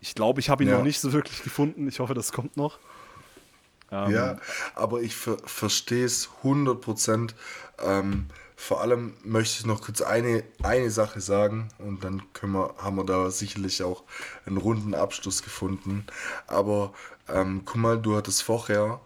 Ich 0.00 0.14
glaube, 0.14 0.40
ich 0.40 0.50
habe 0.50 0.62
ihn 0.64 0.70
ja. 0.70 0.76
noch 0.76 0.84
nicht 0.84 1.00
so 1.00 1.12
wirklich 1.12 1.42
gefunden. 1.42 1.88
Ich 1.88 2.00
hoffe, 2.00 2.14
das 2.14 2.32
kommt 2.32 2.56
noch. 2.56 2.78
Ähm, 3.90 4.10
ja, 4.10 4.36
aber 4.74 5.00
ich 5.00 5.16
ver 5.16 5.38
verstehe 5.44 6.04
es 6.04 6.28
100 6.38 6.80
Prozent. 6.80 7.34
Ähm, 7.78 8.26
vor 8.60 8.80
allem 8.80 9.14
möchte 9.22 9.60
ich 9.60 9.66
noch 9.66 9.82
kurz 9.82 10.02
eine, 10.02 10.42
eine 10.64 10.90
Sache 10.90 11.20
sagen 11.20 11.68
und 11.78 12.02
dann 12.02 12.22
wir, 12.42 12.74
haben 12.78 12.96
wir 12.96 13.04
da 13.04 13.30
sicherlich 13.30 13.84
auch 13.84 14.02
einen 14.46 14.56
runden 14.56 14.94
Abschluss 14.94 15.44
gefunden. 15.44 16.04
Aber 16.48 16.92
ähm, 17.28 17.62
guck 17.64 17.76
mal, 17.76 18.02
du 18.02 18.16
hattest 18.16 18.42
vorher 18.42 19.00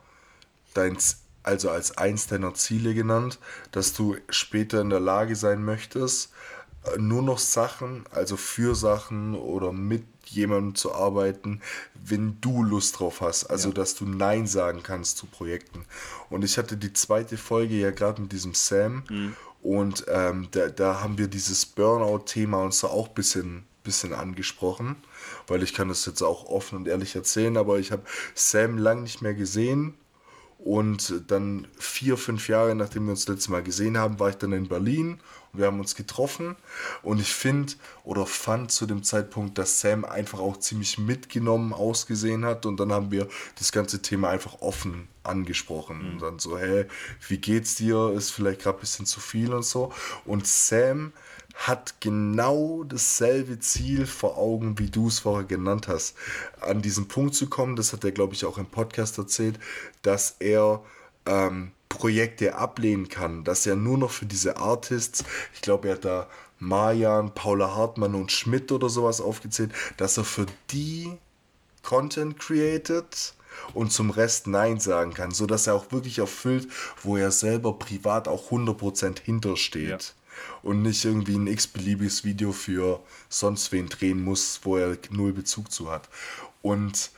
dein, 0.73 0.97
also 1.43 1.71
als 1.71 1.99
eins 1.99 2.27
deiner 2.29 2.55
Ziele 2.55 2.95
genannt, 2.95 3.39
dass 3.73 3.93
du 3.93 4.17
später 4.31 4.81
in 4.81 4.89
der 4.89 5.01
Lage 5.01 5.37
sein 5.37 5.63
möchtest, 5.63 6.33
äh, 6.85 6.99
nur 6.99 7.21
noch 7.21 7.39
Sachen, 7.39 8.05
also 8.11 8.39
für 8.39 8.75
Sachen 8.75 9.35
oder 9.35 9.71
mit 9.71 10.05
jemandem 10.27 10.75
zu 10.75 10.95
arbeiten, 10.95 11.61
wenn 11.95 12.41
du 12.41 12.63
Lust 12.63 12.99
drauf 12.99 13.21
hast. 13.21 13.45
Also, 13.45 13.69
ja. 13.69 13.75
dass 13.75 13.95
du 13.95 14.05
Nein 14.05 14.47
sagen 14.47 14.83
kannst 14.83 15.19
zu 15.19 15.27
Projekten. 15.27 15.85
Und 16.31 16.45
ich 16.45 16.59
hatte 16.59 16.77
die 16.77 16.93
zweite 16.93 17.37
Folge 17.37 17.75
ja 17.75 17.91
gerade 17.91 18.23
mit 18.23 18.33
diesem 18.33 18.55
Sam. 18.55 19.05
Mhm. 19.09 19.37
Und 19.63 20.05
ähm, 20.09 20.49
da, 20.51 20.69
da 20.69 21.01
haben 21.01 21.19
wir 21.19 21.29
dieses 21.29 21.67
Burnout-Thema 21.67 22.63
uns 22.63 22.81
da 22.81 22.89
auch 22.89 23.09
ein 23.09 23.15
bisschen, 23.15 23.65
bisschen 23.85 24.13
angesprochen. 24.13 24.97
Weil 25.47 25.63
ich 25.63 25.75
kann 25.75 25.89
das 25.89 26.07
jetzt 26.07 26.23
auch 26.23 26.47
offen 26.47 26.79
und 26.79 26.89
ehrlich 26.89 27.15
erzählen, 27.15 27.57
aber 27.57 27.79
ich 27.79 27.93
habe 27.93 28.03
Sam 28.35 28.79
lang 28.79 29.03
nicht 29.03 29.23
mehr 29.23 29.35
gesehen. 29.35 29.95
Und 30.65 31.23
dann 31.29 31.67
vier, 31.77 32.17
fünf 32.17 32.49
Jahre 32.49 32.75
nachdem 32.75 33.07
wir 33.07 33.13
uns 33.13 33.25
das 33.25 33.35
letzte 33.35 33.51
Mal 33.51 33.63
gesehen 33.63 33.99
haben, 33.99 34.21
war 34.21 34.31
ich 34.31 34.37
dann 34.37 34.53
in 34.53 34.69
Berlin 34.69 35.19
wir 35.53 35.67
haben 35.67 35.81
uns 35.81 35.95
getroffen 35.95 36.57
und 37.03 37.21
ich 37.21 37.33
finde 37.33 37.75
oder 38.05 38.27
fand 38.27 38.73
zu 38.73 38.87
dem 38.87 39.03
Zeitpunkt, 39.03 39.59
dass 39.59 39.81
Sam 39.81 40.05
einfach 40.05 40.39
auch 40.39 40.57
ziemlich 40.57 40.99
mitgenommen 40.99 41.73
ausgesehen 41.75 42.45
hat 42.45 42.65
und 42.65 42.81
dann 42.81 42.93
haben 42.93 43.11
wir 43.11 43.29
das 43.59 43.71
ganze 43.71 44.01
Thema 44.01 44.31
einfach 44.31 44.61
offen 44.61 45.09
angesprochen 45.25 45.99
mhm. 45.99 46.13
und 46.13 46.23
dann 46.23 46.39
so, 46.39 46.59
hey, 46.59 46.87
wie 47.29 47.39
geht's 47.39 47.75
dir? 47.75 48.13
Ist 48.17 48.31
vielleicht 48.31 48.63
gerade 48.63 48.79
ein 48.79 48.81
bisschen 48.81 49.07
zu 49.07 49.21
viel 49.21 49.53
und 49.53 49.65
so. 49.65 49.93
Und 50.25 50.47
Sam 50.47 51.13
hat 51.67 52.01
genau 52.01 52.83
dasselbe 52.85 53.61
Ziel 53.61 54.07
vor 54.07 54.37
Augen, 54.37 54.79
wie 54.81 54.91
du 54.91 55.07
es 55.09 55.21
vorher 55.21 55.47
genannt 55.47 55.87
hast. 55.87 56.17
An 56.61 56.83
diesen 56.83 57.07
Punkt 57.07 57.35
zu 57.37 57.49
kommen, 57.49 57.77
das 57.77 57.93
hat 57.93 58.05
er, 58.05 58.11
glaube 58.11 58.35
ich, 58.35 58.45
auch 58.45 58.59
im 58.59 58.67
Podcast 58.67 59.17
erzählt, 59.19 59.61
dass 60.03 60.37
er 60.41 60.83
ähm, 61.25 61.71
Projekte 61.89 62.57
ablehnen 62.57 63.09
kann, 63.09 63.45
dass 63.45 63.65
er 63.65 63.77
nur 63.77 63.97
noch 63.97 64.11
für 64.11 64.27
diese 64.27 64.57
Artists, 64.57 65.25
ich 65.55 65.61
glaube, 65.61 65.89
er 65.89 65.95
hat 65.95 66.05
da 66.05 66.29
Marjan, 66.59 67.33
Paula 67.33 67.77
Hartmann 67.77 68.17
und 68.17 68.33
Schmidt 68.33 68.73
oder 68.73 68.89
sowas 68.89 69.21
aufgezählt, 69.21 69.73
dass 69.99 70.17
er 70.17 70.25
für 70.25 70.47
die 70.71 71.13
Content 71.83 72.41
created 72.41 73.35
und 73.75 73.93
zum 73.93 74.11
Rest 74.11 74.49
Nein 74.49 74.81
sagen 74.81 75.15
kann, 75.15 75.31
so 75.31 75.47
dass 75.47 75.69
er 75.69 75.75
auch 75.75 75.93
wirklich 75.93 76.19
erfüllt, 76.19 76.69
wo 77.03 77.17
er 77.17 77.31
selber 77.31 77.79
privat 77.79 78.27
auch 78.27 78.51
100% 78.51 79.21
hintersteht. 79.23 79.89
Ja. 79.89 80.22
Und 80.63 80.83
nicht 80.83 81.05
irgendwie 81.05 81.37
ein 81.37 81.47
x-beliebiges 81.47 82.25
Video 82.25 82.53
für 82.53 83.01
sonst 83.29 83.73
wen 83.73 83.89
drehen 83.89 84.23
muss, 84.23 84.61
wo 84.63 84.77
er 84.77 84.97
null 85.11 85.33
Bezug 85.33 85.73
zu 85.73 85.91
hat. 85.91 86.09
Und 86.63 87.11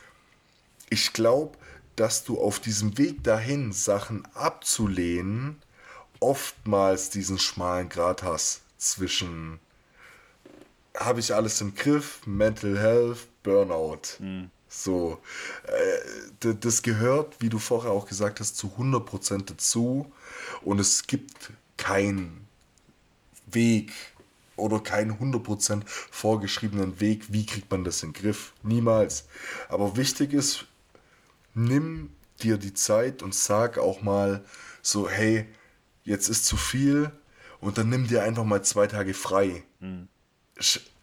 ich 0.89 1.13
glaube, 1.13 1.59
dass 1.97 2.25
du 2.25 2.41
auf 2.41 2.59
diesem 2.59 2.97
Weg 2.99 3.23
dahin, 3.23 3.73
Sachen 3.73 4.27
abzulehnen, 4.35 5.57
oftmals 6.21 7.11
diesen 7.11 7.39
schmalen 7.39 7.89
Grat 7.89 8.23
hast 8.23 8.63
zwischen 8.79 9.61
habe 10.97 11.21
ich 11.21 11.35
alles 11.35 11.61
im 11.61 11.75
Griff, 11.75 12.21
Mental 12.27 12.79
Health, 12.79 13.27
Burnout. 13.43 14.21
Mhm. 14.21 14.51
So, 14.69 15.19
äh, 15.67 16.55
das 16.55 16.83
gehört, 16.83 17.37
wie 17.41 17.49
du 17.49 17.59
vorher 17.59 17.93
auch 17.93 18.07
gesagt 18.07 18.41
hast, 18.41 18.57
zu 18.57 18.73
100% 18.77 19.47
dazu 19.47 20.13
und 20.63 20.81
es 20.81 21.07
gibt 21.07 21.53
keinen 21.77 22.44
Weg 23.55 23.93
oder 24.57 24.81
keinen 24.81 25.19
100% 25.19 25.83
vorgeschriebenen 25.87 27.01
Weg, 27.01 27.33
wie 27.33 27.47
kriegt 27.47 27.71
man 27.71 27.85
das 27.85 28.03
in 28.03 28.13
den 28.13 28.23
Griff. 28.23 28.53
Niemals. 28.63 29.27
Aber 29.69 29.97
wichtig 29.97 30.33
ist, 30.33 30.67
nimm 31.55 32.11
dir 32.43 32.59
die 32.59 32.75
Zeit 32.75 33.23
und 33.23 33.35
sag 33.35 33.79
auch 33.79 34.03
mal 34.03 34.45
so, 34.83 35.09
hey, 35.09 35.47
jetzt 36.05 36.29
ist 36.29 36.45
zu 36.45 36.57
viel 36.57 37.11
und 37.61 37.79
dann 37.79 37.89
nimm 37.89 38.07
dir 38.07 38.23
einfach 38.23 38.45
mal 38.45 38.63
zwei 38.63 38.87
Tage 38.87 39.15
frei. 39.15 39.65
Mhm. 39.81 40.09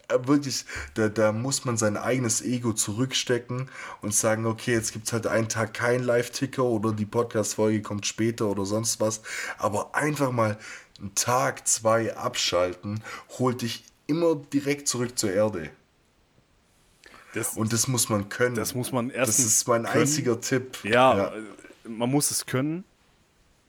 äh, 0.07 0.27
wirklich, 0.27 0.65
da, 0.93 1.09
da 1.09 1.31
muss 1.31 1.65
man 1.65 1.77
sein 1.77 1.97
eigenes 1.97 2.41
Ego 2.41 2.73
zurückstecken 2.73 3.69
und 4.01 4.13
sagen, 4.13 4.45
okay, 4.45 4.73
jetzt 4.73 4.93
gibt 4.93 5.07
es 5.07 5.13
halt 5.13 5.25
einen 5.27 5.49
Tag 5.49 5.73
kein 5.73 6.03
Live-Ticker 6.03 6.63
oder 6.63 6.91
die 6.93 7.05
Podcast-Folge 7.05 7.81
kommt 7.81 8.05
später 8.05 8.47
oder 8.47 8.65
sonst 8.65 8.99
was. 8.99 9.21
Aber 9.57 9.95
einfach 9.95 10.31
mal 10.31 10.57
einen 11.01 11.15
Tag, 11.15 11.67
zwei 11.67 12.15
abschalten, 12.15 13.03
holt 13.39 13.61
dich 13.61 13.83
immer 14.07 14.35
direkt 14.35 14.87
zurück 14.87 15.17
zur 15.17 15.31
Erde. 15.31 15.69
Das, 17.33 17.55
Und 17.55 17.71
das 17.71 17.87
muss 17.87 18.09
man 18.09 18.27
können. 18.29 18.55
das 18.55 18.75
muss 18.75 18.91
man 18.91 19.07
Das 19.07 19.17
erstens 19.29 19.45
ist 19.45 19.67
mein 19.67 19.83
können. 19.83 20.01
einziger 20.01 20.39
Tipp. 20.41 20.79
Ja, 20.83 21.27
äh, 21.29 21.41
man 21.87 22.09
muss 22.09 22.29
es 22.29 22.45
können. 22.45 22.83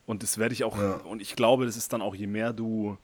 Und 0.05 0.23
das 0.25 0.37
werde 0.37 0.53
ich 0.53 0.65
auch. 0.65 0.77
Ja. 0.77 0.95
Und 0.95 1.23
ich 1.23 1.37
glaube, 1.37 1.65
das 1.65 1.77
ist 1.77 1.93
dann 1.93 2.03
auch, 2.03 2.15
je 2.15 2.27
mehr 2.27 2.53
du, 2.53 2.99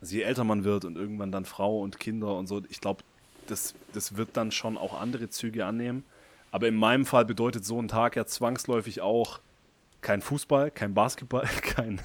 also 0.00 0.14
je 0.14 0.22
älter 0.22 0.44
man 0.44 0.62
wird 0.62 0.84
und 0.84 0.96
irgendwann 0.96 1.32
dann 1.32 1.44
Frau 1.44 1.80
und 1.80 1.98
Kinder 1.98 2.36
und 2.36 2.46
so, 2.46 2.62
ich 2.68 2.80
glaube, 2.80 3.02
das, 3.48 3.74
das 3.92 4.16
wird 4.16 4.36
dann 4.36 4.52
schon 4.52 4.78
auch 4.78 4.98
andere 4.98 5.28
Züge 5.28 5.66
annehmen. 5.66 6.04
Aber 6.52 6.68
in 6.68 6.76
meinem 6.76 7.04
Fall 7.04 7.24
bedeutet 7.24 7.64
so 7.64 7.80
ein 7.82 7.88
Tag 7.88 8.14
ja 8.14 8.26
zwangsläufig 8.26 9.00
auch 9.00 9.40
kein 10.00 10.20
Fußball, 10.22 10.70
kein 10.70 10.94
Basketball, 10.94 11.46
kein, 11.62 12.00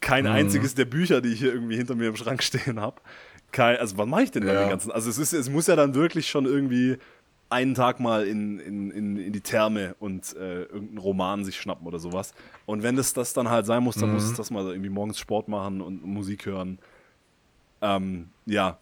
kein 0.00 0.26
einziges 0.26 0.74
der 0.74 0.84
Bücher, 0.86 1.20
die 1.20 1.30
ich 1.32 1.38
hier 1.40 1.52
irgendwie 1.52 1.76
hinter 1.76 1.94
mir 1.94 2.08
im 2.08 2.16
Schrank 2.16 2.42
stehen 2.42 2.80
habe. 2.80 3.00
Also 3.56 3.98
was 3.98 4.06
mache 4.06 4.22
ich 4.22 4.30
denn 4.30 4.46
da 4.46 4.54
Ja. 4.54 4.60
den 4.60 4.70
ganzen? 4.70 4.90
Also 4.92 5.10
es, 5.10 5.18
ist, 5.18 5.32
es 5.34 5.50
muss 5.50 5.66
ja 5.66 5.76
dann 5.76 5.94
wirklich 5.94 6.28
schon 6.30 6.46
irgendwie 6.46 6.96
einen 7.50 7.74
Tag 7.74 8.00
mal 8.00 8.26
in, 8.26 8.58
in, 8.60 8.90
in, 8.90 9.16
in 9.18 9.32
die 9.32 9.42
Therme 9.42 9.94
und 10.00 10.34
äh, 10.36 10.62
irgendeinen 10.62 10.96
Roman 10.96 11.44
sich 11.44 11.60
schnappen 11.60 11.86
oder 11.86 11.98
sowas. 11.98 12.32
Und 12.64 12.82
wenn 12.82 12.96
das 12.96 13.12
das 13.12 13.34
dann 13.34 13.50
halt 13.50 13.66
sein 13.66 13.82
muss, 13.82 13.96
dann 13.96 14.10
muss 14.10 14.24
es 14.24 14.32
das 14.32 14.50
mal 14.50 14.64
irgendwie 14.68 14.88
morgens 14.88 15.18
Sport 15.18 15.48
machen 15.48 15.82
und 15.82 16.02
Musik 16.02 16.46
hören. 16.46 16.78
Ähm, 17.82 18.30
ja, 18.46 18.78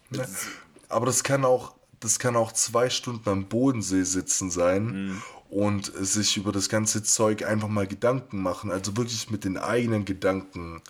Aber 0.88 1.06
das 1.06 1.24
kann 1.24 1.44
auch, 1.44 1.74
das 1.98 2.20
kann 2.20 2.36
auch 2.36 2.52
zwei 2.52 2.90
Stunden 2.90 3.28
am 3.28 3.46
Bodensee 3.46 4.02
sitzen 4.04 4.50
sein 4.50 4.84
Mhm. 4.84 5.22
Und 5.50 5.92
sich 5.94 6.36
über 6.36 6.52
das 6.52 6.68
ganze 6.68 7.02
Zeug 7.02 7.44
einfach 7.44 7.68
mal 7.68 7.86
Gedanken 7.86 8.42
machen. 8.42 8.70
Also 8.70 8.96
wirklich 8.96 9.30
mit 9.30 9.44
den 9.44 9.58
eigenen 9.58 10.04
Gedanken 10.04 10.80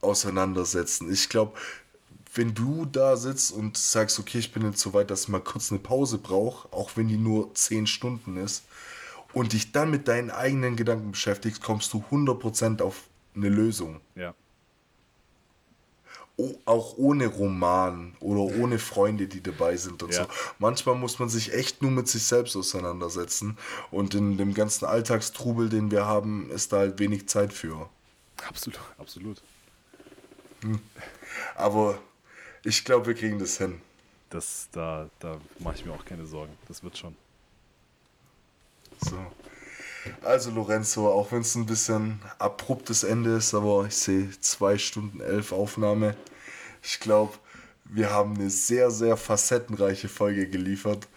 auseinandersetzen. 0.00 1.12
Ich 1.12 1.28
glaube, 1.28 1.52
wenn 2.34 2.54
du 2.54 2.86
da 2.86 3.16
sitzt 3.16 3.52
und 3.52 3.76
sagst, 3.76 4.18
okay, 4.18 4.38
ich 4.38 4.52
bin 4.52 4.64
jetzt 4.64 4.80
so 4.80 4.94
weit, 4.94 5.10
dass 5.10 5.24
ich 5.24 5.28
mal 5.28 5.40
kurz 5.40 5.70
eine 5.70 5.80
Pause 5.80 6.18
brauche, 6.18 6.72
auch 6.72 6.92
wenn 6.96 7.08
die 7.08 7.18
nur 7.18 7.54
zehn 7.54 7.86
Stunden 7.86 8.36
ist, 8.36 8.64
und 9.34 9.52
dich 9.54 9.72
dann 9.72 9.90
mit 9.90 10.08
deinen 10.08 10.30
eigenen 10.30 10.76
Gedanken 10.76 11.12
beschäftigst, 11.12 11.62
kommst 11.62 11.92
du 11.92 12.04
100% 12.10 12.82
auf 12.82 13.04
eine 13.34 13.48
Lösung. 13.48 14.00
ja. 14.14 14.34
Auch 16.64 16.96
ohne 16.96 17.26
Roman 17.26 18.16
oder 18.20 18.40
ohne 18.58 18.78
Freunde, 18.78 19.28
die 19.28 19.42
dabei 19.42 19.76
sind 19.76 20.02
und 20.02 20.14
Ja. 20.14 20.24
so. 20.24 20.28
Manchmal 20.58 20.94
muss 20.94 21.18
man 21.18 21.28
sich 21.28 21.52
echt 21.52 21.82
nur 21.82 21.90
mit 21.90 22.08
sich 22.08 22.24
selbst 22.24 22.56
auseinandersetzen 22.56 23.58
und 23.90 24.14
in 24.14 24.38
dem 24.38 24.54
ganzen 24.54 24.86
Alltagstrubel, 24.86 25.68
den 25.68 25.90
wir 25.90 26.06
haben, 26.06 26.50
ist 26.50 26.72
da 26.72 26.78
halt 26.78 26.98
wenig 26.98 27.28
Zeit 27.28 27.52
für. 27.52 27.88
Absolut, 28.48 28.80
absolut. 28.98 29.42
Aber 31.54 31.98
ich 32.64 32.84
glaube, 32.84 33.06
wir 33.06 33.14
kriegen 33.14 33.38
das 33.38 33.58
hin. 33.58 33.80
Das, 34.30 34.68
da, 34.72 35.08
da 35.18 35.38
mache 35.58 35.76
ich 35.76 35.84
mir 35.84 35.92
auch 35.92 36.04
keine 36.04 36.26
Sorgen. 36.26 36.52
Das 36.66 36.82
wird 36.82 36.96
schon. 36.96 37.14
So. 39.04 39.18
Also 40.22 40.50
Lorenzo, 40.50 41.08
auch 41.08 41.32
wenn 41.32 41.42
es 41.42 41.54
ein 41.54 41.66
bisschen 41.66 42.20
abruptes 42.38 43.04
Ende 43.04 43.36
ist, 43.36 43.54
aber 43.54 43.86
ich 43.86 43.96
sehe 43.96 44.30
zwei 44.40 44.78
Stunden 44.78 45.20
elf 45.20 45.52
Aufnahme. 45.52 46.16
Ich 46.82 47.00
glaube, 47.00 47.34
wir 47.84 48.10
haben 48.10 48.34
eine 48.34 48.50
sehr, 48.50 48.90
sehr 48.90 49.16
facettenreiche 49.16 50.08
Folge 50.08 50.48
geliefert. 50.48 51.08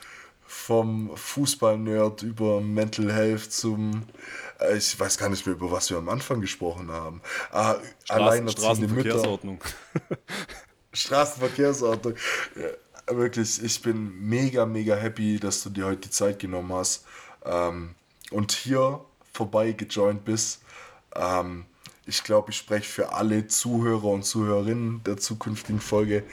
Vom 0.47 1.11
Fußball-Nerd 1.15 2.21
über 2.21 2.61
Mental 2.61 3.11
Health 3.11 3.51
zum, 3.51 4.03
äh, 4.59 4.77
ich 4.77 4.99
weiß 4.99 5.17
gar 5.17 5.29
nicht 5.29 5.45
mehr, 5.45 5.55
über 5.55 5.71
was 5.71 5.89
wir 5.89 5.97
am 5.97 6.07
Anfang 6.07 6.39
gesprochen 6.39 6.91
haben. 6.91 7.21
Ah, 7.51 7.75
Straßen, 8.03 8.23
alleinerziehende 8.23 8.87
Mütter. 8.87 9.09
Straßenverkehrsordnung. 9.09 9.59
Straßenverkehrsordnung. 10.93 12.15
Ja, 12.55 13.17
wirklich, 13.17 13.63
ich 13.63 13.81
bin 13.81 14.27
mega, 14.27 14.65
mega 14.67 14.95
happy, 14.95 15.39
dass 15.39 15.63
du 15.63 15.71
dir 15.71 15.85
heute 15.85 16.01
die 16.01 16.09
Zeit 16.11 16.37
genommen 16.39 16.71
hast 16.71 17.05
ähm, 17.45 17.95
und 18.35 18.51
hier 18.51 18.99
vorbei 19.31 19.71
gejoint 19.71 20.25
bist. 20.25 20.61
Ähm, 21.15 21.65
ich 22.05 22.21
glaube, 22.23 22.51
ich 22.51 22.57
spreche 22.57 22.87
für 22.87 23.13
alle 23.13 23.47
Zuhörer 23.47 24.05
und 24.05 24.23
Zuhörerinnen 24.23 25.01
der 25.05 25.17
zukünftigen 25.17 25.79
Folge, 25.79 26.23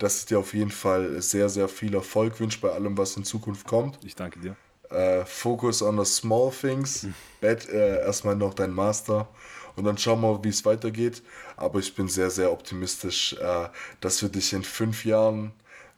dass 0.00 0.18
ich 0.18 0.26
dir 0.26 0.40
auf 0.40 0.54
jeden 0.54 0.72
Fall 0.72 1.22
sehr, 1.22 1.48
sehr 1.48 1.68
viel 1.68 1.94
Erfolg 1.94 2.40
wünsche 2.40 2.60
bei 2.60 2.70
allem, 2.70 2.98
was 2.98 3.16
in 3.16 3.24
Zukunft 3.24 3.66
kommt. 3.66 3.98
Ich 4.04 4.16
danke 4.16 4.40
dir. 4.40 4.56
Äh, 4.90 5.24
Focus 5.24 5.82
on 5.82 5.98
the 5.98 6.04
small 6.04 6.50
things. 6.50 7.06
Bett, 7.40 7.68
äh, 7.68 8.00
erstmal 8.00 8.36
noch 8.36 8.54
dein 8.54 8.72
Master. 8.72 9.28
Und 9.76 9.84
dann 9.84 9.96
schauen 9.96 10.20
wir, 10.20 10.42
wie 10.44 10.48
es 10.48 10.64
weitergeht. 10.66 11.22
Aber 11.56 11.78
ich 11.78 11.94
bin 11.94 12.08
sehr, 12.08 12.30
sehr 12.30 12.52
optimistisch, 12.52 13.34
äh, 13.34 13.68
dass 14.00 14.20
wir 14.20 14.28
dich 14.28 14.52
in 14.52 14.64
fünf 14.64 15.04
Jahren 15.04 15.52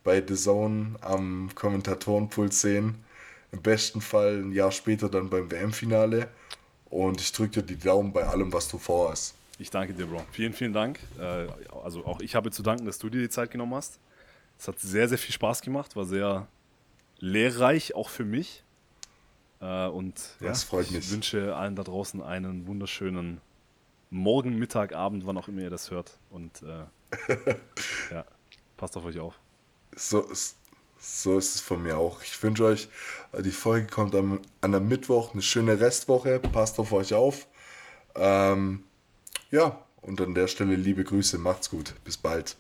bei 0.05 0.23
The 0.25 0.35
Zone 0.35 0.97
am 1.01 1.49
Kommentatorenpult 1.55 2.53
sehen. 2.53 3.04
Im 3.55 3.63
besten 3.63 4.01
Fall 4.01 4.39
ein 4.43 4.51
Jahr 4.51 4.73
später 4.73 5.09
dann 5.09 5.31
beim 5.31 5.49
WM-Finale. 5.49 6.29
Und 6.91 7.21
ich 7.21 7.31
drücke 7.31 7.63
dir 7.63 7.63
die 7.63 7.77
Daumen 7.79 8.13
bei 8.13 8.25
allem, 8.27 8.53
was 8.53 8.67
du 8.69 8.79
vorhast. 8.79 9.37
Ich 9.61 9.71
danke 9.71 9.95
dir, 9.95 10.07
Bro. 10.07 10.25
Vielen, 10.33 10.53
vielen 10.53 10.73
Dank. 10.73 10.99
Äh, 11.21 11.47
also 11.85 12.05
auch 12.05 12.21
ich 12.21 12.35
habe 12.35 12.51
zu 12.51 12.65
danken, 12.65 12.85
dass 12.85 12.99
du 12.99 13.09
dir 13.09 13.21
die 13.21 13.29
Zeit 13.29 13.53
genommen 13.53 13.75
hast. 13.75 14.01
Es 14.59 14.67
hat 14.67 14.81
sehr, 14.81 15.09
sehr 15.09 15.19
viel 15.19 15.33
Spaß 15.33 15.63
gemacht, 15.63 15.95
war 15.95 16.05
sehr 16.05 16.49
lehrreich, 17.21 17.95
auch 17.95 18.09
für 18.09 18.25
mich. 18.25 18.65
Äh, 19.61 19.87
und 19.87 20.19
ja, 20.41 20.49
Das 20.49 20.65
freut 20.65 20.87
ich 20.87 20.91
mich. 20.93 21.11
wünsche 21.13 21.55
allen 21.55 21.77
da 21.77 21.85
draußen 21.85 22.21
einen 22.23 22.67
wunderschönen 22.67 23.41
Morgen, 24.11 24.59
Mittag, 24.59 24.95
Abend, 24.97 25.27
wann 25.27 25.39
auch 25.39 25.47
immer 25.47 25.63
ihr 25.63 25.71
das 25.71 25.93
hört. 25.93 26.19
Und 26.31 26.61
äh, 26.63 26.87
ja, 28.11 28.25
passt 28.77 28.97
auf 28.97 29.05
euch 29.05 29.21
auf. 29.21 29.39
So 29.95 30.23
ist, 30.23 30.57
so 31.05 31.39
ist 31.39 31.55
es 31.55 31.61
von 31.61 31.83
mir 31.83 31.99
auch. 31.99 32.23
Ich 32.23 32.43
wünsche 32.43 32.65
euch, 32.65 32.89
äh, 33.33 33.43
die 33.43 33.51
Folge 33.51 33.87
kommt 33.87 34.15
am, 34.15 34.41
an 34.61 34.75
einem 34.75 34.89
Mittwoch, 34.89 35.33
eine 35.33 35.43
schöne 35.43 35.81
Restwoche. 35.81 36.41
Passt 36.41 36.79
auf 36.79 36.93
euch 36.93 37.15
auf. 37.15 37.47
Ähm, 38.15 38.85
ja, 39.51 39.85
und 40.03 40.21
an 40.21 40.35
der 40.35 40.49
Stelle 40.49 40.77
liebe 40.77 41.05
Grüße, 41.05 41.39
macht's 41.39 41.71
gut. 41.71 41.95
Bis 42.05 42.17
bald. 42.17 42.57